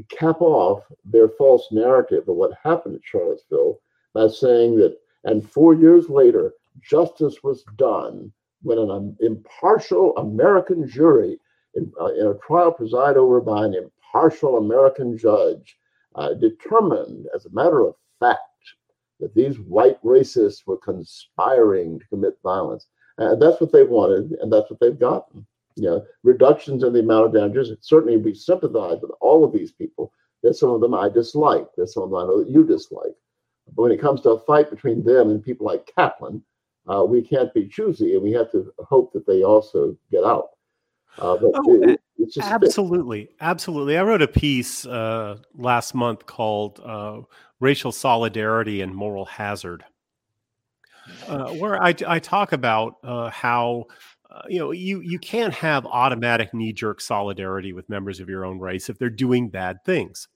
cap 0.10 0.42
off 0.42 0.84
their 1.06 1.30
false 1.30 1.68
narrative 1.72 2.28
of 2.28 2.36
what 2.36 2.52
happened 2.64 2.96
at 2.96 3.02
Charlottesville 3.04 3.80
by 4.14 4.28
saying 4.28 4.78
that, 4.78 4.98
and 5.24 5.48
four 5.50 5.74
years 5.74 6.10
later, 6.10 6.54
justice 6.82 7.38
was 7.44 7.64
done 7.78 8.32
when 8.62 8.78
an 8.78 9.16
impartial 9.22 10.16
American 10.18 10.88
jury 10.88 11.40
in, 11.76 11.92
uh, 12.00 12.14
in, 12.14 12.28
a 12.28 12.34
trial 12.46 12.72
presided 12.72 13.18
over 13.18 13.42
by 13.42 13.66
an 13.66 13.76
impartial 13.76 14.58
American 14.58 15.18
judge 15.18 15.78
uh, 16.16 16.34
determined, 16.34 17.28
as 17.36 17.46
a 17.46 17.52
matter 17.52 17.82
of 17.82 17.96
fact, 18.20 18.40
that 19.20 19.36
these 19.36 19.60
white 19.60 20.02
racists 20.04 20.66
were 20.66 20.78
conspiring 20.78 22.00
to 22.00 22.08
commit 22.08 22.38
violence. 22.44 22.88
And 23.18 23.42
that's 23.42 23.60
what 23.60 23.72
they 23.72 23.84
wanted, 23.84 24.32
and 24.40 24.52
that's 24.52 24.70
what 24.70 24.80
they've 24.80 24.98
gotten 24.98 25.46
you 25.80 25.86
know, 25.86 26.06
reductions 26.24 26.84
in 26.84 26.94
the 26.94 27.00
amount 27.00 27.28
of 27.28 27.34
damages. 27.34 27.72
Certainly, 27.82 28.18
we 28.18 28.34
sympathize 28.34 29.00
with 29.02 29.12
all 29.22 29.44
of 29.44 29.54
these 29.54 29.72
people. 29.72 30.12
There's 30.44 30.60
some 30.60 30.72
of 30.72 30.82
them 30.82 30.94
I 30.94 31.10
dislike. 31.10 31.68
There's 31.76 31.94
some 31.94 32.04
of 32.04 32.10
them 32.10 32.20
I 32.20 32.24
know 32.24 32.44
that 32.44 32.50
you 32.50 32.66
dislike. 32.66 33.16
But 33.76 33.84
when 33.84 33.92
it 33.92 34.02
comes 34.02 34.22
to 34.22 34.32
a 34.32 34.40
fight 34.40 34.70
between 34.70 35.04
them 35.04 35.30
and 35.30 35.44
people 35.44 35.66
like 35.66 35.90
Kaplan, 35.96 36.44
uh, 36.88 37.06
we 37.06 37.22
can't 37.22 37.54
be 37.54 37.68
choosy, 37.68 38.16
and 38.16 38.24
we 38.24 38.32
have 38.32 38.52
to 38.52 38.74
hope 38.80 39.14
that 39.14 39.26
they 39.26 39.44
also 39.44 39.96
get 40.12 40.24
out. 40.24 40.50
Uh, 41.18 41.38
oh, 41.42 41.96
absolutely, 42.42 43.30
absolutely. 43.42 43.98
I 43.98 44.04
wrote 44.04 44.22
a 44.22 44.28
piece 44.28 44.86
uh, 44.86 45.38
last 45.56 45.94
month 45.94 46.26
called 46.26 46.80
uh, 46.84 47.22
"Racial 47.60 47.92
Solidarity 47.92 48.82
and 48.82 48.94
Moral 48.94 49.26
Hazard," 49.26 49.84
uh, 51.28 51.50
where 51.54 51.82
I, 51.82 51.94
I, 52.08 52.20
talk 52.20 52.54
about 52.54 52.96
uh, 53.04 53.30
how 53.30 53.86
uh, 54.30 54.42
you 54.48 54.60
know 54.60 54.72
you 54.72 55.02
you 55.02 55.20
can't 55.20 55.54
have 55.54 55.86
automatic 55.86 56.54
knee 56.54 56.74
jerk 56.74 57.02
solidarity 57.02 57.74
with 57.74 57.90
members 57.90 58.20
of 58.20 58.30
your 58.30 58.46
own 58.46 58.60
race 58.60 58.90
if 58.90 58.98
they're 58.98 59.10
doing 59.10 59.50
bad 59.50 59.84
things 59.86 60.28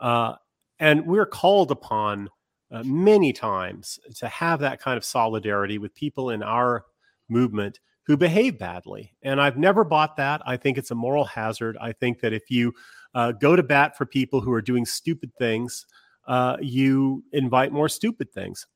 uh, 0.00 0.34
and 0.78 1.06
we're 1.06 1.26
called 1.26 1.70
upon 1.70 2.28
uh, 2.70 2.82
many 2.84 3.32
times 3.32 3.98
to 4.16 4.28
have 4.28 4.60
that 4.60 4.80
kind 4.80 4.96
of 4.96 5.04
solidarity 5.04 5.78
with 5.78 5.94
people 5.94 6.30
in 6.30 6.42
our 6.42 6.84
movement 7.28 7.80
who 8.08 8.16
behave 8.16 8.58
badly 8.58 9.14
and 9.22 9.40
i've 9.40 9.56
never 9.56 9.84
bought 9.84 10.16
that 10.16 10.42
i 10.44 10.56
think 10.56 10.76
it's 10.76 10.90
a 10.90 10.96
moral 10.96 11.24
hazard 11.24 11.76
i 11.80 11.92
think 11.92 12.20
that 12.20 12.32
if 12.32 12.50
you 12.50 12.72
uh, 13.14 13.30
go 13.32 13.54
to 13.54 13.62
bat 13.62 13.96
for 13.96 14.04
people 14.04 14.40
who 14.40 14.52
are 14.52 14.60
doing 14.62 14.84
stupid 14.84 15.30
things 15.38 15.86
uh, 16.26 16.56
you 16.60 17.22
invite 17.32 17.72
more 17.72 17.88
stupid 17.88 18.28
things 18.32 18.66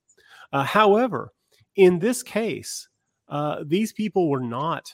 however 0.53 1.33
in 1.75 1.99
this 1.99 2.23
case 2.23 2.89
uh, 3.33 3.65
these 3.67 3.93
people 3.93 4.29
were 4.29 4.43
not 4.43 4.93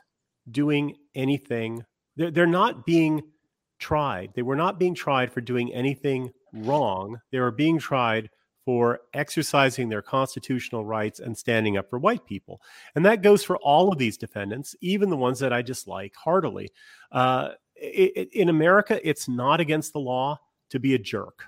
doing 0.50 0.94
anything. 1.14 1.84
They're, 2.16 2.30
they're 2.30 2.46
not 2.46 2.86
being 2.86 3.22
tried. 3.78 4.30
They 4.34 4.42
were 4.42 4.56
not 4.56 4.78
being 4.78 4.94
tried 4.94 5.32
for 5.32 5.40
doing 5.40 5.72
anything 5.72 6.30
wrong. 6.52 7.18
They 7.32 7.40
were 7.40 7.50
being 7.50 7.78
tried 7.78 8.30
for 8.68 9.00
exercising 9.14 9.88
their 9.88 10.02
constitutional 10.02 10.84
rights 10.84 11.20
and 11.20 11.38
standing 11.38 11.78
up 11.78 11.88
for 11.88 11.98
white 11.98 12.26
people. 12.26 12.60
And 12.94 13.06
that 13.06 13.22
goes 13.22 13.42
for 13.42 13.56
all 13.56 13.90
of 13.90 13.96
these 13.96 14.18
defendants, 14.18 14.76
even 14.82 15.08
the 15.08 15.16
ones 15.16 15.38
that 15.38 15.54
I 15.54 15.62
dislike 15.62 16.14
heartily. 16.14 16.68
Uh, 17.10 17.52
it, 17.74 18.28
in 18.34 18.50
America, 18.50 19.00
it's 19.02 19.26
not 19.26 19.58
against 19.58 19.94
the 19.94 20.00
law 20.00 20.38
to 20.68 20.78
be 20.78 20.94
a 20.94 20.98
jerk. 20.98 21.44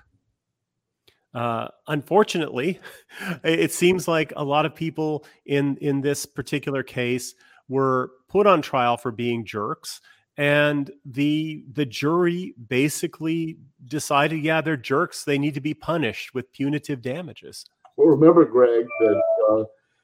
Uh, 1.31 1.67
unfortunately, 1.87 2.79
it 3.43 3.71
seems 3.71 4.07
like 4.07 4.33
a 4.35 4.43
lot 4.43 4.65
of 4.65 4.73
people 4.73 5.23
in 5.45 5.77
in 5.77 6.01
this 6.01 6.25
particular 6.25 6.81
case 6.81 7.35
were 7.69 8.13
put 8.29 8.47
on 8.47 8.63
trial 8.63 8.97
for 8.97 9.11
being 9.11 9.45
jerks 9.45 10.01
and 10.37 10.91
the 11.05 11.63
the 11.73 11.85
jury 11.85 12.53
basically 12.69 13.57
decided 13.87 14.41
yeah 14.41 14.61
they're 14.61 14.77
jerks 14.77 15.23
they 15.23 15.37
need 15.37 15.53
to 15.53 15.61
be 15.61 15.73
punished 15.73 16.33
with 16.33 16.51
punitive 16.53 17.01
damages. 17.01 17.65
Well 17.97 18.07
remember 18.07 18.45
greg 18.45 18.85
that 19.01 19.21
uh, 19.49 19.63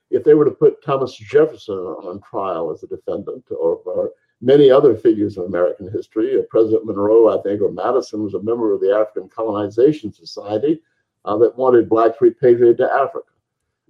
if 0.09 0.23
they 0.23 0.33
were 0.33 0.45
to 0.45 0.51
put 0.51 0.83
thomas 0.83 1.15
jefferson 1.15 1.75
on 1.75 2.21
trial 2.21 2.71
as 2.71 2.83
a 2.83 2.87
defendant 2.87 3.45
or, 3.51 3.77
or 3.85 4.11
many 4.41 4.69
other 4.69 4.95
figures 4.95 5.37
in 5.37 5.45
american 5.45 5.91
history 5.91 6.37
uh, 6.37 6.43
president 6.49 6.85
monroe 6.85 7.37
i 7.37 7.41
think 7.41 7.61
or 7.61 7.71
madison 7.71 8.23
was 8.23 8.33
a 8.33 8.43
member 8.43 8.73
of 8.73 8.81
the 8.81 8.93
african 8.93 9.29
colonization 9.29 10.11
society 10.11 10.81
uh, 11.25 11.37
that 11.37 11.57
wanted 11.57 11.89
blacks 11.89 12.17
repatriated 12.21 12.77
to 12.77 12.91
africa. 12.91 13.27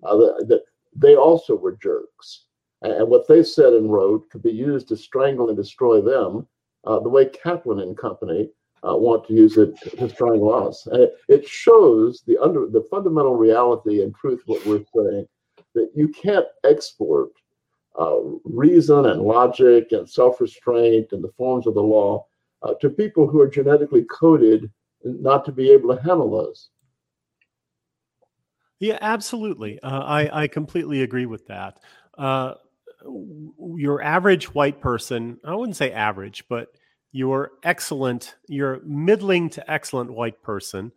Uh, 0.03 0.15
that 0.45 0.61
they 0.95 1.15
also 1.15 1.55
were 1.55 1.76
jerks 1.76 2.45
and 2.82 3.08
what 3.08 3.28
they 3.28 3.44
said 3.44 3.74
and 3.74 3.91
wrote 3.91 4.30
could 4.30 4.44
be 4.44 4.52
used 4.52 4.88
to 4.90 4.98
strangle 4.98 5.49
and 5.49 5.58
destroy 5.58 6.02
them, 6.02 6.48
uh, 6.86 6.99
the 6.99 7.10
way 7.10 7.26
Kaplan 7.26 7.80
and 7.80 7.98
company 7.98 8.49
uh, 8.88 8.95
want 8.95 9.28
to 9.28 9.34
use 9.34 9.58
it 9.58 9.76
to 9.98 10.10
strangle 10.10 10.54
us. 10.54 10.86
And 10.88 11.02
it, 11.04 11.18
it 11.28 11.48
shows 11.48 12.24
the 12.28 12.38
under 12.38 12.68
the 12.68 12.88
fundamental 12.91 13.36
reality 13.36 14.04
and 14.04 14.14
truth 14.16 14.41
of 14.41 14.48
what 14.48 14.66
we're 14.66 14.86
saying 14.95 15.28
that 15.74 15.91
you 15.95 16.08
can't 16.10 16.45
export 16.64 17.32
uh, 17.99 18.18
reason 18.44 19.08
and 19.08 19.22
logic 19.22 19.91
and 19.91 20.08
self-restraint 20.08 21.08
and 21.12 21.24
the 21.24 21.32
forms 21.36 21.66
of 21.66 21.74
the 21.74 21.82
law 21.82 22.26
uh, 22.62 22.74
to 22.80 22.90
people 22.90 23.28
who 23.28 23.41
are 23.41 23.48
genetically 23.48 24.04
coded 24.04 24.72
not 25.04 25.45
to 25.45 25.52
be 25.52 25.72
able 25.72 25.95
to 25.95 26.02
handle 26.04 26.30
those. 26.30 26.70
Yeah, 28.80 28.99
absolutely. 29.02 29.80
Uh, 29.80 30.04
I 30.04 30.44
I 30.44 30.48
completely 30.48 31.02
agree 31.02 31.26
with 31.26 31.48
that. 31.48 31.80
Uh, 32.18 32.54
your 33.75 34.01
average 34.01 34.53
white 34.53 34.81
person, 34.81 35.39
I 35.45 35.55
wouldn't 35.55 35.77
say 35.77 35.91
average, 35.91 36.43
but 36.49 36.69
your 37.11 37.51
excellent, 37.63 38.35
your 38.47 38.81
middling 38.85 39.49
to 39.51 39.71
excellent 39.71 40.11
white 40.11 40.41
person 40.43 40.91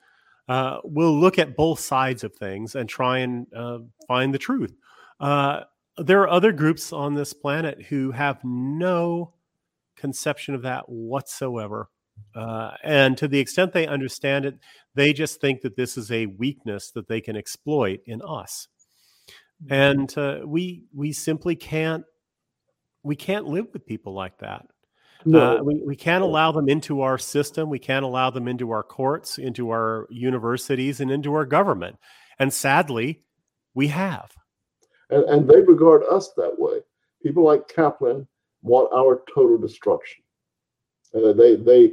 uh, 0.49 0.79
will 0.85 1.19
look 1.19 1.39
at 1.39 1.57
both 1.57 1.81
sides 1.81 2.25
of 2.25 2.35
things 2.35 2.75
and 2.75 2.89
try 2.89 3.19
and 3.19 3.47
uh, 3.55 3.79
find 4.09 4.35
the 4.35 4.39
truth. 4.39 4.75
Uh, 5.21 5.61
there 5.97 6.21
are 6.23 6.29
other 6.29 6.53
groups 6.53 6.93
on 6.93 7.15
this 7.15 7.33
planet 7.33 7.83
who 7.83 8.11
have 8.11 8.41
no 8.43 9.33
conception 9.97 10.55
of 10.55 10.63
that 10.63 10.89
whatsoever. 10.89 11.89
Uh, 12.35 12.73
and 12.83 13.17
to 13.19 13.29
the 13.29 13.39
extent 13.39 13.73
they 13.73 13.87
understand 13.87 14.45
it, 14.45 14.59
they 14.95 15.13
just 15.13 15.41
think 15.41 15.61
that 15.61 15.77
this 15.77 15.97
is 15.97 16.11
a 16.11 16.27
weakness 16.27 16.91
that 16.91 17.09
they 17.09 17.21
can 17.21 17.37
exploit 17.37 18.01
in 18.07 18.21
us. 18.23 18.69
Mm-hmm. 19.63 19.73
and 19.73 20.19
uh, 20.19 20.47
we 20.47 20.85
we 20.95 21.13
simply 21.13 21.55
can't 21.55 22.05
we 23.03 23.17
can't 23.17 23.47
live 23.47 23.67
with 23.73 23.87
people 23.87 24.15
like 24.15 24.39
that. 24.39 24.67
No. 25.25 25.59
Uh, 25.59 25.63
we, 25.63 25.83
we 25.87 25.97
can't 25.97 26.25
allow 26.25 26.51
them 26.51 26.69
into 26.69 27.03
our 27.03 27.19
system. 27.19 27.69
We 27.69 27.79
can't 27.79 28.05
allow 28.05 28.31
them 28.31 28.49
into 28.49 28.71
our 28.71 28.83
courts, 28.83 29.37
into 29.37 29.71
our 29.71 30.07
universities, 30.11 31.01
and 31.01 31.11
into 31.11 31.35
our 31.35 31.45
government. 31.45 31.97
And 32.39 32.53
sadly, 32.53 33.23
we 33.75 33.89
have. 33.89 34.31
And, 35.11 35.25
and 35.25 35.49
they 35.49 35.61
regard 35.61 36.05
us 36.11 36.33
that 36.37 36.55
way. 36.59 36.79
People 37.23 37.45
like 37.45 37.69
Kaplan 37.69 38.27
want 38.63 38.93
our 38.95 39.23
total 39.35 39.59
destruction. 39.59 40.23
Uh, 41.15 41.33
they 41.35 41.57
they 41.57 41.93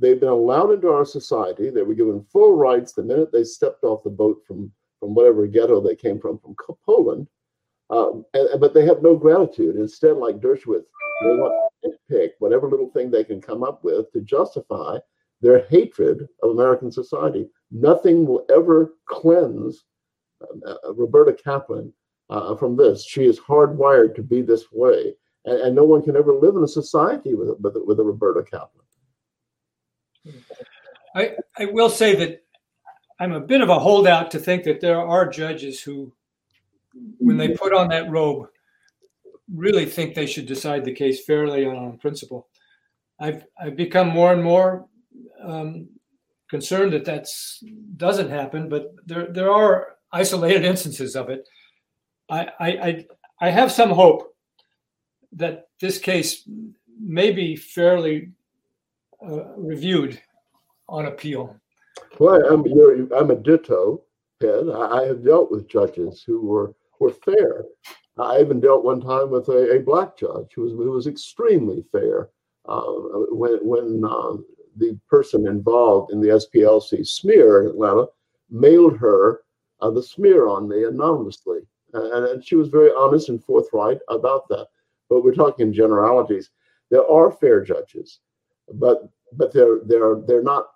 they've 0.00 0.20
been 0.20 0.28
allowed 0.28 0.72
into 0.72 0.88
our 0.88 1.06
society. 1.06 1.70
They 1.70 1.82
were 1.82 1.94
given 1.94 2.26
full 2.30 2.54
rights 2.54 2.92
the 2.92 3.02
minute 3.02 3.32
they 3.32 3.44
stepped 3.44 3.84
off 3.84 4.04
the 4.04 4.10
boat 4.10 4.42
from 4.46 4.70
from 5.02 5.16
whatever 5.16 5.48
ghetto 5.48 5.80
they 5.80 5.96
came 5.96 6.20
from, 6.20 6.38
from 6.38 6.54
Poland. 6.86 7.26
Um, 7.90 8.24
and, 8.34 8.60
but 8.60 8.72
they 8.72 8.86
have 8.86 9.02
no 9.02 9.16
gratitude. 9.16 9.74
Instead, 9.74 10.16
like 10.16 10.38
Dershowitz, 10.38 10.84
they 11.20 11.26
want 11.26 11.72
to 11.82 11.90
pick 12.08 12.34
whatever 12.38 12.70
little 12.70 12.88
thing 12.90 13.10
they 13.10 13.24
can 13.24 13.40
come 13.40 13.64
up 13.64 13.82
with 13.82 14.12
to 14.12 14.20
justify 14.20 14.98
their 15.40 15.66
hatred 15.66 16.28
of 16.44 16.50
American 16.50 16.92
society. 16.92 17.48
Nothing 17.72 18.26
will 18.26 18.46
ever 18.48 18.94
cleanse 19.06 19.82
uh, 20.40 20.70
uh, 20.70 20.94
Roberta 20.94 21.32
Kaplan 21.32 21.92
uh, 22.30 22.54
from 22.54 22.76
this. 22.76 23.04
She 23.04 23.24
is 23.24 23.40
hardwired 23.40 24.14
to 24.14 24.22
be 24.22 24.40
this 24.40 24.66
way, 24.70 25.14
and, 25.46 25.60
and, 25.62 25.74
no 25.74 25.82
one 25.82 26.02
can 26.02 26.16
ever 26.16 26.32
live 26.32 26.54
in 26.54 26.62
a 26.62 26.68
society 26.68 27.34
with 27.34 27.48
with, 27.58 27.76
with 27.84 27.98
a 27.98 28.04
Roberta 28.04 28.44
Kaplan. 28.44 28.86
I 31.16 31.32
I 31.58 31.64
will 31.66 31.90
say 31.90 32.14
that 32.14 32.44
I'm 33.22 33.34
a 33.34 33.40
bit 33.40 33.60
of 33.60 33.68
a 33.68 33.78
holdout 33.78 34.32
to 34.32 34.40
think 34.40 34.64
that 34.64 34.80
there 34.80 35.00
are 35.00 35.28
judges 35.28 35.80
who, 35.80 36.12
when 37.18 37.36
they 37.36 37.50
put 37.50 37.72
on 37.72 37.86
that 37.90 38.10
robe, 38.10 38.48
really 39.54 39.86
think 39.86 40.16
they 40.16 40.26
should 40.26 40.46
decide 40.46 40.84
the 40.84 40.92
case 40.92 41.24
fairly 41.24 41.62
and 41.62 41.78
on 41.78 41.98
principle. 41.98 42.48
I've 43.20 43.44
I've 43.60 43.76
become 43.76 44.08
more 44.08 44.32
and 44.32 44.42
more 44.42 44.88
um, 45.40 45.88
concerned 46.50 46.92
that 46.94 47.04
that 47.04 47.28
doesn't 47.96 48.28
happen, 48.28 48.68
but 48.68 48.92
there 49.06 49.28
there 49.30 49.52
are 49.52 49.98
isolated 50.10 50.64
instances 50.64 51.14
of 51.14 51.30
it. 51.30 51.48
I 52.28 52.48
I 52.58 53.06
I 53.40 53.50
have 53.50 53.70
some 53.70 53.90
hope 53.90 54.34
that 55.30 55.68
this 55.80 55.98
case 55.98 56.42
may 57.00 57.30
be 57.30 57.54
fairly 57.54 58.32
uh, 59.24 59.54
reviewed 59.56 60.20
on 60.88 61.06
appeal. 61.06 61.61
Well, 62.22 62.40
I'm, 62.52 63.12
I'm 63.12 63.32
a 63.32 63.34
ditto 63.34 64.00
head. 64.40 64.68
I, 64.72 65.00
I 65.00 65.06
have 65.06 65.24
dealt 65.24 65.50
with 65.50 65.68
judges 65.68 66.22
who 66.24 66.40
were, 66.40 66.72
were 67.00 67.10
fair. 67.10 67.64
I 68.16 68.40
even 68.40 68.60
dealt 68.60 68.84
one 68.84 69.00
time 69.00 69.30
with 69.30 69.48
a, 69.48 69.74
a 69.74 69.80
black 69.80 70.16
judge 70.16 70.52
who 70.54 70.62
was, 70.62 70.72
who 70.72 70.92
was 70.92 71.08
extremely 71.08 71.84
fair. 71.90 72.28
Uh, 72.64 72.84
when 73.30 73.58
when 73.66 74.04
uh, 74.04 74.36
the 74.76 74.96
person 75.10 75.48
involved 75.48 76.12
in 76.12 76.20
the 76.20 76.28
SPLC 76.28 77.04
smear 77.04 77.62
in 77.62 77.70
Atlanta 77.70 78.06
mailed 78.50 78.96
her 78.98 79.42
uh, 79.80 79.90
the 79.90 80.02
smear 80.02 80.46
on 80.46 80.68
me 80.68 80.84
anonymously. 80.84 81.62
And, 81.92 82.24
and, 82.26 82.44
she 82.44 82.54
was 82.54 82.68
very 82.68 82.92
honest 82.96 83.30
and 83.30 83.42
forthright 83.42 83.98
about 84.08 84.48
that. 84.48 84.68
But 85.10 85.24
we're 85.24 85.34
talking 85.34 85.72
generalities. 85.72 86.50
There 86.88 87.04
are 87.04 87.32
fair 87.32 87.64
judges, 87.64 88.20
but 88.74 89.10
but 89.36 89.52
they're 89.52 89.80
they're 89.84 90.16
they're 90.26 90.42
not 90.42 90.66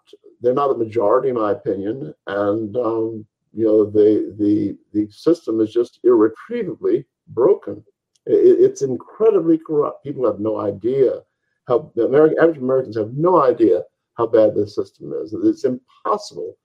they're 0.41 0.55
not 0.55 0.71
a 0.71 0.79
majority, 0.79 1.29
in 1.31 1.37
my 1.37 1.53
opinion, 1.53 2.15
and 2.27 2.77
um, 2.77 3.27
you 3.53 3.65
know 3.65 3.85
the 3.85 4.35
the 4.39 4.77
the 4.93 5.11
system 5.11 5.61
is 5.61 5.73
just 5.73 6.01
irretrievably 6.05 7.07
broken. 7.29 7.83
It, 8.27 8.61
it's 8.61 8.83
incredibly 8.83 9.59
corrupt. 9.59 10.05
People 10.05 10.27
have 10.27 10.41
no 10.41 10.61
idea 10.61 11.23
how 11.69 11.91
the 11.95 12.07
American 12.07 12.39
average 12.39 12.59
Americans 12.59 12.97
have 12.97 13.15
no 13.15 13.43
idea 13.43 13.83
how 14.17 14.27
bad 14.27 14.55
this 14.55 14.75
system 14.75 15.13
is. 15.23 15.35
It's 15.45 15.65
impossible 15.65 16.57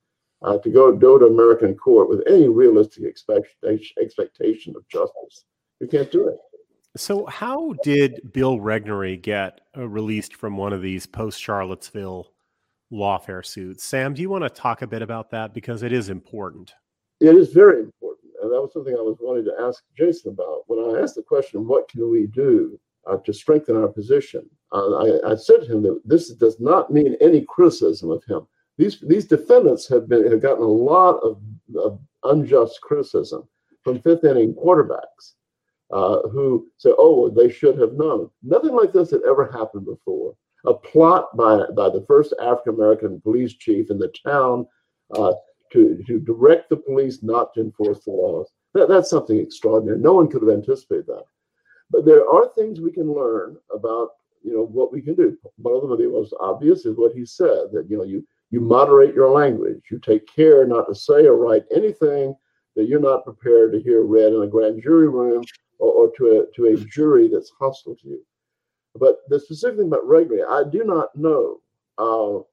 uh, 0.41 0.57
to 0.59 0.69
go 0.69 0.91
go 0.93 1.17
to 1.17 1.25
American 1.25 1.75
court 1.75 2.09
with 2.09 2.23
any 2.27 2.47
realistic 2.47 3.05
expectation 3.05 3.95
expectation 4.01 4.75
of 4.75 4.87
justice. 4.89 5.45
You 5.79 5.87
can't 5.87 6.11
do 6.11 6.27
it. 6.27 6.37
So, 6.97 7.25
how 7.25 7.73
did 7.83 8.33
Bill 8.33 8.57
Regnery 8.57 9.21
get 9.21 9.61
uh, 9.77 9.87
released 9.87 10.35
from 10.35 10.57
one 10.57 10.73
of 10.73 10.81
these 10.81 11.05
post 11.05 11.39
Charlottesville 11.39 12.33
lawfare 12.91 13.45
suits? 13.45 13.85
Sam, 13.85 14.13
do 14.13 14.21
you 14.21 14.29
want 14.29 14.43
to 14.43 14.49
talk 14.49 14.81
a 14.81 14.87
bit 14.87 15.01
about 15.01 15.31
that 15.31 15.53
because 15.53 15.83
it 15.83 15.93
is 15.93 16.09
important? 16.09 16.73
It 17.21 17.33
is 17.33 17.53
very 17.53 17.79
important, 17.79 18.31
and 18.41 18.51
that 18.51 18.61
was 18.61 18.73
something 18.73 18.93
I 18.93 19.01
was 19.01 19.15
wanting 19.21 19.45
to 19.45 19.55
ask 19.61 19.83
Jason 19.97 20.33
about. 20.33 20.63
When 20.67 20.79
I 20.79 21.01
asked 21.01 21.15
the 21.15 21.23
question, 21.23 21.65
"What 21.65 21.87
can 21.87 22.11
we 22.11 22.27
do 22.27 22.77
uh, 23.07 23.17
to 23.25 23.31
strengthen 23.31 23.77
our 23.77 23.87
position?" 23.87 24.49
Uh, 24.73 24.95
I, 24.95 25.31
I, 25.31 25.35
said 25.35 25.61
to 25.61 25.71
him 25.71 25.83
that 25.83 26.01
this 26.03 26.29
does 26.33 26.59
not 26.59 26.91
mean 26.91 27.15
any 27.21 27.45
criticism 27.47 28.11
of 28.11 28.21
him. 28.25 28.45
These 28.77 28.99
these 29.07 29.27
defendants 29.27 29.87
have 29.87 30.09
been 30.09 30.29
have 30.29 30.41
gotten 30.41 30.63
a 30.63 30.67
lot 30.67 31.19
of, 31.19 31.41
of 31.77 32.01
unjust 32.25 32.81
criticism 32.81 33.47
from 33.81 34.01
fifth 34.01 34.25
inning 34.25 34.55
quarterbacks 34.55 35.35
uh, 35.91 36.21
who 36.29 36.67
say, 36.77 36.91
oh, 36.97 37.29
they 37.29 37.49
should 37.51 37.77
have 37.77 37.93
known. 37.93 38.29
Nothing 38.43 38.75
like 38.75 38.93
this 38.93 39.11
had 39.11 39.21
ever 39.27 39.51
happened 39.51 39.85
before. 39.85 40.35
A 40.65 40.73
plot 40.73 41.35
by, 41.35 41.63
by 41.75 41.89
the 41.89 42.05
first 42.07 42.33
African 42.41 42.75
American 42.75 43.19
police 43.21 43.53
chief 43.53 43.89
in 43.89 43.97
the 43.97 44.13
town 44.25 44.67
uh, 45.15 45.33
to, 45.73 46.03
to 46.05 46.19
direct 46.19 46.69
the 46.69 46.77
police 46.77 47.23
not 47.23 47.53
to 47.53 47.61
enforce 47.61 48.03
the 48.03 48.11
laws. 48.11 48.51
That, 48.73 48.87
that's 48.87 49.09
something 49.09 49.37
extraordinary. 49.37 49.99
No 49.99 50.13
one 50.13 50.29
could 50.29 50.43
have 50.43 50.51
anticipated 50.51 51.07
that. 51.07 51.23
But 51.89 52.05
there 52.05 52.27
are 52.29 52.47
things 52.55 52.79
we 52.79 52.91
can 52.91 53.13
learn 53.13 53.57
about, 53.73 54.11
you 54.43 54.53
know, 54.53 54.65
what 54.65 54.93
we 54.93 55.01
can 55.01 55.15
do. 55.15 55.37
One 55.57 55.75
of 55.75 55.81
them, 55.81 55.97
the 55.97 56.07
most 56.07 56.33
obvious, 56.39 56.85
is 56.85 56.95
what 56.95 57.13
he 57.13 57.25
said 57.25 57.71
that 57.73 57.87
you 57.89 57.97
know 57.97 58.03
you 58.03 58.25
you 58.49 58.59
moderate 58.61 59.13
your 59.13 59.29
language. 59.29 59.81
You 59.91 59.99
take 59.99 60.25
care 60.27 60.65
not 60.65 60.87
to 60.87 60.95
say 60.95 61.25
or 61.25 61.35
write 61.35 61.63
anything 61.73 62.35
that 62.75 62.87
you're 62.87 62.99
not 62.99 63.25
prepared 63.25 63.73
to 63.73 63.81
hear 63.81 64.03
read 64.03 64.33
in 64.33 64.41
a 64.41 64.47
grand 64.47 64.81
jury 64.81 65.09
room 65.09 65.43
or, 65.81 65.91
or 65.91 66.11
to 66.17 66.41
a 66.41 66.55
to 66.55 66.65
a 66.67 66.77
jury 66.85 67.27
that's 67.27 67.51
hostile 67.59 67.95
to 67.97 68.07
you. 68.07 68.25
But 68.95 69.19
the 69.27 69.39
specific 69.39 69.77
thing 69.77 69.87
about 69.87 70.07
Regnery, 70.07 70.45
I 70.47 70.69
do 70.69 70.83
not 70.83 71.15
know 71.15 71.61
uh, 71.97 72.43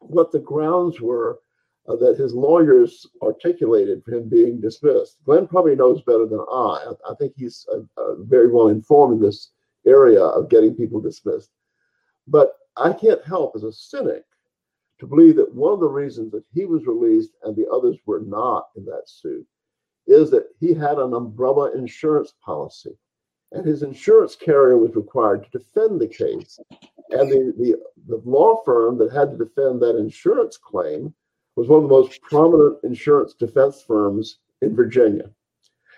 what 0.00 0.32
the 0.32 0.40
grounds 0.40 1.00
were 1.00 1.40
uh, 1.88 1.96
that 1.96 2.18
his 2.18 2.34
lawyers 2.34 3.06
articulated 3.22 4.02
for 4.02 4.14
him 4.14 4.28
being 4.28 4.60
dismissed. 4.60 5.18
Glen 5.24 5.46
probably 5.46 5.76
knows 5.76 6.02
better 6.02 6.26
than 6.26 6.40
I. 6.40 6.86
I, 6.90 7.10
I 7.10 7.14
think 7.16 7.34
he's 7.36 7.66
uh, 7.72 7.80
uh, 8.00 8.14
very 8.20 8.50
well 8.50 8.68
informed 8.68 9.16
in 9.16 9.20
this 9.20 9.50
area 9.86 10.22
of 10.22 10.48
getting 10.48 10.74
people 10.74 11.00
dismissed. 11.00 11.50
But 12.26 12.54
I 12.76 12.92
can't 12.92 13.22
help 13.24 13.54
as 13.54 13.64
a 13.64 13.72
cynic 13.72 14.24
to 14.98 15.06
believe 15.06 15.36
that 15.36 15.54
one 15.54 15.74
of 15.74 15.80
the 15.80 15.88
reasons 15.88 16.32
that 16.32 16.44
he 16.54 16.64
was 16.64 16.86
released 16.86 17.32
and 17.42 17.54
the 17.54 17.68
others 17.68 17.98
were 18.06 18.20
not 18.20 18.68
in 18.76 18.84
that 18.86 19.02
suit 19.06 19.46
is 20.06 20.30
that 20.30 20.48
he 20.60 20.74
had 20.74 20.98
an 20.98 21.14
umbrella 21.14 21.72
insurance 21.76 22.34
policy 22.44 22.96
and 23.54 23.64
his 23.64 23.82
insurance 23.82 24.36
carrier 24.36 24.76
was 24.76 24.94
required 24.94 25.44
to 25.44 25.58
defend 25.58 26.00
the 26.00 26.08
case. 26.08 26.58
And 27.10 27.30
the, 27.30 27.54
the, 27.56 27.76
the 28.08 28.20
law 28.24 28.62
firm 28.64 28.98
that 28.98 29.12
had 29.12 29.30
to 29.30 29.36
defend 29.44 29.80
that 29.80 29.96
insurance 29.96 30.56
claim 30.56 31.14
was 31.56 31.68
one 31.68 31.84
of 31.84 31.88
the 31.88 31.94
most 31.94 32.20
prominent 32.22 32.78
insurance 32.82 33.34
defense 33.34 33.82
firms 33.86 34.38
in 34.60 34.74
Virginia. 34.74 35.30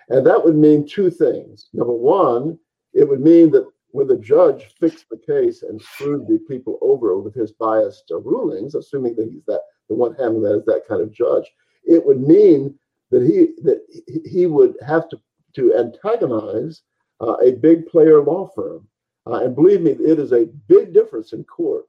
And 0.09 0.25
that 0.25 0.43
would 0.43 0.55
mean 0.55 0.87
two 0.87 1.09
things. 1.09 1.69
Number 1.73 1.93
one, 1.93 2.59
it 2.93 3.09
would 3.09 3.21
mean 3.21 3.49
that 3.51 3.67
when 3.89 4.07
the 4.07 4.17
judge 4.17 4.65
fixed 4.79 5.05
the 5.09 5.17
case 5.17 5.63
and 5.63 5.81
screwed 5.81 6.27
the 6.27 6.39
people 6.47 6.77
over 6.81 7.17
with 7.17 7.33
his 7.33 7.51
biased 7.51 8.11
rulings, 8.11 8.75
assuming 8.75 9.15
that 9.15 9.29
he's 9.31 9.43
that 9.47 9.61
the 9.89 9.95
one 9.95 10.13
handling 10.15 10.43
that 10.43 10.59
is 10.59 10.65
that 10.65 10.87
kind 10.87 11.01
of 11.01 11.11
judge, 11.11 11.45
it 11.85 12.05
would 12.05 12.21
mean 12.21 12.77
that 13.11 13.23
he 13.23 13.61
that 13.63 13.81
he 14.25 14.45
would 14.45 14.75
have 14.85 15.09
to 15.09 15.19
to 15.55 15.75
antagonize 15.75 16.81
uh, 17.21 17.35
a 17.35 17.53
big 17.53 17.87
player 17.87 18.21
law 18.21 18.47
firm. 18.55 18.87
Uh, 19.25 19.43
and 19.43 19.55
believe 19.55 19.81
me, 19.81 19.91
it 19.91 20.19
is 20.19 20.31
a 20.31 20.45
big 20.67 20.93
difference 20.93 21.33
in 21.33 21.43
court 21.43 21.85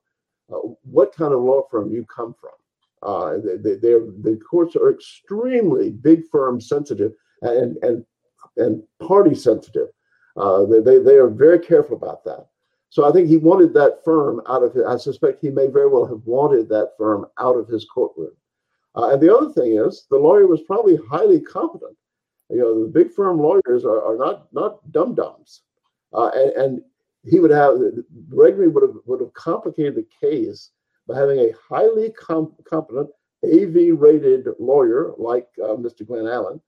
uh, 0.53 0.59
what 0.83 1.15
kind 1.15 1.33
of 1.33 1.41
law 1.41 1.63
firm 1.71 1.91
you 1.91 2.05
come 2.05 2.35
from. 2.41 2.51
Uh, 3.03 3.37
they, 3.61 3.75
they, 3.75 3.93
the 3.93 4.41
courts 4.49 4.75
are 4.75 4.91
extremely 4.91 5.91
big 5.91 6.23
firm 6.33 6.61
sensitive 6.61 7.13
and, 7.43 7.77
and, 7.83 8.05
and 8.57 8.83
party 9.07 9.35
sensitive. 9.35 9.89
Uh, 10.37 10.65
they, 10.65 10.99
they, 10.99 11.17
are 11.17 11.29
very 11.29 11.59
careful 11.59 11.97
about 11.97 12.25
that. 12.25 12.47
So 12.91 13.09
I 13.09 13.13
think 13.13 13.29
he 13.29 13.37
wanted 13.37 13.75
that 13.75 14.03
firm 14.05 14.41
out 14.49 14.63
of. 14.63 14.77
I 14.87 14.97
suspect 14.97 15.41
he 15.41 15.51
may 15.51 15.67
very 15.67 15.89
well 15.89 16.07
have 16.07 16.23
wanted 16.25 16.69
that 16.71 16.93
firm 16.97 17.27
out 17.39 17.57
of 17.57 17.69
his 17.69 17.85
courtroom. 17.85 18.31
Uh, 18.99 19.11
and 19.13 19.23
the 19.23 19.35
other 19.35 19.51
thing 19.53 19.79
is, 19.79 20.07
the 20.11 20.19
lawyer 20.19 20.47
was 20.47 20.61
probably 20.63 20.99
highly 21.09 21.41
competent 21.41 21.97
you 22.51 22.59
know, 22.59 22.83
the 22.85 22.89
big 22.89 23.13
firm 23.13 23.39
lawyers 23.39 23.85
are, 23.85 24.03
are 24.03 24.17
not 24.17 24.53
not 24.53 24.91
dum 24.93 25.15
dums, 25.15 25.63
uh, 26.15 26.31
and, 26.35 26.51
and, 26.53 26.83
he 27.25 27.41
would 27.41 27.51
have 27.51 27.79
Gregory 28.31 28.69
would 28.69 28.85
have 28.85 28.97
would 29.05 29.21
have 29.21 29.35
complicated 29.35 29.97
the 29.97 30.07
case 30.21 30.71
by 31.07 31.19
having 31.19 31.41
a 31.41 31.53
highly 31.69 32.11
com- 32.11 32.55
competent 32.65 33.11
AV 33.45 33.99
rated 33.99 34.47
lawyer 34.59 35.13
like 35.19 35.49
uh, 35.63 35.75
Mr. 35.75 36.07
Glen 36.07 36.29
Allen 36.29 36.61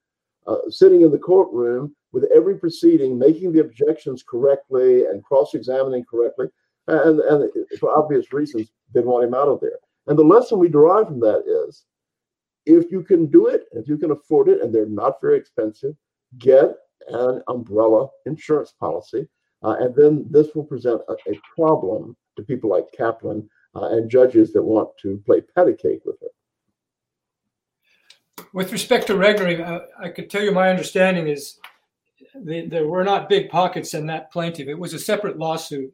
uh, 0.48 0.58
sitting 0.68 1.02
in 1.02 1.12
the 1.12 1.18
courtroom 1.18 1.94
with 2.12 2.28
every 2.34 2.58
proceeding, 2.58 3.16
making 3.16 3.52
the 3.52 3.60
objections 3.60 4.24
correctly 4.28 5.06
and 5.06 5.24
cross 5.24 5.54
examining 5.54 6.04
correctly, 6.04 6.48
and 6.88 7.20
and 7.20 7.50
for 7.78 7.96
obvious 7.96 8.32
reasons 8.32 8.70
didn't 8.92 9.08
want 9.08 9.24
him 9.24 9.34
out 9.34 9.48
of 9.48 9.60
there. 9.60 9.78
And 10.08 10.18
the 10.18 10.24
lesson 10.24 10.58
we 10.58 10.68
derive 10.68 11.06
from 11.06 11.20
that 11.20 11.44
is 11.46 11.84
if 12.66 12.90
you 12.90 13.02
can 13.02 13.26
do 13.26 13.46
it, 13.46 13.64
if 13.72 13.88
you 13.88 13.96
can 13.96 14.10
afford 14.10 14.48
it, 14.48 14.60
and 14.60 14.74
they're 14.74 14.86
not 14.86 15.20
very 15.20 15.36
expensive, 15.36 15.94
get 16.38 16.74
an 17.08 17.42
umbrella 17.48 18.08
insurance 18.26 18.72
policy. 18.78 19.28
Uh, 19.62 19.76
and 19.80 19.94
then 19.94 20.26
this 20.30 20.48
will 20.54 20.64
present 20.64 21.00
a, 21.08 21.12
a, 21.30 21.40
problem 21.54 22.16
to 22.36 22.42
people 22.42 22.70
like 22.70 22.86
Kaplan 22.96 23.48
uh, 23.74 23.88
and 23.90 24.10
judges 24.10 24.52
that 24.52 24.62
want 24.62 24.88
to 25.02 25.22
play 25.26 25.42
patty 25.54 25.74
cake 25.74 26.00
with 26.06 26.16
it. 26.22 26.30
With 28.54 28.72
respect 28.72 29.06
to 29.08 29.14
Regnery, 29.14 29.60
uh, 29.60 29.80
I 29.98 30.08
could 30.08 30.30
tell 30.30 30.42
you 30.42 30.50
my 30.50 30.70
understanding 30.70 31.28
is 31.28 31.58
the, 32.34 32.66
there 32.66 32.86
were 32.86 33.04
not 33.04 33.28
big 33.28 33.50
pockets 33.50 33.92
in 33.92 34.06
that 34.06 34.32
plaintiff. 34.32 34.66
It 34.66 34.78
was 34.78 34.94
a 34.94 34.98
separate 34.98 35.38
lawsuit. 35.38 35.92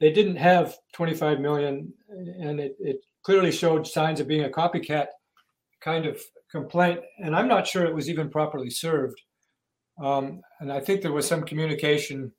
They 0.00 0.10
didn't 0.10 0.36
have 0.36 0.76
25 0.94 1.40
million, 1.40 1.92
and 2.08 2.60
it, 2.60 2.76
it 2.80 3.04
clearly 3.22 3.52
showed 3.52 3.86
signs 3.86 4.20
of 4.20 4.28
being 4.28 4.44
a 4.44 4.48
copycat 4.48 5.08
kind 5.80 6.06
of 6.06 6.20
complaint, 6.50 7.00
and 7.18 7.34
I'm 7.34 7.48
not 7.48 7.66
sure 7.66 7.84
it 7.84 7.94
was 7.94 8.08
even 8.08 8.30
properly 8.30 8.70
served. 8.70 9.20
Um, 10.02 10.40
and 10.60 10.72
I 10.72 10.80
think 10.80 11.00
there 11.00 11.12
was 11.12 11.26
some 11.26 11.42
communication 11.42 12.32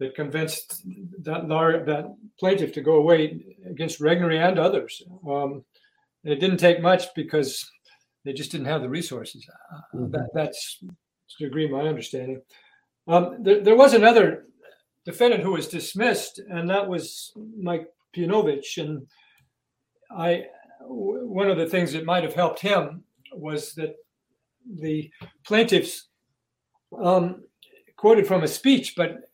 that 0.00 0.14
convinced 0.14 0.82
that 1.22 1.48
that 1.48 2.14
plaintiff 2.38 2.72
to 2.72 2.80
go 2.80 2.94
away 2.94 3.40
against 3.68 4.00
Regnery 4.00 4.38
and 4.38 4.58
others. 4.58 5.02
Um, 5.28 5.64
it 6.24 6.40
didn't 6.40 6.58
take 6.58 6.80
much 6.80 7.06
because 7.14 7.68
they 8.24 8.32
just 8.32 8.52
didn't 8.52 8.66
have 8.66 8.82
the 8.82 8.88
resources. 8.88 9.46
Uh, 9.48 9.96
mm-hmm. 9.96 10.10
that, 10.12 10.28
that's 10.34 10.78
to 11.38 11.46
agree 11.46 11.68
my 11.68 11.82
understanding. 11.82 12.40
Um, 13.06 13.38
there, 13.42 13.60
there, 13.60 13.76
was 13.76 13.94
another 13.94 14.46
defendant 15.04 15.42
who 15.42 15.52
was 15.52 15.68
dismissed, 15.68 16.40
and 16.50 16.68
that 16.70 16.88
was 16.88 17.32
Mike 17.58 17.86
Peinovich. 18.14 18.78
And 18.78 19.06
I 20.10 20.44
one 20.86 21.50
of 21.50 21.56
the 21.56 21.66
things 21.66 21.92
that 21.92 22.04
might 22.04 22.24
have 22.24 22.34
helped 22.34 22.60
him 22.60 23.04
was 23.32 23.74
that 23.74 23.94
the 24.80 25.10
plaintiffs 25.44 26.08
um, 27.02 27.42
quoted 27.96 28.26
from 28.26 28.42
a 28.42 28.48
speech, 28.48 28.94
but 28.96 29.30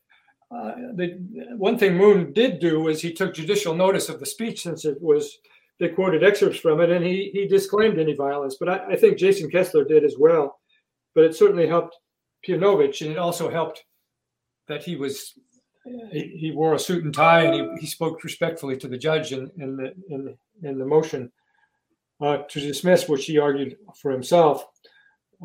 uh, 0.51 0.73
the 0.95 1.19
one 1.57 1.79
thing 1.79 1.97
Moon 1.97 2.33
did 2.33 2.61
do 2.61 2.81
was 2.81 3.01
he 3.01 3.12
took 3.12 3.35
judicial 3.35 3.75
notice 3.75 4.09
of 4.09 4.21
the 4.21 4.27
speech 4.27 4.62
since 4.62 4.85
it 4.85 5.01
was 5.01 5.39
they 5.81 5.89
quoted 5.89 6.23
excerpts 6.23 6.61
from 6.61 6.81
it, 6.81 6.91
and 6.91 7.05
he 7.05 7.31
he 7.33 7.47
disclaimed 7.47 7.99
any 7.99 8.15
violence. 8.15 8.57
But 8.59 8.69
I, 8.69 8.93
I 8.93 8.97
think 8.97 9.19
Jason 9.19 9.51
Kessler 9.51 9.85
did 9.85 10.05
as 10.05 10.16
well. 10.19 10.61
But 11.15 11.25
it 11.25 11.35
certainly 11.35 11.66
helped 11.66 11.97
Peinovich, 12.47 13.03
and 13.03 13.12
it 13.12 13.19
also 13.19 13.51
helped 13.51 13.85
that 14.69 14.85
he 14.85 14.97
was 14.97 15.35
he, 15.85 16.52
wore 16.55 16.74
a 16.74 16.78
suit 16.78 17.05
and 17.05 17.15
tie, 17.15 17.43
and 17.43 17.55
he, 17.55 17.81
he 17.82 17.86
spoke 17.86 18.24
respectfully 18.24 18.77
to 18.78 18.89
the 18.89 18.98
judge 18.98 19.32
in 19.32 19.51
in 19.59 19.77
the 19.77 19.94
in, 20.09 20.36
in 20.62 20.78
the 20.78 20.86
motion 20.86 21.31
uh, 22.20 22.39
to 22.48 22.61
dismiss, 22.61 23.09
which 23.09 23.27
he 23.27 23.39
argued 23.39 23.77
for 24.01 24.11
himself. 24.11 24.66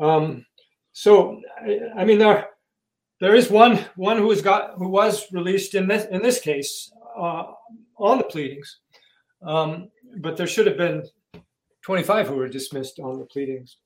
Um, 0.00 0.46
so, 0.92 1.40
I, 1.60 1.80
I, 1.98 2.04
mean, 2.04 2.18
there 2.18 2.48
there 3.20 3.34
is 3.34 3.50
one 3.50 3.84
one 3.96 4.16
who 4.16 4.30
has 4.30 4.42
got 4.42 4.74
who 4.76 4.88
was 4.88 5.26
released 5.32 5.74
in 5.74 5.86
this 5.86 6.06
in 6.06 6.22
this 6.22 6.40
case 6.40 6.90
uh, 7.16 7.44
on 7.98 8.18
the 8.18 8.24
pleadings, 8.24 8.78
um, 9.42 9.90
but 10.18 10.36
there 10.36 10.46
should 10.46 10.66
have 10.66 10.78
been 10.78 11.06
25 11.82 12.28
who 12.28 12.36
were 12.36 12.48
dismissed 12.48 12.98
on 12.98 13.18
the 13.18 13.26
pleadings. 13.26 13.76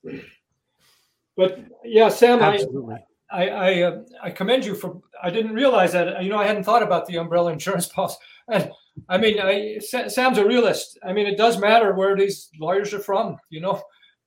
But 1.36 1.64
yeah, 1.84 2.08
Sam, 2.10 2.40
Absolutely. 2.40 2.94
I 2.94 3.04
I 3.30 3.48
I, 3.48 3.82
uh, 3.82 4.02
I 4.22 4.30
commend 4.30 4.64
you 4.64 4.74
for. 4.74 5.00
I 5.22 5.30
didn't 5.30 5.54
realize 5.54 5.92
that. 5.92 6.22
You 6.22 6.30
know, 6.30 6.38
I 6.38 6.46
hadn't 6.46 6.64
thought 6.64 6.82
about 6.82 7.06
the 7.06 7.16
umbrella 7.16 7.52
insurance 7.58 7.86
policy. 7.86 8.16
And 8.48 8.70
I 9.08 9.18
mean, 9.18 9.40
I, 9.40 9.78
Sam's 9.78 10.38
a 10.38 10.44
realist. 10.44 10.98
I 11.02 11.12
mean, 11.12 11.26
it 11.26 11.36
does 11.36 11.58
matter 11.58 11.94
where 11.94 12.16
these 12.16 12.50
lawyers 12.60 12.92
are 12.94 13.00
from, 13.00 13.38
you 13.50 13.60
know. 13.60 13.82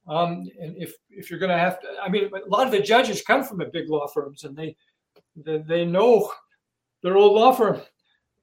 Um, 0.08 0.50
and 0.60 0.76
if 0.78 0.94
if 1.10 1.30
you're 1.30 1.40
going 1.40 1.52
to 1.52 1.58
have 1.58 1.80
to, 1.82 1.88
I 2.02 2.10
mean, 2.10 2.30
a 2.34 2.50
lot 2.50 2.66
of 2.66 2.72
the 2.72 2.82
judges 2.82 3.22
come 3.22 3.44
from 3.44 3.58
the 3.58 3.66
big 3.66 3.90
law 3.90 4.08
firms, 4.08 4.44
and 4.44 4.56
they 4.56 4.76
they, 5.36 5.60
they 5.60 5.86
know 5.86 6.32
their 7.04 7.18
old 7.18 7.34
law 7.34 7.52
firm. 7.52 7.82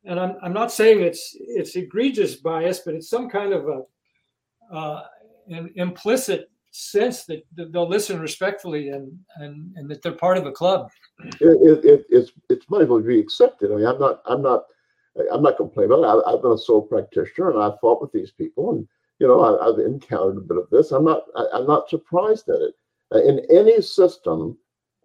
And 0.04 0.20
I'm 0.20 0.36
I'm 0.42 0.52
not 0.52 0.72
saying 0.72 1.00
it's 1.00 1.34
it's 1.34 1.76
egregious 1.76 2.36
bias, 2.36 2.80
but 2.80 2.94
it's 2.94 3.08
some 3.08 3.28
kind 3.28 3.52
of 3.52 3.66
a 3.68 4.74
uh, 4.74 5.02
an 5.48 5.70
implicit 5.76 6.50
sense 6.74 7.24
that, 7.24 7.44
they'll 7.54 7.88
listen 7.88 8.20
respectfully 8.20 8.88
and, 8.88 9.16
and 9.36 9.72
and 9.76 9.88
that 9.88 10.02
they're 10.02 10.12
part 10.12 10.36
of 10.36 10.44
the 10.44 10.50
club. 10.50 10.90
It, 11.20 11.36
it, 11.40 11.84
it, 11.84 12.06
it's 12.10 12.32
it's 12.50 12.68
might 12.68 12.88
well 12.88 13.00
be 13.00 13.20
accepted. 13.20 13.70
I 13.70 13.76
mean, 13.76 13.86
I'm 13.86 14.00
not 14.00 14.22
I'm 14.26 14.42
not 14.42 14.64
I'm 15.32 15.42
not 15.42 15.56
complaining. 15.56 16.04
I, 16.04 16.30
have 16.30 16.42
been 16.42 16.52
a 16.52 16.58
sole 16.58 16.82
practitioner 16.82 17.50
and 17.50 17.62
I've 17.62 17.78
fought 17.80 18.02
with 18.02 18.10
these 18.12 18.32
people, 18.32 18.72
and 18.72 18.88
you 19.20 19.28
know 19.28 19.40
I, 19.40 19.66
have 19.66 19.78
encountered 19.78 20.38
a 20.38 20.40
bit 20.40 20.58
of 20.58 20.68
this. 20.70 20.90
I'm 20.90 21.04
not 21.04 21.22
I, 21.36 21.58
am 21.58 21.66
not 21.66 21.88
surprised 21.88 22.48
at 22.48 22.60
it. 22.60 22.74
Uh, 23.14 23.22
in 23.22 23.46
any 23.50 23.80
system, 23.80 24.58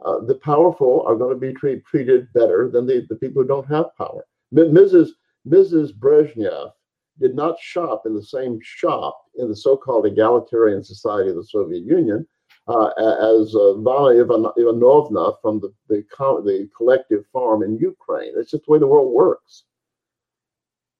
uh, 0.04 0.20
the 0.26 0.36
powerful 0.36 1.04
are 1.06 1.16
going 1.16 1.36
to 1.36 1.40
be 1.40 1.54
treat, 1.54 1.86
treated 1.86 2.32
better 2.34 2.70
than 2.72 2.88
the, 2.88 3.06
the 3.10 3.16
people 3.16 3.44
who 3.44 3.48
don't 3.48 3.68
have 3.68 3.96
power. 3.96 4.26
Mrs. 4.54 5.10
Mrs. 5.48 5.94
Brezhnev 5.94 6.72
did 7.20 7.36
not 7.36 7.60
shop 7.60 8.04
in 8.06 8.16
the 8.16 8.24
same 8.24 8.60
shop 8.62 9.26
in 9.36 9.50
the 9.50 9.56
so-called 9.56 10.06
egalitarian 10.06 10.84
society 10.84 11.30
of 11.30 11.36
the 11.36 11.44
Soviet 11.44 11.84
Union 11.84 12.26
uh, 12.68 12.88
as 12.88 13.56
uh, 13.56 13.74
Ivanovna 13.78 15.32
from 15.42 15.60
the, 15.60 15.74
the, 15.88 16.04
the 16.44 16.70
collective 16.76 17.26
farm 17.34 17.64
in 17.64 17.78
Ukraine. 17.78 18.34
It's 18.36 18.52
just 18.52 18.66
the 18.66 18.72
way 18.72 18.80
the 18.80 18.88
world 18.88 19.12
works. 19.12 19.64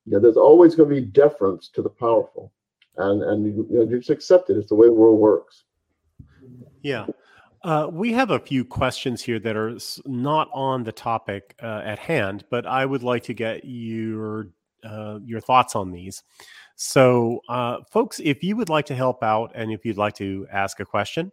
You 0.06 0.14
know, 0.14 0.20
there's 0.20 0.38
always 0.38 0.76
going 0.76 0.90
to 0.90 0.96
be 0.96 1.02
deference 1.02 1.70
to 1.70 1.84
the 1.84 1.90
powerful, 1.90 2.52
and 2.98 3.22
and 3.22 3.46
you, 3.46 3.68
know, 3.70 3.86
just 3.86 4.10
accept 4.10 4.50
it. 4.50 4.58
It's 4.58 4.70
the 4.70 4.76
way 4.76 4.88
the 4.88 4.94
world 4.94 5.20
works. 5.20 5.66
Yeah. 6.82 7.06
Uh, 7.64 7.88
we 7.92 8.14
have 8.14 8.32
a 8.32 8.40
few 8.40 8.64
questions 8.64 9.22
here 9.22 9.38
that 9.38 9.56
are 9.56 9.78
not 10.06 10.50
on 10.54 10.84
the 10.84 10.94
topic 10.94 11.56
uh, 11.62 11.82
at 11.84 12.00
hand, 12.00 12.46
but 12.50 12.66
I 12.66 12.86
would 12.86 13.04
like 13.04 13.24
to 13.24 13.34
get 13.34 13.66
your 13.66 14.48
uh, 14.84 15.20
your 15.26 15.42
thoughts 15.42 15.76
on 15.76 15.92
these. 15.92 16.24
So, 16.76 17.42
uh, 17.50 17.80
folks, 17.92 18.22
if 18.24 18.44
you 18.44 18.56
would 18.56 18.70
like 18.70 18.86
to 18.86 18.96
help 18.96 19.22
out 19.22 19.52
and 19.54 19.72
if 19.72 19.86
you'd 19.86 19.98
like 19.98 20.16
to 20.16 20.48
ask 20.52 20.80
a 20.80 20.86
question 20.86 21.32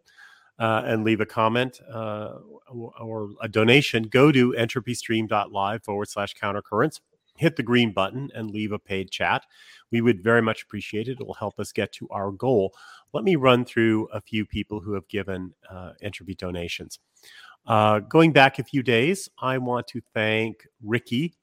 uh, 0.59 0.82
and 0.85 1.05
leave 1.05 1.20
a 1.20 1.27
comment 1.27 1.81
uh, 1.89 2.39
or 2.68 3.31
a 3.40 3.48
donation, 3.48 4.05
go 4.05 4.32
to 4.32 4.52
entropystream.live 4.52 5.85
forward 5.85 6.09
slash 6.09 6.35
countercurrents 6.35 7.01
hit 7.39 7.56
the 7.56 7.62
green 7.62 7.93
button 7.93 8.31
and 8.35 8.51
leave 8.51 8.73
a 8.73 8.78
paid 8.78 9.10
chat. 9.10 9.44
We 9.90 10.01
would 10.01 10.23
very 10.23 10.43
much 10.43 10.62
appreciate 10.62 11.06
it. 11.09 11.18
It 11.20 11.27
will 11.27 11.35
help 11.35 11.60
us 11.60 11.70
get 11.70 11.93
to 11.93 12.09
our 12.10 12.31
goal. 12.32 12.74
Let 13.12 13.24
me 13.24 13.36
run 13.36 13.64
through 13.64 14.06
a 14.06 14.20
few 14.20 14.47
people 14.47 14.81
who 14.81 14.94
have 14.94 15.06
given 15.09 15.52
uh, 15.70 15.93
entropy 16.02 16.35
donations. 16.35 16.98
Going 17.66 18.32
back 18.32 18.59
a 18.59 18.64
few 18.64 18.82
days, 18.82 19.28
I 19.39 19.59
want 19.59 19.86
to 19.89 20.01
thank 20.14 20.66
Ricky 20.82 21.35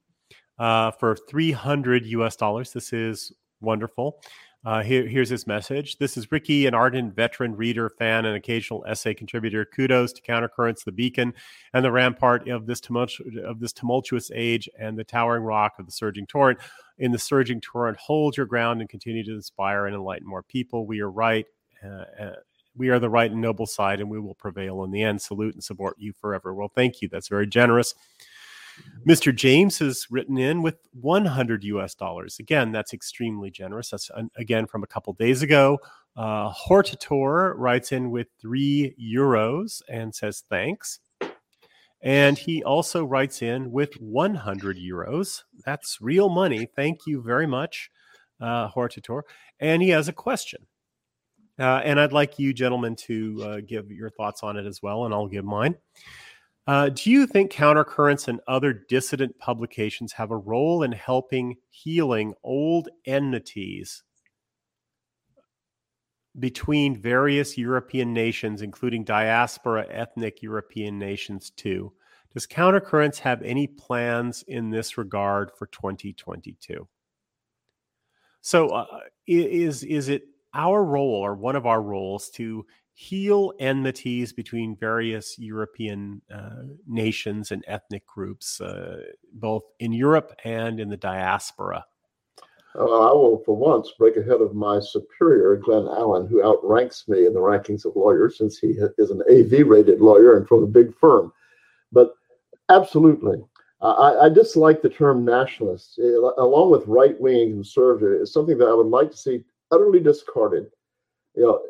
uh, 0.59 0.91
for 0.91 1.15
300 1.15 2.05
US 2.05 2.35
dollars. 2.35 2.71
This 2.73 2.93
is 2.93 3.31
wonderful. 3.61 4.19
Uh, 4.65 4.81
here, 4.81 5.05
here's 5.05 5.29
his 5.29 5.45
message. 5.45 5.97
This 5.97 6.15
is 6.15 6.31
Ricky, 6.31 6.67
an 6.67 6.73
ardent 6.73 7.13
veteran 7.13 7.53
reader, 7.53 7.89
fan, 7.89 8.23
and 8.23 8.37
occasional 8.37 8.85
essay 8.87 9.13
contributor. 9.13 9.65
Kudos 9.65 10.13
to 10.13 10.21
Countercurrents, 10.21 10.85
the 10.85 10.91
beacon, 10.93 11.33
and 11.73 11.83
the 11.83 11.91
rampart 11.91 12.47
of 12.47 12.65
this, 12.65 12.81
of 13.43 13.59
this 13.59 13.73
tumultuous 13.73 14.31
age, 14.33 14.69
and 14.79 14.97
the 14.97 15.03
towering 15.03 15.43
rock 15.43 15.73
of 15.79 15.85
the 15.85 15.91
surging 15.91 16.25
torrent. 16.25 16.59
In 16.97 17.11
the 17.11 17.19
surging 17.19 17.59
torrent, 17.59 17.97
hold 17.97 18.37
your 18.37 18.45
ground 18.45 18.79
and 18.79 18.89
continue 18.89 19.23
to 19.25 19.33
inspire 19.33 19.85
and 19.85 19.95
enlighten 19.95 20.27
more 20.27 20.43
people. 20.43 20.85
We 20.85 21.01
are 21.01 21.11
right. 21.11 21.45
Uh, 21.83 22.05
uh, 22.17 22.35
we 22.75 22.89
are 22.89 22.99
the 22.99 23.09
right 23.09 23.29
and 23.29 23.41
noble 23.41 23.65
side, 23.65 23.99
and 23.99 24.09
we 24.09 24.19
will 24.19 24.35
prevail 24.35 24.85
in 24.85 24.91
the 24.91 25.03
end. 25.03 25.21
Salute 25.21 25.55
and 25.55 25.63
support 25.63 25.97
you 25.99 26.13
forever. 26.13 26.53
Well, 26.53 26.71
thank 26.73 27.01
you. 27.01 27.09
That's 27.09 27.27
very 27.27 27.47
generous. 27.47 27.95
Mr. 29.07 29.35
James 29.35 29.79
has 29.79 30.07
written 30.09 30.37
in 30.37 30.61
with 30.61 30.77
100 30.93 31.63
US 31.63 31.95
dollars. 31.95 32.39
Again, 32.39 32.71
that's 32.71 32.93
extremely 32.93 33.51
generous. 33.51 33.89
That's 33.89 34.09
again 34.37 34.65
from 34.65 34.83
a 34.83 34.87
couple 34.87 35.13
days 35.13 35.41
ago. 35.41 35.79
Uh, 36.15 36.51
Hortator 36.51 37.53
writes 37.57 37.91
in 37.91 38.11
with 38.11 38.27
three 38.39 38.95
euros 39.01 39.81
and 39.89 40.13
says 40.13 40.43
thanks. 40.49 40.99
And 42.01 42.37
he 42.37 42.63
also 42.63 43.05
writes 43.05 43.41
in 43.41 43.71
with 43.71 43.93
100 43.95 44.77
euros. 44.77 45.43
That's 45.65 45.99
real 46.01 46.27
money. 46.29 46.67
Thank 46.75 47.07
you 47.07 47.21
very 47.21 47.47
much, 47.47 47.89
uh, 48.41 48.69
Hortator. 48.69 49.21
And 49.59 49.81
he 49.81 49.89
has 49.89 50.09
a 50.09 50.13
question. 50.13 50.67
Uh, 51.57 51.81
and 51.83 51.99
I'd 51.99 52.11
like 52.11 52.39
you, 52.39 52.53
gentlemen, 52.53 52.95
to 53.07 53.43
uh, 53.43 53.61
give 53.65 53.91
your 53.91 54.09
thoughts 54.09 54.43
on 54.43 54.57
it 54.57 54.65
as 54.65 54.81
well, 54.81 55.05
and 55.05 55.13
I'll 55.13 55.27
give 55.27 55.45
mine. 55.45 55.75
Uh, 56.65 56.89
do 56.89 57.11
you 57.11 57.27
think 57.27 57.51
countercurrents 57.51 58.27
and 58.29 58.39
other 58.47 58.71
dissident 58.71 59.37
publications 59.37 60.13
have 60.13 60.31
a 60.31 60.37
role 60.37 60.83
in 60.83 60.93
helping 60.93 61.57
healing 61.69 62.33
old 62.41 62.87
enmities 63.05 64.03
between 66.39 66.99
various 66.99 67.57
European 67.57 68.13
nations, 68.13 68.61
including 68.61 69.03
diaspora 69.03 69.85
ethnic 69.89 70.41
European 70.41 70.97
nations 70.97 71.49
too? 71.49 71.91
Does 72.33 72.47
countercurrents 72.47 73.19
have 73.19 73.41
any 73.41 73.67
plans 73.67 74.43
in 74.47 74.69
this 74.69 74.97
regard 74.97 75.51
for 75.57 75.67
2022? 75.67 76.87
So, 78.41 78.69
uh, 78.69 78.85
is 79.27 79.83
is 79.83 80.09
it 80.09 80.23
our 80.53 80.83
role 80.83 81.25
or 81.25 81.35
one 81.35 81.55
of 81.55 81.65
our 81.65 81.81
roles 81.81 82.29
to 82.31 82.65
heal 82.93 83.53
enmities 83.59 84.33
between 84.33 84.75
various 84.75 85.37
European 85.39 86.21
uh, 86.33 86.63
nations 86.87 87.51
and 87.51 87.63
ethnic 87.67 88.05
groups, 88.05 88.61
uh, 88.61 89.01
both 89.33 89.63
in 89.79 89.91
Europe 89.91 90.33
and 90.43 90.79
in 90.79 90.89
the 90.89 90.97
diaspora? 90.97 91.83
Uh, 92.75 93.09
I 93.09 93.13
will, 93.13 93.43
for 93.45 93.55
once, 93.55 93.91
break 93.99 94.17
ahead 94.17 94.41
of 94.41 94.55
my 94.55 94.79
superior, 94.79 95.55
Glen 95.57 95.87
Allen, 95.87 96.27
who 96.27 96.43
outranks 96.43 97.07
me 97.07 97.25
in 97.25 97.33
the 97.33 97.39
rankings 97.39 97.85
of 97.85 97.95
lawyers 97.95 98.37
since 98.37 98.57
he 98.57 98.75
is 98.97 99.11
an 99.11 99.21
AV 99.31 99.67
rated 99.67 100.01
lawyer 100.01 100.37
and 100.37 100.47
from 100.47 100.63
a 100.63 100.67
big 100.67 100.95
firm. 100.95 101.31
But 101.91 102.15
absolutely. 102.69 103.43
I, 103.81 104.25
I 104.25 104.29
dislike 104.29 104.81
the 104.81 104.89
term 104.89 105.25
nationalist, 105.25 105.99
along 105.99 106.71
with 106.71 106.87
right 106.87 107.19
wing 107.19 107.51
conservative, 107.51 108.21
is 108.21 108.33
something 108.33 108.57
that 108.57 108.69
I 108.69 108.73
would 108.73 108.87
like 108.87 109.11
to 109.11 109.17
see 109.17 109.43
utterly 109.71 109.99
discarded. 109.99 110.71
You 111.35 111.43
know, 111.43 111.61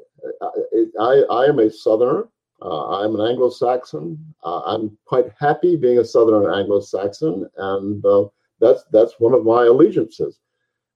I, 0.99 1.23
I 1.29 1.45
am 1.45 1.59
a 1.59 1.69
Southerner. 1.69 2.27
Uh, 2.61 3.03
I'm 3.03 3.19
an 3.19 3.27
Anglo-Saxon. 3.27 4.33
Uh, 4.43 4.61
I'm 4.61 4.97
quite 5.05 5.25
happy 5.39 5.75
being 5.75 5.99
a 5.99 6.05
Southern 6.05 6.53
Anglo-Saxon, 6.53 7.49
and 7.57 8.05
uh, 8.05 8.25
that's 8.59 8.83
that's 8.91 9.19
one 9.19 9.33
of 9.33 9.43
my 9.43 9.65
allegiances. 9.65 10.39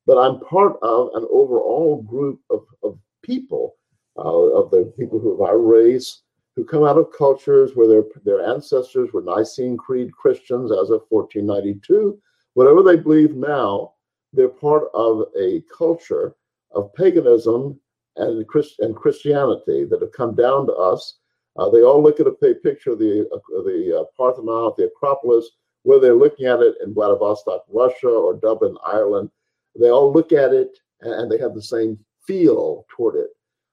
But 0.06 0.18
I'm 0.18 0.40
part 0.40 0.78
of 0.82 1.10
an 1.16 1.28
overall 1.30 2.02
group 2.04 2.40
of, 2.50 2.66
of 2.84 2.98
people, 3.22 3.76
uh, 4.18 4.22
of 4.22 4.72
the 4.72 4.94
people 4.98 5.20
who 5.20 5.34
of 5.34 5.42
our 5.42 5.58
race, 5.58 6.22
who 6.56 6.64
come 6.64 6.86
out 6.86 6.98
of 6.98 7.12
cultures 7.18 7.72
where 7.76 7.88
their 7.88 8.04
their 8.24 8.46
ancestors 8.50 9.12
were 9.12 9.22
Nicene 9.22 9.76
Creed 9.76 10.14
Christians 10.14 10.72
as 10.72 10.90
of 10.90 11.04
1492. 11.10 12.18
Whatever 12.54 12.82
they 12.82 12.96
believe 12.96 13.36
now, 13.36 13.94
they're 14.32 14.48
part 14.48 14.86
of 14.94 15.26
a 15.38 15.62
culture 15.76 16.36
of 16.72 16.94
paganism 16.94 17.80
and, 18.18 18.48
Christ, 18.48 18.80
and 18.80 18.96
Christianity 18.96 19.86
that 19.86 20.02
have 20.02 20.12
come 20.12 20.36
down 20.36 20.68
to 20.68 20.74
us. 20.74 21.20
Uh, 21.58 21.70
they 21.70 21.82
all 21.82 22.02
look 22.02 22.20
at 22.20 22.28
a 22.28 22.32
picture 22.32 22.92
of 22.92 23.00
the, 23.00 23.28
uh, 23.34 23.62
the 23.64 24.02
uh, 24.02 24.04
Parthenon, 24.16 24.74
the 24.78 24.86
Acropolis, 24.86 25.50
whether 25.84 26.02
they're 26.02 26.14
looking 26.16 26.46
at 26.46 26.60
it 26.60 26.76
in 26.84 26.94
Vladivostok, 26.94 27.64
Russia, 27.70 28.10
or 28.10 28.36
Dublin, 28.36 28.76
Ireland. 28.86 29.32
They 29.80 29.90
all 29.90 30.12
look 30.12 30.32
at 30.32 30.54
it 30.54 30.78
and 31.02 31.32
they 31.32 31.38
have 31.38 31.54
the 31.54 31.62
same 31.62 31.98
feel 32.26 32.86
toward 32.90 33.16
it. 33.16 33.30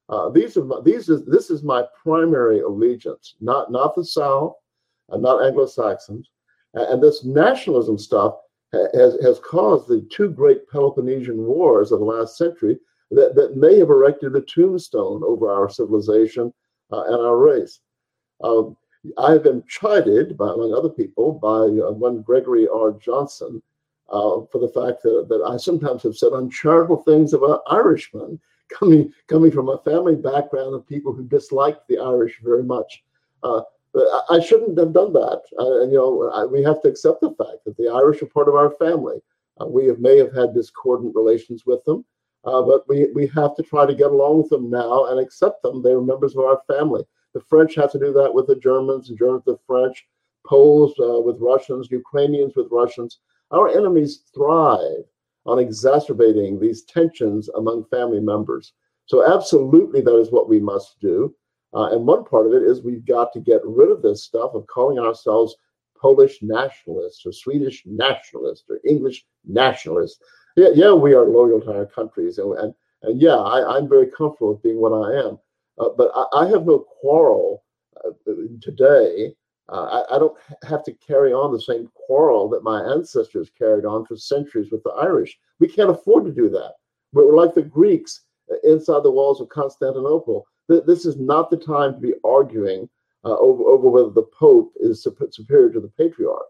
Uh, 0.09 0.29
these 0.29 0.57
are 0.57 0.65
my, 0.65 0.81
these 0.85 1.09
is 1.09 1.25
this 1.25 1.51
is 1.51 1.63
my 1.63 1.83
primary 2.03 2.61
allegiance, 2.61 3.37
not 3.41 3.73
not 3.73 3.95
the 3.95 4.05
South, 4.05 4.55
uh, 5.11 5.17
not 5.17 5.43
Anglo 5.43 5.65
Saxons, 5.65 6.29
and, 6.75 6.85
and 6.85 7.03
this 7.03 7.25
nationalism 7.25 7.97
stuff 7.97 8.35
has 8.73 9.17
has 9.23 9.41
caused 9.41 9.89
the 9.89 10.07
two 10.11 10.29
great 10.29 10.69
Peloponnesian 10.69 11.39
wars 11.39 11.91
of 11.91 12.01
the 12.01 12.05
last 12.05 12.37
century 12.37 12.79
that, 13.11 13.35
that 13.35 13.57
may 13.57 13.79
have 13.79 13.91
erected 13.91 14.35
a 14.35 14.41
tombstone 14.41 15.23
over 15.25 15.53
our 15.53 15.69
civilization 15.69 16.53
uh, 16.93 17.03
and 17.05 17.17
our 17.17 17.37
race. 17.37 17.81
Um, 18.43 18.77
I 19.19 19.33
have 19.33 19.43
been 19.43 19.63
chided, 19.69 20.37
by, 20.37 20.47
among 20.47 20.73
other 20.73 20.89
people, 20.89 21.33
by 21.33 21.49
uh, 21.85 21.93
one 21.93 22.23
Gregory 22.23 22.67
R. 22.69 22.93
Johnson 22.93 23.63
uh, 24.09 24.41
for 24.51 24.59
the 24.59 24.69
fact 24.69 25.03
that, 25.03 25.27
that 25.29 25.43
I 25.47 25.57
sometimes 25.57 26.03
have 26.03 26.17
said 26.17 26.33
uncharitable 26.33 27.03
things 27.03 27.35
about 27.35 27.63
Irishmen 27.71 28.41
coming 28.71 29.13
coming 29.29 29.51
from 29.51 29.69
a 29.69 29.79
family 29.79 30.17
background 30.17 30.75
of 30.75 30.89
people 30.89 31.13
who 31.13 31.25
disliked 31.25 31.87
the 31.87 31.99
Irish 31.99 32.41
very 32.43 32.63
much. 32.63 33.05
Uh, 33.43 33.61
I 34.31 34.41
shouldn't 34.41 34.79
have 34.79 34.93
done 34.93 35.13
that. 35.13 35.43
Uh, 35.59 35.83
and, 35.83 35.93
you 35.93 35.99
know, 35.99 36.31
I, 36.31 36.45
we 36.45 36.63
have 36.65 36.83
to 36.83 36.89
accept 36.89 37.21
the 37.21 37.31
fact 37.31 37.65
that 37.65 37.77
the 37.77 37.89
Irish 37.89 38.23
are 38.23 38.27
part 38.27 38.49
of 38.49 38.57
our 38.57 38.71
family. 38.71 39.19
Uh, 39.61 39.67
we 39.67 39.87
have, 39.87 40.01
may 40.01 40.17
have 40.19 40.35
had 40.35 40.53
discordant 40.53 41.15
relations 41.15 41.65
with 41.65 41.85
them. 41.85 42.05
Uh, 42.45 42.63
but 42.63 42.87
we, 42.89 43.11
we 43.15 43.27
have 43.29 43.57
to 43.57 43.63
try 43.63 43.87
to 43.87 43.95
get 43.95 44.11
along 44.11 44.39
with 44.39 44.51
them 44.51 44.71
now 44.71 45.07
and 45.07 45.19
accept 45.19 45.63
them. 45.63 45.83
They 45.83 45.93
are 45.93 46.01
members 46.01 46.37
of 46.37 46.45
our 46.45 46.61
family. 46.67 47.03
The 47.33 47.41
French 47.41 47.75
have 47.77 47.91
to 47.93 47.99
do 47.99 48.13
that 48.13 48.33
with 48.33 48.47
the 48.47 48.57
Germans, 48.57 49.09
and 49.09 49.19
Germans 49.19 49.43
with 49.47 49.57
the 49.57 49.63
French, 49.67 50.07
Poles 50.47 50.95
uh, 51.01 51.21
with 51.21 51.41
Russians, 51.41 51.89
Ukrainians 51.91 52.55
with 52.55 52.69
Russians. 52.71 53.21
Our 53.51 53.69
enemies 53.69 54.25
thrive 54.35 55.05
on 55.47 55.59
exacerbating 55.59 56.61
these 56.61 56.83
tensions 56.85 57.49
among 57.51 57.87
family 57.87 58.21
members. 58.21 58.73
So, 59.07 59.27
absolutely, 59.27 60.01
that 60.03 60.17
is 60.17 60.31
what 60.31 60.49
we 60.49 60.61
must 60.61 61.01
do. 61.01 61.35
Uh, 61.75 61.89
and 61.91 62.07
one 62.07 62.25
part 62.25 62.47
of 62.47 62.53
it 62.53 62.63
is 62.63 62.83
we've 62.83 63.05
got 63.05 63.33
to 63.33 63.41
get 63.41 63.61
rid 63.65 63.91
of 63.91 64.03
this 64.03 64.23
stuff 64.23 64.55
of 64.55 64.67
calling 64.67 64.99
ourselves 64.99 65.57
Polish 65.99 66.39
nationalists 66.43 67.25
or 67.27 67.33
Swedish 67.33 67.83
nationalists 67.87 68.65
or 68.69 68.79
English 68.87 69.25
nationalists 69.45 70.21
yeah, 70.57 70.69
yeah, 70.75 70.93
we 70.93 71.15
are 71.15 71.25
loyal 71.25 71.61
to 71.63 71.73
our 71.73 71.87
countries, 71.87 72.39
and 72.39 72.57
and, 72.59 72.75
and 73.03 73.21
yeah, 73.21 73.37
I, 73.37 73.77
am 73.77 73.89
very 73.89 74.07
comfortable 74.07 74.53
with 74.53 74.63
being 74.63 74.81
what 74.81 74.93
I 74.93 75.27
am. 75.27 75.39
Uh, 75.79 75.89
but 75.97 76.11
I, 76.15 76.45
I, 76.45 76.49
have 76.49 76.67
no 76.67 76.79
quarrel 76.79 77.65
uh, 78.05 78.11
today. 78.61 79.35
Uh, 79.69 80.05
I, 80.11 80.17
I, 80.17 80.19
don't 80.19 80.37
have 80.69 80.85
to 80.85 80.93
carry 80.93 81.33
on 81.33 81.53
the 81.53 81.61
same 81.61 81.91
quarrel 81.95 82.49
that 82.51 82.63
my 82.63 82.81
ancestors 82.83 83.51
carried 83.59 83.85
on 83.85 84.07
for 84.07 84.17
centuries 84.17 84.71
with 84.71 84.83
the 84.85 84.91
Irish. 84.91 85.37
We 85.59 85.69
can't 85.69 85.91
afford 85.91 86.25
to 86.27 86.33
do 86.33 86.49
that. 86.51 86.75
We're 87.13 87.37
like 87.37 87.55
the 87.55 87.63
Greeks 87.63 88.21
uh, 88.53 88.57
inside 88.63 89.03
the 89.03 89.11
walls 89.11 89.41
of 89.41 89.49
Constantinople. 89.49 90.47
this 90.69 91.05
is 91.05 91.17
not 91.17 91.51
the 91.51 91.57
time 91.57 91.95
to 91.95 92.01
be 92.01 92.15
arguing 92.25 92.89
uh, 93.25 93.37
over, 93.39 93.65
over 93.65 93.89
whether 93.89 94.11
the 94.11 94.29
Pope 94.39 94.73
is 94.77 95.07
superior 95.31 95.71
to 95.71 95.81
the 95.81 95.93
patriarch. 95.99 96.47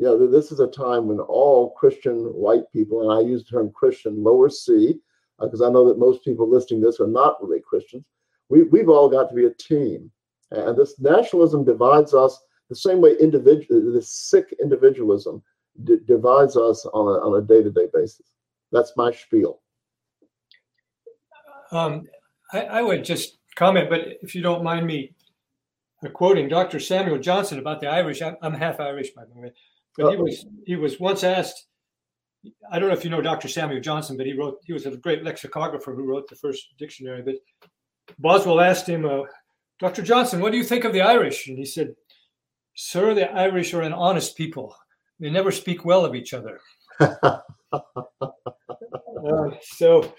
You 0.00 0.06
know, 0.06 0.26
this 0.26 0.50
is 0.50 0.60
a 0.60 0.66
time 0.66 1.08
when 1.08 1.20
all 1.20 1.72
Christian 1.72 2.20
white 2.32 2.64
people, 2.72 3.02
and 3.02 3.12
I 3.12 3.28
use 3.28 3.44
the 3.44 3.50
term 3.50 3.70
Christian 3.70 4.24
lower 4.24 4.48
C, 4.48 4.94
because 5.38 5.60
uh, 5.60 5.68
I 5.68 5.70
know 5.70 5.86
that 5.86 5.98
most 5.98 6.24
people 6.24 6.48
listening 6.48 6.80
this 6.80 7.00
are 7.00 7.06
not 7.06 7.36
really 7.42 7.60
Christians. 7.60 8.06
We, 8.48 8.62
we've 8.62 8.88
all 8.88 9.10
got 9.10 9.28
to 9.28 9.34
be 9.34 9.44
a 9.44 9.52
team. 9.52 10.10
And 10.52 10.74
this 10.78 10.98
nationalism 10.98 11.66
divides 11.66 12.14
us 12.14 12.42
the 12.70 12.76
same 12.76 13.02
way 13.02 13.14
individual, 13.20 13.92
this 13.92 14.10
sick 14.10 14.56
individualism 14.58 15.42
d- 15.84 15.98
divides 16.06 16.56
us 16.56 16.86
on 16.86 17.06
a, 17.06 17.20
on 17.20 17.38
a 17.38 17.46
day-to-day 17.46 17.88
basis. 17.92 18.32
That's 18.72 18.94
my 18.96 19.12
spiel. 19.12 19.60
Um, 21.72 22.04
I, 22.54 22.62
I, 22.62 22.82
would 22.82 23.04
just 23.04 23.36
comment, 23.54 23.90
but 23.90 24.00
if 24.22 24.34
you 24.34 24.40
don't 24.40 24.64
mind 24.64 24.86
me 24.86 25.12
quoting 26.14 26.48
Dr. 26.48 26.80
Samuel 26.80 27.18
Johnson 27.18 27.58
about 27.58 27.80
the 27.80 27.88
Irish, 27.88 28.22
I'm, 28.22 28.36
I'm 28.40 28.54
half 28.54 28.80
Irish, 28.80 29.10
by 29.10 29.24
the 29.26 29.38
way, 29.38 29.52
but 29.96 30.10
he 30.12 30.16
was 30.16 30.46
he 30.66 30.76
was 30.76 31.00
once 31.00 31.24
asked. 31.24 31.66
I 32.72 32.78
don't 32.78 32.88
know 32.88 32.94
if 32.94 33.04
you 33.04 33.10
know 33.10 33.20
Dr. 33.20 33.48
Samuel 33.48 33.80
Johnson, 33.80 34.16
but 34.16 34.26
he 34.26 34.32
wrote 34.32 34.58
he 34.64 34.72
was 34.72 34.86
a 34.86 34.96
great 34.96 35.22
lexicographer 35.22 35.94
who 35.94 36.04
wrote 36.04 36.28
the 36.28 36.36
first 36.36 36.74
dictionary. 36.78 37.22
But 37.22 37.36
Boswell 38.18 38.60
asked 38.60 38.88
him, 38.88 39.04
uh, 39.04 39.22
Dr. 39.78 40.02
Johnson, 40.02 40.40
what 40.40 40.52
do 40.52 40.58
you 40.58 40.64
think 40.64 40.84
of 40.84 40.92
the 40.92 41.02
Irish? 41.02 41.48
And 41.48 41.58
he 41.58 41.64
said, 41.64 41.94
Sir, 42.76 43.14
the 43.14 43.30
Irish 43.32 43.74
are 43.74 43.82
an 43.82 43.92
honest 43.92 44.36
people. 44.36 44.74
They 45.18 45.30
never 45.30 45.50
speak 45.52 45.84
well 45.84 46.04
of 46.04 46.14
each 46.14 46.32
other. 46.32 46.60
uh, 47.00 47.40
so 49.60 50.14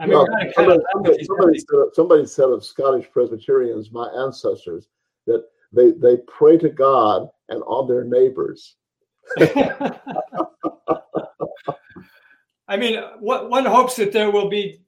I 0.00 0.06
mean, 0.06 0.16
well, 0.16 0.26
somebody, 0.54 0.78
somebody, 0.92 1.24
somebody, 1.24 1.58
said, 1.58 1.94
somebody 1.94 2.26
said 2.26 2.48
of 2.50 2.64
Scottish 2.64 3.10
Presbyterians, 3.10 3.90
my 3.90 4.08
ancestors, 4.24 4.88
that 5.26 5.44
they 5.72 5.90
they 5.92 6.18
pray 6.28 6.56
to 6.58 6.68
God 6.68 7.28
and 7.48 7.62
on 7.64 7.88
their 7.88 8.04
neighbors. 8.04 8.76
I 12.68 12.76
mean, 12.76 13.00
what, 13.20 13.48
one 13.50 13.64
hopes 13.64 13.96
that 13.96 14.12
there 14.12 14.30
will 14.30 14.48
be 14.48 14.80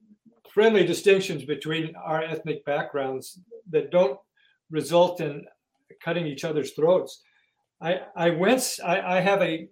friendly 0.52 0.84
distinctions 0.84 1.44
between 1.44 1.94
our 1.96 2.22
ethnic 2.22 2.64
backgrounds 2.64 3.40
that 3.70 3.90
don't 3.90 4.18
result 4.70 5.20
in 5.20 5.44
cutting 6.02 6.26
each 6.26 6.44
other's 6.44 6.72
throats. 6.72 7.22
I 7.80 8.00
I 8.14 8.30
went. 8.30 8.78
I, 8.84 9.18
I 9.18 9.20
have 9.20 9.40
a 9.42 9.68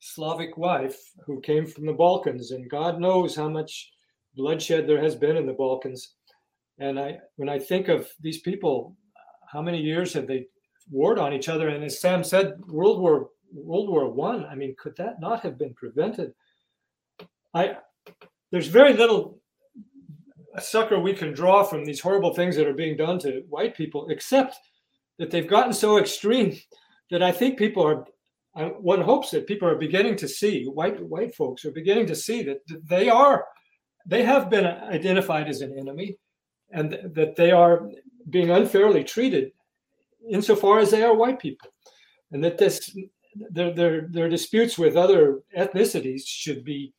Slavic 0.00 0.56
wife 0.56 0.98
who 1.24 1.40
came 1.40 1.66
from 1.66 1.86
the 1.86 1.92
Balkans, 1.92 2.50
and 2.50 2.68
God 2.68 3.00
knows 3.00 3.36
how 3.36 3.48
much 3.48 3.90
bloodshed 4.36 4.86
there 4.86 5.02
has 5.02 5.14
been 5.14 5.36
in 5.36 5.46
the 5.46 5.52
Balkans. 5.52 6.14
And 6.78 6.98
I, 6.98 7.18
when 7.36 7.48
I 7.48 7.58
think 7.58 7.88
of 7.88 8.08
these 8.20 8.40
people, 8.40 8.96
how 9.50 9.62
many 9.62 9.80
years 9.80 10.12
have 10.14 10.26
they 10.26 10.46
warred 10.90 11.18
on 11.18 11.32
each 11.32 11.48
other? 11.48 11.68
And 11.68 11.84
as 11.84 12.00
Sam 12.00 12.24
said, 12.24 12.54
World 12.66 13.00
War 13.00 13.30
World 13.54 13.88
War 13.88 14.10
One. 14.10 14.44
I, 14.44 14.52
I 14.52 14.54
mean, 14.54 14.74
could 14.78 14.96
that 14.96 15.20
not 15.20 15.40
have 15.40 15.58
been 15.58 15.74
prevented? 15.74 16.34
I 17.54 17.76
there's 18.50 18.66
very 18.66 18.92
little 18.92 19.40
succor 20.60 20.98
we 20.98 21.14
can 21.14 21.32
draw 21.32 21.64
from 21.64 21.84
these 21.84 22.00
horrible 22.00 22.34
things 22.34 22.56
that 22.56 22.66
are 22.66 22.74
being 22.74 22.96
done 22.96 23.18
to 23.20 23.42
white 23.48 23.76
people, 23.76 24.08
except 24.10 24.56
that 25.18 25.30
they've 25.30 25.48
gotten 25.48 25.72
so 25.72 25.98
extreme 25.98 26.56
that 27.10 27.22
I 27.22 27.32
think 27.32 27.58
people 27.58 27.84
are. 27.84 28.04
One 28.56 29.00
hopes 29.00 29.32
that 29.32 29.48
people 29.48 29.66
are 29.66 29.74
beginning 29.74 30.14
to 30.18 30.28
see 30.28 30.66
white 30.66 31.02
white 31.02 31.34
folks 31.34 31.64
are 31.64 31.72
beginning 31.72 32.06
to 32.06 32.14
see 32.14 32.44
that 32.44 32.60
they 32.88 33.08
are 33.08 33.46
they 34.06 34.22
have 34.22 34.48
been 34.48 34.64
identified 34.64 35.48
as 35.48 35.60
an 35.60 35.76
enemy 35.76 36.16
and 36.70 36.90
th- 36.90 37.02
that 37.14 37.34
they 37.34 37.50
are 37.50 37.88
being 38.30 38.50
unfairly 38.50 39.02
treated 39.02 39.50
insofar 40.30 40.78
as 40.78 40.92
they 40.92 41.02
are 41.02 41.16
white 41.16 41.40
people 41.40 41.68
and 42.30 42.44
that 42.44 42.58
this 42.58 42.96
their, 43.50 43.72
their, 43.72 44.00
their 44.02 44.28
disputes 44.28 44.78
with 44.78 44.96
other 44.96 45.40
ethnicities 45.56 46.22
should 46.26 46.64
be 46.64 46.94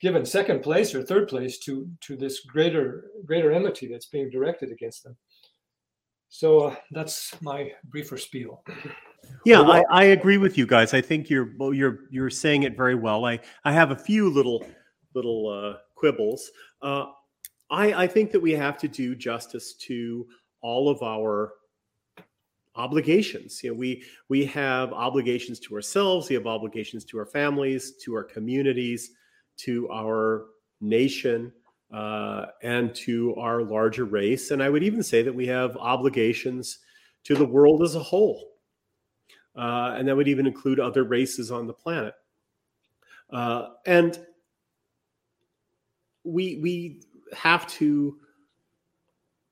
given 0.00 0.24
second 0.24 0.62
place 0.62 0.94
or 0.94 1.02
third 1.02 1.28
place 1.28 1.58
to 1.58 1.88
to 2.00 2.16
this 2.16 2.40
greater 2.40 3.10
greater 3.24 3.50
enmity 3.50 3.88
that's 3.88 4.06
being 4.06 4.28
directed 4.28 4.70
against 4.70 5.04
them. 5.04 5.16
So 6.28 6.60
uh, 6.60 6.76
that's 6.90 7.34
my 7.40 7.72
briefer 7.84 8.18
spiel. 8.18 8.62
Yeah 9.44 9.62
I, 9.62 9.84
I 9.90 10.04
agree 10.04 10.38
with 10.38 10.58
you 10.58 10.66
guys. 10.66 10.92
I 10.92 11.00
think 11.00 11.30
you're 11.30 11.52
you're 11.72 12.00
you're 12.10 12.30
saying 12.30 12.64
it 12.64 12.76
very 12.76 12.94
well. 12.94 13.24
I 13.24 13.38
i 13.64 13.72
have 13.72 13.90
a 13.90 13.96
few 13.96 14.28
little 14.28 14.66
little 15.14 15.48
uh 15.48 15.78
quibbles. 15.94 16.50
Uh, 16.82 17.06
I, 17.70 18.04
I 18.04 18.06
think 18.06 18.32
that 18.32 18.40
we 18.40 18.52
have 18.52 18.78
to 18.78 18.88
do 18.88 19.14
justice 19.14 19.74
to 19.74 20.26
all 20.62 20.88
of 20.88 21.02
our 21.02 21.52
obligations. 22.76 23.62
You 23.62 23.70
know, 23.70 23.76
we 23.76 24.02
we 24.28 24.44
have 24.46 24.92
obligations 24.92 25.58
to 25.60 25.74
ourselves. 25.74 26.28
We 26.28 26.34
have 26.34 26.46
obligations 26.46 27.04
to 27.06 27.18
our 27.18 27.26
families, 27.26 27.92
to 28.02 28.14
our 28.14 28.24
communities, 28.24 29.10
to 29.58 29.88
our 29.90 30.46
nation, 30.80 31.52
uh, 31.92 32.46
and 32.62 32.94
to 32.94 33.34
our 33.36 33.62
larger 33.62 34.04
race. 34.04 34.50
And 34.50 34.62
I 34.62 34.70
would 34.70 34.82
even 34.82 35.02
say 35.02 35.22
that 35.22 35.34
we 35.34 35.46
have 35.46 35.76
obligations 35.76 36.78
to 37.24 37.34
the 37.34 37.44
world 37.44 37.82
as 37.82 37.94
a 37.94 38.02
whole, 38.02 38.52
uh, 39.56 39.94
and 39.96 40.08
that 40.08 40.16
would 40.16 40.28
even 40.28 40.46
include 40.46 40.80
other 40.80 41.04
races 41.04 41.50
on 41.50 41.66
the 41.66 41.72
planet. 41.72 42.14
Uh, 43.30 43.70
and 43.86 44.18
we 46.24 46.58
we 46.62 47.02
have 47.32 47.66
to 47.66 48.18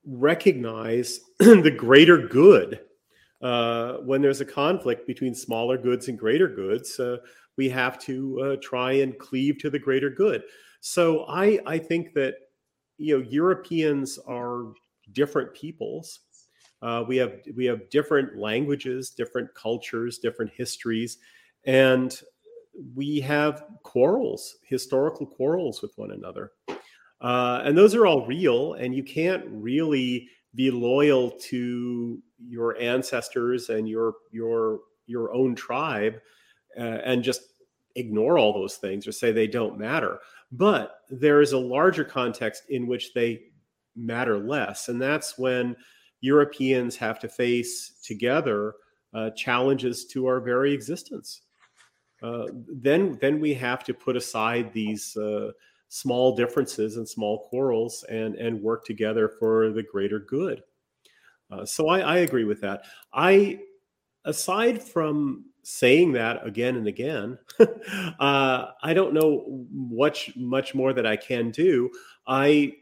recognize 0.04 1.20
the 1.38 1.74
greater 1.76 2.18
good 2.18 2.80
uh, 3.40 3.94
when 3.98 4.20
there's 4.20 4.40
a 4.40 4.44
conflict 4.44 5.06
between 5.06 5.34
smaller 5.34 5.78
goods 5.78 6.08
and 6.08 6.18
greater 6.18 6.48
goods. 6.48 6.98
Uh, 6.98 7.18
we 7.56 7.68
have 7.68 7.98
to 7.98 8.40
uh, 8.40 8.56
try 8.62 8.92
and 8.92 9.18
cleave 9.18 9.58
to 9.58 9.70
the 9.70 9.78
greater 9.78 10.10
good. 10.10 10.42
So 10.80 11.24
I 11.28 11.58
I 11.66 11.78
think 11.78 12.14
that 12.14 12.34
you 12.98 13.18
know 13.18 13.26
Europeans 13.28 14.18
are 14.26 14.72
different 15.12 15.54
peoples. 15.54 16.20
Uh, 16.80 17.04
we 17.06 17.16
have 17.16 17.40
we 17.56 17.64
have 17.64 17.90
different 17.90 18.36
languages, 18.36 19.10
different 19.10 19.52
cultures, 19.54 20.18
different 20.18 20.52
histories, 20.52 21.18
and 21.64 22.20
we 22.94 23.20
have 23.20 23.64
quarrels, 23.82 24.56
historical 24.62 25.26
quarrels 25.26 25.82
with 25.82 25.92
one 25.96 26.12
another. 26.12 26.52
Uh, 27.20 27.60
and 27.64 27.76
those 27.76 27.96
are 27.96 28.06
all 28.06 28.24
real, 28.26 28.74
and 28.74 28.94
you 28.94 29.02
can't 29.02 29.44
really 29.48 30.28
be 30.54 30.70
loyal 30.70 31.30
to 31.30 32.22
your 32.48 32.78
ancestors 32.80 33.68
and 33.68 33.88
your 33.88 34.14
your 34.30 34.80
your 35.06 35.32
own 35.34 35.54
tribe 35.54 36.20
uh, 36.78 36.98
and 37.04 37.22
just 37.22 37.42
ignore 37.96 38.38
all 38.38 38.52
those 38.52 38.76
things 38.76 39.06
or 39.06 39.12
say 39.12 39.32
they 39.32 39.46
don't 39.46 39.78
matter. 39.78 40.20
But 40.52 41.00
there 41.10 41.40
is 41.40 41.52
a 41.52 41.58
larger 41.58 42.04
context 42.04 42.64
in 42.68 42.86
which 42.86 43.12
they 43.14 43.40
matter 43.96 44.38
less, 44.38 44.88
and 44.88 45.00
that's 45.00 45.38
when 45.38 45.76
Europeans 46.20 46.96
have 46.96 47.18
to 47.20 47.28
face 47.28 48.00
together 48.02 48.74
uh, 49.14 49.30
challenges 49.30 50.06
to 50.06 50.26
our 50.26 50.40
very 50.40 50.72
existence. 50.72 51.42
Uh, 52.22 52.46
then 52.68 53.16
then 53.20 53.40
we 53.40 53.54
have 53.54 53.84
to 53.84 53.94
put 53.94 54.16
aside 54.16 54.72
these 54.72 55.16
uh, 55.16 55.50
small 55.88 56.36
differences 56.36 56.96
and 56.96 57.08
small 57.08 57.48
quarrels 57.48 58.04
and 58.08 58.34
and 58.36 58.62
work 58.62 58.84
together 58.84 59.28
for 59.28 59.70
the 59.70 59.82
greater 59.82 60.20
good. 60.20 60.62
Uh, 61.50 61.64
so 61.64 61.88
I, 61.88 62.00
I 62.00 62.16
agree 62.18 62.44
with 62.44 62.60
that. 62.60 62.82
I 63.12 63.60
aside 64.24 64.82
from 64.82 65.46
saying 65.62 66.12
that 66.12 66.46
again 66.46 66.76
and 66.76 66.86
again, 66.86 67.38
uh, 67.58 68.66
I 68.82 68.94
don't 68.94 69.14
know 69.14 69.66
much 69.70 70.34
much 70.36 70.74
more 70.74 70.92
that 70.92 71.06
I 71.06 71.16
can 71.16 71.50
do. 71.50 71.90
I 72.26 72.74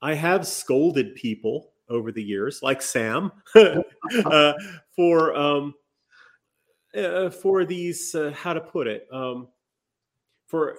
I 0.00 0.14
have 0.14 0.46
scolded 0.46 1.14
people 1.14 1.72
over 1.88 2.10
the 2.10 2.22
years, 2.22 2.62
like 2.62 2.80
Sam, 2.80 3.32
uh, 3.54 4.52
for 4.94 5.34
um, 5.36 5.74
uh, 6.96 7.30
for 7.30 7.64
these 7.64 8.14
uh, 8.14 8.32
how 8.34 8.52
to 8.52 8.60
put 8.60 8.86
it 8.86 9.06
um, 9.12 9.48
for 10.46 10.78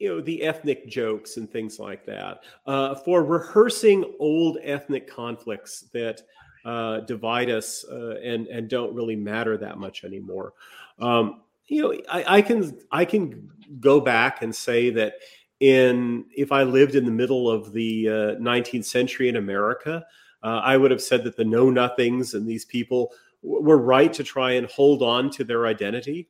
you 0.00 0.08
know 0.08 0.20
the 0.20 0.42
ethnic 0.42 0.88
jokes 0.88 1.36
and 1.36 1.50
things 1.50 1.78
like 1.78 2.04
that 2.06 2.42
uh, 2.66 2.94
for 2.94 3.22
rehearsing 3.22 4.04
old 4.18 4.58
ethnic 4.62 5.08
conflicts 5.08 5.82
that 5.92 6.22
uh, 6.64 7.00
divide 7.00 7.50
us 7.50 7.84
uh, 7.90 8.16
and 8.22 8.48
and 8.48 8.68
don't 8.68 8.94
really 8.94 9.16
matter 9.16 9.56
that 9.56 9.78
much 9.78 10.04
anymore 10.04 10.54
um, 10.98 11.42
you 11.66 11.82
know 11.82 12.00
I, 12.10 12.38
I, 12.38 12.42
can 12.42 12.78
i 12.90 13.04
can 13.04 13.50
go 13.78 14.00
back 14.00 14.42
and 14.42 14.54
say 14.54 14.90
that 14.90 15.14
in 15.60 16.24
if 16.36 16.50
i 16.50 16.64
lived 16.64 16.96
in 16.96 17.04
the 17.04 17.10
middle 17.10 17.48
of 17.48 17.72
the 17.72 18.06
19th 18.06 18.80
uh, 18.80 18.82
century 18.82 19.28
in 19.28 19.36
america 19.36 20.04
uh, 20.42 20.60
i 20.64 20.76
would 20.76 20.90
have 20.90 21.02
said 21.02 21.22
that 21.24 21.36
the 21.36 21.44
know 21.44 21.70
nothings 21.70 22.34
and 22.34 22.48
these 22.48 22.64
people 22.64 23.12
were 23.42 23.78
right 23.78 24.12
to 24.12 24.24
try 24.24 24.52
and 24.52 24.66
hold 24.66 25.02
on 25.02 25.30
to 25.30 25.44
their 25.44 25.66
identity. 25.66 26.28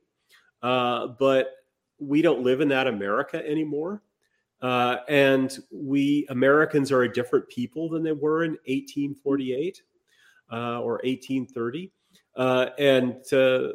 Uh, 0.62 1.08
but 1.18 1.48
we 2.00 2.22
don't 2.22 2.42
live 2.42 2.60
in 2.60 2.68
that 2.68 2.86
America 2.86 3.46
anymore. 3.46 4.02
Uh, 4.62 4.98
and 5.08 5.58
we 5.70 6.26
Americans 6.28 6.92
are 6.92 7.02
a 7.02 7.12
different 7.12 7.48
people 7.48 7.88
than 7.88 8.02
they 8.02 8.12
were 8.12 8.44
in 8.44 8.52
1848 8.66 9.82
uh, 10.52 10.80
or 10.80 11.00
1830. 11.04 11.90
Uh, 12.36 12.66
and 12.78 13.32
uh, 13.32 13.68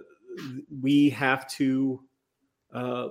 we 0.82 1.10
have 1.10 1.48
to 1.48 2.02
uh, 2.74 3.08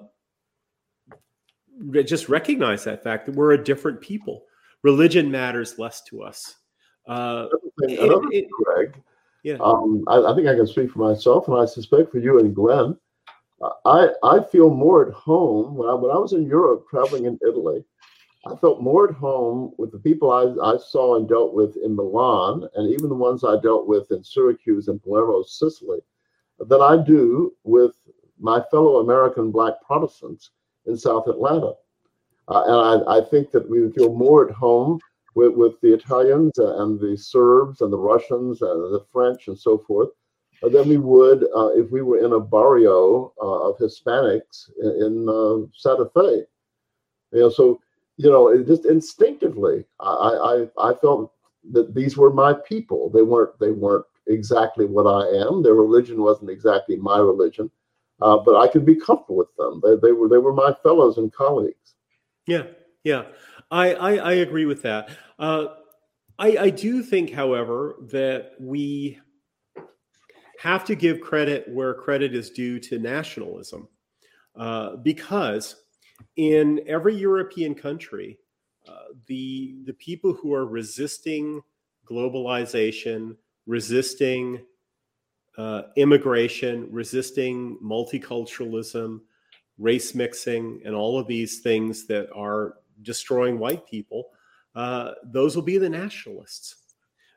just 2.05 2.29
recognize 2.29 2.85
that 2.85 3.03
fact 3.03 3.27
that 3.27 3.35
we're 3.35 3.53
a 3.53 3.65
different 3.65 4.01
people. 4.01 4.45
Religion 4.83 5.31
matters 5.31 5.79
less 5.79 6.03
to 6.03 6.23
us. 6.23 6.57
Uh, 7.09 7.47
it, 7.79 7.99
it, 8.33 8.47
Greg, 8.51 9.03
yeah. 9.43 9.57
Um, 9.61 10.05
I, 10.07 10.23
I, 10.23 10.35
think 10.35 10.49
I 10.49 10.55
can 10.55 10.67
speak 10.67 10.91
for 10.91 11.01
myself, 11.01 11.49
and 11.49 11.57
I 11.57 11.67
suspect 11.67 12.11
for 12.11 12.19
you 12.19 12.39
and 12.39 12.55
Glen. 12.55 12.97
I 13.85 14.09
I 14.23 14.43
feel 14.43 14.71
more 14.71 15.07
at 15.07 15.13
home 15.13 15.75
when 15.77 15.89
I 15.89 15.95
when 15.95 16.11
I 16.11 16.19
was 16.19 16.33
in 16.33 16.47
Europe 16.47 16.87
traveling 16.89 17.27
in 17.27 17.39
Italy. 17.47 17.85
I 18.47 18.55
felt 18.57 18.83
more 18.83 19.09
at 19.09 19.15
home 19.15 19.73
with 19.79 19.91
the 19.91 19.99
people 19.99 20.31
I, 20.31 20.75
I 20.75 20.77
saw 20.77 21.17
and 21.17 21.27
dealt 21.27 21.55
with 21.55 21.79
in 21.79 21.97
Milan, 21.97 22.69
and 22.75 22.93
even 22.93 23.09
the 23.09 23.15
ones 23.15 23.43
I 23.43 23.59
dealt 23.61 23.87
with 23.87 24.11
in 24.11 24.23
Syracuse 24.23 24.89
and 24.89 25.03
Palermo, 25.03 25.43
Sicily, 25.45 26.01
than 26.59 26.83
I 26.83 27.03
do 27.03 27.55
with 27.65 27.95
my 28.39 28.63
fellow 28.71 28.99
American 28.99 29.51
Black 29.51 29.75
Protestants 29.87 30.51
in 30.85 30.95
South 30.95 31.27
Atlanta. 31.27 31.73
Uh, 32.49 32.65
and 32.67 33.05
I, 33.09 33.17
I, 33.17 33.25
think 33.25 33.51
that 33.53 33.67
we 33.71 33.81
would 33.81 33.95
feel 33.95 34.15
more 34.15 34.47
at 34.47 34.55
home 34.55 35.01
with, 35.35 35.55
with 35.55 35.81
the 35.81 35.95
Italians 35.95 36.59
and 36.59 37.01
the 37.01 37.17
Serbs 37.17 37.81
and 37.81 37.91
the 37.91 37.99
Russians 37.99 38.61
and 38.61 38.93
the 38.93 39.07
French 39.11 39.49
and 39.49 39.59
so 39.59 39.79
forth 39.79 40.11
than 40.69 40.89
we 40.89 40.99
would 40.99 41.45
uh, 41.57 41.69
if 41.69 41.91
we 41.91 42.03
were 42.03 42.19
in 42.19 42.33
a 42.33 42.41
barrio 42.41 43.33
uh, 43.41 43.69
of 43.69 43.79
Hispanics 43.79 44.71
in, 44.81 44.91
in 45.05 45.29
uh, 45.29 45.67
Santa 45.75 46.09
Fe. 46.15 46.45
You 47.33 47.41
know, 47.41 47.51
so 47.51 47.81
you 48.17 48.31
know, 48.31 48.63
just 48.63 48.87
instinctively, 48.87 49.85
I, 50.01 50.67
I 50.79 50.91
I 50.91 50.95
felt 50.95 51.33
that 51.73 51.95
these 51.95 52.17
were 52.17 52.33
my 52.33 52.55
people. 52.55 53.11
They 53.11 53.23
weren't 53.23 53.59
they 53.59 53.71
weren't 53.71 54.07
exactly 54.27 54.87
what 54.87 55.05
I 55.05 55.27
am. 55.47 55.63
Their 55.63 55.75
religion 55.75 56.23
wasn't 56.23 56.51
exactly 56.51 56.97
my 56.97 57.19
religion, 57.19 57.71
uh, 58.23 58.39
but 58.39 58.57
I 58.57 58.69
could 58.69 58.87
be 58.87 58.97
comfortable 58.97 59.37
with 59.37 59.55
them. 59.57 59.81
They, 59.83 59.97
they 59.97 60.13
were 60.13 60.29
they 60.29 60.39
were 60.39 60.53
my 60.53 60.75
fellows 60.83 61.19
and 61.19 61.33
colleagues. 61.33 61.95
Yeah, 62.47 62.65
yeah, 63.03 63.25
I 63.71 63.95
I, 63.95 64.15
I 64.17 64.33
agree 64.35 64.67
with 64.67 64.83
that. 64.83 65.11
Uh, 65.39 65.67
I 66.39 66.57
I 66.57 66.71
do 66.71 67.03
think, 67.03 67.33
however, 67.33 67.97
that 68.13 68.53
we 68.61 69.19
have 70.65 70.83
to 70.83 70.95
give 70.95 71.21
credit 71.21 71.69
where 71.69 71.93
credit 71.93 72.35
is 72.35 72.49
due 72.49 72.81
to 72.81 72.99
nationalism, 72.99 73.87
uh, 74.57 74.97
because 74.97 75.85
in 76.37 76.81
every 76.87 77.15
European 77.15 77.75
country, 77.75 78.39
uh, 78.89 79.13
the 79.27 79.77
the 79.85 79.93
people 79.93 80.33
who 80.33 80.55
are 80.55 80.65
resisting 80.65 81.61
globalization, 82.11 83.37
resisting 83.67 84.65
uh, 85.59 85.83
immigration, 85.97 86.89
resisting 86.91 87.79
multiculturalism, 87.85 89.21
race 89.77 90.15
mixing, 90.15 90.81
and 90.87 90.95
all 90.95 91.19
of 91.19 91.27
these 91.27 91.61
things 91.61 92.07
that 92.07 92.27
are 92.35 92.77
destroying 93.03 93.59
white 93.59 93.87
people, 93.87 94.31
uh, 94.77 95.13
those 95.25 95.55
will 95.55 95.63
be 95.63 95.77
the 95.77 95.91
nationalists. 95.91 96.84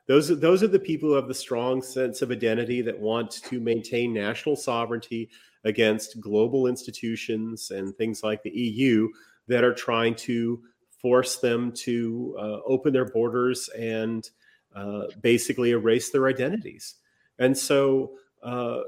Those 0.08 0.30
are, 0.30 0.34
those 0.34 0.62
are 0.62 0.68
the 0.68 0.78
people 0.78 1.10
who 1.10 1.14
have 1.14 1.28
the 1.28 1.34
strong 1.34 1.82
sense 1.82 2.22
of 2.22 2.30
identity 2.30 2.80
that 2.82 2.98
want 2.98 3.30
to 3.30 3.60
maintain 3.60 4.12
national 4.12 4.56
sovereignty 4.56 5.30
against 5.64 6.20
global 6.20 6.66
institutions 6.66 7.70
and 7.70 7.94
things 7.96 8.22
like 8.22 8.42
the 8.42 8.50
EU 8.50 9.08
that 9.48 9.64
are 9.64 9.74
trying 9.74 10.14
to 10.14 10.62
force 10.88 11.36
them 11.36 11.72
to 11.72 12.34
uh, 12.38 12.58
open 12.66 12.92
their 12.92 13.04
borders 13.04 13.68
and 13.78 14.30
uh, 14.74 15.02
basically 15.20 15.70
erase 15.70 16.10
their 16.10 16.26
identities. 16.26 16.96
And 17.38 17.56
so 17.56 18.12
uh, 18.42 18.80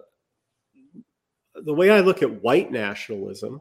the 1.54 1.74
way 1.74 1.90
I 1.90 2.00
look 2.00 2.22
at 2.22 2.42
white 2.42 2.72
nationalism 2.72 3.60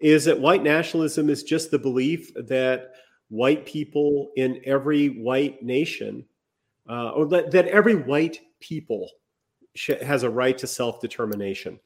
is 0.00 0.24
that 0.24 0.40
white 0.40 0.62
nationalism 0.62 1.30
is 1.30 1.44
just 1.44 1.70
the 1.70 1.78
belief 1.78 2.32
that 2.34 2.92
white 3.28 3.64
people 3.64 4.32
in 4.36 4.60
every 4.64 5.08
white 5.08 5.62
nation, 5.62 6.24
uh, 6.88 7.10
or 7.10 7.26
that, 7.26 7.50
that 7.50 7.68
every 7.68 7.94
white 7.94 8.40
people 8.60 9.08
sh- 9.74 9.90
has 10.02 10.22
a 10.22 10.30
right 10.30 10.56
to 10.58 10.66
self 10.66 11.00
determination 11.00 11.78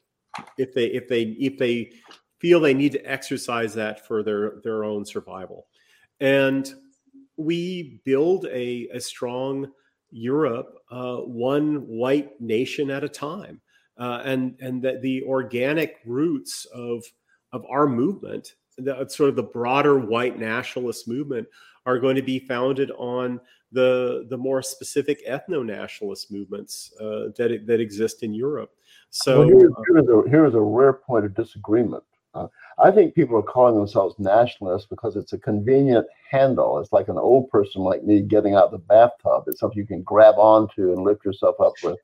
if 0.57 0.73
they 0.73 0.85
if 0.85 1.07
they 1.07 1.23
if 1.39 1.57
they 1.57 1.91
feel 2.39 2.59
they 2.59 2.73
need 2.73 2.91
to 2.91 3.01
exercise 3.01 3.73
that 3.73 4.05
for 4.05 4.23
their 4.23 4.53
their 4.63 4.83
own 4.83 5.05
survival. 5.05 5.67
And 6.19 6.71
we 7.37 8.01
build 8.03 8.45
a, 8.47 8.87
a 8.93 8.99
strong 8.99 9.71
Europe, 10.09 10.79
uh, 10.89 11.17
one 11.17 11.87
white 11.87 12.39
nation 12.41 12.89
at 12.89 13.03
a 13.03 13.09
time, 13.09 13.61
uh, 13.99 14.21
and 14.23 14.57
and 14.59 14.81
that 14.81 15.01
the 15.01 15.23
organic 15.23 15.97
roots 16.05 16.65
of 16.73 17.03
of 17.53 17.65
our 17.69 17.87
movement, 17.87 18.55
the, 18.77 19.07
sort 19.07 19.29
of 19.29 19.35
the 19.35 19.43
broader 19.43 19.97
white 19.99 20.39
nationalist 20.39 21.07
movement, 21.07 21.47
are 21.87 21.97
going 21.97 22.15
to 22.17 22.21
be 22.21 22.37
founded 22.37 22.91
on 22.91 23.39
the 23.71 24.25
the 24.29 24.37
more 24.37 24.61
specific 24.61 25.25
ethno 25.27 25.65
nationalist 25.65 26.31
movements 26.31 26.93
uh, 27.01 27.29
that 27.37 27.63
that 27.65 27.79
exist 27.79 28.21
in 28.21 28.33
Europe. 28.33 28.71
So 29.09 29.39
well, 29.39 29.47
here's, 29.47 29.73
here's, 29.87 30.07
a, 30.07 30.29
here's 30.29 30.53
a 30.53 30.61
rare 30.61 30.93
point 30.93 31.25
of 31.25 31.33
disagreement. 31.33 32.03
Uh, 32.33 32.47
I 32.77 32.91
think 32.91 33.15
people 33.15 33.37
are 33.37 33.41
calling 33.41 33.75
themselves 33.75 34.15
nationalists 34.19 34.85
because 34.85 35.15
it's 35.15 35.33
a 35.33 35.39
convenient 35.39 36.05
handle. 36.29 36.77
It's 36.79 36.91
like 36.91 37.07
an 37.07 37.17
old 37.17 37.49
person 37.49 37.81
like 37.81 38.03
me 38.03 38.21
getting 38.21 38.53
out 38.53 38.65
of 38.65 38.71
the 38.71 38.77
bathtub. 38.77 39.45
It's 39.47 39.59
something 39.59 39.79
you 39.79 39.87
can 39.87 40.03
grab 40.03 40.35
onto 40.35 40.93
and 40.93 41.03
lift 41.03 41.25
yourself 41.25 41.55
up 41.59 41.73
with. 41.83 41.97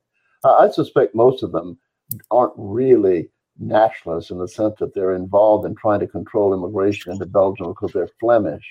Uh, 0.43 0.55
I 0.55 0.69
suspect 0.69 1.13
most 1.13 1.43
of 1.43 1.51
them 1.51 1.77
aren't 2.31 2.53
really 2.57 3.29
nationalists 3.59 4.31
in 4.31 4.39
the 4.39 4.47
sense 4.47 4.75
that 4.79 4.93
they're 4.93 5.13
involved 5.13 5.65
in 5.65 5.75
trying 5.75 5.99
to 5.99 6.07
control 6.07 6.53
immigration 6.53 7.11
into 7.11 7.25
Belgium 7.25 7.67
because 7.67 7.91
they're 7.91 8.09
Flemish. 8.19 8.65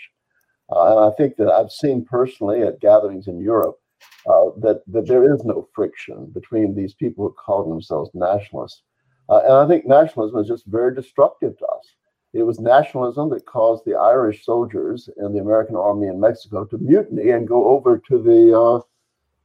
Uh, 0.75 0.91
and 0.93 1.13
I 1.13 1.17
think 1.17 1.37
that 1.37 1.49
I've 1.49 1.71
seen 1.71 2.05
personally 2.05 2.63
at 2.63 2.81
gatherings 2.81 3.29
in 3.29 3.41
Europe 3.41 3.79
uh, 4.27 4.51
that, 4.61 4.83
that 4.87 5.07
there 5.07 5.33
is 5.33 5.45
no 5.45 5.69
friction 5.75 6.27
between 6.33 6.75
these 6.75 6.95
people 6.95 7.27
who 7.27 7.35
call 7.35 7.69
themselves 7.69 8.11
nationalists. 8.15 8.83
Uh, 9.29 9.41
and 9.45 9.53
I 9.53 9.69
think 9.69 9.87
nationalism 9.87 10.41
is 10.41 10.49
just 10.49 10.67
very 10.67 10.95
destructive 10.95 11.59
to 11.59 11.67
us. 11.67 11.95
It 12.33 12.45
was 12.45 12.59
nationalism 12.59 13.29
that 13.31 13.45
caused 13.45 13.85
the 13.85 13.95
Irish 13.95 14.45
soldiers 14.47 15.11
in 15.19 15.35
the 15.35 15.41
American 15.41 15.77
army 15.77 16.09
in 16.09 16.19
Mexico 16.19 16.65
to 16.65 16.79
mutiny 16.79 17.31
and 17.31 17.47
go 17.47 17.69
over 17.69 17.99
to 18.09 18.23
the 18.23 18.59
uh, 18.59 18.81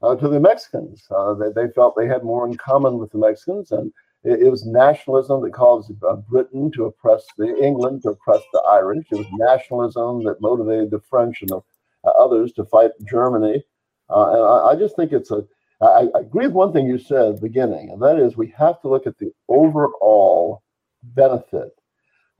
uh, 0.05 0.15
to 0.15 0.27
the 0.29 0.39
Mexicans. 0.39 1.05
Uh, 1.11 1.33
they, 1.33 1.51
they 1.51 1.71
felt 1.73 1.95
they 1.97 2.07
had 2.07 2.23
more 2.23 2.47
in 2.47 2.55
common 2.55 2.97
with 2.97 3.11
the 3.11 3.17
Mexicans, 3.17 3.71
and 3.71 3.91
it, 4.23 4.41
it 4.41 4.49
was 4.49 4.65
nationalism 4.65 5.41
that 5.43 5.53
caused 5.53 5.91
uh, 6.07 6.15
Britain 6.15 6.71
to 6.71 6.85
oppress 6.85 7.25
the 7.37 7.55
England, 7.63 8.03
to 8.03 8.09
oppress 8.09 8.41
the 8.53 8.61
Irish. 8.69 9.05
It 9.11 9.17
was 9.17 9.27
nationalism 9.33 10.23
that 10.25 10.41
motivated 10.41 10.91
the 10.91 11.01
French 11.09 11.41
and 11.41 11.49
the 11.49 11.61
uh, 12.05 12.09
others 12.17 12.53
to 12.53 12.65
fight 12.65 12.91
Germany. 13.09 13.63
and 14.09 14.41
I, 14.41 14.69
I 14.71 14.75
just 14.75 14.95
think 14.95 15.11
it's 15.11 15.31
a 15.31 15.45
I, 15.81 16.07
I 16.15 16.19
agree 16.21 16.47
with 16.47 16.55
one 16.55 16.73
thing 16.73 16.87
you 16.87 16.97
said 16.97 17.27
at 17.27 17.35
the 17.35 17.41
beginning, 17.41 17.91
and 17.91 18.01
that 18.01 18.17
is 18.17 18.35
we 18.35 18.53
have 18.57 18.81
to 18.81 18.87
look 18.87 19.05
at 19.05 19.17
the 19.19 19.31
overall 19.47 20.63
benefit. 21.03 21.71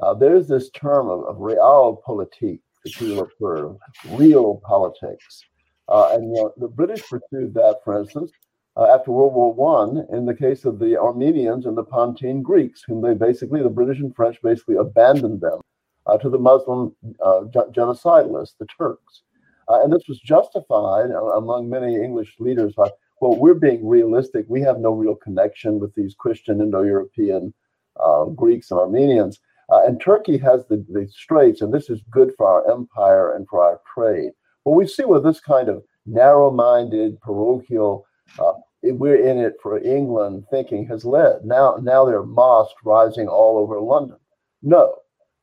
Uh, 0.02 0.14
there's 0.14 0.48
this 0.48 0.70
term 0.72 1.10
of, 1.10 1.24
of 1.26 1.38
realpolitik 1.38 2.60
that 2.84 3.02
you 3.02 3.22
refer 3.22 3.76
real 4.12 4.62
politics. 4.66 5.44
Uh, 5.88 6.10
and 6.14 6.36
you 6.36 6.42
know, 6.42 6.54
the 6.58 6.68
British 6.68 7.04
pursued 7.04 7.54
that, 7.54 7.80
for 7.84 8.00
instance, 8.00 8.32
uh, 8.78 8.86
after 8.94 9.12
World 9.12 9.34
War 9.34 9.54
One, 9.54 10.06
in 10.12 10.26
the 10.26 10.36
case 10.36 10.64
of 10.64 10.78
the 10.80 10.98
Armenians 10.98 11.66
and 11.66 11.76
the 11.76 11.84
Pontine 11.84 12.44
Greeks, 12.44 12.84
whom 12.86 13.02
they 13.02 13.14
basically, 13.14 13.64
the 13.64 13.70
British 13.70 14.00
and 14.00 14.16
French 14.16 14.38
basically 14.44 14.76
abandoned 14.76 15.42
them 15.42 15.60
uh, 16.06 16.18
to 16.20 16.30
the 16.30 16.38
Muslim 16.38 16.96
uh, 17.24 17.42
genocidalists, 17.52 18.56
the 18.60 18.68
Turks. 18.78 19.24
Uh, 19.68 19.84
and 19.84 19.92
this 19.92 20.08
was 20.08 20.20
justified 20.20 21.10
among 21.36 21.70
many 21.70 21.96
English 21.96 22.36
leaders 22.40 22.74
by 22.74 22.90
well, 23.20 23.36
we're 23.36 23.56
being 23.56 23.88
realistic. 23.88 24.46
We 24.48 24.62
have 24.62 24.80
no 24.80 24.92
real 24.94 25.16
connection 25.16 25.80
with 25.80 25.94
these 25.96 26.14
Christian 26.14 26.62
Indo-European 26.62 27.52
uh, 28.00 28.26
Greeks 28.26 28.70
and 28.70 28.80
Armenians. 28.80 29.40
Uh, 29.70 29.86
and 29.86 30.00
Turkey 30.00 30.38
has 30.38 30.68
the, 30.68 30.86
the 30.90 31.08
straits, 31.10 31.62
and 31.62 31.74
this 31.74 31.90
is 31.90 32.00
good 32.12 32.32
for 32.38 32.48
our 32.48 32.72
empire 32.72 33.36
and 33.36 33.48
for 33.48 33.64
our 33.64 33.82
trade. 33.92 34.32
But 34.64 34.74
we 34.74 34.88
see 34.88 35.04
with 35.04 35.24
this 35.24 35.40
kind 35.40 35.68
of 35.68 35.84
narrow-minded, 36.06 37.20
parochial, 37.22 38.06
uh, 38.40 38.54
we're 38.92 39.28
in 39.28 39.38
it 39.38 39.56
for 39.62 39.80
England 39.80 40.46
thinking 40.50 40.86
has 40.88 41.06
led. 41.06 41.46
Now, 41.46 41.78
now 41.82 42.06
there 42.06 42.20
are 42.20 42.26
mosques 42.26 42.82
rising 42.84 43.28
all 43.28 43.58
over 43.58 43.80
London. 43.80 44.18
No, 44.62 44.96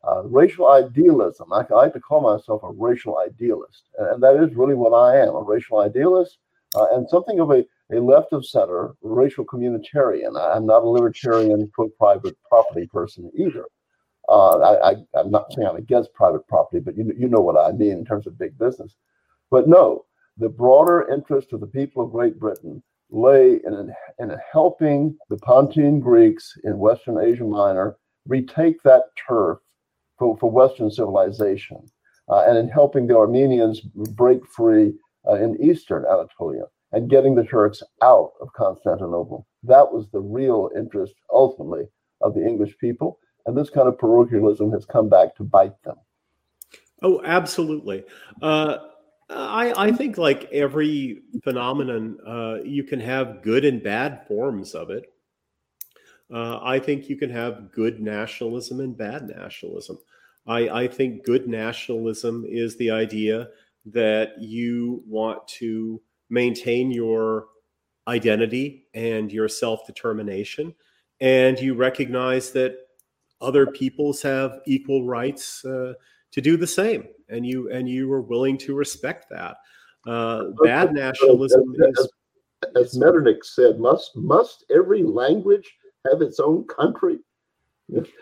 uh, 0.06 0.22
racial 0.24 0.68
idealism. 0.68 1.52
I, 1.52 1.64
I, 1.70 1.74
like 1.74 1.92
to 1.94 2.00
call 2.00 2.20
myself 2.20 2.62
a 2.62 2.72
racial 2.72 3.18
idealist, 3.18 3.84
and 3.98 4.22
that 4.22 4.36
is 4.36 4.54
really 4.54 4.74
what 4.74 4.92
I 4.92 5.18
am—a 5.20 5.42
racial 5.42 5.80
idealist 5.80 6.38
uh, 6.74 6.86
and 6.92 7.08
something 7.08 7.40
of 7.40 7.50
a, 7.50 7.64
a 7.92 8.00
left 8.00 8.32
of 8.32 8.46
center 8.46 8.94
racial 9.02 9.44
communitarian. 9.44 10.38
I'm 10.38 10.66
not 10.66 10.82
a 10.82 10.88
libertarian 10.88 11.70
pro 11.72 11.88
private 11.88 12.36
property 12.48 12.86
person 12.86 13.30
either. 13.36 13.66
Uh, 14.28 14.58
I, 14.58 14.90
I, 14.90 15.20
am 15.20 15.30
not 15.30 15.52
saying 15.52 15.68
I'm 15.68 15.76
against 15.76 16.14
private 16.14 16.46
property, 16.48 16.80
but 16.80 16.96
you, 16.96 17.12
you 17.16 17.28
know 17.28 17.40
what 17.40 17.58
I 17.58 17.72
mean 17.72 17.92
in 17.92 18.04
terms 18.04 18.26
of 18.26 18.38
big 18.38 18.58
business. 18.58 18.96
But 19.50 19.68
no, 19.68 20.06
the 20.38 20.48
broader 20.48 21.08
interest 21.12 21.52
of 21.52 21.60
the 21.60 21.66
people 21.66 22.04
of 22.04 22.12
Great 22.12 22.38
Britain 22.40 22.82
lay 23.14 23.60
in, 23.64 23.94
in 24.18 24.36
helping 24.52 25.16
the 25.30 25.36
Pontine 25.38 26.00
Greeks 26.00 26.58
in 26.64 26.78
Western 26.78 27.18
Asia 27.18 27.44
Minor 27.44 27.96
retake 28.26 28.82
that 28.82 29.04
turf 29.28 29.58
for, 30.18 30.36
for 30.38 30.50
Western 30.50 30.90
civilization, 30.90 31.78
uh, 32.28 32.44
and 32.46 32.58
in 32.58 32.68
helping 32.68 33.06
the 33.06 33.16
Armenians 33.16 33.80
break 33.80 34.46
free 34.46 34.94
uh, 35.28 35.34
in 35.34 35.56
Eastern 35.62 36.04
Anatolia 36.04 36.64
and 36.92 37.10
getting 37.10 37.34
the 37.34 37.44
Turks 37.44 37.82
out 38.02 38.32
of 38.40 38.52
Constantinople. 38.52 39.46
That 39.62 39.92
was 39.92 40.08
the 40.10 40.20
real 40.20 40.70
interest, 40.76 41.14
ultimately, 41.32 41.84
of 42.20 42.34
the 42.34 42.46
English 42.46 42.76
people. 42.78 43.18
And 43.46 43.56
this 43.56 43.70
kind 43.70 43.88
of 43.88 43.98
parochialism 43.98 44.70
has 44.72 44.86
come 44.86 45.08
back 45.08 45.34
to 45.36 45.44
bite 45.44 45.80
them. 45.82 45.96
Oh, 47.02 47.20
absolutely. 47.24 48.04
Uh, 48.40 48.78
I, 49.30 49.72
I 49.88 49.92
think, 49.92 50.18
like 50.18 50.50
every 50.52 51.22
phenomenon, 51.42 52.18
uh, 52.26 52.58
you 52.64 52.84
can 52.84 53.00
have 53.00 53.42
good 53.42 53.64
and 53.64 53.82
bad 53.82 54.26
forms 54.26 54.74
of 54.74 54.90
it. 54.90 55.06
Uh, 56.32 56.58
I 56.62 56.78
think 56.78 57.08
you 57.08 57.16
can 57.16 57.30
have 57.30 57.70
good 57.72 58.00
nationalism 58.00 58.80
and 58.80 58.96
bad 58.96 59.28
nationalism. 59.28 59.98
I, 60.46 60.68
I 60.68 60.88
think 60.88 61.24
good 61.24 61.48
nationalism 61.48 62.44
is 62.46 62.76
the 62.76 62.90
idea 62.90 63.48
that 63.86 64.40
you 64.40 65.02
want 65.06 65.46
to 65.48 66.00
maintain 66.30 66.90
your 66.90 67.46
identity 68.08 68.86
and 68.94 69.32
your 69.32 69.48
self 69.48 69.86
determination, 69.86 70.74
and 71.20 71.58
you 71.58 71.74
recognize 71.74 72.50
that 72.52 72.76
other 73.40 73.66
peoples 73.66 74.22
have 74.22 74.60
equal 74.66 75.06
rights 75.06 75.64
uh, 75.64 75.94
to 76.34 76.40
do 76.40 76.56
the 76.56 76.66
same, 76.66 77.06
and 77.28 77.46
you 77.46 77.70
and 77.70 77.88
you 77.88 78.12
are 78.12 78.20
willing 78.20 78.58
to 78.58 78.74
respect 78.74 79.26
that. 79.30 79.56
Uh, 80.06 80.46
bad 80.62 80.92
nationalism 80.92 81.74
as, 81.88 81.98
is, 81.98 82.08
as 82.76 82.98
Metternich 82.98 83.44
said, 83.44 83.78
must 83.78 84.14
must 84.16 84.64
every 84.74 85.02
language 85.02 85.72
have 86.10 86.20
its 86.20 86.40
own 86.40 86.64
country? 86.64 87.18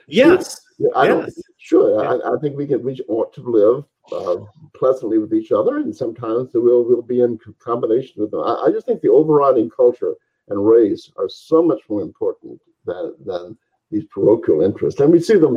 Yes. 0.06 0.60
I 0.94 1.06
yes. 1.06 1.08
don't. 1.08 1.32
Sure, 1.58 2.02
yeah. 2.02 2.10
I, 2.10 2.34
I, 2.34 2.38
think 2.40 2.56
we 2.56 2.66
can. 2.66 2.82
We 2.82 2.98
ought 3.08 3.32
to 3.34 3.40
live 3.42 3.84
uh, 4.12 4.44
pleasantly 4.74 5.18
with 5.18 5.32
each 5.32 5.52
other, 5.52 5.78
and 5.78 5.94
sometimes 5.94 6.50
we'll 6.52 6.84
we'll 6.84 7.02
be 7.02 7.20
in 7.20 7.38
combination 7.60 8.20
with 8.20 8.32
them. 8.32 8.40
I, 8.40 8.64
I, 8.66 8.70
just 8.70 8.86
think 8.86 9.00
the 9.00 9.08
overriding 9.08 9.70
culture 9.70 10.14
and 10.48 10.66
race 10.66 11.10
are 11.16 11.28
so 11.28 11.62
much 11.62 11.80
more 11.88 12.02
important 12.02 12.60
than 12.84 13.14
than 13.24 13.56
these 13.90 14.04
parochial 14.06 14.62
interests, 14.62 15.00
and 15.00 15.12
we 15.12 15.20
see 15.20 15.36
them 15.36 15.56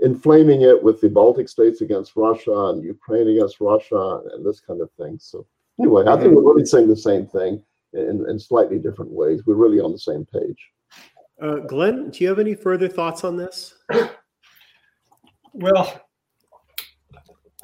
inflaming 0.00 0.62
it 0.62 0.82
with 0.82 1.00
the 1.00 1.08
Baltic 1.08 1.48
states 1.48 1.80
against 1.80 2.16
Russia 2.16 2.68
and 2.68 2.84
Ukraine 2.84 3.28
against 3.28 3.60
Russia 3.60 4.20
and 4.32 4.44
this 4.44 4.60
kind 4.60 4.80
of 4.80 4.90
thing. 4.92 5.18
So 5.18 5.46
anyway, 5.80 6.04
I 6.06 6.16
think 6.16 6.34
we're 6.34 6.42
really 6.42 6.66
saying 6.66 6.88
the 6.88 6.96
same 6.96 7.26
thing 7.26 7.62
in, 7.92 8.24
in 8.28 8.38
slightly 8.38 8.78
different 8.78 9.10
ways. 9.10 9.46
We're 9.46 9.54
really 9.54 9.80
on 9.80 9.92
the 9.92 9.98
same 9.98 10.26
page. 10.26 10.70
Uh, 11.40 11.56
Glen, 11.56 12.10
do 12.10 12.24
you 12.24 12.28
have 12.28 12.38
any 12.38 12.54
further 12.54 12.88
thoughts 12.88 13.24
on 13.24 13.36
this? 13.36 13.74
Well, 15.58 16.02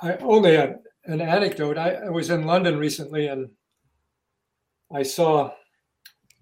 I 0.01 0.17
only 0.17 0.55
a, 0.55 0.77
an 1.05 1.21
anecdote. 1.21 1.77
I, 1.77 1.91
I, 2.07 2.09
was 2.09 2.31
in 2.31 2.47
London 2.47 2.79
recently 2.79 3.27
and 3.27 3.51
I 4.91 5.03
saw 5.03 5.53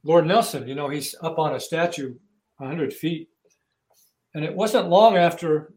Lord 0.05 0.27
Nelson. 0.27 0.69
You 0.69 0.77
know, 0.77 0.89
he's 0.89 1.17
up 1.23 1.41
on 1.41 1.57
a 1.57 1.61
statue 1.61 2.15
100 2.59 2.93
feet. 2.93 3.31
And 4.33 4.45
it 4.45 4.55
wasn't 4.55 4.91
long 4.91 5.17
after 5.17 5.75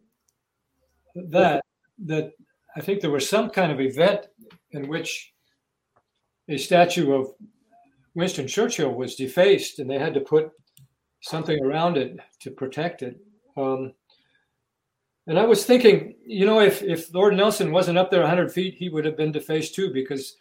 that 1.15 1.63
that 2.05 2.31
I 2.75 2.81
think 2.81 3.01
there 3.01 3.11
was 3.11 3.29
some 3.29 3.49
kind 3.49 3.71
of 3.71 3.79
event 3.79 4.27
in 4.71 4.87
which 4.87 5.33
a 6.49 6.57
statue 6.57 7.13
of 7.13 7.27
Winston 8.15 8.47
Churchill 8.47 8.93
was 8.93 9.15
defaced 9.15 9.79
and 9.79 9.89
they 9.89 9.99
had 9.99 10.13
to 10.15 10.19
put 10.19 10.51
something 11.21 11.63
around 11.63 11.97
it 11.97 12.17
to 12.41 12.51
protect 12.51 13.01
it. 13.01 13.19
Um, 13.55 13.93
and 15.27 15.39
I 15.39 15.45
was 15.45 15.65
thinking, 15.65 16.15
you 16.25 16.45
know, 16.45 16.59
if, 16.59 16.81
if 16.81 17.13
Lord 17.13 17.35
Nelson 17.35 17.71
wasn't 17.71 17.97
up 17.97 18.11
there 18.11 18.21
100 18.21 18.51
feet, 18.51 18.75
he 18.75 18.89
would 18.89 19.05
have 19.05 19.15
been 19.15 19.31
defaced 19.31 19.73
too, 19.73 19.93
because 19.93 20.35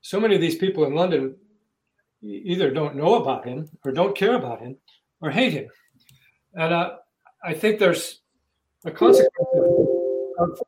so 0.00 0.20
many 0.20 0.34
of 0.34 0.40
these 0.40 0.56
people 0.56 0.84
in 0.84 0.94
London 0.94 1.34
either 2.22 2.70
don't 2.70 2.94
know 2.94 3.16
about 3.16 3.44
him 3.44 3.68
or 3.84 3.90
don't 3.90 4.16
care 4.16 4.34
about 4.34 4.60
him 4.60 4.76
or 5.20 5.30
hate 5.30 5.52
him. 5.52 5.66
And 6.54 6.72
uh, 6.72 6.96
I 7.44 7.54
think 7.54 7.78
there's 7.78 8.20
a 8.84 8.90
consequence 8.90 9.88
of, 10.42 10.58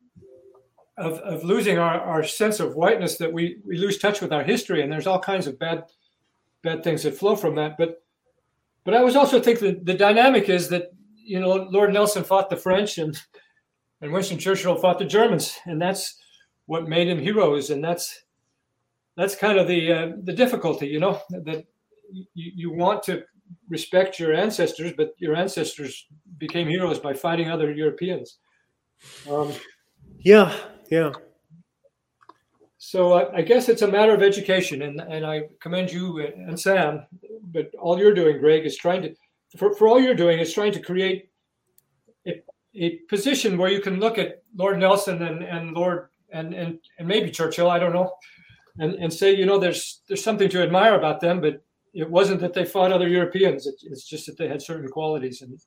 of, 0.97 1.19
of, 1.21 1.45
losing 1.45 1.79
our, 1.79 2.01
our 2.01 2.23
sense 2.23 2.61
of 2.61 2.75
whiteness 2.75 3.19
that 3.19 3.33
we, 3.33 3.59
we 3.67 3.77
lose 3.77 3.99
touch 3.99 4.21
with 4.21 4.33
our 4.33 4.45
history. 4.45 4.83
And 4.83 4.93
there's 4.93 5.07
all 5.07 5.21
kinds 5.21 5.47
of 5.47 5.59
bad, 5.59 5.85
bad 6.63 6.85
things 6.85 7.03
that 7.03 7.17
flow 7.17 7.37
from 7.37 7.57
that. 7.57 7.77
But, 7.77 8.03
but 8.85 8.95
I 8.95 9.03
was 9.03 9.17
also 9.17 9.41
thinking 9.41 9.85
the 9.85 9.95
dynamic 9.95 10.49
is 10.49 10.69
that, 10.69 10.93
you 11.17 11.41
know, 11.41 11.55
Lord 11.71 11.93
Nelson 11.93 12.23
fought 12.23 12.51
the 12.51 12.57
French 12.57 12.99
and 12.99 13.19
and 14.05 14.13
Winston 14.13 14.39
Churchill 14.39 14.77
fought 14.77 14.99
the 14.99 15.07
Germans, 15.07 15.59
and 15.65 15.81
that's 15.81 16.19
what 16.67 16.87
made 16.87 17.09
him 17.09 17.19
heroes. 17.19 17.71
And 17.71 17.83
that's 17.83 18.25
that's 19.17 19.35
kind 19.35 19.59
of 19.59 19.67
the 19.67 19.93
uh, 19.93 20.09
the 20.23 20.35
difficulty, 20.35 20.87
you 20.87 21.01
know, 21.01 21.21
that 21.31 21.65
you, 22.11 22.25
you 22.35 22.73
want 22.73 23.03
to 23.05 23.25
respect 23.71 24.19
your 24.19 24.35
ancestors, 24.35 24.93
but 24.95 25.15
your 25.19 25.35
ancestors 25.35 26.07
became 26.37 26.69
heroes 26.69 26.99
by 26.99 27.15
fighting 27.15 27.51
other 27.51 27.73
Europeans. 27.73 28.39
Um, 29.31 29.53
yeah, 30.19 30.55
yeah. 30.91 31.13
So 32.79 33.15
I, 33.15 33.39
I, 33.39 33.43
guess 33.43 33.69
it's 33.69 33.83
a 33.83 33.89
matter 33.89 34.15
of 34.15 34.23
education, 34.23 34.83
and, 34.83 35.01
and 35.01 35.25
I 35.25 35.45
commend 35.61 35.91
you 35.91 36.21
and 36.21 36.59
Sam. 36.59 37.07
But 37.45 37.75
all 37.81 37.99
you're 37.99 38.15
doing, 38.15 38.39
Greg, 38.39 38.67
is 38.67 38.77
trying 38.77 39.03
to, 39.03 39.15
for, 39.57 39.75
for 39.75 39.89
all 39.89 40.01
you're 40.01 40.15
doing, 40.15 40.39
is 40.39 40.53
trying 40.53 40.73
to 40.73 40.81
create 40.81 41.31
a 42.77 42.97
position 43.09 43.57
where 43.57 43.71
you 43.71 43.81
can 43.81 44.01
look 44.01 44.19
at 44.19 44.43
Lord 44.57 44.79
Nelson 44.79 45.23
and, 45.23 45.43
and 45.43 45.73
Lord 45.73 46.09
and, 46.33 46.53
and 46.53 46.79
and 46.99 47.07
maybe 47.07 47.31
Churchill, 47.31 47.71
I 47.71 47.79
don't 47.79 47.93
know, 47.93 48.13
and, 48.79 48.95
and 48.95 49.13
say, 49.13 49.35
you 49.35 49.47
know, 49.47 49.59
there's 49.59 50.01
there's 50.09 50.23
something 50.23 50.49
to 50.51 50.63
admire 50.63 50.95
about 50.95 51.21
them, 51.21 51.41
but 51.41 51.63
it 51.93 52.11
wasn't 52.11 52.41
that 52.41 52.53
they 52.53 52.65
fought 52.65 52.93
other 52.93 53.09
Europeans. 53.09 53.67
It, 53.67 53.77
it's 53.85 54.05
just 54.05 54.27
that 54.27 54.37
they 54.37 54.49
had 54.49 54.61
certain 54.61 54.89
qualities, 54.89 55.43
and 55.43 55.59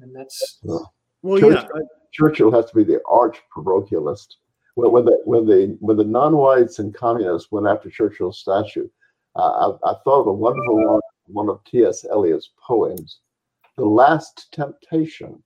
and 0.00 0.14
that's 0.14 0.60
well, 0.62 1.38
Churchill, 1.38 1.52
yeah. 1.52 1.82
Churchill 2.12 2.52
has 2.52 2.66
to 2.66 2.76
be 2.76 2.84
the 2.84 3.00
arch 3.08 3.38
parochialist. 3.54 4.36
When, 4.74 4.92
when 4.92 5.04
the 5.04 5.20
when 5.24 5.46
the 5.46 5.76
when 5.80 5.96
the 5.96 6.04
non-whites 6.04 6.78
and 6.78 6.94
communists 6.94 7.50
went 7.50 7.66
after 7.66 7.90
Churchill's 7.90 8.38
statue, 8.38 8.88
uh, 9.36 9.72
I, 9.84 9.90
I, 9.90 9.94
thought 10.04 10.20
of 10.20 10.26
a 10.28 10.32
wonderful 10.32 10.86
one, 10.86 11.00
one 11.26 11.48
of 11.48 11.62
T.S. 11.64 12.04
Eliot's 12.10 12.50
poems, 12.66 13.20
"The 13.76 13.84
Last 13.84 14.48
Temptation." 14.52 15.42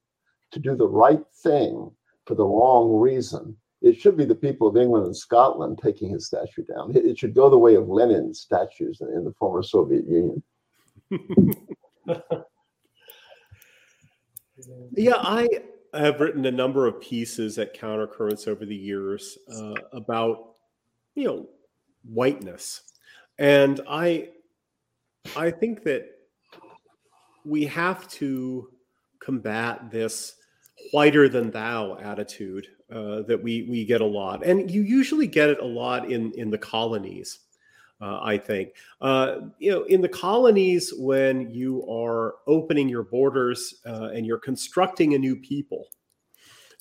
to 0.52 0.60
do 0.60 0.74
the 0.74 0.88
right 0.88 1.22
thing 1.42 1.90
for 2.24 2.34
the 2.34 2.44
wrong 2.44 2.98
reason. 2.98 3.56
It 3.82 4.00
should 4.00 4.16
be 4.16 4.24
the 4.24 4.34
people 4.34 4.66
of 4.66 4.76
England 4.76 5.04
and 5.06 5.16
Scotland 5.16 5.78
taking 5.82 6.10
his 6.10 6.26
statue 6.26 6.64
down. 6.64 6.96
It 6.96 7.18
should 7.18 7.34
go 7.34 7.50
the 7.50 7.58
way 7.58 7.74
of 7.74 7.88
Lenin's 7.88 8.40
statues 8.40 9.00
in 9.00 9.22
the 9.24 9.34
former 9.38 9.62
Soviet 9.62 10.06
Union. 10.08 10.42
yeah, 14.92 15.16
I 15.16 15.46
have 15.98 16.20
written 16.20 16.46
a 16.46 16.50
number 16.50 16.86
of 16.86 17.00
pieces 17.00 17.58
at 17.58 17.78
Countercurrents 17.78 18.48
over 18.48 18.64
the 18.64 18.76
years 18.76 19.38
uh, 19.52 19.74
about, 19.92 20.54
you 21.14 21.24
know, 21.24 21.48
whiteness, 22.08 22.82
and 23.38 23.80
I, 23.88 24.28
I 25.36 25.50
think 25.50 25.82
that 25.84 26.06
we 27.44 27.64
have 27.66 28.08
to 28.08 28.70
combat 29.20 29.90
this 29.90 30.36
whiter 30.92 31.28
than 31.28 31.50
thou 31.50 31.96
attitude 31.98 32.66
uh, 32.90 33.22
that 33.22 33.42
we 33.42 33.62
we 33.68 33.84
get 33.84 34.00
a 34.00 34.06
lot, 34.06 34.44
and 34.44 34.70
you 34.70 34.82
usually 34.82 35.26
get 35.26 35.48
it 35.48 35.60
a 35.60 35.64
lot 35.64 36.10
in 36.10 36.32
in 36.32 36.50
the 36.50 36.58
colonies. 36.58 37.40
Uh, 38.00 38.20
I 38.22 38.36
think 38.36 38.74
uh, 39.00 39.36
you 39.58 39.70
know 39.70 39.84
in 39.84 40.02
the 40.02 40.08
colonies 40.08 40.92
when 40.98 41.48
you 41.48 41.86
are 41.90 42.34
opening 42.46 42.90
your 42.90 43.04
borders 43.04 43.76
uh, 43.86 44.10
and 44.12 44.26
you're 44.26 44.38
constructing 44.38 45.14
a 45.14 45.18
new 45.18 45.34
people, 45.34 45.86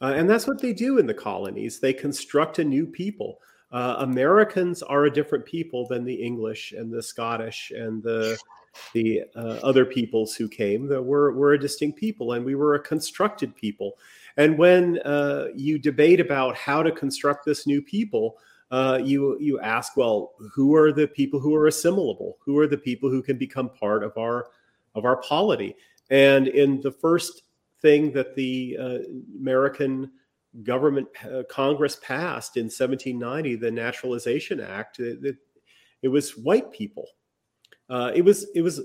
uh, 0.02 0.14
and 0.16 0.30
that's 0.30 0.46
what 0.46 0.62
they 0.62 0.74
do 0.74 0.98
in 0.98 1.08
the 1.08 1.14
colonies. 1.14 1.80
They 1.80 1.94
construct 1.94 2.60
a 2.60 2.66
new 2.66 2.86
people. 2.86 3.40
Uh, 3.72 3.96
Americans 4.00 4.84
are 4.84 5.06
a 5.06 5.12
different 5.12 5.46
people 5.46 5.88
than 5.88 6.04
the 6.04 6.16
English 6.16 6.74
and 6.74 6.92
the 6.92 7.02
Scottish 7.02 7.72
and 7.74 8.04
the 8.04 8.38
the 8.94 9.22
uh, 9.38 9.60
other 9.64 9.86
peoples 9.86 10.36
who 10.36 10.50
came 10.50 10.86
that 10.88 11.02
were, 11.02 11.32
were 11.32 11.54
a 11.54 11.60
distinct 11.60 11.98
people 11.98 12.34
and 12.34 12.44
we 12.44 12.56
were 12.56 12.76
a 12.76 12.80
constructed 12.80 13.56
people. 13.56 13.98
And 14.36 14.58
when 14.58 15.00
you 15.56 15.80
debate 15.80 16.20
about 16.20 16.58
how 16.58 16.84
to 16.84 16.92
construct 16.92 17.46
this 17.46 17.66
new 17.66 17.82
people, 17.82 18.38
uh, 18.72 19.00
you 19.04 19.38
you 19.40 19.60
ask, 19.60 19.96
well, 19.96 20.34
who 20.54 20.76
are 20.76 20.92
the 20.92 21.08
people 21.08 21.40
who 21.40 21.56
are 21.56 21.68
assimilable? 21.68 22.38
Who 22.46 22.58
are 22.60 22.68
the 22.68 22.78
people 22.78 23.10
who 23.10 23.22
can 23.22 23.38
become 23.38 23.70
part 23.70 24.04
of 24.04 24.18
our 24.18 24.48
of 24.96 25.06
our 25.06 25.18
polity? 25.18 25.76
And 26.10 26.48
in 26.48 26.82
the 26.82 26.92
first 26.92 27.44
thing 27.82 28.12
that 28.14 28.36
the 28.36 28.78
uh, 28.80 28.98
American 29.40 30.12
government 30.64 31.08
uh, 31.24 31.44
Congress 31.50 31.98
passed 32.02 32.58
in 32.58 32.66
1790, 32.66 33.56
the 33.56 33.72
Naturalization 33.72 34.60
Act. 34.60 35.00
It, 35.00 35.36
it 36.02 36.08
was 36.08 36.38
white 36.38 36.72
people. 36.72 37.08
Uh, 37.90 38.12
it 38.16 38.22
was 38.24 38.48
it 38.56 38.62
was 38.62 38.82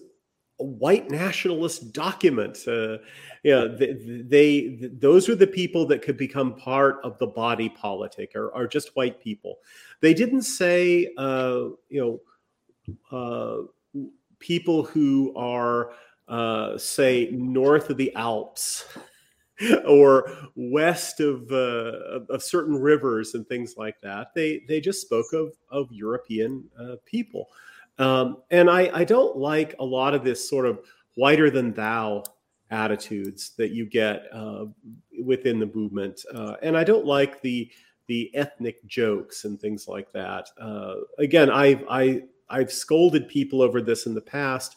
white 0.65 1.11
nationalist 1.11 1.93
document. 1.93 2.59
Uh, 2.66 2.99
yeah, 3.43 3.66
they, 3.66 3.93
they, 3.93 4.91
those 4.93 5.28
were 5.28 5.35
the 5.35 5.47
people 5.47 5.87
that 5.87 6.03
could 6.03 6.16
become 6.16 6.55
part 6.55 6.99
of 7.03 7.19
the 7.19 7.27
body 7.27 7.69
politic, 7.69 8.32
or, 8.35 8.49
or 8.51 8.66
just 8.66 8.97
white 8.97 9.20
people. 9.23 9.59
They 10.01 10.15
didn't 10.15 10.43
say, 10.43 11.12
uh, 11.16 11.69
you 11.89 12.20
know, 13.12 13.66
uh, 13.97 14.03
people 14.39 14.82
who 14.82 15.35
are, 15.37 15.93
uh, 16.28 16.77
say, 16.78 17.31
north 17.32 17.91
of 17.91 17.97
the 17.97 18.15
Alps. 18.15 18.85
or 19.87 20.31
west 20.55 21.20
of, 21.20 21.51
uh, 21.53 22.20
of 22.31 22.43
certain 22.43 22.74
rivers 22.81 23.35
and 23.35 23.47
things 23.47 23.74
like 23.77 24.01
that. 24.01 24.32
They 24.35 24.62
they 24.66 24.81
just 24.81 25.03
spoke 25.03 25.32
of 25.32 25.53
of 25.70 25.93
European 25.93 26.65
uh, 26.78 26.97
people, 27.05 27.49
um, 28.01 28.39
and 28.51 28.70
I 28.70 28.90
I 28.93 29.05
don't 29.05 29.36
like 29.36 29.77
a 29.78 29.85
lot 29.85 30.14
of 30.14 30.24
this 30.24 30.48
sort 30.48 30.66
of 30.66 30.81
whiter 31.16 31.51
than 31.51 31.72
thou 31.72 32.24
attitudes 32.70 33.52
that 33.59 33.72
you 33.72 33.85
get 33.85 34.27
uh, 34.32 34.64
within 35.22 35.59
the 35.60 35.66
movement, 35.66 36.24
uh, 36.35 36.56
and 36.62 36.77
I 36.77 36.82
don't 36.82 37.05
like 37.05 37.43
the 37.43 37.70
the 38.06 38.35
ethnic 38.35 38.85
jokes 38.86 39.44
and 39.44 39.60
things 39.60 39.86
like 39.86 40.10
that. 40.12 40.48
Uh, 40.59 40.94
again, 41.18 41.51
I 41.51 41.85
I 41.90 42.22
I've 42.48 42.72
scolded 42.72 43.28
people 43.28 43.60
over 43.60 43.82
this 43.82 44.06
in 44.06 44.14
the 44.14 44.20
past, 44.20 44.77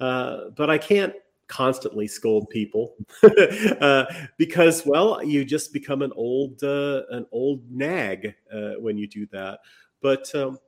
uh, 0.00 0.50
but 0.56 0.68
I 0.68 0.78
can't 0.78 1.14
constantly 1.46 2.06
scold 2.08 2.50
people. 2.50 2.96
Uh, 3.80 4.04
because 4.36 4.84
well 4.84 5.22
you 5.22 5.44
just 5.44 5.72
become 5.72 6.02
an 6.02 6.12
old 6.16 6.62
uh, 6.64 7.02
an 7.10 7.24
old 7.30 7.62
nag 7.70 8.34
when 8.80 8.98
you 8.98 9.06
do 9.06 9.26
that. 9.26 9.60
But 10.00 10.34
um, 10.34 10.58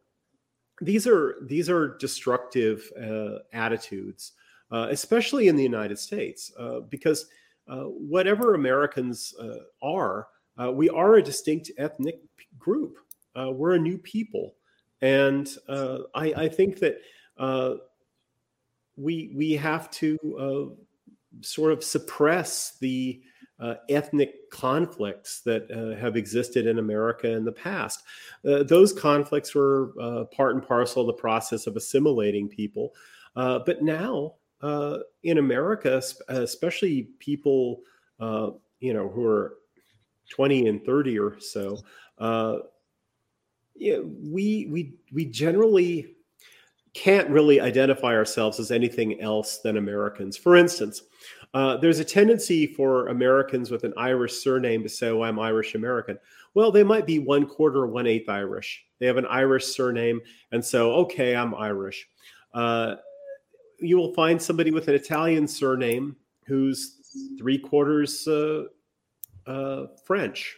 these 0.80 1.06
are 1.06 1.36
these 1.42 1.68
are 1.68 1.96
destructive 1.98 2.90
uh, 3.00 3.38
attitudes 3.52 4.32
uh, 4.70 4.86
especially 4.90 5.48
in 5.48 5.56
the 5.56 5.62
united 5.62 5.98
states 5.98 6.52
uh, 6.58 6.80
because 6.80 7.26
whatever 7.66 8.54
americans 8.54 9.34
are 9.82 10.28
we 10.72 10.88
are 10.90 11.14
a 11.14 11.22
distinct 11.22 11.70
ethnic 11.78 12.20
group. 12.58 12.98
We're 13.34 13.76
a 13.76 13.78
new 13.78 13.96
people. 13.96 14.56
And 15.00 15.48
I, 15.68 16.34
I, 16.36 16.48
think 16.48 16.80
that 16.80 17.00
we 19.00 19.32
we 19.34 19.52
have 19.52 19.90
to 19.90 20.18
uh, 20.38 21.42
sort 21.42 21.72
of 21.72 21.82
suppress 21.82 22.76
the 22.80 23.22
uh, 23.60 23.74
ethnic 23.88 24.50
conflicts 24.50 25.40
that 25.42 25.70
uh, 25.70 26.00
have 26.00 26.16
existed 26.16 26.66
in 26.66 26.78
America 26.78 27.30
in 27.30 27.44
the 27.44 27.52
past. 27.52 28.02
Uh, 28.44 28.62
those 28.62 28.92
conflicts 28.92 29.54
were 29.54 29.92
uh, 30.00 30.24
part 30.24 30.54
and 30.54 30.66
parcel 30.66 31.02
of 31.02 31.06
the 31.06 31.20
process 31.20 31.66
of 31.66 31.76
assimilating 31.76 32.48
people, 32.48 32.94
uh, 33.36 33.58
but 33.64 33.82
now 33.82 34.34
in 35.22 35.38
America, 35.38 36.02
especially 36.28 37.08
people 37.18 37.80
you 38.80 38.92
know 38.92 39.08
who 39.08 39.26
are 39.26 39.56
20 40.30 40.68
and 40.68 40.84
30 40.84 41.18
or 41.18 41.40
so, 41.40 41.78
yeah, 43.76 43.98
we 43.98 44.66
we 44.70 44.94
we 45.12 45.24
generally 45.24 46.14
can't 46.92 47.28
really 47.30 47.60
identify 47.60 48.14
ourselves 48.14 48.60
as 48.60 48.70
anything 48.70 49.20
else 49.20 49.58
than 49.58 49.76
Americans. 49.76 50.36
For 50.36 50.56
instance, 50.56 51.02
uh, 51.52 51.76
there's 51.78 51.98
a 51.98 52.04
tendency 52.04 52.66
for 52.66 53.08
Americans 53.08 53.70
with 53.70 53.84
an 53.84 53.92
Irish 53.96 54.34
surname 54.34 54.82
to 54.82 54.88
say, 54.88 55.08
oh, 55.08 55.22
I'm 55.22 55.40
Irish 55.40 55.74
American. 55.74 56.18
Well, 56.54 56.70
they 56.70 56.84
might 56.84 57.06
be 57.06 57.18
one 57.18 57.46
quarter 57.46 57.80
or 57.80 57.86
one 57.88 58.06
eighth 58.06 58.28
Irish. 58.28 58.84
They 58.98 59.06
have 59.06 59.16
an 59.16 59.26
Irish 59.26 59.64
surname, 59.64 60.20
and 60.52 60.64
so, 60.64 60.92
okay, 60.92 61.34
I'm 61.34 61.54
Irish. 61.54 62.08
Uh, 62.54 62.96
you 63.80 63.96
will 63.96 64.12
find 64.14 64.40
somebody 64.40 64.70
with 64.70 64.88
an 64.88 64.94
Italian 64.94 65.48
surname 65.48 66.16
who's 66.46 66.96
three 67.38 67.58
quarters 67.58 68.26
uh, 68.28 68.64
uh 69.46 69.86
French 70.04 70.56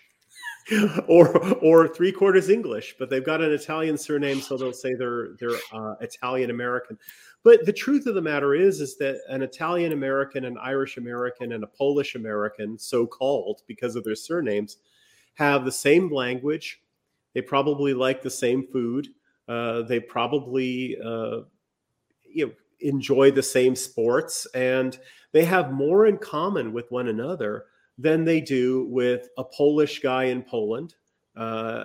or 1.09 1.55
or 1.59 1.89
three 1.89 2.13
quarters 2.13 2.49
English, 2.49 2.97
but 2.99 3.11
they've 3.11 3.25
got 3.25 3.41
an 3.41 3.53
Italian 3.53 3.97
surname, 3.97 4.41
so 4.41 4.57
they'll 4.57 4.73
say 4.73 4.95
they're 4.95 5.31
they're 5.39 5.59
uh, 5.73 5.95
Italian 6.01 6.51
American. 6.51 6.99
But 7.45 7.67
the 7.67 7.73
truth 7.73 8.07
of 8.07 8.15
the 8.15 8.23
matter 8.23 8.55
is, 8.55 8.81
is 8.81 8.97
that 8.99 9.21
an 9.29 9.43
Italian 9.43 9.93
American, 9.93 10.45
an 10.45 10.57
Irish 10.59 10.97
American, 10.97 11.53
and 11.53 11.65
a 11.65 11.69
Polish 11.69 12.15
American, 12.15 12.79
so 12.79 13.07
called 13.07 13.63
because 13.67 13.97
of 13.97 14.05
their 14.05 14.15
surnames, 14.15 14.77
have 15.35 15.65
the 15.65 15.73
same 15.73 16.13
language. 16.13 16.81
They 17.35 17.43
probably 17.43 17.95
like 17.95 18.23
the 18.23 18.31
same 18.31 18.67
food. 18.67 19.09
Uh, 19.49 19.83
they 19.83 19.99
probably 19.99 20.97
uh, 21.05 21.41
you 22.25 22.47
know 22.47 22.53
enjoy 22.81 23.31
the 23.31 23.43
same 23.43 23.75
sports, 23.75 24.47
and 24.55 24.99
they 25.33 25.45
have 25.45 25.73
more 25.73 26.07
in 26.07 26.19
common 26.19 26.73
with 26.73 26.91
one 26.91 27.09
another 27.09 27.65
than 27.99 28.25
they 28.25 28.41
do 28.41 28.87
with 28.89 29.29
a 29.37 29.45
Polish 29.45 30.01
guy 30.01 30.25
in 30.25 30.43
Poland 30.43 30.95
uh, 31.37 31.85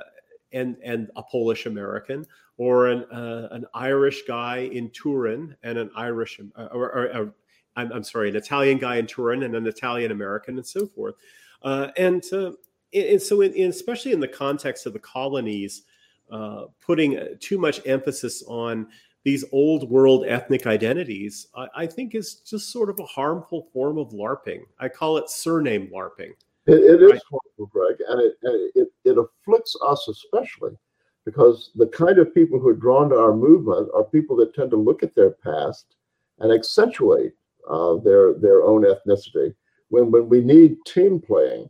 and 0.52 0.78
and 0.84 1.10
a 1.16 1.24
Polish 1.24 1.66
American, 1.66 2.26
or 2.58 2.88
an 2.88 3.04
uh, 3.06 3.50
an 3.52 3.66
Irish 3.74 4.24
guy 4.28 4.70
in 4.72 4.90
Turin 4.90 5.56
and 5.64 5.78
an 5.78 5.92
Irish 5.96 6.40
uh, 6.56 6.68
or, 6.72 6.92
or, 6.92 7.18
or 7.18 7.34
I'm, 7.78 7.94
I'm, 7.94 8.04
sorry, 8.04 8.30
an 8.30 8.36
Italian 8.36 8.80
guy 8.80 8.98
in 8.98 9.06
Turin 9.06 9.44
and 9.44 9.56
an 9.56 9.68
Italian 9.68 10.12
American, 10.12 10.58
and 10.58 10.66
so 10.66 10.88
forth. 10.88 11.16
Uh, 11.62 11.90
and, 11.96 12.24
uh, 12.34 12.52
and 12.94 13.22
so, 13.22 13.42
in, 13.42 13.54
in, 13.54 13.70
especially 13.70 14.12
in 14.12 14.20
the 14.20 14.28
context 14.28 14.86
of 14.86 14.94
the 14.94 15.00
colonies, 15.00 15.84
uh, 16.32 16.66
putting 16.86 17.20
too 17.40 17.58
much 17.58 17.80
emphasis 17.86 18.44
on 18.48 18.88
these 19.24 19.46
old 19.52 19.90
world 19.90 20.26
ethnic 20.28 20.66
identities, 20.66 21.48
I, 21.56 21.68
I, 21.76 21.88
think 21.88 22.16
is 22.16 22.36
just 22.36 22.72
sort 22.72 22.90
of 22.90 23.00
a 23.00 23.06
harmful 23.06 23.68
form 23.74 23.98
of 23.98 24.10
LARPing. 24.10 24.62
I 24.80 24.90
call 24.90 25.18
it 25.18 25.30
surname 25.30 25.90
LARPing. 25.94 26.32
It, 26.68 26.80
it 26.80 27.02
is 27.02 27.12
right? 27.12 27.22
harmful, 27.30 27.66
Greg, 27.68 27.98
and 28.08 28.22
it, 28.22 28.34
it, 28.76 28.88
it 29.06 29.18
afflicts 29.18 29.76
us 29.86 30.08
especially 30.08 30.78
because 31.26 31.72
the 31.76 31.88
kind 31.88 32.20
of 32.20 32.34
people 32.34 32.60
who 32.60 32.70
are 32.70 32.74
drawn 32.74 33.10
to 33.10 33.18
our 33.18 33.36
movement 33.36 33.90
are 33.94 34.04
people 34.06 34.36
that 34.38 34.54
tend 34.54 34.72
to 34.72 34.78
look 34.78 35.04
at 35.04 35.14
their 35.16 35.32
past 35.32 35.96
and 36.40 36.52
accentuate 36.52 37.34
uh, 37.70 37.96
their 37.98 38.34
their 38.36 38.64
own 38.64 38.84
ethnicity. 38.84 39.54
When 39.90 40.12
when 40.12 40.30
we 40.30 40.42
need 40.42 40.78
team 40.86 41.20
playing, 41.20 41.70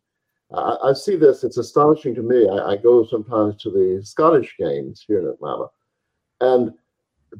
I, 0.53 0.77
I 0.83 0.93
see 0.93 1.15
this. 1.15 1.43
It's 1.43 1.57
astonishing 1.57 2.15
to 2.15 2.21
me. 2.21 2.47
I, 2.47 2.73
I 2.73 2.77
go 2.77 3.05
sometimes 3.05 3.55
to 3.63 3.71
the 3.71 4.01
Scottish 4.03 4.55
games 4.59 5.03
here 5.07 5.19
in 5.19 5.27
Atlanta, 5.27 5.67
and 6.41 6.73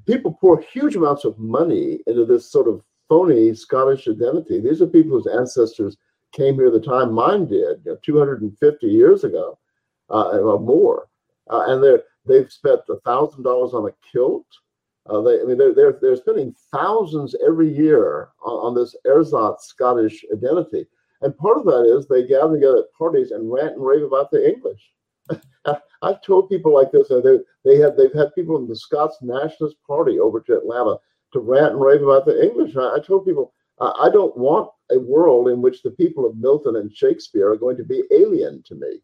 people 0.06 0.38
pour 0.40 0.60
huge 0.60 0.96
amounts 0.96 1.24
of 1.24 1.38
money 1.38 2.00
into 2.08 2.26
this 2.26 2.52
sort 2.52 2.68
of 2.68 2.82
phony 3.10 3.54
Scottish 3.54 4.08
identity. 4.08 4.60
These 4.60 4.82
are 4.82 4.88
people 4.88 5.12
whose 5.12 5.28
ancestors 5.28 5.98
came 6.34 6.56
here 6.56 6.72
the 6.72 6.80
time 6.80 7.14
mine 7.14 7.46
did, 7.46 7.82
you 7.86 7.92
know, 7.92 7.98
250 8.04 8.88
years 8.88 9.24
ago 9.24 9.58
uh, 10.10 10.30
or 10.40 10.60
more, 10.60 11.10
uh, 11.50 11.66
and 11.68 11.84
they're 11.84 12.04
they've 12.26 12.52
spent 12.52 12.82
a 12.90 13.00
thousand 13.06 13.44
dollars 13.44 13.74
on 13.74 13.88
a 13.88 13.94
kilt. 14.12 14.46
Uh, 15.10 15.22
they, 15.22 15.40
I 15.42 15.44
mean, 15.46 15.58
they're, 15.58 15.74
they're 15.74 15.98
they're 16.02 16.16
spending 16.16 16.54
thousands 16.74 17.36
every 17.46 17.74
year 17.74 18.30
on, 18.44 18.68
on 18.68 18.76
this 18.76 18.96
ersatz 19.06 19.68
Scottish 19.68 20.26
identity, 20.34 20.86
and 21.22 21.38
part 21.38 21.58
of 21.58 21.66
that 21.66 21.86
is 21.86 22.08
they 22.08 22.28
gather 22.28 22.56
together 22.56 22.80
at 22.80 22.94
parties 22.98 23.32
and 23.32 23.52
rant 23.52 23.76
and 23.76 23.86
rave 23.86 24.04
about 24.04 24.32
the 24.32 24.48
English. 24.48 24.92
I've 26.02 26.22
told 26.22 26.50
people 26.50 26.74
like 26.74 26.92
this, 26.92 27.10
and 27.10 27.24
they 27.24 27.40
they 27.66 27.78
have 27.80 27.98
they've 27.98 28.14
had 28.14 28.36
people 28.36 28.58
in 28.58 28.68
the 28.68 28.76
Scots 28.76 29.18
Nationalist 29.22 29.78
Party 29.86 30.20
over 30.20 30.42
to 30.42 30.58
Atlanta 30.58 30.98
to 31.34 31.40
rant 31.40 31.74
and 31.74 31.82
rave 31.82 32.02
about 32.02 32.26
the 32.26 32.42
English. 32.42 32.76
I, 32.76 32.96
I 32.96 33.00
told 33.00 33.26
people 33.26 33.54
I 33.80 34.10
don't 34.12 34.36
want 34.36 34.72
a 34.92 35.00
world 35.00 35.50
in 35.50 35.62
which 35.62 35.84
the 35.84 35.92
people 35.92 36.26
of 36.26 36.36
Milton 36.38 36.78
and 36.78 36.96
Shakespeare 36.96 37.52
are 37.52 37.58
going 37.58 37.78
to 37.78 37.84
be 37.84 38.04
alien 38.12 38.64
to 38.64 38.76
me. 38.76 39.02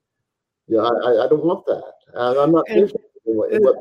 Yeah, 0.68 0.80
I, 0.80 1.26
I 1.26 1.28
don't 1.28 1.44
want 1.44 1.66
that, 1.68 1.94
and 2.14 2.40
I'm 2.40 2.52
not 2.52 2.66
and, 2.70 2.80
interested 2.80 3.02
in 3.26 3.36
what, 3.36 3.54
and, 3.54 3.64
what 3.64 3.78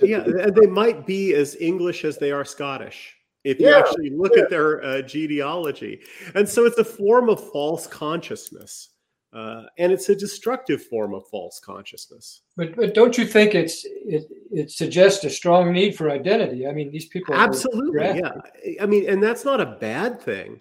yeah, 0.00 0.22
and 0.22 0.54
they 0.54 0.66
might 0.66 1.06
be 1.06 1.34
as 1.34 1.56
English 1.56 2.04
as 2.04 2.18
they 2.18 2.30
are 2.30 2.44
Scottish 2.44 3.16
if 3.46 3.60
you 3.60 3.68
yeah, 3.68 3.78
actually 3.78 4.10
look 4.10 4.32
yeah. 4.34 4.42
at 4.42 4.50
their 4.50 4.84
uh, 4.84 5.02
genealogy. 5.02 6.00
And 6.34 6.48
so 6.48 6.66
it's 6.66 6.78
a 6.78 6.84
form 6.84 7.28
of 7.28 7.52
false 7.52 7.86
consciousness. 7.86 8.90
Uh, 9.32 9.64
and 9.78 9.92
it's 9.92 10.08
a 10.08 10.16
destructive 10.16 10.82
form 10.84 11.12
of 11.12 11.26
false 11.28 11.60
consciousness. 11.60 12.42
But, 12.56 12.74
but 12.76 12.94
don't 12.94 13.18
you 13.18 13.26
think 13.26 13.54
it's 13.54 13.84
it, 13.84 14.24
it 14.50 14.70
suggests 14.70 15.24
a 15.24 15.30
strong 15.30 15.72
need 15.72 15.96
for 15.96 16.10
identity? 16.10 16.66
I 16.66 16.72
mean, 16.72 16.90
these 16.90 17.06
people 17.06 17.34
absolutely, 17.34 18.20
yeah. 18.20 18.32
I 18.80 18.86
mean, 18.86 19.08
and 19.08 19.22
that's 19.22 19.44
not 19.44 19.60
a 19.60 19.76
bad 19.80 20.20
thing. 20.20 20.60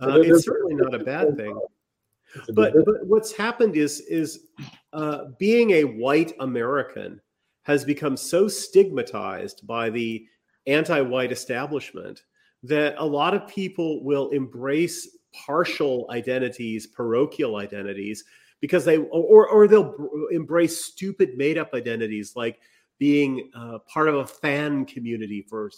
Uh, 0.00 0.20
it's 0.20 0.44
certainly 0.44 0.74
not 0.74 0.94
a 0.94 1.04
bad 1.04 1.36
thing. 1.36 1.58
But, 2.52 2.74
but 2.84 3.06
what's 3.06 3.32
happened 3.32 3.76
is 3.76 4.00
is 4.00 4.48
uh, 4.92 5.26
being 5.38 5.70
a 5.70 5.84
white 5.84 6.34
American 6.40 7.18
has 7.62 7.82
become 7.82 8.14
so 8.14 8.46
stigmatized 8.46 9.66
by 9.66 9.88
the 9.88 10.26
anti-white 10.66 11.32
establishment 11.32 12.22
that 12.62 12.94
a 12.98 13.04
lot 13.04 13.32
of 13.32 13.48
people 13.48 14.04
will 14.04 14.28
embrace 14.30 15.15
partial 15.46 16.06
identities, 16.10 16.86
parochial 16.86 17.56
identities, 17.56 18.24
because 18.60 18.84
they 18.84 18.98
or 18.98 19.48
or 19.48 19.68
they'll 19.68 19.94
embrace 20.30 20.84
stupid 20.84 21.36
made 21.36 21.58
up 21.58 21.74
identities 21.74 22.34
like 22.36 22.58
being 22.98 23.50
uh, 23.54 23.78
part 23.80 24.08
of 24.08 24.14
a 24.16 24.26
fan 24.26 24.84
community 24.86 25.42
for 25.42 25.70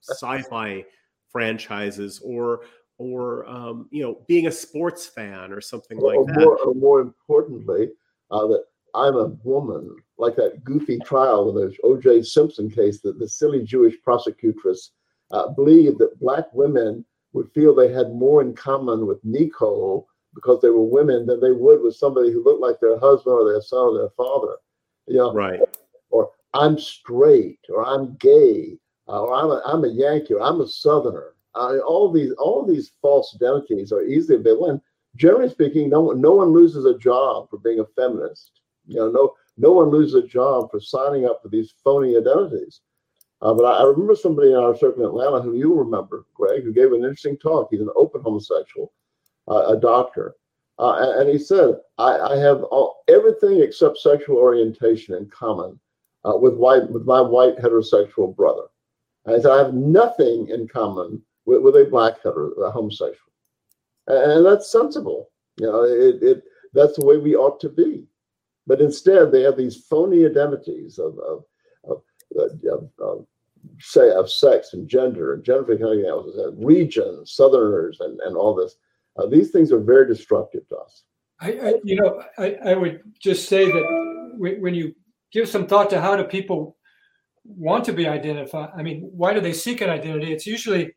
sci-fi 0.00 0.84
franchises 1.28 2.20
or 2.24 2.60
or 2.98 3.46
um, 3.46 3.88
you 3.90 4.02
know 4.02 4.18
being 4.26 4.46
a 4.46 4.52
sports 4.52 5.06
fan 5.06 5.52
or 5.52 5.60
something 5.60 5.98
like 5.98 6.16
or 6.16 6.26
that. 6.26 6.40
More, 6.40 6.58
or 6.58 6.74
more 6.74 7.00
importantly, 7.00 7.90
uh, 8.30 8.46
that 8.46 8.64
I'm 8.94 9.16
a 9.16 9.28
woman, 9.44 9.96
like 10.18 10.36
that 10.36 10.64
goofy 10.64 10.98
trial 11.04 11.48
in 11.50 11.54
the 11.56 11.76
O.J. 11.84 12.22
Simpson 12.22 12.70
case, 12.70 13.00
that 13.00 13.18
the 13.18 13.28
silly 13.28 13.64
Jewish 13.64 13.94
prosecutress 14.02 14.92
uh, 15.30 15.48
believed 15.48 15.98
that 15.98 16.20
black 16.20 16.52
women 16.52 17.04
would 17.32 17.50
feel 17.52 17.74
they 17.74 17.92
had 17.92 18.12
more 18.12 18.42
in 18.42 18.54
common 18.54 19.06
with 19.06 19.24
Nicole 19.24 20.08
because 20.34 20.60
they 20.60 20.70
were 20.70 20.84
women 20.84 21.26
than 21.26 21.40
they 21.40 21.52
would 21.52 21.82
with 21.82 21.96
somebody 21.96 22.32
who 22.32 22.44
looked 22.44 22.60
like 22.60 22.80
their 22.80 22.98
husband 22.98 23.34
or 23.34 23.50
their 23.50 23.60
son 23.60 23.80
or 23.80 23.98
their 23.98 24.10
father. 24.16 24.56
You 25.06 25.16
know, 25.16 25.32
right. 25.32 25.60
Or 26.10 26.30
I'm 26.54 26.78
straight, 26.78 27.60
or 27.68 27.84
I'm 27.84 28.16
gay, 28.16 28.78
uh, 29.08 29.22
or 29.22 29.34
I'm 29.34 29.50
a, 29.50 29.62
I'm 29.64 29.84
a 29.84 29.88
Yankee, 29.88 30.34
or 30.34 30.42
I'm 30.42 30.60
a 30.60 30.66
Southerner. 30.66 31.34
Uh, 31.54 31.78
all 31.78 32.10
these 32.10 32.32
all 32.32 32.64
these 32.64 32.92
false 33.02 33.34
identities 33.34 33.92
are 33.92 34.04
easily 34.04 34.38
available. 34.38 34.70
And 34.70 34.80
generally 35.16 35.50
speaking, 35.50 35.90
no 35.90 36.00
one 36.00 36.20
no 36.20 36.32
one 36.32 36.52
loses 36.52 36.84
a 36.84 36.98
job 36.98 37.50
for 37.50 37.58
being 37.58 37.80
a 37.80 37.86
feminist. 37.96 38.60
You 38.86 38.96
know, 38.96 39.10
no 39.10 39.34
no 39.56 39.72
one 39.72 39.90
loses 39.90 40.14
a 40.14 40.26
job 40.26 40.70
for 40.70 40.80
signing 40.80 41.26
up 41.26 41.40
for 41.42 41.48
these 41.48 41.74
phony 41.84 42.16
identities. 42.16 42.80
Uh, 43.42 43.52
but 43.52 43.64
I, 43.64 43.80
I, 43.80 43.84
remember 43.84 44.14
somebody 44.14 44.52
in 44.52 44.56
our 44.56 44.76
circle 44.76 45.02
in 45.02 45.08
Atlanta 45.08 45.42
who 45.42 45.56
you 45.56 45.74
remember, 45.74 46.26
Greg, 46.32 46.62
who 46.62 46.72
gave 46.72 46.92
an 46.92 47.02
interesting 47.02 47.36
talk. 47.36 47.68
He's 47.70 47.80
an 47.80 47.90
open 47.96 48.22
homosexual, 48.22 48.92
uh, 49.48 49.66
a 49.66 49.76
doctor, 49.76 50.36
uh, 50.78 50.96
and, 51.00 51.22
and, 51.22 51.30
he 51.30 51.38
said, 51.38 51.74
"I, 51.98 52.18
I 52.18 52.36
have 52.36 52.62
all, 52.62 53.02
everything 53.08 53.60
except 53.60 53.98
sexual 53.98 54.36
orientation 54.36 55.16
in 55.16 55.28
common 55.28 55.78
uh, 56.24 56.36
with 56.36 56.54
white 56.54 56.88
with 56.88 57.04
my 57.04 57.20
white 57.20 57.56
heterosexual 57.58 58.34
brother." 58.34 58.66
And 59.26 59.34
he 59.34 59.42
said, 59.42 59.50
"I 59.50 59.58
have 59.58 59.74
nothing 59.74 60.48
in 60.48 60.68
common 60.68 61.20
with, 61.44 61.62
with 61.62 61.74
a 61.74 61.88
black 61.90 62.18
hetero, 62.22 62.52
a 62.62 62.70
homosexual," 62.70 63.32
and, 64.06 64.32
and 64.32 64.46
that's 64.46 64.70
sensible. 64.70 65.30
You 65.58 65.66
know, 65.66 65.82
it, 65.82 66.22
it 66.22 66.44
that's 66.74 66.96
the 66.96 67.04
way 67.04 67.16
we 67.16 67.34
ought 67.34 67.58
to 67.60 67.68
be. 67.68 68.06
But 68.68 68.80
instead, 68.80 69.32
they 69.32 69.42
have 69.42 69.56
these 69.56 69.84
phony 69.84 70.24
identities 70.24 71.00
of, 71.00 71.18
of, 71.18 71.44
of, 71.84 72.02
of, 72.36 72.88
of 73.00 73.26
say 73.78 74.10
of 74.10 74.30
sex 74.30 74.72
and 74.72 74.88
gender 74.88 75.34
and 75.34 75.44
gender 75.44 75.72
everything 75.72 76.06
else, 76.06 76.34
and 76.36 76.64
regions, 76.64 77.32
Southerners, 77.32 77.98
and, 78.00 78.20
and 78.20 78.36
all 78.36 78.54
this. 78.54 78.76
Uh, 79.16 79.26
these 79.26 79.50
things 79.50 79.72
are 79.72 79.80
very 79.80 80.06
destructive 80.06 80.66
to 80.68 80.76
us. 80.76 81.04
I, 81.40 81.52
I 81.52 81.74
you 81.84 81.96
know, 81.96 82.22
I, 82.38 82.56
I 82.64 82.74
would 82.74 83.02
just 83.20 83.48
say 83.48 83.66
that 83.70 84.34
when 84.38 84.74
you 84.74 84.94
give 85.32 85.48
some 85.48 85.66
thought 85.66 85.90
to 85.90 86.00
how 86.00 86.16
do 86.16 86.24
people 86.24 86.76
want 87.44 87.84
to 87.84 87.92
be 87.92 88.06
identified, 88.06 88.70
I 88.76 88.82
mean, 88.82 89.10
why 89.12 89.34
do 89.34 89.40
they 89.40 89.52
seek 89.52 89.80
an 89.80 89.90
identity? 89.90 90.32
It's 90.32 90.46
usually 90.46 90.94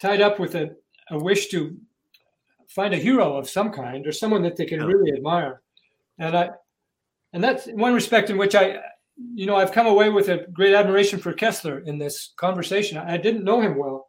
tied 0.00 0.20
up 0.20 0.38
with 0.38 0.54
a, 0.54 0.70
a 1.10 1.18
wish 1.18 1.48
to 1.48 1.76
find 2.68 2.94
a 2.94 2.98
hero 2.98 3.36
of 3.36 3.48
some 3.48 3.70
kind 3.70 4.06
or 4.06 4.12
someone 4.12 4.42
that 4.42 4.56
they 4.56 4.66
can 4.66 4.84
really 4.84 5.12
admire. 5.12 5.62
And 6.18 6.36
I, 6.36 6.50
and 7.32 7.42
that's 7.42 7.66
one 7.66 7.94
respect 7.94 8.30
in 8.30 8.38
which 8.38 8.54
I, 8.54 8.78
you 9.34 9.46
know, 9.46 9.56
I've 9.56 9.72
come 9.72 9.86
away 9.86 10.10
with 10.10 10.28
a 10.28 10.46
great 10.52 10.74
admiration 10.74 11.18
for 11.18 11.32
Kessler 11.32 11.80
in 11.80 11.98
this 11.98 12.34
conversation. 12.36 12.98
I 12.98 13.16
didn't 13.16 13.44
know 13.44 13.60
him 13.60 13.76
well, 13.76 14.08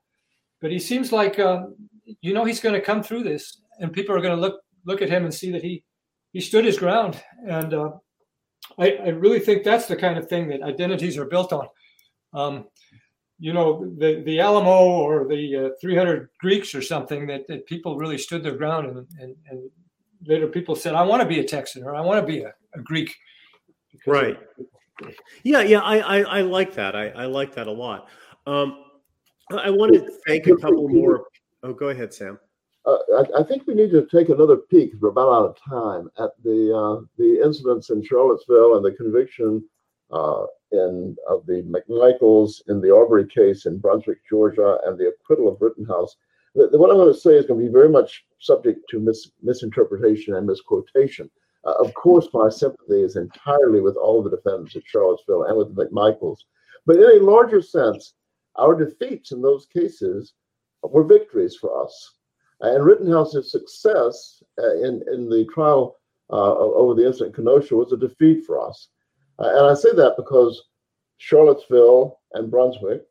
but 0.62 0.72
he 0.72 0.80
seems 0.80 1.12
like, 1.12 1.40
um, 1.40 1.76
you 2.22 2.34
know, 2.34 2.44
he's 2.44 2.60
going 2.60 2.76
to 2.76 2.82
come 2.82 3.04
through 3.04 3.24
this, 3.24 3.62
and 3.80 3.94
people 3.94 4.16
are 4.16 4.22
going 4.22 4.36
to 4.36 4.42
look 4.42 4.62
look 4.86 5.02
at 5.02 5.10
him 5.10 5.24
and 5.24 5.34
see 5.34 5.52
that 5.52 5.64
he 5.64 5.84
he 6.34 6.42
stood 6.42 6.66
his 6.66 6.80
ground. 6.80 7.22
And 7.48 7.74
uh, 7.74 7.92
I, 8.78 8.92
I, 8.92 9.08
really 9.10 9.40
think 9.40 9.64
that's 9.64 9.86
the 9.86 9.96
kind 9.96 10.18
of 10.18 10.30
thing 10.30 10.48
that 10.50 10.62
identities 10.62 11.18
are 11.18 11.26
built 11.26 11.52
on. 11.52 11.68
Um, 12.34 12.66
you 13.40 13.54
know, 13.54 13.94
the 13.98 14.24
the 14.26 14.40
Alamo 14.40 14.70
or 14.70 15.28
the 15.28 15.68
uh, 15.68 15.70
300 15.82 16.30
Greeks 16.40 16.76
or 16.76 16.82
something 16.82 17.28
that, 17.28 17.48
that 17.48 17.66
people 17.66 17.98
really 17.98 18.18
stood 18.18 18.44
their 18.44 18.58
ground 18.58 18.88
and, 18.88 19.08
and, 19.20 19.36
and 19.50 19.70
later 20.26 20.48
people 20.48 20.76
said, 20.76 20.96
I 20.96 21.04
want 21.04 21.22
to 21.22 21.28
be 21.28 21.40
a 21.40 21.44
Texan 21.44 21.84
or 21.84 21.96
I 21.96 22.02
want 22.02 22.20
to 22.20 22.28
be 22.28 22.42
a, 22.42 22.54
a 22.74 22.82
Greek. 22.82 23.16
Right. 24.06 24.38
Of- 24.60 24.66
yeah, 25.44 25.62
yeah, 25.62 25.80
I, 25.80 25.98
I, 26.00 26.20
I, 26.22 26.42
like 26.42 26.74
that. 26.76 26.96
I, 26.96 27.10
I 27.10 27.26
like 27.26 27.54
that 27.56 27.68
a 27.68 27.72
lot. 27.72 28.10
Um, 28.46 28.84
I 29.52 29.70
want 29.70 29.94
to 29.94 30.10
thank 30.26 30.48
a 30.48 30.56
couple 30.56 30.90
more. 30.90 31.26
Oh, 31.64 31.74
go 31.74 31.90
ahead, 31.90 32.14
Sam. 32.14 32.40
Uh, 32.86 32.98
I, 33.18 33.42
I, 33.42 33.44
think 33.44 33.68
we 33.68 33.74
need 33.74 33.92
to 33.92 34.08
take 34.08 34.30
another 34.30 34.58
peek. 34.58 34.92
We're 35.00 35.10
about 35.10 35.30
out 35.30 35.46
of 35.46 35.58
time 35.70 36.10
at 36.20 36.32
the 36.44 36.74
uh, 36.74 37.06
the 37.18 37.42
incidents 37.44 37.90
in 37.90 38.04
Charlottesville 38.04 38.78
and 38.78 38.86
the 38.86 38.92
conviction 38.92 39.64
uh, 40.12 40.46
in 40.72 41.16
of 41.30 41.46
the 41.46 41.64
McMichaels 41.64 42.62
in 42.70 42.80
the 42.80 42.96
Arbery 42.96 43.28
case 43.28 43.66
in 43.66 43.78
Brunswick, 43.78 44.20
Georgia, 44.30 44.78
and 44.86 44.98
the 44.98 45.10
acquittal 45.10 45.50
of 45.50 45.62
Rittenhouse 45.62 46.16
what 46.58 46.90
I'm 46.90 46.98
going 46.98 47.14
to 47.14 47.20
say 47.20 47.36
is 47.36 47.46
going 47.46 47.60
to 47.60 47.66
be 47.66 47.72
very 47.72 47.90
much 47.90 48.26
subject 48.40 48.90
to 48.90 49.00
mis- 49.00 49.32
misinterpretation 49.42 50.36
and 50.36 50.48
misquotation. 50.48 51.30
Uh, 51.68 51.74
of 51.84 51.94
course, 51.96 52.30
my 52.34 52.50
sympathy 52.50 53.02
is 53.02 53.18
entirely 53.18 53.82
with 53.82 53.98
all 53.98 54.20
of 54.20 54.24
the 54.24 54.38
defendants 54.38 54.76
at 54.76 54.88
Charlottesville 54.88 55.44
and 55.44 55.58
with 55.58 55.76
the 55.76 55.86
McMichaels. 55.86 56.40
But 56.86 56.96
in 56.96 57.22
a 57.22 57.26
larger 57.26 57.62
sense, 57.62 58.14
our 58.56 58.74
defeats 58.74 59.34
in 59.34 59.42
those 59.42 59.66
cases 59.66 60.34
were 60.82 61.04
victories 61.04 61.58
for 61.58 61.84
us. 61.84 62.14
And 62.62 62.86
Rittenhouse's 62.86 63.52
success 63.52 64.42
uh, 64.58 64.76
in, 64.78 65.04
in 65.12 65.30
the 65.30 65.46
trial 65.54 65.98
uh, 66.30 66.56
over 66.56 66.94
the 66.94 67.06
incident 67.06 67.38
in 67.38 67.44
Kenosha 67.44 67.76
was 67.76 67.92
a 67.92 67.98
defeat 67.98 68.46
for 68.46 68.66
us. 68.66 68.88
Uh, 69.38 69.50
and 69.50 69.66
I 69.68 69.74
say 69.74 69.94
that 69.94 70.16
because 70.16 70.64
Charlottesville 71.18 72.20
and 72.34 72.50
Brunswick 72.50 73.04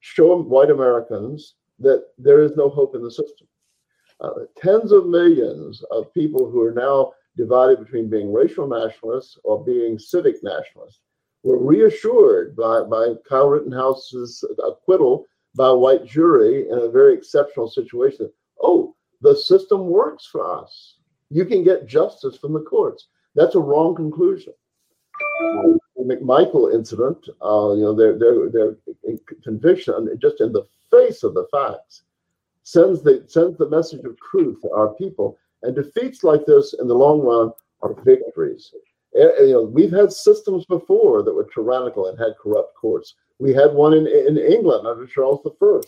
show 0.00 0.42
white 0.42 0.70
Americans 0.70 1.54
that 1.78 2.08
there 2.18 2.42
is 2.42 2.56
no 2.56 2.68
hope 2.68 2.96
in 2.96 3.02
the 3.02 3.10
system. 3.10 3.46
Uh, 4.20 4.30
tens 4.56 4.92
of 4.92 5.06
millions 5.06 5.82
of 5.90 6.12
people 6.12 6.50
who 6.50 6.60
are 6.62 6.72
now 6.72 7.12
divided 7.36 7.78
between 7.78 8.10
being 8.10 8.32
racial 8.32 8.66
nationalists 8.66 9.38
or 9.44 9.64
being 9.64 9.98
civic 9.98 10.42
nationalists 10.42 11.00
were 11.42 11.58
reassured 11.58 12.54
by, 12.54 12.82
by 12.82 13.14
Kyle 13.28 13.48
Rittenhouse's 13.48 14.44
acquittal 14.64 15.26
by 15.54 15.68
a 15.68 15.76
white 15.76 16.06
jury 16.06 16.68
in 16.68 16.78
a 16.78 16.88
very 16.90 17.14
exceptional 17.14 17.68
situation. 17.68 18.30
Oh, 18.62 18.94
the 19.20 19.36
system 19.36 19.86
works 19.86 20.26
for 20.26 20.62
us. 20.62 20.98
You 21.30 21.44
can 21.44 21.64
get 21.64 21.86
justice 21.86 22.36
from 22.36 22.52
the 22.52 22.60
courts. 22.60 23.08
That's 23.34 23.54
a 23.54 23.60
wrong 23.60 23.94
conclusion. 23.94 24.52
The 25.40 25.78
McMichael 26.04 26.74
incident, 26.74 27.28
uh, 27.42 27.74
you 27.74 27.82
know, 27.82 27.94
their, 27.94 28.18
their, 28.18 28.50
their 28.50 28.76
conviction, 29.42 30.18
just 30.20 30.40
in 30.40 30.52
the 30.52 30.66
face 30.90 31.22
of 31.22 31.34
the 31.34 31.46
facts, 31.50 32.02
sends 32.64 33.02
the 33.02 33.24
sends 33.26 33.58
the 33.58 33.68
message 33.68 34.04
of 34.04 34.16
truth 34.20 34.60
to 34.62 34.70
our 34.70 34.94
people. 34.94 35.38
And 35.62 35.74
defeats 35.74 36.24
like 36.24 36.44
this, 36.46 36.74
in 36.78 36.88
the 36.88 36.94
long 36.94 37.20
run, 37.20 37.52
are 37.82 37.94
victories. 38.02 38.72
You 39.14 39.52
know, 39.52 39.62
we've 39.62 39.92
had 39.92 40.12
systems 40.12 40.64
before 40.64 41.22
that 41.22 41.34
were 41.34 41.48
tyrannical 41.52 42.06
and 42.06 42.18
had 42.18 42.34
corrupt 42.42 42.74
courts. 42.76 43.14
We 43.38 43.52
had 43.52 43.72
one 43.72 43.92
in, 43.92 44.06
in 44.06 44.38
England 44.38 44.86
under 44.86 45.06
Charles 45.06 45.40
I, 45.44 45.80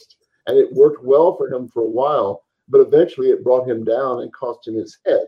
and 0.47 0.59
it 0.59 0.73
worked 0.73 1.03
well 1.05 1.37
for 1.37 1.49
him 1.53 1.69
for 1.69 1.83
a 1.83 1.89
while, 1.89 2.45
but 2.69 2.81
eventually 2.81 3.31
it 3.31 3.45
brought 3.45 3.69
him 3.69 3.85
down 3.85 4.21
and 4.21 4.33
cost 4.33 4.69
him 4.69 4.75
his 4.75 4.99
head. 5.07 5.27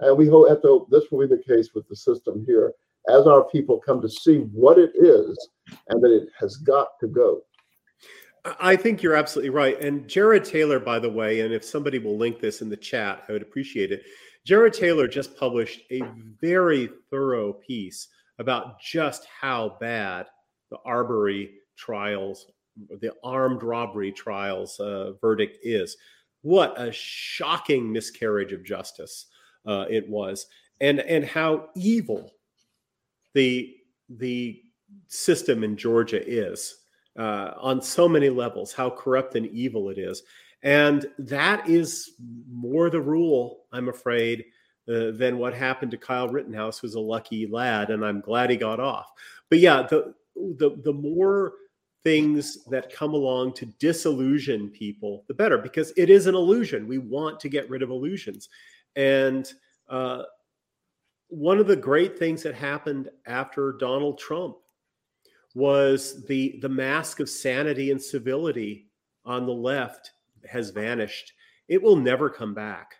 And 0.00 0.16
we 0.16 0.26
hope 0.28 0.48
that 0.48 0.86
this 0.90 1.10
will 1.10 1.26
be 1.26 1.34
the 1.34 1.42
case 1.42 1.70
with 1.74 1.88
the 1.88 1.96
system 1.96 2.44
here 2.46 2.72
as 3.08 3.26
our 3.26 3.44
people 3.44 3.78
come 3.78 4.00
to 4.02 4.08
see 4.08 4.38
what 4.52 4.78
it 4.78 4.92
is 4.94 5.48
and 5.88 6.02
that 6.02 6.12
it 6.12 6.28
has 6.38 6.56
got 6.56 6.88
to 7.00 7.06
go. 7.06 7.42
I 8.44 8.76
think 8.76 9.02
you're 9.02 9.16
absolutely 9.16 9.50
right. 9.50 9.80
And 9.80 10.08
Jared 10.08 10.44
Taylor, 10.44 10.78
by 10.78 10.98
the 10.98 11.10
way, 11.10 11.40
and 11.40 11.52
if 11.52 11.64
somebody 11.64 11.98
will 11.98 12.16
link 12.16 12.40
this 12.40 12.62
in 12.62 12.68
the 12.68 12.76
chat, 12.76 13.24
I 13.28 13.32
would 13.32 13.42
appreciate 13.42 13.92
it. 13.92 14.04
Jared 14.44 14.72
Taylor 14.72 15.06
just 15.06 15.36
published 15.36 15.82
a 15.90 16.02
very 16.40 16.88
thorough 17.10 17.52
piece 17.52 18.08
about 18.38 18.80
just 18.80 19.26
how 19.26 19.76
bad 19.80 20.26
the 20.70 20.78
Arbery 20.84 21.50
trials, 21.76 22.50
the 23.00 23.12
armed 23.22 23.62
robbery 23.62 24.12
trials 24.12 24.78
uh, 24.80 25.12
verdict 25.20 25.58
is. 25.62 25.96
What 26.42 26.80
a 26.80 26.92
shocking 26.92 27.92
miscarriage 27.92 28.52
of 28.52 28.64
justice 28.64 29.26
uh, 29.66 29.86
it 29.90 30.08
was, 30.08 30.46
and 30.80 31.00
and 31.00 31.24
how 31.24 31.68
evil 31.74 32.32
the 33.34 33.74
the 34.08 34.62
system 35.08 35.64
in 35.64 35.76
Georgia 35.76 36.22
is 36.26 36.76
uh, 37.16 37.52
on 37.58 37.80
so 37.80 38.08
many 38.08 38.28
levels, 38.28 38.72
how 38.72 38.90
corrupt 38.90 39.34
and 39.34 39.46
evil 39.46 39.90
it 39.90 39.98
is. 39.98 40.22
And 40.62 41.06
that 41.18 41.68
is 41.68 42.12
more 42.50 42.90
the 42.90 43.00
rule, 43.00 43.64
I'm 43.72 43.88
afraid, 43.88 44.44
uh, 44.88 45.12
than 45.12 45.38
what 45.38 45.54
happened 45.54 45.90
to 45.92 45.98
Kyle 45.98 46.28
Rittenhouse, 46.28 46.78
who's 46.78 46.94
a 46.94 47.00
lucky 47.00 47.46
lad, 47.46 47.90
and 47.90 48.04
I'm 48.04 48.20
glad 48.20 48.50
he 48.50 48.56
got 48.56 48.80
off. 48.80 49.12
But 49.50 49.58
yeah, 49.60 49.82
the 49.82 50.14
the 50.34 50.80
the 50.82 50.92
more 50.92 51.52
things 52.04 52.64
that 52.64 52.92
come 52.92 53.12
along 53.12 53.52
to 53.52 53.66
disillusion 53.66 54.70
people, 54.70 55.24
the 55.28 55.34
better, 55.34 55.58
because 55.58 55.92
it 55.96 56.10
is 56.10 56.26
an 56.26 56.34
illusion. 56.34 56.88
We 56.88 56.98
want 56.98 57.38
to 57.40 57.48
get 57.48 57.68
rid 57.68 57.82
of 57.82 57.90
illusions. 57.90 58.48
And 58.96 59.52
uh, 59.88 60.22
one 61.28 61.58
of 61.58 61.66
the 61.66 61.76
great 61.76 62.18
things 62.18 62.42
that 62.44 62.54
happened 62.54 63.10
after 63.26 63.72
Donald 63.72 64.18
Trump 64.18 64.56
was 65.58 66.24
the 66.26 66.58
the 66.62 66.68
mask 66.68 67.18
of 67.18 67.28
sanity 67.28 67.90
and 67.90 68.00
civility 68.00 68.86
on 69.24 69.44
the 69.44 69.52
left 69.52 70.12
has 70.48 70.70
vanished. 70.70 71.32
It 71.66 71.82
will 71.82 71.96
never 71.96 72.30
come 72.30 72.54
back. 72.54 72.94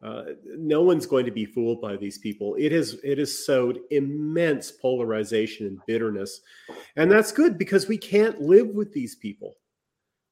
Uh, 0.00 0.22
no 0.56 0.82
one's 0.82 1.06
going 1.06 1.24
to 1.24 1.32
be 1.32 1.44
fooled 1.44 1.80
by 1.80 1.96
these 1.96 2.18
people. 2.18 2.54
It 2.54 2.70
has 2.70 2.94
it 3.02 3.18
has 3.18 3.44
sowed 3.44 3.80
immense 3.90 4.70
polarization 4.70 5.66
and 5.66 5.78
bitterness, 5.86 6.40
and 6.96 7.10
that's 7.10 7.32
good 7.32 7.58
because 7.58 7.88
we 7.88 7.98
can't 7.98 8.40
live 8.40 8.68
with 8.68 8.92
these 8.92 9.16
people. 9.16 9.56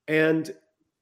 And 0.06 0.54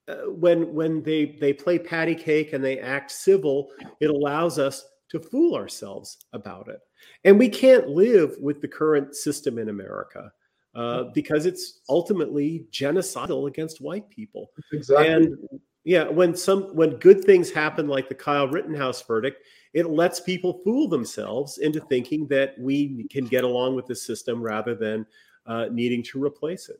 uh, 0.07 0.31
when 0.31 0.73
when 0.73 1.03
they 1.03 1.37
they 1.39 1.53
play 1.53 1.77
patty 1.77 2.15
cake 2.15 2.53
and 2.53 2.63
they 2.63 2.79
act 2.79 3.11
civil, 3.11 3.69
it 3.99 4.09
allows 4.09 4.57
us 4.57 4.83
to 5.09 5.19
fool 5.19 5.55
ourselves 5.55 6.25
about 6.33 6.67
it. 6.67 6.79
And 7.23 7.37
we 7.37 7.49
can't 7.49 7.89
live 7.89 8.35
with 8.39 8.61
the 8.61 8.67
current 8.67 9.15
system 9.15 9.57
in 9.57 9.69
America 9.69 10.31
uh, 10.75 11.05
because 11.13 11.45
it's 11.45 11.81
ultimately 11.89 12.65
genocidal 12.71 13.47
against 13.47 13.81
white 13.81 14.09
people. 14.09 14.51
Exactly. 14.71 15.07
And 15.07 15.37
yeah, 15.83 16.03
when 16.03 16.35
some 16.35 16.75
when 16.75 16.97
good 16.97 17.23
things 17.23 17.51
happen, 17.51 17.87
like 17.87 18.09
the 18.09 18.15
Kyle 18.15 18.47
Rittenhouse 18.47 19.01
verdict, 19.01 19.43
it 19.73 19.89
lets 19.89 20.19
people 20.19 20.61
fool 20.63 20.87
themselves 20.87 21.57
into 21.57 21.79
thinking 21.81 22.27
that 22.27 22.53
we 22.59 23.05
can 23.09 23.25
get 23.25 23.43
along 23.43 23.75
with 23.75 23.87
the 23.87 23.95
system 23.95 24.41
rather 24.41 24.75
than 24.75 25.05
uh, 25.45 25.65
needing 25.71 26.03
to 26.03 26.23
replace 26.23 26.69
it. 26.69 26.79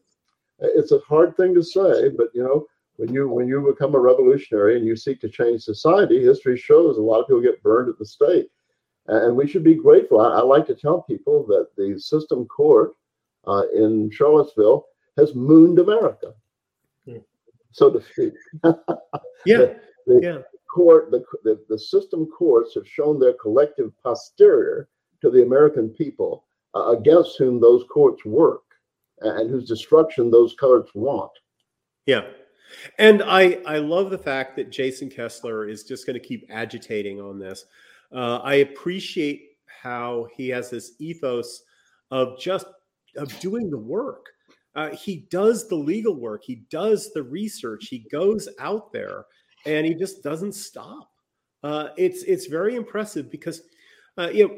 It's 0.60 0.92
a 0.92 1.00
hard 1.00 1.36
thing 1.38 1.56
to 1.56 1.64
say, 1.64 2.10
but 2.10 2.30
you 2.34 2.44
know, 2.44 2.68
when 2.98 3.14
you 3.14 3.30
when 3.30 3.48
you 3.48 3.62
become 3.62 3.96
a 3.96 4.00
revolutionary 4.00 4.78
and 4.78 4.86
you 4.86 4.96
seek 4.96 5.22
to 5.22 5.30
change 5.30 5.64
society, 5.64 6.22
history 6.22 6.58
shows 6.58 6.98
a 6.98 7.02
lot 7.02 7.22
of 7.22 7.28
people 7.28 7.42
get 7.42 7.64
burned 7.64 7.90
at 7.90 7.98
the 7.98 8.06
stake, 8.06 8.50
and 9.08 9.36
we 9.36 9.48
should 9.48 9.64
be 9.64 9.76
grateful. 9.76 10.20
I, 10.20 10.40
I 10.40 10.42
like 10.42 10.68
to 10.68 10.76
tell 10.76 11.02
people 11.04 11.48
that 11.48 11.70
the 11.78 11.98
system 11.98 12.46
court 12.46 12.94
uh, 13.48 13.64
in 13.76 14.10
Charlottesville 14.12 14.86
has 15.18 15.36
mooned 15.36 15.80
America 15.80 16.34
so 17.72 17.90
to 17.92 18.02
speak. 18.02 18.34
yeah. 19.46 19.58
The, 19.58 19.80
the 20.08 20.20
yeah. 20.22 20.38
court, 20.74 21.12
the, 21.12 21.24
the, 21.44 21.64
the 21.70 21.80
system 21.80 22.28
courts 22.28 22.74
have 22.76 22.88
shown 22.88 23.20
their 23.20 23.34
collective 23.34 23.92
posterior 24.04 24.90
to 25.22 25.30
the 25.30 25.44
American 25.44 25.90
people 25.90 26.46
uh, 26.76 26.90
against 26.98 27.38
whom 27.38 27.60
those 27.60 27.84
courts 27.92 28.24
work 28.26 28.64
and 29.22 29.50
whose 29.50 29.68
destruction 29.68 30.32
those 30.32 30.56
courts 30.56 30.92
want. 30.94 31.32
Yeah. 32.06 32.26
And 33.00 33.24
I, 33.24 33.60
I 33.66 33.78
love 33.80 34.12
the 34.12 34.18
fact 34.18 34.56
that 34.56 34.70
Jason 34.70 35.10
Kessler 35.10 35.68
is 35.68 35.84
just 35.84 36.06
going 36.06 36.20
to 36.20 36.26
keep 36.26 36.46
agitating 36.50 37.20
on 37.20 37.40
this. 37.40 37.66
Uh, 38.14 38.38
I 38.38 38.56
appreciate 38.56 39.58
how 39.66 40.28
he 40.36 40.50
has 40.50 40.70
this 40.70 40.94
ethos 41.00 41.64
of 42.12 42.40
just 42.40 42.68
of 43.16 43.38
doing 43.40 43.70
the 43.70 43.78
work 43.78 44.26
uh, 44.76 44.96
he 44.96 45.28
does 45.30 45.68
the 45.68 45.76
legal 45.76 46.16
work, 46.16 46.44
he 46.44 46.64
does 46.70 47.12
the 47.12 47.24
research, 47.24 47.88
he 47.88 48.08
goes 48.12 48.48
out 48.60 48.94
there, 48.94 49.26
and 49.66 49.86
he 49.86 49.94
just 49.94 50.24
doesn't 50.24 50.54
stop. 50.54 51.10
Uh, 51.64 51.90
it's 51.98 52.24
it's 52.24 52.46
very 52.46 52.76
impressive 52.76 53.30
because 53.32 53.62
uh, 54.18 54.30
you 54.30 54.48
know. 54.48 54.58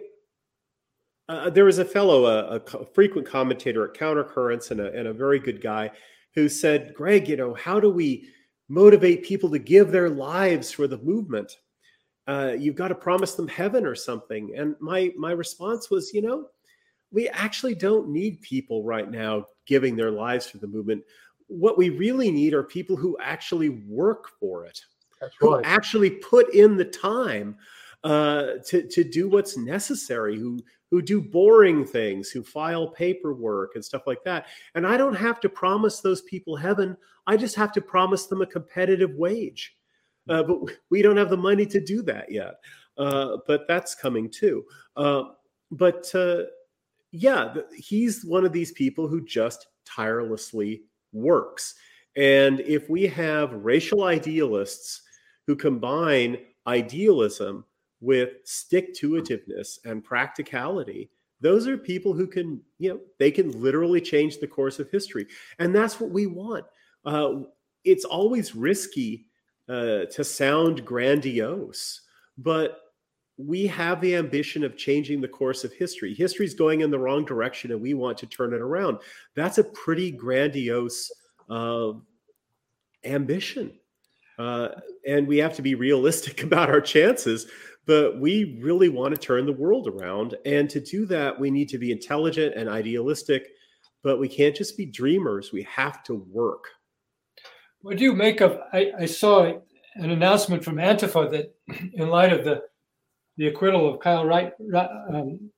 Uh, 1.30 1.50
there 1.50 1.64
was 1.64 1.78
a 1.78 1.86
fellow, 1.86 2.26
a, 2.26 2.58
a, 2.58 2.86
frequent 2.94 3.26
commentator 3.26 3.88
at 3.88 3.98
Countercurrents, 3.98 4.72
and 4.72 4.82
a, 4.82 4.92
and 4.92 5.08
a 5.08 5.14
very 5.14 5.40
good 5.40 5.62
guy, 5.62 5.90
who 6.36 6.50
said, 6.50 6.94
"Greg, 6.94 7.30
you 7.30 7.38
know, 7.38 7.54
how 7.54 7.80
do 7.80 7.90
we 7.90 8.28
motivate 8.68 9.24
people 9.24 9.50
to 9.52 9.60
give 9.60 9.92
their 9.92 10.10
lives 10.10 10.72
for 10.72 10.88
the 10.88 10.98
movement? 10.98 11.58
Uh, 12.28 12.54
you've 12.60 12.76
got 12.76 12.90
to 12.90 12.96
promise 12.96 13.36
them 13.36 13.48
heaven 13.48 13.86
or 13.86 13.96
something." 13.96 14.54
And 14.58 14.76
my 14.82 15.14
my 15.18 15.32
response 15.32 15.90
was, 15.90 16.12
you 16.14 16.22
know, 16.22 16.48
we 17.12 17.28
actually 17.30 17.76
don't 17.76 18.10
need 18.10 18.42
people 18.42 18.84
right 18.84 19.10
now 19.10 19.46
giving 19.66 19.96
their 19.96 20.12
lives 20.12 20.48
for 20.48 20.58
the 20.58 20.68
movement. 20.68 21.04
What 21.48 21.78
we 21.78 21.90
really 21.90 22.32
need 22.32 22.54
are 22.54 22.64
people 22.64 22.96
who 22.96 23.18
actually 23.22 23.70
work 23.70 24.30
for 24.40 24.66
it, 24.66 24.80
That's 25.20 25.36
who 25.40 25.56
right. 25.56 25.66
actually 25.66 26.12
put 26.12 26.54
in 26.54 26.78
the 26.78 26.86
time 26.86 27.58
uh, 28.04 28.54
to 28.68 28.88
to 28.88 29.04
do 29.04 29.30
what's 29.30 29.58
necessary, 29.58 30.38
who 30.38 30.60
who 30.90 31.02
do 31.02 31.22
boring 31.22 31.86
things, 31.86 32.30
who 32.30 32.44
file 32.44 32.88
paperwork 32.88 33.72
and 33.76 33.84
stuff 33.84 34.04
like 34.08 34.24
that. 34.26 34.48
And 34.76 34.86
I 34.86 34.98
don't 34.98 35.16
have 35.16 35.40
to 35.42 35.50
promise 35.50 36.02
those 36.02 36.22
people 36.24 36.56
heaven. 36.56 36.98
I 37.28 37.38
just 37.38 37.56
have 37.56 37.72
to 37.74 37.82
promise 37.82 38.26
them 38.26 38.42
a 38.42 38.46
competitive 38.46 39.16
wage. 39.16 39.76
Uh, 40.30 40.44
but 40.44 40.60
we 40.90 41.02
don't 41.02 41.18
have 41.18 41.30
the 41.30 41.38
money 41.38 41.66
to 41.66 41.80
do 41.80 42.02
that 42.04 42.32
yet. 42.32 42.56
Uh, 42.98 43.38
but 43.48 43.68
that's 43.68 43.96
coming 43.96 44.30
too. 44.30 44.66
Uh, 44.96 45.24
but 45.72 46.14
uh, 46.14 46.44
yeah, 47.12 47.54
he's 47.76 48.24
one 48.24 48.46
of 48.46 48.54
these 48.54 48.72
people 48.72 49.08
who 49.08 49.26
just 49.26 49.68
tirelessly 49.86 50.84
works. 51.12 51.76
And 52.16 52.60
if 52.62 52.90
we 52.90 53.08
have 53.08 53.54
racial 53.54 54.04
idealists 54.04 55.02
who 55.48 55.56
combine 55.56 56.38
idealism 56.68 57.66
with 58.00 58.30
stick 58.44 58.94
to 58.96 59.12
itiveness 59.12 59.80
and 59.86 60.04
practicality, 60.04 61.10
those 61.42 61.68
are 61.68 61.78
people 61.78 62.14
who 62.14 62.28
can, 62.28 62.62
you 62.78 62.90
know, 62.90 63.00
they 63.20 63.32
can 63.32 63.52
literally 63.62 64.00
change 64.00 64.40
the 64.40 64.48
course 64.48 64.80
of 64.80 64.90
history. 64.90 65.26
And 65.60 65.76
that's 65.76 66.00
what 66.00 66.12
we 66.12 66.28
want. 66.28 66.66
Uh, 67.04 67.42
it's 67.84 68.06
always 68.06 68.56
risky 68.56 69.26
uh, 69.68 70.06
to 70.12 70.24
sound 70.24 70.86
grandiose, 70.86 72.02
but 72.38 72.80
we 73.48 73.68
have 73.68 74.02
the 74.02 74.16
ambition 74.16 74.64
of 74.64 74.78
changing 74.78 75.22
the 75.22 75.28
course 75.28 75.64
of 75.64 75.74
history. 75.74 76.14
History 76.14 76.46
is 76.46 76.54
going 76.54 76.82
in 76.82 76.92
the 76.92 77.00
wrong 77.00 77.26
direction, 77.26 77.72
and 77.72 77.82
we 77.82 77.94
want 77.94 78.18
to 78.20 78.26
turn 78.26 78.54
it 78.54 78.62
around. 78.62 78.98
That's 79.36 79.58
a 79.58 79.64
pretty 79.64 80.12
grandiose 80.12 81.12
uh, 81.50 81.94
ambition. 83.04 83.74
Uh, 84.38 84.70
and 85.08 85.28
we 85.28 85.38
have 85.38 85.54
to 85.56 85.62
be 85.62 85.76
realistic 85.76 86.44
about 86.44 86.70
our 86.70 86.82
chances, 86.82 87.48
but 87.86 88.20
we 88.20 88.60
really 88.62 88.90
want 88.90 89.14
to 89.14 89.20
turn 89.20 89.46
the 89.46 89.54
world 89.54 89.88
around. 89.88 90.36
And 90.46 90.70
to 90.70 90.80
do 90.80 91.06
that, 91.08 91.40
we 91.40 91.52
need 91.52 91.70
to 91.70 91.78
be 91.78 91.92
intelligent 91.92 92.56
and 92.56 92.70
idealistic, 92.70 93.48
but 94.04 94.20
we 94.20 94.28
can't 94.28 94.56
just 94.56 94.78
be 94.78 94.86
dreamers. 94.86 95.52
We 95.52 95.64
have 95.64 96.04
to 96.04 96.16
work. 96.32 96.66
What 97.82 97.98
do 97.98 98.04
you 98.04 98.14
make 98.14 98.42
of? 98.42 98.60
I, 98.74 98.92
I 99.00 99.06
saw 99.06 99.52
an 99.96 100.12
announcement 100.12 100.64
from 100.64 100.76
Antifa 100.76 101.30
that, 101.32 101.56
in 101.94 102.10
light 102.10 102.32
of 102.32 102.46
the 102.46 102.64
the 103.42 103.48
acquittal 103.48 103.92
of 103.92 104.00
Kyle 104.00 104.24
Wright, 104.24 104.54
um, 105.12 105.50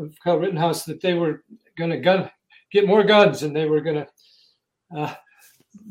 of 0.00 0.14
Kyle 0.24 0.38
Rittenhouse, 0.38 0.86
that 0.86 1.02
they 1.02 1.12
were 1.12 1.44
going 1.76 1.90
to 1.90 1.98
gun 1.98 2.30
get 2.72 2.86
more 2.86 3.04
guns, 3.04 3.42
and 3.42 3.54
they 3.54 3.66
were 3.66 3.82
going 3.82 3.96
to 3.96 4.06
uh, 4.96 5.14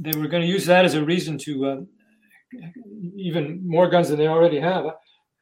they 0.01 0.17
were 0.19 0.27
going 0.27 0.41
to 0.41 0.49
use 0.49 0.65
that 0.65 0.83
as 0.83 0.95
a 0.95 1.05
reason 1.05 1.37
to 1.37 1.65
uh, 1.67 1.81
even 3.15 3.61
more 3.63 3.87
guns 3.87 4.09
than 4.09 4.17
they 4.17 4.27
already 4.27 4.59
have. 4.59 4.85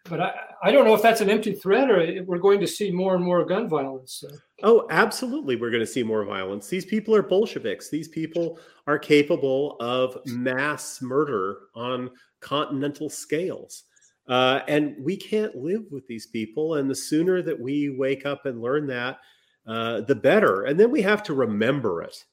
But 0.10 0.19
I, 0.19 0.34
I 0.64 0.72
don't 0.72 0.84
know 0.84 0.95
if 0.95 1.02
that's 1.02 1.22
an 1.22 1.30
empty 1.30 1.53
threat 1.53 1.90
or 1.90 2.23
we're 2.26 2.40
going 2.40 2.60
to 2.60 2.68
see 2.68 2.91
more 2.91 3.15
and 3.15 3.23
more 3.23 3.45
gun 3.45 3.69
violence. 3.69 4.22
Oh, 4.64 4.85
absolutely. 4.90 5.56
We're 5.56 5.69
going 5.69 5.80
to 5.80 5.88
see 5.88 6.03
more 6.03 6.26
violence. 6.26 6.68
These 6.68 6.84
people 6.85 7.15
are 7.15 7.23
Bolsheviks. 7.23 7.90
These 7.90 8.10
people 8.10 8.60
are 8.85 8.99
capable 8.99 9.77
of 9.80 10.18
mass 10.26 11.02
murder 11.02 11.60
on 11.73 12.10
continental 12.41 13.10
scales. 13.10 13.84
Uh, 14.28 14.62
and 14.68 14.95
we 15.00 15.18
can't 15.18 15.56
live 15.56 15.84
with 15.91 16.08
these 16.08 16.28
people. 16.28 16.76
And 16.76 16.90
the 16.90 16.95
sooner 16.95 17.41
that 17.41 17.60
we 17.60 17.90
wake 17.90 18.26
up 18.26 18.45
and 18.45 18.62
learn 18.62 18.88
that, 18.88 19.20
uh, 19.68 20.02
the 20.02 20.16
better. 20.16 20.64
And 20.64 20.80
then 20.80 20.91
we 20.91 21.02
have 21.02 21.24
to 21.24 21.34
remember 21.34 22.02
it. 22.02 22.24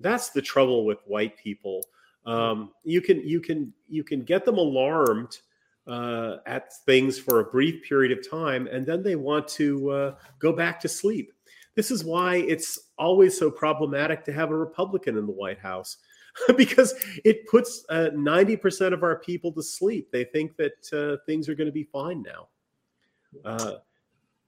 That's 0.00 0.30
the 0.30 0.42
trouble 0.42 0.84
with 0.84 0.98
white 1.06 1.36
people. 1.38 1.82
Um, 2.26 2.72
you 2.84 3.00
can 3.00 3.26
you 3.26 3.40
can 3.40 3.72
you 3.88 4.04
can 4.04 4.22
get 4.22 4.44
them 4.44 4.58
alarmed 4.58 5.38
uh, 5.86 6.36
at 6.46 6.72
things 6.84 7.18
for 7.18 7.40
a 7.40 7.44
brief 7.44 7.82
period 7.88 8.16
of 8.16 8.28
time, 8.28 8.66
and 8.66 8.84
then 8.84 9.02
they 9.02 9.16
want 9.16 9.48
to 9.48 9.90
uh, 9.90 10.14
go 10.38 10.52
back 10.52 10.78
to 10.80 10.88
sleep. 10.88 11.32
This 11.74 11.90
is 11.90 12.04
why 12.04 12.36
it's 12.36 12.78
always 12.98 13.38
so 13.38 13.50
problematic 13.50 14.24
to 14.24 14.32
have 14.32 14.50
a 14.50 14.56
Republican 14.56 15.16
in 15.16 15.26
the 15.26 15.32
White 15.32 15.58
House 15.58 15.98
because 16.56 16.94
it 17.24 17.46
puts 17.46 17.84
uh, 17.88 18.10
90% 18.14 18.92
of 18.92 19.02
our 19.02 19.18
people 19.18 19.52
to 19.52 19.62
sleep. 19.62 20.10
They 20.12 20.24
think 20.24 20.56
that 20.56 20.92
uh, 20.92 21.22
things 21.26 21.48
are 21.48 21.54
going 21.54 21.66
to 21.66 21.72
be 21.72 21.84
fine 21.84 22.22
now. 22.22 22.48
Uh, 23.44 23.74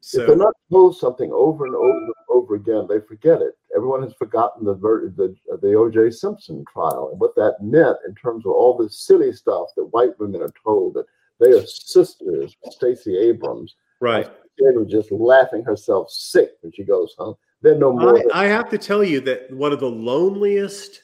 so, 0.01 0.23
if 0.23 0.27
they're 0.27 0.37
not 0.37 0.55
told 0.71 0.97
something 0.97 1.31
over 1.33 1.67
and 1.67 1.75
over 1.75 1.89
and 1.89 2.15
over 2.31 2.55
again, 2.55 2.87
they 2.89 3.01
forget 3.01 3.43
it. 3.43 3.59
Everyone 3.77 4.03
has 4.03 4.15
forgotten 4.15 4.65
the 4.65 4.75
the 4.75 5.37
the 5.61 5.75
O.J. 5.75 6.11
Simpson 6.11 6.65
trial 6.73 7.11
and 7.13 7.21
what 7.21 7.35
that 7.37 7.57
meant 7.61 7.99
in 8.07 8.15
terms 8.15 8.47
of 8.47 8.53
all 8.53 8.77
this 8.77 8.99
silly 9.01 9.33
stuff 9.33 9.69
that 9.77 9.85
white 9.85 10.19
women 10.19 10.41
are 10.41 10.53
told 10.65 10.95
that 10.95 11.05
they 11.39 11.51
are 11.51 11.67
sisters, 11.67 12.57
Stacey 12.71 13.19
Abrams, 13.19 13.77
right? 14.01 14.31
Was 14.59 14.91
just 14.91 15.11
laughing 15.11 15.65
herself 15.65 16.11
sick 16.11 16.53
when 16.61 16.73
she 16.73 16.85
goes 16.85 17.15
home. 17.19 17.35
Then 17.63 17.79
no 17.79 17.93
more. 17.93 18.19
I, 18.33 18.45
I 18.45 18.47
have 18.47 18.69
to 18.71 18.79
tell 18.79 19.05
you 19.05 19.21
that 19.23 19.51
one 19.53 19.73
of 19.73 19.81
the 19.81 19.91
loneliest, 19.91 21.03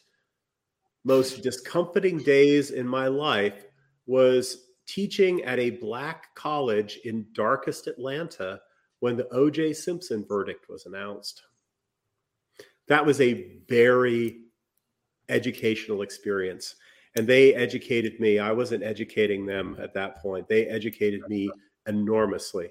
most 1.06 1.40
discomforting 1.44 2.18
days 2.18 2.72
in 2.72 2.86
my 2.86 3.06
life 3.06 3.64
was 4.06 4.64
teaching 4.86 5.44
at 5.44 5.60
a 5.60 5.70
black 5.70 6.34
college 6.34 6.98
in 7.04 7.24
darkest 7.32 7.86
Atlanta 7.86 8.60
when 8.98 9.16
the 9.16 9.28
O.J. 9.28 9.72
Simpson 9.72 10.24
verdict 10.26 10.68
was 10.68 10.84
announced. 10.84 11.44
That 12.88 13.06
was 13.06 13.20
a 13.20 13.60
very 13.68 14.40
educational 15.28 16.02
experience. 16.02 16.74
And 17.14 17.24
they 17.24 17.54
educated 17.54 18.18
me. 18.18 18.40
I 18.40 18.50
wasn't 18.50 18.82
educating 18.82 19.46
them 19.46 19.76
at 19.80 19.94
that 19.94 20.20
point. 20.20 20.48
They 20.48 20.66
educated 20.66 21.22
me 21.28 21.48
enormously. 21.86 22.70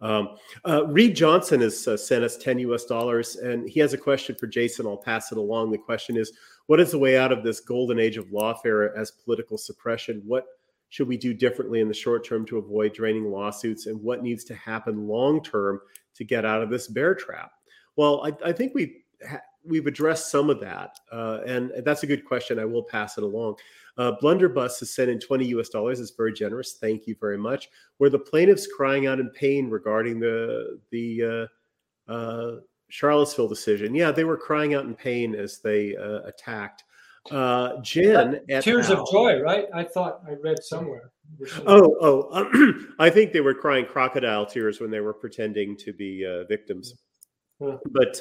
Um, 0.00 0.36
uh, 0.66 0.86
Reed 0.86 1.14
Johnson 1.14 1.60
has 1.60 1.86
uh, 1.86 1.96
sent 1.96 2.24
us 2.24 2.36
10 2.36 2.58
US 2.60 2.84
dollars, 2.84 3.36
and 3.36 3.68
he 3.68 3.80
has 3.80 3.92
a 3.92 3.98
question 3.98 4.34
for 4.34 4.46
Jason. 4.46 4.86
I'll 4.86 4.96
pass 4.96 5.32
it 5.32 5.38
along. 5.38 5.70
The 5.70 5.78
question 5.78 6.16
is 6.16 6.32
What 6.66 6.80
is 6.80 6.90
the 6.90 6.98
way 6.98 7.16
out 7.16 7.32
of 7.32 7.44
this 7.44 7.60
golden 7.60 7.98
age 7.98 8.16
of 8.16 8.26
lawfare 8.26 8.96
as 8.96 9.10
political 9.10 9.56
suppression? 9.56 10.22
What 10.26 10.46
should 10.88 11.08
we 11.08 11.16
do 11.16 11.34
differently 11.34 11.80
in 11.80 11.88
the 11.88 11.94
short 11.94 12.26
term 12.26 12.46
to 12.46 12.58
avoid 12.58 12.92
draining 12.92 13.30
lawsuits? 13.30 13.86
And 13.86 14.02
what 14.02 14.22
needs 14.22 14.44
to 14.44 14.54
happen 14.54 15.06
long 15.06 15.42
term 15.42 15.80
to 16.14 16.24
get 16.24 16.44
out 16.44 16.62
of 16.62 16.70
this 16.70 16.88
bear 16.88 17.14
trap? 17.14 17.52
Well, 17.96 18.26
I, 18.26 18.48
I 18.48 18.52
think 18.52 18.74
we 18.74 19.04
ha- 19.28 19.40
we've 19.64 19.86
addressed 19.86 20.30
some 20.30 20.50
of 20.50 20.60
that, 20.60 20.98
uh, 21.12 21.40
and 21.46 21.72
that's 21.84 22.02
a 22.02 22.06
good 22.06 22.24
question. 22.24 22.58
I 22.58 22.64
will 22.64 22.84
pass 22.84 23.18
it 23.18 23.24
along. 23.24 23.56
Uh, 23.98 24.12
Blunderbuss 24.20 24.78
has 24.80 24.94
sent 24.94 25.10
in 25.10 25.18
20 25.18 25.46
US 25.46 25.68
dollars. 25.68 26.00
It's 26.00 26.10
very 26.10 26.32
generous. 26.32 26.74
Thank 26.74 27.06
you 27.06 27.16
very 27.18 27.38
much. 27.38 27.68
Were 27.98 28.10
the 28.10 28.18
plaintiffs 28.18 28.66
crying 28.66 29.06
out 29.06 29.20
in 29.20 29.30
pain 29.30 29.70
regarding 29.70 30.20
the 30.20 30.80
the 30.90 31.48
uh, 32.08 32.12
uh 32.12 32.56
Charlottesville 32.88 33.48
decision? 33.48 33.94
Yeah, 33.94 34.10
they 34.10 34.24
were 34.24 34.36
crying 34.36 34.74
out 34.74 34.84
in 34.84 34.94
pain 34.94 35.34
as 35.34 35.58
they 35.58 35.96
uh, 35.96 36.20
attacked. 36.24 36.84
Uh, 37.30 37.80
Jen, 37.82 38.40
tears 38.60 38.88
of 38.88 39.00
joy, 39.10 39.40
right? 39.40 39.66
I 39.74 39.82
thought 39.82 40.20
I 40.28 40.34
read 40.34 40.62
somewhere. 40.62 41.10
Oh, 41.66 41.96
oh, 42.00 42.80
I 43.00 43.10
think 43.10 43.32
they 43.32 43.40
were 43.40 43.54
crying 43.54 43.84
crocodile 43.84 44.46
tears 44.46 44.80
when 44.80 44.92
they 44.92 45.00
were 45.00 45.12
pretending 45.12 45.76
to 45.78 45.92
be 45.92 46.24
victims. 46.48 46.94
Yeah. 47.58 47.76
But 47.90 48.20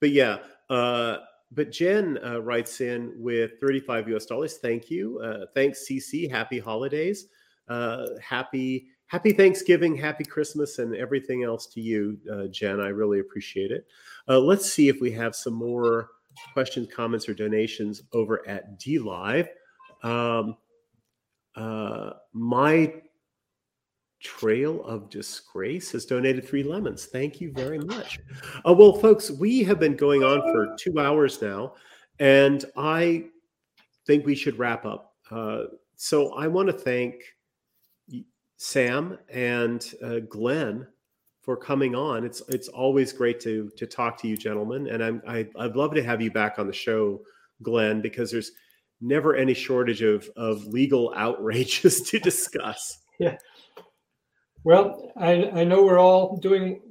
but 0.00 0.10
yeah, 0.10 0.38
uh, 0.70 1.18
but 1.52 1.70
Jen 1.70 2.18
uh, 2.24 2.42
writes 2.42 2.80
in 2.80 3.14
with 3.16 3.52
35 3.60 4.08
US 4.10 4.26
dollars. 4.26 4.58
Thank 4.58 4.90
you. 4.90 5.20
Uh, 5.20 5.46
thanks, 5.54 5.86
CC. 5.88 6.30
Happy 6.30 6.58
holidays. 6.58 7.26
Uh, 7.68 8.06
happy 8.22 8.88
Happy 9.08 9.32
Thanksgiving, 9.32 9.96
Happy 9.96 10.24
Christmas, 10.24 10.78
and 10.78 10.94
everything 10.96 11.44
else 11.44 11.66
to 11.68 11.80
you, 11.80 12.18
uh, 12.32 12.46
Jen. 12.48 12.80
I 12.80 12.88
really 12.88 13.20
appreciate 13.20 13.70
it. 13.70 13.86
Uh, 14.28 14.40
let's 14.40 14.70
see 14.70 14.88
if 14.88 15.00
we 15.00 15.12
have 15.12 15.36
some 15.36 15.54
more 15.54 16.10
questions, 16.52 16.88
comments, 16.92 17.28
or 17.28 17.34
donations 17.34 18.02
over 18.12 18.46
at 18.48 18.80
DLive. 18.80 19.48
Um, 20.02 20.56
my 22.32 22.92
Trail 24.20 24.82
of 24.84 25.08
Disgrace 25.10 25.92
has 25.92 26.04
donated 26.04 26.46
three 26.46 26.62
lemons. 26.62 27.06
Thank 27.06 27.40
you 27.40 27.52
very 27.52 27.78
much. 27.78 28.18
Uh, 28.66 28.72
well, 28.72 28.94
folks, 28.94 29.30
we 29.30 29.62
have 29.62 29.78
been 29.78 29.94
going 29.94 30.24
on 30.24 30.40
for 30.40 30.74
two 30.76 30.98
hours 30.98 31.40
now, 31.40 31.74
and 32.18 32.64
I 32.76 33.26
think 34.06 34.26
we 34.26 34.34
should 34.34 34.58
wrap 34.58 34.84
up. 34.84 35.14
Uh, 35.30 35.64
so 35.96 36.32
I 36.32 36.46
want 36.48 36.66
to 36.68 36.72
thank 36.72 37.22
Sam 38.56 39.18
and 39.28 39.84
uh, 40.02 40.20
Glen 40.28 40.86
for 41.42 41.56
coming 41.56 41.94
on. 41.94 42.24
It's 42.24 42.42
it's 42.48 42.68
always 42.68 43.12
great 43.12 43.40
to 43.40 43.70
to 43.76 43.86
talk 43.86 44.18
to 44.18 44.28
you, 44.28 44.36
gentlemen, 44.36 44.88
and 44.88 45.02
I'm 45.02 45.22
I, 45.26 45.46
I'd 45.58 45.76
love 45.76 45.94
to 45.94 46.02
have 46.02 46.20
you 46.20 46.30
back 46.30 46.58
on 46.58 46.66
the 46.66 46.72
show, 46.72 47.22
Glen, 47.62 48.00
because 48.00 48.30
there's 48.30 48.52
never 49.00 49.36
any 49.36 49.54
shortage 49.54 50.02
of 50.02 50.28
of 50.36 50.64
legal 50.66 51.14
outrages 51.16 52.02
to 52.02 52.18
discuss. 52.18 52.98
Yeah. 53.18 53.38
Well, 54.62 55.10
I, 55.16 55.48
I 55.60 55.64
know 55.64 55.82
we're 55.82 55.98
all 55.98 56.36
doing 56.36 56.82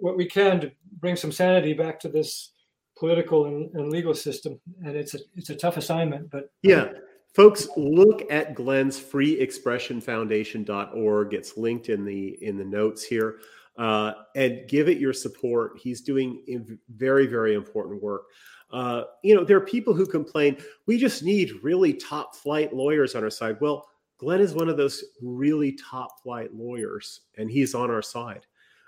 what 0.00 0.16
we 0.16 0.24
can 0.24 0.62
to 0.62 0.72
bring 0.98 1.14
some 1.14 1.30
sanity 1.30 1.74
back 1.74 2.00
to 2.00 2.08
this 2.08 2.52
political 2.98 3.44
and, 3.44 3.70
and 3.74 3.92
legal 3.92 4.14
system, 4.14 4.58
and 4.82 4.96
it's 4.96 5.12
a 5.12 5.18
it's 5.36 5.50
a 5.50 5.54
tough 5.54 5.76
assignment. 5.76 6.30
But 6.30 6.50
yeah, 6.62 6.92
folks, 7.34 7.66
look 7.76 8.22
at 8.30 8.54
Glen's 8.54 9.00
freeexpressionfoundation.org. 9.00 11.34
It's 11.34 11.56
linked 11.56 11.88
in 11.88 12.04
the 12.04 12.38
in 12.42 12.56
the 12.56 12.64
notes 12.64 13.02
here, 13.04 13.40
uh, 13.76 14.12
and 14.34 14.66
give 14.68 14.88
it 14.88 14.98
your 14.98 15.12
support. 15.12 15.78
He's 15.82 16.00
doing 16.00 16.78
very 16.96 17.26
very 17.26 17.54
important 17.54 18.02
work. 18.02 18.22
Uh, 18.70 19.02
you 19.22 19.34
know, 19.34 19.44
there 19.44 19.58
are 19.58 19.66
people 19.66 19.92
who 19.94 20.06
complain 20.06 20.56
we 20.86 20.98
just 20.98 21.22
need 21.22 21.52
really 21.62 21.92
top 21.92 22.34
flight 22.34 22.74
lawyers 22.74 23.14
on 23.14 23.22
our 23.22 23.30
side. 23.30 23.58
Well 23.60 23.86
Glen 24.18 24.40
is 24.40 24.54
one 24.54 24.68
of 24.68 24.76
those 24.76 25.04
really 25.20 25.72
top 25.72 26.22
flight 26.22 26.54
lawyers, 26.54 27.22
and 27.36 27.50
he's 27.50 27.74
on 27.74 27.90
our 27.90 28.02
side. 28.02 28.46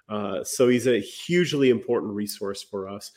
Uh, 0.08 0.44
so 0.44 0.68
he's 0.68 0.86
a 0.86 1.00
hugely 1.00 1.70
important 1.70 2.12
resource 2.12 2.62
for 2.62 2.88
us. 2.88 3.10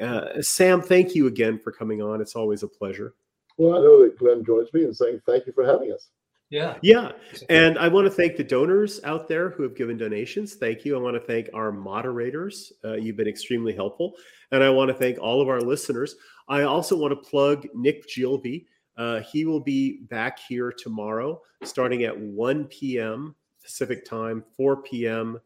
Uh, 0.00 0.40
Sam, 0.40 0.80
thank 0.80 1.14
you 1.14 1.26
again 1.26 1.58
for 1.58 1.72
coming 1.72 2.00
on. 2.00 2.20
It's 2.20 2.36
always 2.36 2.62
a 2.62 2.68
pleasure. 2.68 3.14
Well, 3.58 3.76
I 3.76 3.80
know 3.80 4.02
that 4.04 4.18
Glen 4.18 4.44
joins 4.44 4.72
me 4.72 4.84
in 4.84 4.94
saying 4.94 5.20
thank 5.26 5.46
you 5.46 5.52
for 5.52 5.66
having 5.66 5.92
us. 5.92 6.08
Yeah. 6.50 6.76
Yeah. 6.80 7.12
And 7.50 7.78
I 7.78 7.88
want 7.88 8.06
to 8.06 8.10
thank 8.10 8.36
the 8.36 8.44
donors 8.44 9.00
out 9.04 9.28
there 9.28 9.50
who 9.50 9.62
have 9.64 9.76
given 9.76 9.98
donations. 9.98 10.54
Thank 10.54 10.84
you. 10.84 10.96
I 10.96 11.00
want 11.00 11.14
to 11.14 11.20
thank 11.20 11.50
our 11.52 11.70
moderators. 11.70 12.72
Uh, 12.82 12.94
you've 12.94 13.16
been 13.16 13.28
extremely 13.28 13.74
helpful. 13.74 14.14
And 14.50 14.62
I 14.62 14.70
want 14.70 14.88
to 14.88 14.94
thank 14.94 15.18
all 15.18 15.42
of 15.42 15.48
our 15.48 15.60
listeners. 15.60 16.16
I 16.48 16.62
also 16.62 16.96
want 16.96 17.12
to 17.12 17.28
plug 17.28 17.66
Nick 17.74 18.08
Jeelvy. 18.08 18.64
Uh, 18.96 19.20
he 19.20 19.44
will 19.44 19.60
be 19.60 20.00
back 20.08 20.38
here 20.48 20.72
tomorrow, 20.72 21.40
starting 21.64 22.04
at 22.04 22.18
1 22.18 22.64
p.m. 22.66 23.34
Pacific 23.62 24.04
time, 24.04 24.42
4 24.56 24.82
p.m. 24.82 25.38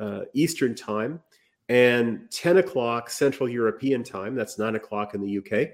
Uh, 0.00 0.22
Eastern 0.32 0.74
time, 0.74 1.20
and 1.68 2.30
10 2.30 2.56
o'clock 2.56 3.10
Central 3.10 3.48
European 3.48 4.02
time. 4.02 4.34
That's 4.34 4.58
9 4.58 4.74
o'clock 4.76 5.14
in 5.14 5.20
the 5.20 5.38
UK. 5.38 5.68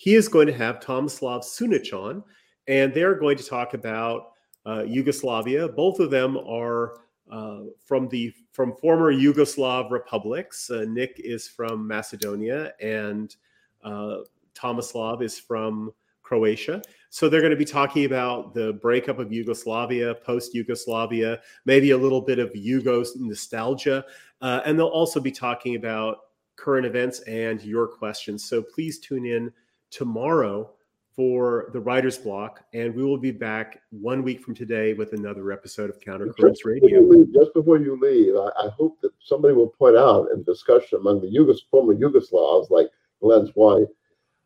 He 0.00 0.14
is 0.14 0.28
going 0.28 0.46
to 0.46 0.54
have 0.54 0.80
Tomislav 0.80 1.44
Sunic 1.44 1.92
on, 1.92 2.24
and 2.66 2.94
they're 2.94 3.16
going 3.16 3.36
to 3.36 3.44
talk 3.44 3.74
about 3.74 4.32
uh, 4.64 4.82
Yugoslavia. 4.84 5.68
Both 5.68 6.00
of 6.00 6.10
them 6.10 6.38
are 6.38 6.94
uh, 7.30 7.64
from 7.84 8.08
the 8.08 8.32
from 8.50 8.74
former 8.76 9.12
Yugoslav 9.12 9.90
republics. 9.90 10.70
Uh, 10.70 10.86
Nick 10.88 11.20
is 11.22 11.48
from 11.48 11.86
Macedonia, 11.86 12.72
and 12.80 13.36
uh, 13.84 14.20
Tomislav 14.54 15.20
is 15.20 15.38
from 15.38 15.92
Croatia. 16.22 16.80
So 17.10 17.28
they're 17.28 17.42
going 17.42 17.50
to 17.50 17.56
be 17.56 17.66
talking 17.66 18.06
about 18.06 18.54
the 18.54 18.72
breakup 18.80 19.18
of 19.18 19.30
Yugoslavia, 19.30 20.14
post 20.14 20.54
Yugoslavia, 20.54 21.42
maybe 21.66 21.90
a 21.90 21.98
little 21.98 22.22
bit 22.22 22.38
of 22.38 22.50
Yugo 22.54 23.04
nostalgia. 23.16 24.06
Uh, 24.40 24.62
and 24.64 24.78
they'll 24.78 24.86
also 24.86 25.20
be 25.20 25.30
talking 25.30 25.76
about 25.76 26.20
current 26.56 26.86
events 26.86 27.20
and 27.20 27.62
your 27.62 27.86
questions. 27.86 28.46
So 28.46 28.62
please 28.62 28.98
tune 28.98 29.26
in 29.26 29.52
tomorrow 29.90 30.70
for 31.14 31.70
the 31.72 31.80
writer's 31.80 32.16
block. 32.16 32.64
And 32.72 32.94
we 32.94 33.04
will 33.04 33.18
be 33.18 33.30
back 33.30 33.80
one 33.90 34.22
week 34.22 34.40
from 34.42 34.54
today 34.54 34.94
with 34.94 35.12
another 35.12 35.52
episode 35.52 35.90
of 35.90 36.00
Counter-Currents 36.00 36.64
Radio. 36.64 37.00
Leave, 37.00 37.32
just 37.34 37.52
before 37.52 37.78
you 37.78 37.98
leave, 38.00 38.34
I, 38.36 38.66
I, 38.66 38.70
hope 38.70 39.00
that 39.02 39.12
somebody 39.20 39.54
will 39.54 39.68
point 39.68 39.96
out 39.96 40.28
in 40.32 40.42
discussion 40.44 40.98
among 40.98 41.20
the 41.20 41.26
Yugos, 41.26 41.58
former 41.70 41.94
Yugoslavs, 41.94 42.70
like 42.70 42.88
Glen's 43.20 43.50
wife, 43.54 43.88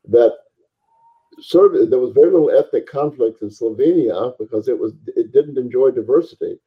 that 0.08 0.34
there 1.36 1.98
was 1.98 2.12
very 2.14 2.30
little 2.30 2.50
ethnic 2.50 2.86
conflict 2.86 3.42
in 3.42 3.48
Slovenia 3.48 4.36
because 4.38 4.68
it 4.68 4.78
was 4.78 4.92
it 5.06 5.32
didn't 5.32 5.58
enjoy 5.58 5.90
diversity. 5.90 6.58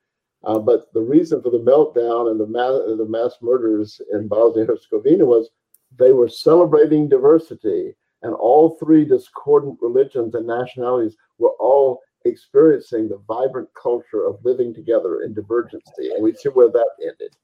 Uh, 0.44 0.60
but 0.60 0.94
the 0.94 1.02
reason 1.02 1.41
for 1.41 1.49
the 1.49 1.60
meltdown 1.60 2.32
and 2.32 2.40
the 2.40 2.48
mass, 2.48 2.72
the 2.98 3.06
mass 3.08 3.38
murders 3.41 3.99
in 4.14 4.28
Bosnia 4.28 4.62
and 4.62 4.70
Herzegovina 4.70 5.26
was 5.26 5.49
they 5.98 6.12
were 6.12 6.30
celebrating 6.30 7.10
diversity, 7.10 7.95
and 8.23 8.34
all 8.34 8.77
three 8.80 9.06
discordant 9.06 9.77
religions 9.81 10.35
and 10.35 10.48
nationalities 10.48 11.15
were 11.38 11.53
all 11.60 12.02
experiencing 12.26 13.07
the 13.07 13.22
vibrant 13.27 13.69
culture 13.81 14.26
of 14.26 14.44
living 14.44 14.73
together 14.73 15.22
in 15.22 15.34
divergency, 15.34 16.11
and 16.14 16.23
we 16.23 16.34
see 16.34 16.49
where 16.49 16.69
that 16.69 16.89
ended. 17.02 17.35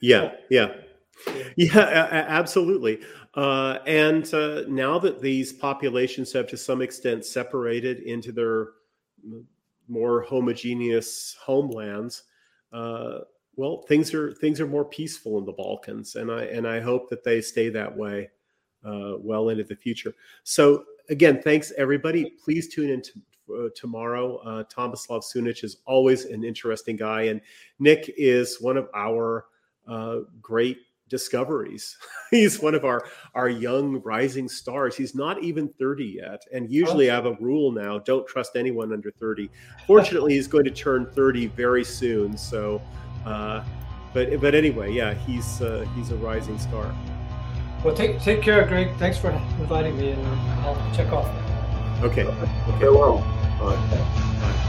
Yeah, 0.00 0.32
yeah. 0.50 0.72
Yeah, 1.56 2.08
absolutely. 2.28 3.00
Uh, 3.34 3.78
and 3.86 4.32
uh, 4.34 4.64
now 4.68 4.98
that 4.98 5.20
these 5.20 5.52
populations 5.52 6.32
have 6.32 6.46
to 6.48 6.56
some 6.56 6.82
extent 6.82 7.24
separated 7.24 8.00
into 8.00 8.32
their 8.32 8.68
more 9.88 10.22
homogeneous 10.22 11.36
homelands, 11.40 12.24
uh, 12.72 13.20
well, 13.54 13.82
things 13.88 14.12
are 14.12 14.34
things 14.34 14.60
are 14.60 14.66
more 14.66 14.84
peaceful 14.84 15.38
in 15.38 15.46
the 15.46 15.52
Balkans, 15.52 16.16
and 16.16 16.30
I 16.30 16.44
and 16.44 16.68
I 16.68 16.80
hope 16.80 17.08
that 17.08 17.24
they 17.24 17.40
stay 17.40 17.70
that 17.70 17.96
way 17.96 18.28
well 19.18 19.48
into 19.48 19.64
the 19.64 19.76
future. 19.76 20.14
So 20.44 20.84
again, 21.10 21.40
thanks 21.42 21.72
everybody. 21.76 22.30
Please 22.42 22.68
tune 22.68 22.90
in 22.90 23.02
to, 23.02 23.12
uh, 23.54 23.68
tomorrow. 23.74 24.38
Uh, 24.38 24.64
Tomislav 24.64 25.22
Sunic 25.24 25.64
is 25.64 25.78
always 25.86 26.24
an 26.24 26.44
interesting 26.44 26.96
guy, 26.96 27.22
and 27.22 27.40
Nick 27.78 28.12
is 28.16 28.60
one 28.60 28.76
of 28.76 28.88
our 28.94 29.46
uh, 29.86 30.20
great 30.40 30.78
discoveries. 31.08 31.96
he's 32.30 32.60
one 32.60 32.74
of 32.74 32.84
our 32.84 33.06
our 33.34 33.48
young 33.48 34.00
rising 34.02 34.48
stars. 34.48 34.96
He's 34.96 35.14
not 35.14 35.42
even 35.42 35.68
30 35.68 36.04
yet. 36.04 36.42
And 36.52 36.70
usually 36.70 37.10
I 37.10 37.14
have 37.14 37.26
a 37.26 37.36
rule 37.40 37.70
now, 37.70 37.98
don't 37.98 38.26
trust 38.26 38.56
anyone 38.56 38.92
under 38.92 39.10
30. 39.10 39.48
Fortunately, 39.86 40.34
he's 40.34 40.48
going 40.48 40.64
to 40.64 40.70
turn 40.70 41.06
30 41.06 41.46
very 41.48 41.84
soon. 41.84 42.36
So 42.36 42.82
uh, 43.24 43.62
but 44.14 44.40
but 44.40 44.54
anyway, 44.54 44.92
yeah, 44.92 45.14
he's 45.14 45.60
uh, 45.60 45.86
he's 45.94 46.10
a 46.10 46.16
rising 46.16 46.58
star. 46.58 46.94
Well, 47.86 47.94
take 47.94 48.20
take 48.20 48.42
care, 48.42 48.66
Greg. 48.66 48.88
Thanks 48.96 49.16
for 49.16 49.30
inviting 49.30 49.96
me, 49.96 50.10
and 50.10 50.26
uh, 50.26 50.66
I'll 50.66 50.92
check 50.92 51.12
off. 51.12 51.28
Okay. 52.02 52.24
Okay. 52.24 52.80
Farewell. 52.80 53.18
Bye. 53.60 53.76
Bye. 53.76 54.62